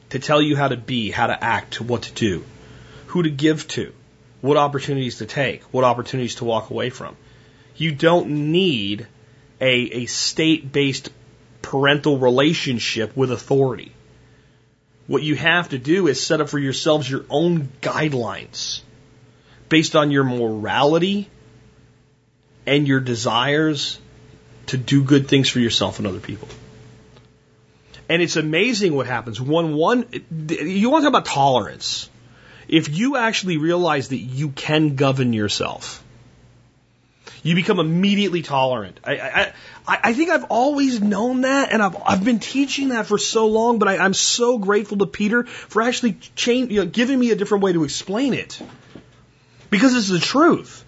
to 0.09 0.19
tell 0.19 0.41
you 0.41 0.55
how 0.55 0.69
to 0.69 0.77
be, 0.77 1.11
how 1.11 1.27
to 1.27 1.43
act, 1.43 1.81
what 1.81 2.03
to 2.03 2.13
do, 2.13 2.45
who 3.07 3.23
to 3.23 3.29
give 3.29 3.67
to, 3.69 3.93
what 4.41 4.57
opportunities 4.57 5.17
to 5.17 5.25
take, 5.25 5.63
what 5.73 5.83
opportunities 5.83 6.35
to 6.35 6.45
walk 6.45 6.69
away 6.69 6.89
from. 6.89 7.15
You 7.75 7.93
don't 7.93 8.51
need 8.51 9.07
a, 9.59 9.73
a 10.03 10.05
state 10.05 10.71
based 10.71 11.09
parental 11.61 12.17
relationship 12.17 13.15
with 13.15 13.31
authority. 13.31 13.91
What 15.07 15.23
you 15.23 15.35
have 15.35 15.69
to 15.69 15.77
do 15.77 16.07
is 16.07 16.25
set 16.25 16.39
up 16.39 16.49
for 16.49 16.59
yourselves 16.59 17.09
your 17.09 17.25
own 17.29 17.69
guidelines 17.81 18.81
based 19.69 19.95
on 19.95 20.11
your 20.11 20.23
morality 20.23 21.29
and 22.65 22.87
your 22.87 22.99
desires 22.99 23.99
to 24.67 24.77
do 24.77 25.03
good 25.03 25.27
things 25.27 25.49
for 25.49 25.59
yourself 25.59 25.99
and 25.99 26.07
other 26.07 26.19
people. 26.19 26.47
And 28.09 28.21
it's 28.21 28.35
amazing 28.35 28.95
what 28.95 29.07
happens. 29.07 29.39
One, 29.41 29.75
one, 29.75 30.05
you 30.49 30.89
want 30.89 31.03
to 31.03 31.09
talk 31.09 31.21
about 31.21 31.25
tolerance. 31.25 32.09
If 32.67 32.89
you 32.89 33.17
actually 33.17 33.57
realize 33.57 34.09
that 34.09 34.17
you 34.17 34.49
can 34.49 34.95
govern 34.95 35.33
yourself, 35.33 36.02
you 37.43 37.55
become 37.55 37.79
immediately 37.79 38.41
tolerant. 38.41 38.99
I, 39.03 39.51
I, 39.85 39.99
I 40.05 40.13
think 40.13 40.29
I've 40.29 40.45
always 40.45 41.01
known 41.01 41.41
that, 41.41 41.73
and 41.73 41.83
I've, 41.83 42.01
I've 42.05 42.23
been 42.23 42.39
teaching 42.39 42.89
that 42.89 43.05
for 43.05 43.17
so 43.17 43.47
long, 43.47 43.79
but 43.79 43.89
I, 43.89 43.97
I'm 43.97 44.13
so 44.13 44.57
grateful 44.57 44.97
to 44.99 45.05
Peter 45.05 45.43
for 45.43 45.81
actually 45.81 46.13
change, 46.35 46.71
you 46.71 46.79
know, 46.79 46.87
giving 46.87 47.19
me 47.19 47.31
a 47.31 47.35
different 47.35 47.63
way 47.63 47.73
to 47.73 47.83
explain 47.83 48.33
it. 48.33 48.59
Because 49.69 49.93
it's 49.93 50.07
the 50.07 50.19
truth. 50.19 50.85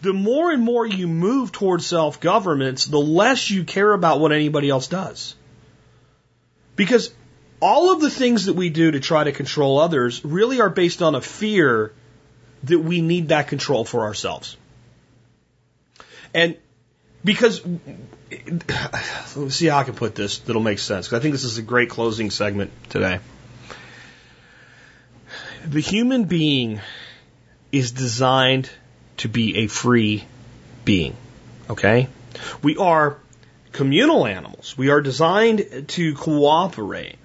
The 0.00 0.14
more 0.14 0.50
and 0.50 0.62
more 0.62 0.86
you 0.86 1.08
move 1.08 1.52
towards 1.52 1.84
self 1.84 2.20
governance, 2.20 2.86
the 2.86 3.00
less 3.00 3.50
you 3.50 3.64
care 3.64 3.92
about 3.92 4.20
what 4.20 4.32
anybody 4.32 4.70
else 4.70 4.86
does. 4.86 5.34
Because 6.74 7.12
all 7.60 7.92
of 7.92 8.00
the 8.00 8.08
things 8.08 8.46
that 8.46 8.54
we 8.54 8.70
do 8.70 8.92
to 8.92 9.00
try 9.00 9.24
to 9.24 9.32
control 9.32 9.78
others 9.78 10.24
really 10.24 10.60
are 10.60 10.70
based 10.70 11.02
on 11.02 11.16
a 11.16 11.20
fear 11.20 11.92
that 12.62 12.78
we 12.78 13.02
need 13.02 13.28
that 13.28 13.48
control 13.48 13.84
for 13.84 14.02
ourselves. 14.02 14.56
And 16.34 16.56
because 17.24 17.62
let's 19.36 19.54
see 19.54 19.66
how 19.66 19.78
I 19.78 19.84
can 19.84 19.94
put 19.94 20.14
this 20.14 20.38
that'll 20.38 20.62
make 20.62 20.78
sense. 20.78 21.06
Because 21.06 21.20
I 21.20 21.22
think 21.22 21.32
this 21.32 21.44
is 21.44 21.58
a 21.58 21.62
great 21.62 21.90
closing 21.90 22.30
segment 22.30 22.70
today. 22.90 23.20
The 25.66 25.80
human 25.80 26.24
being 26.24 26.80
is 27.72 27.92
designed 27.92 28.70
to 29.18 29.28
be 29.28 29.58
a 29.58 29.66
free 29.66 30.24
being. 30.84 31.16
Okay? 31.68 32.08
We 32.62 32.76
are 32.76 33.18
communal 33.72 34.26
animals. 34.26 34.76
We 34.78 34.90
are 34.90 35.00
designed 35.00 35.88
to 35.88 36.14
cooperate 36.14 37.16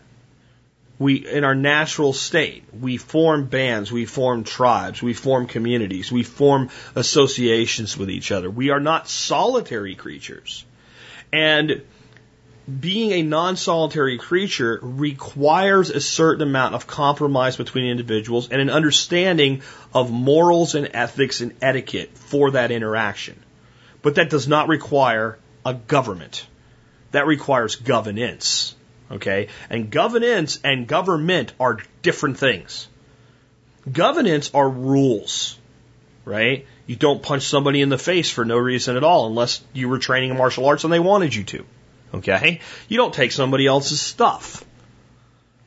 we 1.03 1.15
in 1.15 1.43
our 1.43 1.55
natural 1.55 2.13
state 2.13 2.63
we 2.79 2.97
form 2.97 3.45
bands 3.45 3.91
we 3.91 4.05
form 4.05 4.43
tribes 4.43 5.01
we 5.01 5.13
form 5.13 5.45
communities 5.45 6.11
we 6.11 6.23
form 6.23 6.69
associations 6.95 7.97
with 7.97 8.09
each 8.09 8.31
other. 8.31 8.49
We 8.49 8.69
are 8.69 8.79
not 8.79 9.09
solitary 9.09 9.95
creatures. 9.95 10.65
And 11.31 11.81
being 12.79 13.11
a 13.11 13.21
non-solitary 13.23 14.17
creature 14.17 14.79
requires 14.81 15.89
a 15.89 15.99
certain 15.99 16.43
amount 16.43 16.75
of 16.75 16.87
compromise 16.87 17.57
between 17.57 17.85
individuals 17.85 18.49
and 18.49 18.61
an 18.61 18.69
understanding 18.69 19.63
of 19.93 20.11
morals 20.11 20.75
and 20.75 20.89
ethics 20.93 21.41
and 21.41 21.53
etiquette 21.61 22.17
for 22.17 22.51
that 22.51 22.71
interaction. 22.71 23.37
But 24.01 24.15
that 24.15 24.29
does 24.29 24.47
not 24.47 24.69
require 24.69 25.37
a 25.65 25.73
government. 25.73 26.47
That 27.11 27.27
requires 27.27 27.75
governance 27.75 28.75
Okay? 29.13 29.47
And 29.69 29.89
governance 29.89 30.59
and 30.63 30.87
government 30.87 31.53
are 31.59 31.79
different 32.01 32.37
things. 32.37 32.87
Governance 33.91 34.51
are 34.53 34.69
rules, 34.69 35.57
right? 36.25 36.65
You 36.87 36.95
don't 36.95 37.21
punch 37.21 37.43
somebody 37.43 37.81
in 37.81 37.89
the 37.89 37.97
face 37.97 38.29
for 38.29 38.45
no 38.45 38.57
reason 38.57 38.97
at 38.97 39.03
all 39.03 39.27
unless 39.27 39.61
you 39.73 39.89
were 39.89 39.99
training 39.99 40.31
in 40.31 40.37
martial 40.37 40.65
arts 40.65 40.83
and 40.83 40.91
they 40.91 40.99
wanted 40.99 41.35
you 41.35 41.43
to. 41.43 41.65
Okay? 42.13 42.61
You 42.87 42.97
don't 42.97 43.13
take 43.13 43.31
somebody 43.31 43.67
else's 43.67 44.01
stuff 44.01 44.63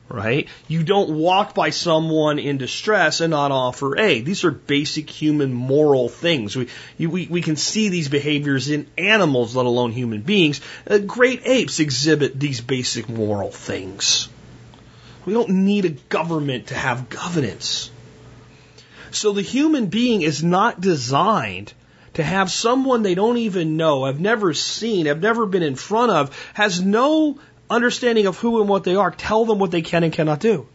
right? 0.09 0.47
You 0.67 0.83
don't 0.83 1.09
walk 1.09 1.53
by 1.53 1.69
someone 1.71 2.39
in 2.39 2.57
distress 2.57 3.21
and 3.21 3.31
not 3.31 3.51
offer 3.51 3.97
aid. 3.97 4.25
These 4.25 4.43
are 4.45 4.51
basic 4.51 5.09
human 5.09 5.53
moral 5.53 6.09
things. 6.09 6.55
We, 6.55 6.69
you, 6.97 7.09
we, 7.09 7.27
we 7.27 7.41
can 7.41 7.55
see 7.55 7.89
these 7.89 8.07
behaviors 8.07 8.69
in 8.69 8.87
animals, 8.97 9.55
let 9.55 9.65
alone 9.65 9.91
human 9.91 10.21
beings. 10.21 10.61
Uh, 10.89 10.99
great 10.99 11.41
apes 11.45 11.79
exhibit 11.79 12.39
these 12.39 12.61
basic 12.61 13.09
moral 13.09 13.51
things. 13.51 14.29
We 15.25 15.33
don't 15.33 15.49
need 15.49 15.85
a 15.85 15.89
government 15.89 16.67
to 16.67 16.75
have 16.75 17.09
governance. 17.09 17.91
So 19.11 19.33
the 19.33 19.41
human 19.41 19.87
being 19.87 20.21
is 20.21 20.43
not 20.43 20.79
designed 20.79 21.73
to 22.13 22.23
have 22.23 22.49
someone 22.49 23.03
they 23.03 23.13
don't 23.13 23.37
even 23.37 23.77
know, 23.77 24.05
have 24.05 24.19
never 24.19 24.53
seen, 24.53 25.05
have 25.05 25.21
never 25.21 25.45
been 25.45 25.61
in 25.61 25.75
front 25.75 26.11
of, 26.11 26.51
has 26.55 26.81
no 26.81 27.39
understanding 27.69 28.25
of 28.27 28.37
who 28.37 28.59
and 28.61 28.69
what 28.69 28.83
they 28.83 28.95
are, 28.95 29.11
tell 29.11 29.45
them 29.45 29.59
what 29.59 29.71
they 29.71 29.81
can 29.81 30.03
and 30.03 30.13
cannot 30.13 30.39
do. 30.39 30.67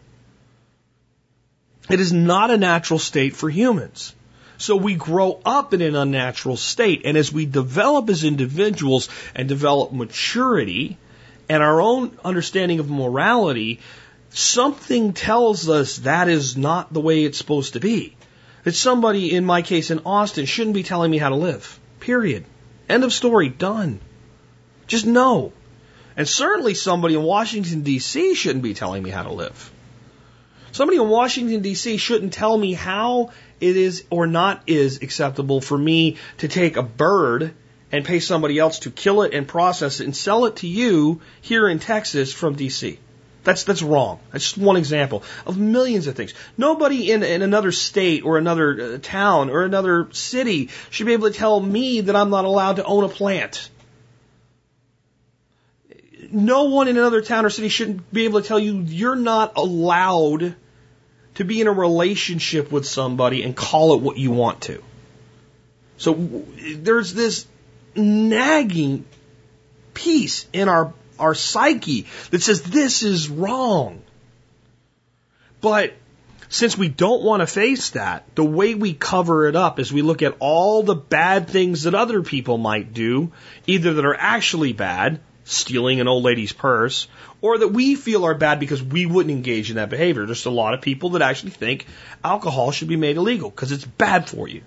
It 1.90 2.00
is 2.00 2.12
not 2.12 2.50
a 2.50 2.58
natural 2.58 2.98
state 2.98 3.34
for 3.34 3.50
humans. 3.50 4.14
So 4.58 4.76
we 4.76 4.94
grow 4.94 5.40
up 5.44 5.74
in 5.74 5.82
an 5.82 5.96
unnatural 5.96 6.56
state. 6.56 7.02
And 7.04 7.16
as 7.16 7.32
we 7.32 7.46
develop 7.46 8.08
as 8.10 8.22
individuals 8.22 9.08
and 9.34 9.48
develop 9.48 9.92
maturity 9.92 10.96
and 11.48 11.62
our 11.62 11.80
own 11.80 12.16
understanding 12.24 12.78
of 12.78 12.88
morality, 12.88 13.80
something 14.30 15.12
tells 15.12 15.68
us 15.68 15.98
that 15.98 16.28
is 16.28 16.56
not 16.56 16.92
the 16.92 17.00
way 17.00 17.24
it's 17.24 17.38
supposed 17.38 17.72
to 17.72 17.80
be. 17.80 18.14
That 18.62 18.74
somebody, 18.74 19.34
in 19.34 19.44
my 19.44 19.62
case 19.62 19.90
in 19.90 20.02
Austin, 20.06 20.46
shouldn't 20.46 20.74
be 20.74 20.84
telling 20.84 21.10
me 21.10 21.18
how 21.18 21.30
to 21.30 21.34
live. 21.34 21.80
Period. 21.98 22.44
End 22.88 23.02
of 23.02 23.12
story. 23.12 23.48
Done. 23.48 23.98
Just 24.86 25.06
no. 25.06 25.52
And 26.16 26.28
certainly 26.28 26.74
somebody 26.74 27.14
in 27.14 27.22
Washington, 27.22 27.82
D.C. 27.82 28.34
shouldn't 28.34 28.62
be 28.62 28.74
telling 28.74 29.02
me 29.02 29.10
how 29.10 29.22
to 29.22 29.32
live. 29.32 29.70
Somebody 30.72 30.98
in 30.98 31.08
Washington, 31.08 31.60
D.C. 31.60 31.96
shouldn't 31.98 32.32
tell 32.32 32.56
me 32.56 32.72
how 32.72 33.30
it 33.60 33.76
is 33.76 34.04
or 34.10 34.26
not 34.26 34.62
is 34.66 35.02
acceptable 35.02 35.60
for 35.60 35.76
me 35.76 36.16
to 36.38 36.48
take 36.48 36.76
a 36.76 36.82
bird 36.82 37.54
and 37.92 38.04
pay 38.04 38.20
somebody 38.20 38.58
else 38.58 38.80
to 38.80 38.90
kill 38.90 39.22
it 39.22 39.34
and 39.34 39.46
process 39.46 40.00
it 40.00 40.04
and 40.04 40.16
sell 40.16 40.46
it 40.46 40.56
to 40.56 40.66
you 40.66 41.20
here 41.42 41.68
in 41.68 41.78
Texas 41.78 42.32
from 42.32 42.54
D.C. 42.54 42.98
That's 43.44 43.64
that's 43.64 43.82
wrong. 43.82 44.20
That's 44.30 44.44
just 44.44 44.58
one 44.58 44.76
example 44.76 45.24
of 45.46 45.58
millions 45.58 46.06
of 46.06 46.14
things. 46.14 46.32
Nobody 46.56 47.10
in, 47.10 47.22
in 47.22 47.42
another 47.42 47.72
state 47.72 48.24
or 48.24 48.38
another 48.38 48.94
uh, 48.94 48.98
town 49.02 49.50
or 49.50 49.64
another 49.64 50.08
city 50.12 50.70
should 50.90 51.06
be 51.06 51.12
able 51.12 51.28
to 51.30 51.36
tell 51.36 51.58
me 51.60 52.02
that 52.02 52.14
I'm 52.14 52.30
not 52.30 52.44
allowed 52.44 52.76
to 52.76 52.84
own 52.84 53.04
a 53.04 53.08
plant. 53.08 53.68
No 56.32 56.64
one 56.64 56.88
in 56.88 56.96
another 56.96 57.22
town 57.22 57.44
or 57.44 57.50
city 57.50 57.68
shouldn't 57.68 58.12
be 58.12 58.24
able 58.24 58.40
to 58.40 58.48
tell 58.48 58.58
you 58.58 58.78
you're 58.80 59.16
not 59.16 59.52
allowed 59.56 60.56
to 61.34 61.44
be 61.44 61.60
in 61.60 61.66
a 61.66 61.72
relationship 61.72 62.72
with 62.72 62.86
somebody 62.86 63.42
and 63.42 63.56
call 63.56 63.94
it 63.94 64.00
what 64.00 64.16
you 64.16 64.30
want 64.30 64.62
to. 64.62 64.82
So 65.98 66.14
there's 66.76 67.14
this 67.14 67.46
nagging 67.94 69.04
piece 69.94 70.46
in 70.52 70.68
our 70.68 70.94
our 71.18 71.34
psyche 71.34 72.06
that 72.30 72.42
says 72.42 72.62
this 72.62 73.02
is 73.02 73.28
wrong. 73.28 74.02
But 75.60 75.94
since 76.48 76.76
we 76.76 76.88
don't 76.88 77.22
want 77.22 77.40
to 77.40 77.46
face 77.46 77.90
that, 77.90 78.26
the 78.34 78.44
way 78.44 78.74
we 78.74 78.92
cover 78.92 79.46
it 79.46 79.56
up 79.56 79.78
is 79.78 79.92
we 79.92 80.02
look 80.02 80.22
at 80.22 80.36
all 80.40 80.82
the 80.82 80.94
bad 80.96 81.48
things 81.48 81.84
that 81.84 81.94
other 81.94 82.22
people 82.22 82.58
might 82.58 82.92
do, 82.92 83.32
either 83.66 83.94
that 83.94 84.04
are 84.04 84.16
actually 84.16 84.72
bad, 84.72 85.20
stealing 85.44 86.00
an 86.00 86.08
old 86.08 86.24
lady's 86.24 86.52
purse, 86.52 87.08
or 87.40 87.58
that 87.58 87.68
we 87.68 87.94
feel 87.94 88.24
are 88.24 88.34
bad 88.34 88.60
because 88.60 88.82
we 88.82 89.06
wouldn't 89.06 89.34
engage 89.34 89.70
in 89.70 89.76
that 89.76 89.90
behavior. 89.90 90.26
There's 90.26 90.46
a 90.46 90.50
lot 90.50 90.74
of 90.74 90.80
people 90.80 91.10
that 91.10 91.22
actually 91.22 91.50
think 91.50 91.86
alcohol 92.22 92.70
should 92.70 92.88
be 92.88 92.96
made 92.96 93.16
illegal 93.16 93.50
because 93.50 93.72
it's 93.72 93.84
bad 93.84 94.28
for 94.28 94.48
you. 94.48 94.62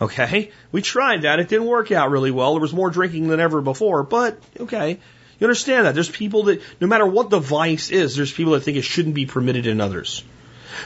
Okay? 0.00 0.52
We 0.70 0.82
tried 0.82 1.22
that. 1.22 1.40
It 1.40 1.48
didn't 1.48 1.66
work 1.66 1.90
out 1.90 2.10
really 2.10 2.30
well. 2.30 2.52
There 2.52 2.60
was 2.60 2.72
more 2.72 2.90
drinking 2.90 3.28
than 3.28 3.40
ever 3.40 3.60
before, 3.60 4.02
but 4.02 4.40
okay. 4.60 4.98
You 5.38 5.46
understand 5.46 5.86
that? 5.86 5.94
There's 5.94 6.10
people 6.10 6.44
that, 6.44 6.62
no 6.80 6.86
matter 6.86 7.06
what 7.06 7.30
the 7.30 7.38
vice 7.38 7.90
is, 7.90 8.16
there's 8.16 8.32
people 8.32 8.52
that 8.54 8.60
think 8.60 8.76
it 8.76 8.82
shouldn't 8.82 9.14
be 9.14 9.26
permitted 9.26 9.66
in 9.66 9.80
others. 9.80 10.24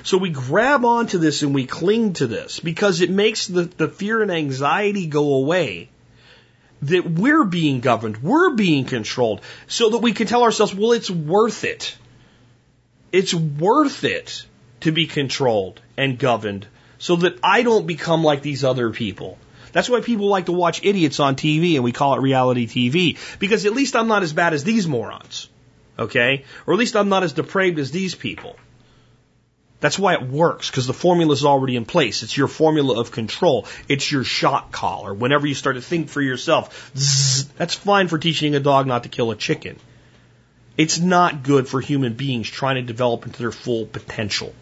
So 0.05 0.19
we 0.19 0.31
grab 0.31 0.85
onto 0.85 1.19
this 1.19 1.43
and 1.43 1.55
we 1.55 1.67
cling 1.67 2.15
to 2.15 2.27
this 2.27 2.61
because 2.61 3.01
it 3.01 3.11
makes 3.11 3.47
the, 3.47 3.65
the 3.65 3.89
fear 3.89 4.23
and 4.23 4.31
anxiety 4.31 5.07
go 5.07 5.35
away 5.35 5.89
that 6.83 7.09
we're 7.09 7.45
being 7.45 7.81
governed, 7.81 8.23
we're 8.23 8.55
being 8.55 8.85
controlled, 8.85 9.41
so 9.67 9.91
that 9.91 9.99
we 9.99 10.13
can 10.13 10.27
tell 10.27 10.43
ourselves, 10.43 10.75
well, 10.75 10.93
it's 10.93 11.11
worth 11.11 11.65
it. 11.65 11.97
It's 13.13 13.35
worth 13.35 14.05
it 14.05 14.45
to 14.81 14.93
be 14.93 15.07
controlled 15.07 15.81
and 15.97 16.19
governed 16.19 16.67
so 16.99 17.17
that 17.17 17.39
I 17.43 17.63
don't 17.63 17.87
become 17.87 18.23
like 18.25 18.43
these 18.43 18.65
other 18.65 18.91
people. 18.91 19.39
That's 19.73 19.89
why 19.89 20.01
people 20.01 20.29
like 20.29 20.47
to 20.47 20.53
watch 20.53 20.85
idiots 20.85 21.19
on 21.19 21.35
TV 21.35 21.75
and 21.75 21.85
we 21.85 21.93
call 21.93 22.15
it 22.15 22.21
reality 22.21 22.67
TV. 22.67 23.19
Because 23.39 23.67
at 23.67 23.73
least 23.73 23.97
I'm 23.97 24.09
not 24.09 24.23
as 24.23 24.33
bad 24.33 24.55
as 24.55 24.65
these 24.65 24.87
morons. 24.87 25.49
Okay? 25.99 26.45
Or 26.67 26.75
at 26.75 26.79
least 26.79 26.95
I'm 26.95 27.09
not 27.09 27.23
as 27.23 27.33
depraved 27.33 27.79
as 27.79 27.91
these 27.91 28.15
people. 28.15 28.57
That's 29.83 29.99
why 29.99 30.15
it 30.15 30.23
works, 30.23 30.71
because 30.71 30.87
the 30.87 30.93
formula 30.95 31.33
is 31.33 31.45
already 31.45 31.75
in 31.75 31.85
place. 31.85 32.23
It's 32.23 32.37
your 32.37 32.47
formula 32.47 33.01
of 33.01 33.11
control. 33.11 33.67
It's 33.89 34.13
your 34.13 34.23
shot 34.23 34.71
collar. 34.71 35.13
Whenever 35.13 35.45
you 35.45 35.55
start 35.55 35.75
to 35.75 35.83
think 35.83 36.09
for 36.09 36.23
yourself, 36.23 36.93
zzz, 36.97 37.49
that's 37.59 37.75
fine 37.75 38.07
for 38.07 38.17
teaching 38.17 38.55
a 38.55 38.61
dog 38.61 38.87
not 38.87 39.03
to 39.03 39.09
kill 39.09 39.33
a 39.33 39.37
chicken. 39.37 39.77
It's 40.79 41.01
not 41.01 41.43
good 41.43 41.67
for 41.67 41.81
human 41.81 42.15
beings 42.15 42.49
trying 42.49 42.77
to 42.77 42.83
develop 42.83 43.27
into 43.27 43.41
their 43.41 43.51
full 43.51 43.85
potential. 43.85 44.55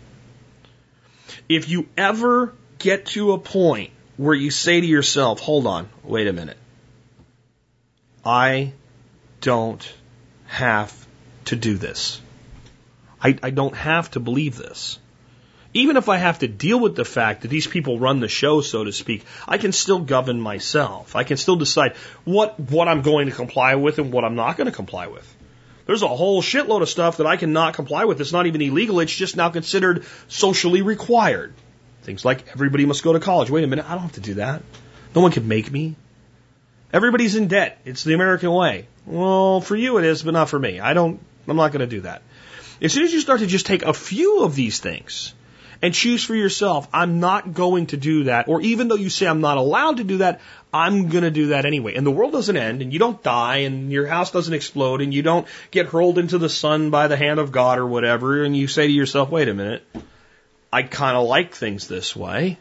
If 1.51 1.69
you 1.69 1.87
ever 1.99 2.55
get 2.79 3.05
to 3.07 3.33
a 3.33 3.39
point 3.39 3.91
where 4.17 4.35
you 4.35 4.51
say 4.51 4.81
to 4.81 4.87
yourself, 4.87 5.41
hold 5.41 5.67
on, 5.67 5.91
wait 6.03 6.29
a 6.29 6.33
minute. 6.33 6.57
I 8.25 8.73
don't 9.43 9.87
have 10.47 10.95
to 11.45 11.57
do 11.57 11.77
this. 11.77 12.23
I, 13.23 13.39
I 13.43 13.51
don't 13.51 13.77
have 13.77 14.11
to 14.13 14.21
believe 14.21 14.57
this. 14.57 14.99
Even 15.73 15.97
if 15.97 16.09
I 16.09 16.17
have 16.17 16.41
to 16.41 16.49
deal 16.49 16.81
with 16.81 16.97
the 16.97 17.05
fact 17.05 17.43
that 17.43 17.49
these 17.49 17.67
people 17.67 17.99
run 17.99 18.19
the 18.19 18.29
show, 18.29 18.61
so 18.61 18.83
to 18.83 18.93
speak, 18.93 19.25
I 19.47 19.57
can 19.59 19.71
still 19.71 20.01
govern 20.01 20.41
myself. 20.41 21.15
I 21.15 21.23
can 21.23 21.37
still 21.37 21.57
decide 21.57 21.95
what, 22.25 22.59
what 22.59 22.89
I'm 22.89 23.03
going 23.03 23.27
to 23.27 23.33
comply 23.33 23.77
with 23.77 23.99
and 23.99 24.13
what 24.13 24.25
I'm 24.25 24.35
not 24.35 24.57
going 24.57 24.67
to 24.67 24.73
comply 24.73 25.07
with. 25.07 25.37
There's 25.87 26.03
a 26.03 26.09
whole 26.09 26.43
shitload 26.43 26.83
of 26.83 26.89
stuff 26.89 27.19
that 27.19 27.27
I 27.27 27.37
cannot 27.37 27.75
comply 27.75 28.05
with. 28.05 28.21
It's 28.21 28.33
not 28.33 28.47
even 28.47 28.61
illegal. 28.63 28.99
It's 29.01 29.15
just 29.15 29.37
now 29.37 29.51
considered 29.51 30.05
socially 30.27 30.83
required. 30.83 31.55
Things 32.03 32.25
like 32.25 32.49
everybody 32.49 32.85
must 32.85 33.05
go 33.05 33.13
to 33.13 33.21
college. 33.21 33.51
Wait 33.51 33.63
a 33.63 33.67
minute, 33.67 33.87
I 33.89 33.93
don't 33.93 34.03
have 34.03 34.13
to 34.13 34.21
do 34.21 34.35
that. 34.35 34.63
No 35.15 35.21
one 35.21 35.31
can 35.31 35.47
make 35.47 35.71
me. 35.71 35.95
Everybody's 36.93 37.37
in 37.37 37.47
debt. 37.47 37.79
It's 37.85 38.03
the 38.03 38.15
American 38.15 38.51
way. 38.51 38.89
Well, 39.07 39.61
for 39.61 39.77
you 39.77 39.99
it 39.99 40.05
is, 40.05 40.23
but 40.23 40.33
not 40.33 40.49
for 40.49 40.59
me. 40.59 40.81
I 40.81 40.95
don't, 40.95 41.21
I'm 41.47 41.57
not 41.57 41.73
going 41.73 41.81
to 41.81 41.87
do 41.87 42.01
that. 42.01 42.23
As 42.83 42.93
soon 42.93 43.05
as 43.05 43.13
you 43.13 43.21
start 43.21 43.41
to 43.41 43.47
just 43.47 43.67
take 43.67 43.83
a 43.85 43.93
few 43.93 44.43
of 44.43 44.55
these 44.57 44.81
things 44.81 45.35
and 45.83 45.95
choose 45.95 46.25
for 46.25 46.35
yourself, 46.35 46.89
I'm 46.93 47.21
not 47.21 47.55
going 47.55 47.87
to 47.87 47.97
do 47.97 48.25
that, 48.25 48.49
or 48.49 48.61
even 48.61 48.89
though 48.89 48.97
you 48.97 49.11
say 49.11 49.27
I'm 49.27 49.41
not 49.41 49.57
allowed 49.57 49.97
to 49.97 50.05
do 50.05 50.19
that, 50.19 50.41
I'm 50.73 51.09
going 51.09 51.25
to 51.25 51.31
do 51.31 51.49
that 51.49 51.65
anyway. 51.65 51.95
And 51.95 52.07
the 52.07 52.11
world 52.11 52.33
doesn't 52.33 52.57
end, 52.57 52.83
and 52.83 52.93
you 52.93 52.99
don't 52.99 53.23
die, 53.23 53.59
and 53.59 53.91
your 53.91 54.07
house 54.07 54.31
doesn't 54.31 54.53
explode, 54.53 55.01
and 55.01 55.13
you 55.13 55.23
don't 55.23 55.47
get 55.71 55.87
hurled 55.87 56.19
into 56.19 56.39
the 56.39 56.49
sun 56.49 56.91
by 56.91 57.09
the 57.09 57.17
hand 57.17 57.41
of 57.41 57.51
God 57.51 57.79
or 57.79 57.87
whatever, 57.87 58.45
and 58.45 58.57
you 58.57 58.69
say 58.69 58.87
to 58.87 58.93
yourself, 58.93 59.31
wait 59.31 59.49
a 59.49 59.55
minute, 59.55 59.83
I 60.73 60.83
kind 60.83 61.17
of 61.17 61.27
like 61.27 61.55
things 61.55 61.89
this 61.89 62.15
way. 62.15 62.59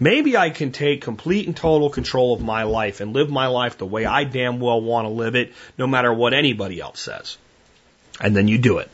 Maybe 0.00 0.36
I 0.36 0.50
can 0.50 0.72
take 0.72 1.02
complete 1.02 1.46
and 1.46 1.56
total 1.56 1.88
control 1.88 2.34
of 2.34 2.42
my 2.42 2.64
life 2.64 3.00
and 3.00 3.12
live 3.12 3.30
my 3.30 3.46
life 3.46 3.78
the 3.78 3.86
way 3.86 4.04
I 4.04 4.24
damn 4.24 4.58
well 4.58 4.80
want 4.80 5.06
to 5.06 5.10
live 5.10 5.36
it, 5.36 5.52
no 5.78 5.86
matter 5.86 6.12
what 6.12 6.34
anybody 6.34 6.80
else 6.80 7.00
says. 7.00 7.38
And 8.20 8.34
then 8.34 8.48
you 8.48 8.58
do 8.58 8.78
it. 8.78 8.90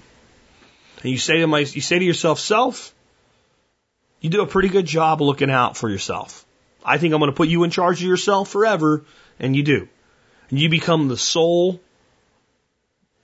And 1.02 1.10
you 1.10 1.16
say 1.16 1.38
to 1.38 1.46
my, 1.46 1.60
you 1.60 1.80
say 1.80 1.98
to 1.98 2.04
yourself, 2.04 2.38
self, 2.38 2.94
you 4.20 4.30
do 4.30 4.42
a 4.42 4.46
pretty 4.46 4.68
good 4.68 4.86
job 4.86 5.20
looking 5.20 5.50
out 5.50 5.76
for 5.76 5.88
yourself. 5.88 6.44
I 6.84 6.98
think 6.98 7.12
I'm 7.12 7.20
going 7.20 7.30
to 7.30 7.36
put 7.36 7.48
you 7.48 7.64
in 7.64 7.70
charge 7.70 8.00
of 8.00 8.08
yourself 8.08 8.48
forever, 8.48 9.04
and 9.38 9.54
you 9.54 9.62
do. 9.62 9.88
And 10.48 10.58
you 10.58 10.68
become 10.68 11.08
the 11.08 11.16
sole 11.16 11.80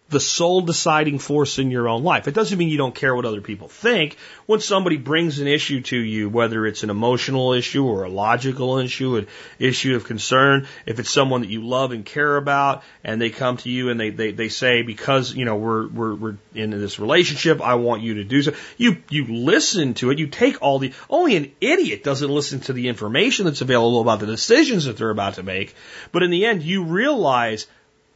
the 0.09 0.21
sole 0.21 0.61
deciding 0.61 1.19
force 1.19 1.59
in 1.59 1.71
your 1.71 1.89
own 1.89 2.05
life. 2.05 2.29
It 2.29 2.35
doesn't 2.35 2.57
mean 2.57 2.69
you 2.69 2.77
don't 2.77 2.95
care 2.95 3.15
what 3.15 3.25
other 3.25 3.41
people 3.41 3.67
think. 3.67 4.17
When 4.47 4.61
somebody 4.61 4.99
brings 4.99 5.41
an 5.41 5.49
issue 5.49 5.81
to 5.83 5.97
you, 5.97 6.29
whether 6.29 6.65
it's 6.65 6.85
an 6.85 6.91
emotional 6.91 7.55
issue 7.55 7.85
or 7.85 8.05
a 8.05 8.09
logical 8.09 8.79
issue, 8.79 9.17
an 9.17 9.27
issue 9.59 9.97
of 9.97 10.05
concern, 10.05 10.69
if 10.87 11.01
it's 11.01 11.11
someone 11.11 11.41
that 11.41 11.51
you 11.51 11.67
love 11.67 11.91
and 11.91 12.05
care 12.05 12.37
about, 12.37 12.85
and 13.03 13.21
they 13.21 13.31
come 13.31 13.57
to 13.59 13.71
you 13.71 13.91
and 13.91 13.99
they, 13.99 14.11
they, 14.11 14.31
they 14.31 14.49
say, 14.49 14.83
because, 14.83 15.35
you 15.35 15.45
know, 15.45 15.57
we're, 15.57 15.89
we're, 15.89 16.15
we're 16.15 16.37
in 16.55 16.71
this 16.71 17.01
relationship, 17.01 17.61
I 17.61 17.75
want 17.75 18.03
you 18.03 18.15
to 18.15 18.25
do 18.25 18.43
so. 18.43 18.55
You, 18.77 18.99
you 19.11 19.27
listen 19.27 19.95
to 19.95 20.11
it, 20.11 20.21
you 20.21 20.29
take 20.29 20.63
all 20.63 20.79
the, 20.79 20.93
only 21.11 21.35
an 21.35 21.53
idiot 21.61 22.05
doesn't 22.05 22.31
listen 22.31 22.61
to 22.61 22.73
the 22.73 22.87
information 22.87 23.45
that's 23.45 23.61
available 23.61 24.01
about 24.01 24.21
the 24.21 24.27
decisions 24.27 24.85
that 24.85 24.99
they're 24.99 25.11
about 25.11 25.35
to 25.35 25.43
make. 25.43 25.75
But 26.13 26.23
in 26.23 26.31
the 26.31 26.47
end, 26.47 26.63
you 26.63 26.85
realize 26.85 27.67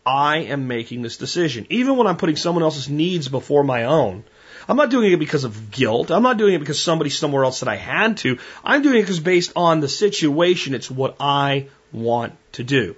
I 0.04 0.38
am 0.38 0.68
making 0.68 1.02
this 1.02 1.16
decision. 1.16 1.66
Even 1.70 1.96
when 1.96 2.06
I'm 2.06 2.16
putting 2.16 2.36
someone 2.36 2.64
else's 2.64 2.88
needs 2.88 3.28
before 3.28 3.64
my 3.64 3.84
own. 3.84 4.24
I'm 4.68 4.76
not 4.76 4.90
doing 4.90 5.12
it 5.12 5.18
because 5.18 5.44
of 5.44 5.70
guilt. 5.70 6.10
I'm 6.10 6.22
not 6.22 6.36
doing 6.36 6.54
it 6.54 6.58
because 6.58 6.82
somebody 6.82 7.10
somewhere 7.10 7.44
else 7.44 7.58
said 7.58 7.68
I 7.68 7.76
had 7.76 8.18
to. 8.18 8.38
I'm 8.64 8.82
doing 8.82 8.98
it 8.98 9.02
because 9.02 9.20
based 9.20 9.52
on 9.56 9.80
the 9.80 9.88
situation, 9.88 10.74
it's 10.74 10.90
what 10.90 11.16
I 11.18 11.68
want 11.92 12.34
to 12.52 12.64
do. 12.64 12.94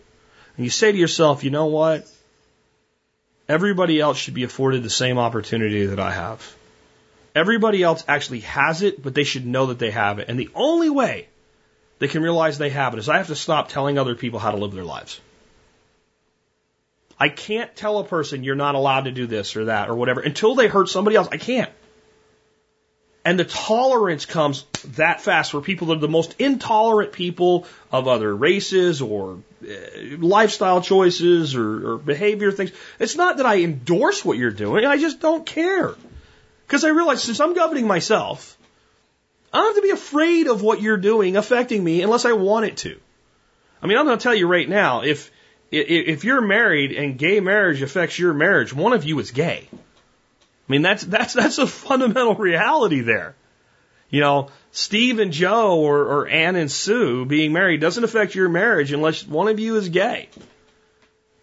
And 0.56 0.64
you 0.64 0.70
say 0.70 0.92
to 0.92 0.98
yourself, 0.98 1.44
you 1.44 1.50
know 1.50 1.66
what? 1.66 2.06
Everybody 3.48 4.00
else 4.00 4.18
should 4.18 4.34
be 4.34 4.44
afforded 4.44 4.82
the 4.82 4.90
same 4.90 5.18
opportunity 5.18 5.86
that 5.86 6.00
I 6.00 6.12
have. 6.12 6.54
Everybody 7.34 7.82
else 7.82 8.04
actually 8.06 8.40
has 8.40 8.82
it, 8.82 9.02
but 9.02 9.14
they 9.14 9.24
should 9.24 9.46
know 9.46 9.66
that 9.66 9.78
they 9.78 9.90
have 9.90 10.18
it. 10.18 10.28
And 10.28 10.38
the 10.38 10.50
only 10.54 10.90
way 10.90 11.28
they 11.98 12.08
can 12.08 12.22
realize 12.22 12.58
they 12.58 12.70
have 12.70 12.92
it 12.92 12.98
is 12.98 13.08
I 13.08 13.18
have 13.18 13.28
to 13.28 13.36
stop 13.36 13.68
telling 13.68 13.98
other 13.98 14.14
people 14.14 14.38
how 14.38 14.50
to 14.50 14.58
live 14.58 14.72
their 14.72 14.84
lives. 14.84 15.20
I 17.22 17.28
can't 17.28 17.72
tell 17.76 17.98
a 17.98 18.04
person 18.04 18.42
you're 18.42 18.56
not 18.56 18.74
allowed 18.74 19.02
to 19.02 19.12
do 19.12 19.28
this 19.28 19.54
or 19.54 19.66
that 19.66 19.88
or 19.88 19.94
whatever 19.94 20.20
until 20.20 20.56
they 20.56 20.66
hurt 20.66 20.88
somebody 20.88 21.14
else. 21.14 21.28
I 21.30 21.36
can't. 21.36 21.70
And 23.24 23.38
the 23.38 23.44
tolerance 23.44 24.26
comes 24.26 24.64
that 24.96 25.20
fast 25.20 25.52
for 25.52 25.60
people 25.60 25.86
that 25.86 25.98
are 25.98 26.00
the 26.00 26.08
most 26.08 26.34
intolerant 26.40 27.12
people 27.12 27.68
of 27.92 28.08
other 28.08 28.34
races 28.34 29.00
or 29.00 29.38
uh, 29.62 30.16
lifestyle 30.18 30.82
choices 30.82 31.54
or, 31.54 31.92
or 31.92 31.98
behavior 31.98 32.50
things. 32.50 32.72
It's 32.98 33.14
not 33.14 33.36
that 33.36 33.46
I 33.46 33.60
endorse 33.60 34.24
what 34.24 34.36
you're 34.36 34.50
doing. 34.50 34.84
I 34.84 34.96
just 34.96 35.20
don't 35.20 35.46
care. 35.46 35.94
Because 36.66 36.82
I 36.82 36.88
realize 36.88 37.22
since 37.22 37.38
I'm 37.38 37.54
governing 37.54 37.86
myself, 37.86 38.58
I 39.52 39.58
don't 39.58 39.66
have 39.66 39.76
to 39.76 39.82
be 39.82 39.90
afraid 39.90 40.48
of 40.48 40.60
what 40.60 40.82
you're 40.82 40.96
doing 40.96 41.36
affecting 41.36 41.84
me 41.84 42.02
unless 42.02 42.24
I 42.24 42.32
want 42.32 42.66
it 42.66 42.78
to. 42.78 42.98
I 43.80 43.86
mean, 43.86 43.96
I'm 43.96 44.06
going 44.06 44.18
to 44.18 44.22
tell 44.24 44.34
you 44.34 44.48
right 44.48 44.68
now, 44.68 45.02
if, 45.02 45.30
if 45.72 46.24
you're 46.24 46.42
married 46.42 46.92
and 46.92 47.18
gay 47.18 47.40
marriage 47.40 47.80
affects 47.80 48.18
your 48.18 48.34
marriage, 48.34 48.74
one 48.74 48.92
of 48.92 49.04
you 49.04 49.18
is 49.18 49.30
gay. 49.30 49.68
I 49.72 49.76
mean, 50.68 50.82
that's, 50.82 51.02
that's, 51.02 51.32
that's 51.32 51.58
a 51.58 51.66
fundamental 51.66 52.34
reality 52.34 53.00
there. 53.00 53.34
You 54.10 54.20
know, 54.20 54.50
Steve 54.70 55.18
and 55.18 55.32
Joe 55.32 55.80
or, 55.80 56.00
or 56.00 56.28
Ann 56.28 56.56
and 56.56 56.70
Sue 56.70 57.24
being 57.24 57.52
married 57.52 57.80
doesn't 57.80 58.04
affect 58.04 58.34
your 58.34 58.50
marriage 58.50 58.92
unless 58.92 59.26
one 59.26 59.48
of 59.48 59.58
you 59.58 59.76
is 59.76 59.88
gay. 59.88 60.28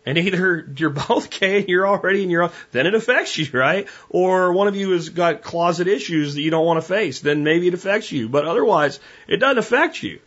And 0.05 0.17
either 0.17 0.71
you're 0.77 0.91
both 0.91 1.29
gay 1.39 1.61
and 1.61 1.67
you're 1.69 1.87
already 1.87 2.23
in 2.23 2.29
your 2.29 2.43
own, 2.43 2.51
then 2.71 2.85
it 2.85 2.93
affects 2.93 3.37
you, 3.37 3.47
right? 3.51 3.87
Or 4.09 4.53
one 4.53 4.67
of 4.67 4.75
you 4.75 4.91
has 4.91 5.09
got 5.09 5.41
closet 5.41 5.87
issues 5.87 6.35
that 6.35 6.41
you 6.41 6.51
don't 6.51 6.65
want 6.65 6.81
to 6.81 6.87
face, 6.87 7.21
then 7.21 7.43
maybe 7.43 7.67
it 7.67 7.73
affects 7.73 8.11
you. 8.11 8.29
But 8.29 8.45
otherwise, 8.45 8.99
it 9.27 9.37
doesn't 9.37 9.57
affect 9.57 10.03
you. 10.03 10.19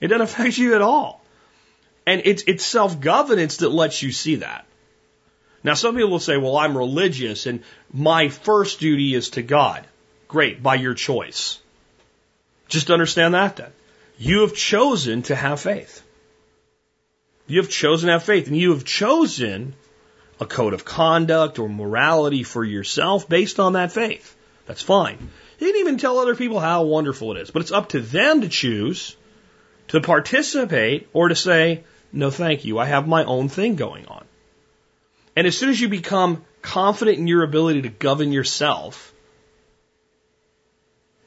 It 0.00 0.08
doesn't 0.08 0.22
affect 0.28 0.56
you 0.56 0.74
at 0.74 0.82
all. 0.82 1.21
And 2.06 2.22
it's, 2.24 2.44
it's 2.46 2.64
self-governance 2.64 3.58
that 3.58 3.70
lets 3.70 4.02
you 4.02 4.12
see 4.12 4.36
that. 4.36 4.66
Now, 5.64 5.74
some 5.74 5.94
people 5.94 6.10
will 6.10 6.18
say, 6.18 6.36
well, 6.36 6.56
I'm 6.56 6.76
religious 6.76 7.46
and 7.46 7.62
my 7.92 8.28
first 8.28 8.80
duty 8.80 9.14
is 9.14 9.30
to 9.30 9.42
God. 9.42 9.86
Great, 10.26 10.62
by 10.62 10.74
your 10.74 10.94
choice. 10.94 11.60
Just 12.68 12.90
understand 12.90 13.34
that 13.34 13.56
then. 13.56 13.70
You 14.18 14.40
have 14.40 14.54
chosen 14.54 15.22
to 15.22 15.34
have 15.34 15.60
faith. 15.60 16.02
You 17.46 17.60
have 17.60 17.70
chosen 17.70 18.08
to 18.08 18.14
have 18.14 18.24
faith 18.24 18.48
and 18.48 18.56
you 18.56 18.72
have 18.72 18.84
chosen 18.84 19.74
a 20.40 20.46
code 20.46 20.74
of 20.74 20.84
conduct 20.84 21.58
or 21.58 21.68
morality 21.68 22.42
for 22.42 22.64
yourself 22.64 23.28
based 23.28 23.60
on 23.60 23.74
that 23.74 23.92
faith. 23.92 24.34
That's 24.66 24.82
fine. 24.82 25.18
You 25.58 25.66
can 25.68 25.80
even 25.80 25.98
tell 25.98 26.18
other 26.18 26.34
people 26.34 26.58
how 26.58 26.82
wonderful 26.84 27.36
it 27.36 27.40
is, 27.40 27.50
but 27.50 27.62
it's 27.62 27.72
up 27.72 27.90
to 27.90 28.00
them 28.00 28.40
to 28.40 28.48
choose 28.48 29.16
to 29.88 30.00
participate 30.00 31.08
or 31.12 31.28
to 31.28 31.36
say, 31.36 31.84
no, 32.12 32.30
thank 32.30 32.64
you. 32.64 32.78
I 32.78 32.84
have 32.84 33.08
my 33.08 33.24
own 33.24 33.48
thing 33.48 33.76
going 33.76 34.06
on. 34.06 34.24
And 35.34 35.46
as 35.46 35.56
soon 35.56 35.70
as 35.70 35.80
you 35.80 35.88
become 35.88 36.44
confident 36.60 37.18
in 37.18 37.26
your 37.26 37.42
ability 37.42 37.82
to 37.82 37.88
govern 37.88 38.32
yourself, 38.32 39.12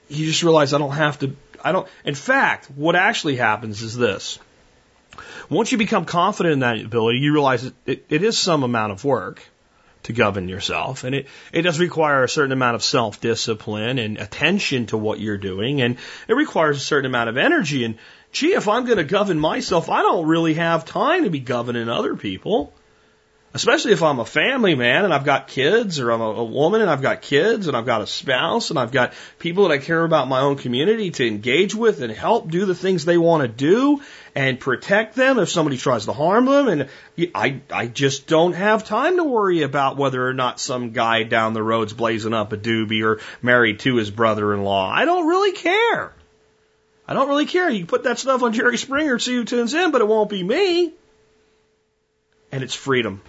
you 0.07 0.25
just 0.25 0.43
realize 0.43 0.73
I 0.73 0.77
don't 0.77 0.91
have 0.91 1.19
to, 1.19 1.35
I 1.63 1.71
don't, 1.71 1.87
in 2.03 2.15
fact, 2.15 2.69
what 2.75 2.95
actually 2.95 3.35
happens 3.35 3.81
is 3.81 3.95
this. 3.95 4.37
Once 5.49 5.71
you 5.71 5.77
become 5.77 6.05
confident 6.05 6.53
in 6.53 6.59
that 6.59 6.79
ability, 6.79 7.19
you 7.19 7.33
realize 7.33 7.63
it, 7.85 8.05
it, 8.09 8.23
is 8.23 8.37
some 8.37 8.63
amount 8.63 8.91
of 8.91 9.03
work 9.03 9.41
to 10.03 10.13
govern 10.13 10.47
yourself. 10.49 11.03
And 11.03 11.15
it, 11.15 11.27
it 11.51 11.63
does 11.63 11.79
require 11.79 12.23
a 12.23 12.29
certain 12.29 12.51
amount 12.51 12.75
of 12.75 12.83
self 12.83 13.21
discipline 13.21 13.97
and 13.97 14.17
attention 14.17 14.87
to 14.87 14.97
what 14.97 15.19
you're 15.19 15.37
doing. 15.37 15.81
And 15.81 15.97
it 16.27 16.33
requires 16.33 16.77
a 16.77 16.81
certain 16.81 17.09
amount 17.09 17.29
of 17.29 17.37
energy. 17.37 17.85
And 17.85 17.97
gee, 18.35 18.53
if 18.53 18.67
I'm 18.67 18.85
going 18.85 18.97
to 18.97 19.03
govern 19.03 19.39
myself, 19.39 19.89
I 19.89 20.01
don't 20.01 20.27
really 20.27 20.55
have 20.55 20.85
time 20.85 21.23
to 21.23 21.29
be 21.29 21.39
governing 21.39 21.89
other 21.89 22.15
people 22.15 22.73
especially 23.55 23.93
if 23.93 24.03
I'm 24.03 24.19
a 24.19 24.25
family 24.25 24.75
man 24.75 25.05
and 25.05 25.13
I've 25.13 25.23
got 25.23 25.47
kids, 25.47 26.01
or 26.01 26.11
I'm 26.11 26.19
a, 26.19 26.29
a, 26.31 26.43
woman 26.43 26.81
and 26.81 26.89
I've 26.89 27.01
got 27.01 27.21
kids, 27.21 27.67
and 27.67 27.77
I've 27.77 27.85
got 27.85 28.01
a 28.01 28.07
spouse, 28.07 28.69
and 28.69 28.77
I've 28.77 28.91
got 28.91 29.13
people 29.39 29.63
that 29.63 29.73
I 29.73 29.77
care 29.77 30.03
about 30.03 30.27
my 30.27 30.41
own 30.41 30.57
community 30.57 31.11
to 31.11 31.25
engage 31.25 31.73
with 31.73 32.01
and 32.01 32.11
help 32.11 32.51
do 32.51 32.65
the 32.65 32.75
things 32.75 33.05
they 33.05 33.17
want 33.17 33.43
to 33.43 33.47
do 33.47 34.01
and 34.35 34.59
protect 34.59 35.15
them 35.15 35.39
if 35.39 35.49
somebody 35.49 35.77
tries 35.77 36.05
to 36.05 36.11
harm 36.11 36.45
them. 36.45 36.67
And 36.67 36.89
I, 37.33 37.61
I 37.71 37.87
just 37.87 38.27
don't 38.27 38.53
have 38.53 38.83
time 38.83 39.15
to 39.15 39.23
worry 39.23 39.61
about 39.61 39.95
whether 39.95 40.27
or 40.27 40.33
not 40.33 40.59
some 40.59 40.91
guy 40.91 41.23
down 41.23 41.53
the 41.53 41.63
road's 41.63 41.93
blazing 41.93 42.33
up 42.33 42.51
a 42.51 42.57
doobie 42.57 43.05
or 43.05 43.21
married 43.41 43.79
to 43.79 43.95
his 43.95 44.11
brother-in-law. 44.11 44.91
I 44.91 45.05
don't 45.05 45.29
really 45.29 45.53
care. 45.53 46.11
I 47.07 47.13
don't 47.13 47.29
really 47.29 47.45
care. 47.45 47.69
You 47.69 47.85
put 47.85 48.03
that 48.03 48.19
stuff 48.19 48.41
on 48.41 48.53
Jerry 48.53 48.77
Springer, 48.77 49.19
see 49.19 49.35
who 49.35 49.45
tunes 49.45 49.73
in, 49.73 49.91
but 49.91 50.01
it 50.01 50.07
won't 50.07 50.29
be 50.29 50.43
me. 50.43 50.93
And 52.51 52.63
it's 52.63 52.73
freedom. 52.73 53.21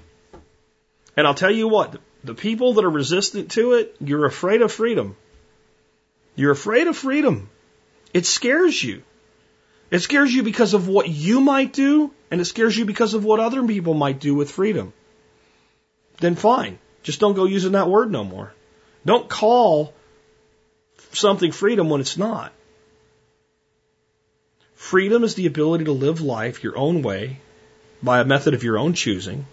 And 1.17 1.27
I'll 1.27 1.35
tell 1.35 1.51
you 1.51 1.69
what, 1.69 1.97
the 2.25 2.35
people 2.35 2.75
that 2.75 2.85
are 2.85 2.91
resistant 2.91 3.51
to 3.53 3.75
it, 3.75 3.97
you're 4.01 4.27
afraid 4.27 4.63
of 4.63 4.73
freedom. 4.73 5.17
You're 6.35 6.53
afraid 6.53 6.87
of 6.87 6.97
freedom. 6.97 7.51
It 8.13 8.27
scares 8.27 8.83
you. 8.83 9.03
It 9.91 10.01
scares 10.01 10.35
you 10.35 10.43
because 10.43 10.75
of 10.75 10.89
what 10.89 11.09
you 11.09 11.41
might 11.41 11.73
do, 11.73 12.11
and 12.31 12.41
it 12.41 12.47
scares 12.47 12.77
you 12.77 12.85
because 12.85 13.15
of 13.15 13.25
what 13.25 13.41
other 13.41 13.65
people 13.67 13.95
might 13.95 14.21
do 14.21 14.35
with 14.35 14.51
freedom. 14.51 14.93
Then 16.19 16.35
fine. 16.35 16.79
Just 17.03 17.21
don't 17.21 17.35
go 17.35 17.45
using 17.45 17.73
that 17.73 17.89
word 17.89 18.11
no 18.11 18.25
more. 18.25 18.53
Don't 19.05 19.29
call 19.29 19.95
something 21.13 21.53
freedom 21.53 21.89
when 21.89 22.01
it's 22.01 22.17
not. 22.17 22.53
Freedom 24.77 25.25
is 25.25 25.35
the 25.35 25.47
ability 25.47 25.85
to 25.85 25.93
live 25.93 26.21
life 26.21 26.63
your 26.63 26.79
own 26.79 27.03
way 27.03 27.41
by 28.03 28.21
a 28.21 28.25
method 28.25 28.55
of 28.55 28.63
your 28.63 28.79
own 28.79 28.95
choosing 28.95 29.47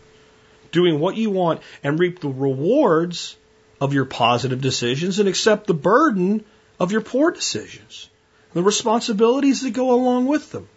doing 0.74 1.00
what 1.00 1.16
you 1.16 1.30
want 1.30 1.62
and 1.84 1.98
reap 1.98 2.20
the 2.20 2.28
rewards 2.28 3.38
of 3.80 3.94
your 3.94 4.04
positive 4.06 4.60
decisions 4.60 5.20
and 5.20 5.30
accept 5.30 5.68
the 5.68 5.74
burden 5.74 6.44
of 6.80 6.92
your 6.92 7.02
poor 7.02 7.32
decisions, 7.32 8.10
the 8.54 8.64
responsibilities 8.64 9.62
that 9.62 9.72
go 9.72 9.94
along 9.94 10.26
with 10.26 10.52
them. 10.52 10.68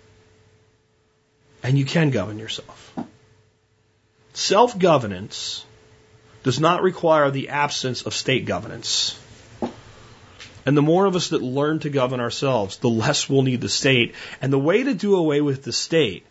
And 1.62 1.76
you 1.76 1.84
can 1.84 2.10
govern 2.10 2.38
yourself. 2.38 2.96
Self 4.34 4.78
governance 4.78 5.64
does 6.44 6.60
not 6.60 6.82
require 6.82 7.30
the 7.30 7.48
absence 7.48 8.02
of 8.02 8.14
state 8.14 8.44
governance. 8.44 9.18
And 10.66 10.76
the 10.76 10.82
more 10.82 11.06
of 11.06 11.14
us 11.14 11.28
that 11.28 11.42
learn 11.42 11.78
to 11.80 11.90
govern 11.90 12.18
ourselves, 12.18 12.78
the 12.78 12.90
less 12.90 13.30
we'll 13.30 13.42
need 13.42 13.60
the 13.60 13.68
state. 13.68 14.16
And 14.42 14.52
the 14.52 14.58
way 14.58 14.82
to 14.82 14.94
do 14.94 15.14
away 15.14 15.40
with 15.40 15.62
the 15.62 15.72
state 15.72 16.26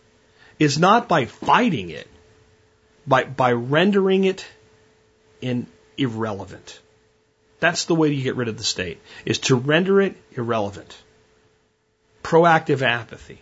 is 0.58 0.78
not 0.78 1.08
by 1.08 1.24
fighting 1.24 1.88
it, 1.88 2.06
by, 3.06 3.24
by 3.24 3.52
rendering 3.52 4.24
it 4.24 4.46
in 5.40 5.66
irrelevant. 5.96 6.78
That's 7.60 7.86
the 7.86 7.94
way 7.94 8.10
to 8.10 8.22
get 8.22 8.36
rid 8.36 8.48
of 8.48 8.58
the 8.58 8.64
state, 8.64 9.00
is 9.24 9.38
to 9.40 9.56
render 9.56 10.02
it 10.02 10.14
irrelevant. 10.32 10.94
Proactive 12.22 12.82
apathy. 12.82 13.40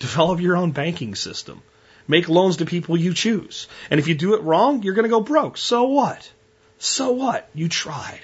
Develop 0.00 0.40
your 0.40 0.56
own 0.56 0.72
banking 0.72 1.14
system. 1.14 1.62
Make 2.08 2.28
loans 2.28 2.56
to 2.56 2.66
people 2.66 2.96
you 2.96 3.14
choose. 3.14 3.68
And 3.90 4.00
if 4.00 4.08
you 4.08 4.16
do 4.16 4.34
it 4.34 4.42
wrong, 4.42 4.82
you're 4.82 4.94
going 4.94 5.04
to 5.04 5.08
go 5.08 5.20
broke. 5.20 5.56
So 5.56 5.84
what? 5.84 6.28
So 6.78 7.12
what? 7.12 7.48
You 7.54 7.68
tried. 7.68 8.20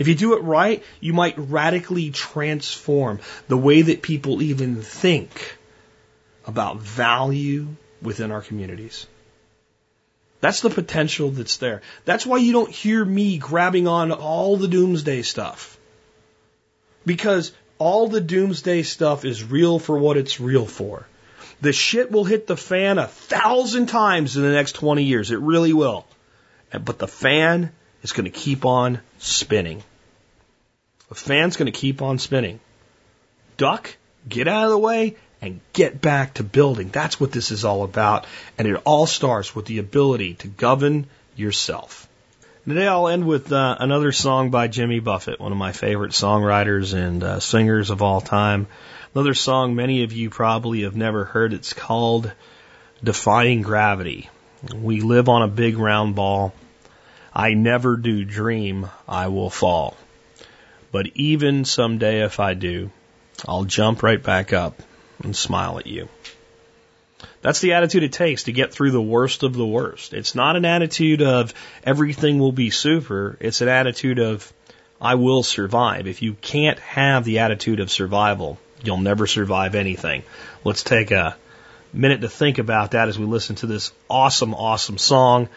If 0.00 0.08
you 0.08 0.14
do 0.14 0.32
it 0.32 0.42
right, 0.42 0.82
you 0.98 1.12
might 1.12 1.34
radically 1.36 2.10
transform 2.10 3.20
the 3.48 3.58
way 3.58 3.82
that 3.82 4.00
people 4.00 4.40
even 4.40 4.80
think 4.80 5.58
about 6.46 6.78
value 6.78 7.68
within 8.00 8.32
our 8.32 8.40
communities. 8.40 9.06
That's 10.40 10.62
the 10.62 10.70
potential 10.70 11.28
that's 11.30 11.58
there. 11.58 11.82
That's 12.06 12.24
why 12.24 12.38
you 12.38 12.52
don't 12.52 12.70
hear 12.70 13.04
me 13.04 13.36
grabbing 13.36 13.86
on 13.86 14.10
all 14.10 14.56
the 14.56 14.68
doomsday 14.68 15.20
stuff. 15.20 15.78
Because 17.04 17.52
all 17.76 18.08
the 18.08 18.22
doomsday 18.22 18.84
stuff 18.84 19.26
is 19.26 19.44
real 19.44 19.78
for 19.78 19.98
what 19.98 20.16
it's 20.16 20.40
real 20.40 20.64
for. 20.64 21.06
The 21.60 21.74
shit 21.74 22.10
will 22.10 22.24
hit 22.24 22.46
the 22.46 22.56
fan 22.56 22.96
a 22.96 23.06
thousand 23.06 23.88
times 23.88 24.38
in 24.38 24.44
the 24.44 24.52
next 24.52 24.76
20 24.76 25.02
years. 25.02 25.30
It 25.30 25.40
really 25.40 25.74
will. 25.74 26.06
But 26.72 26.98
the 26.98 27.06
fan 27.06 27.72
is 28.02 28.12
going 28.12 28.24
to 28.24 28.30
keep 28.30 28.64
on 28.64 29.00
spinning. 29.18 29.82
The 31.10 31.16
fan's 31.16 31.56
going 31.56 31.70
to 31.70 31.78
keep 31.78 32.02
on 32.02 32.18
spinning. 32.18 32.60
Duck, 33.56 33.96
get 34.28 34.48
out 34.48 34.64
of 34.64 34.70
the 34.70 34.78
way, 34.78 35.16
and 35.42 35.60
get 35.72 36.00
back 36.00 36.34
to 36.34 36.44
building. 36.44 36.88
That's 36.88 37.20
what 37.20 37.32
this 37.32 37.50
is 37.50 37.64
all 37.64 37.82
about. 37.82 38.26
And 38.56 38.66
it 38.66 38.80
all 38.84 39.06
starts 39.06 39.54
with 39.54 39.66
the 39.66 39.78
ability 39.78 40.34
to 40.34 40.48
govern 40.48 41.06
yourself. 41.36 42.08
Today 42.66 42.86
I'll 42.86 43.08
end 43.08 43.26
with 43.26 43.52
uh, 43.52 43.76
another 43.80 44.12
song 44.12 44.50
by 44.50 44.68
Jimmy 44.68 45.00
Buffett, 45.00 45.40
one 45.40 45.50
of 45.50 45.58
my 45.58 45.72
favorite 45.72 46.12
songwriters 46.12 46.94
and 46.94 47.24
uh, 47.24 47.40
singers 47.40 47.90
of 47.90 48.02
all 48.02 48.20
time. 48.20 48.68
Another 49.12 49.34
song 49.34 49.74
many 49.74 50.04
of 50.04 50.12
you 50.12 50.30
probably 50.30 50.82
have 50.82 50.94
never 50.94 51.24
heard. 51.24 51.52
It's 51.52 51.72
called 51.72 52.30
Defying 53.02 53.62
Gravity. 53.62 54.30
We 54.72 55.00
live 55.00 55.28
on 55.28 55.42
a 55.42 55.48
big 55.48 55.78
round 55.78 56.14
ball. 56.14 56.54
I 57.34 57.54
never 57.54 57.96
do 57.96 58.24
dream 58.24 58.88
I 59.08 59.28
will 59.28 59.50
fall. 59.50 59.96
But 60.92 61.08
even 61.14 61.64
someday 61.64 62.22
if 62.22 62.40
I 62.40 62.54
do, 62.54 62.90
I'll 63.46 63.64
jump 63.64 64.02
right 64.02 64.22
back 64.22 64.52
up 64.52 64.82
and 65.22 65.34
smile 65.34 65.78
at 65.78 65.86
you. 65.86 66.08
That's 67.42 67.60
the 67.60 67.74
attitude 67.74 68.02
it 68.02 68.12
takes 68.12 68.44
to 68.44 68.52
get 68.52 68.72
through 68.72 68.90
the 68.90 69.00
worst 69.00 69.42
of 69.42 69.54
the 69.54 69.66
worst. 69.66 70.12
It's 70.12 70.34
not 70.34 70.56
an 70.56 70.64
attitude 70.64 71.22
of 71.22 71.54
everything 71.84 72.38
will 72.38 72.52
be 72.52 72.70
super. 72.70 73.36
It's 73.40 73.60
an 73.60 73.68
attitude 73.68 74.18
of 74.18 74.52
I 75.00 75.14
will 75.14 75.42
survive. 75.42 76.06
If 76.06 76.22
you 76.22 76.34
can't 76.34 76.78
have 76.80 77.24
the 77.24 77.38
attitude 77.38 77.80
of 77.80 77.90
survival, 77.90 78.58
you'll 78.82 78.98
never 78.98 79.26
survive 79.26 79.74
anything. 79.74 80.22
Let's 80.64 80.82
take 80.82 81.10
a 81.10 81.36
minute 81.92 82.20
to 82.20 82.28
think 82.28 82.58
about 82.58 82.90
that 82.92 83.08
as 83.08 83.18
we 83.18 83.24
listen 83.24 83.56
to 83.56 83.66
this 83.66 83.92
awesome, 84.08 84.54
awesome 84.54 84.98
song. 84.98 85.48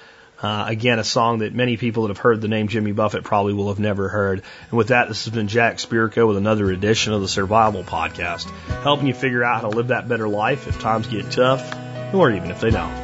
Uh, 0.44 0.66
again, 0.68 1.00
a 1.00 1.04
song 1.06 1.40
that 1.40 1.54
many 1.54 1.78
people 1.78 2.04
that 2.04 2.10
have 2.10 2.18
heard 2.18 2.42
the 2.42 2.50
name 2.50 2.68
Jimmy 2.68 2.92
Buffett 2.92 3.24
probably 3.24 3.54
will 3.54 3.70
have 3.70 3.80
never 3.80 4.10
heard. 4.10 4.44
And 4.70 4.78
with 4.78 4.90
that, 4.90 5.08
this 5.08 5.24
has 5.24 5.34
been 5.34 5.48
Jack 5.48 5.78
Spirko 5.78 6.28
with 6.28 6.36
another 6.36 6.70
edition 6.70 7.14
of 7.14 7.22
the 7.22 7.30
Survival 7.30 7.84
Podcast, 7.84 8.50
helping 8.84 9.08
you 9.08 9.14
figure 9.14 9.44
out 9.44 9.62
how 9.62 9.70
to 9.70 9.76
live 9.76 9.88
that 9.88 10.10
better 10.10 10.28
life 10.28 10.68
if 10.68 10.80
times 10.82 11.08
get 11.08 11.32
tough, 11.32 11.74
or 12.14 12.30
even 12.30 12.52
if 12.52 12.60
they 12.60 12.72
don't. 12.72 13.03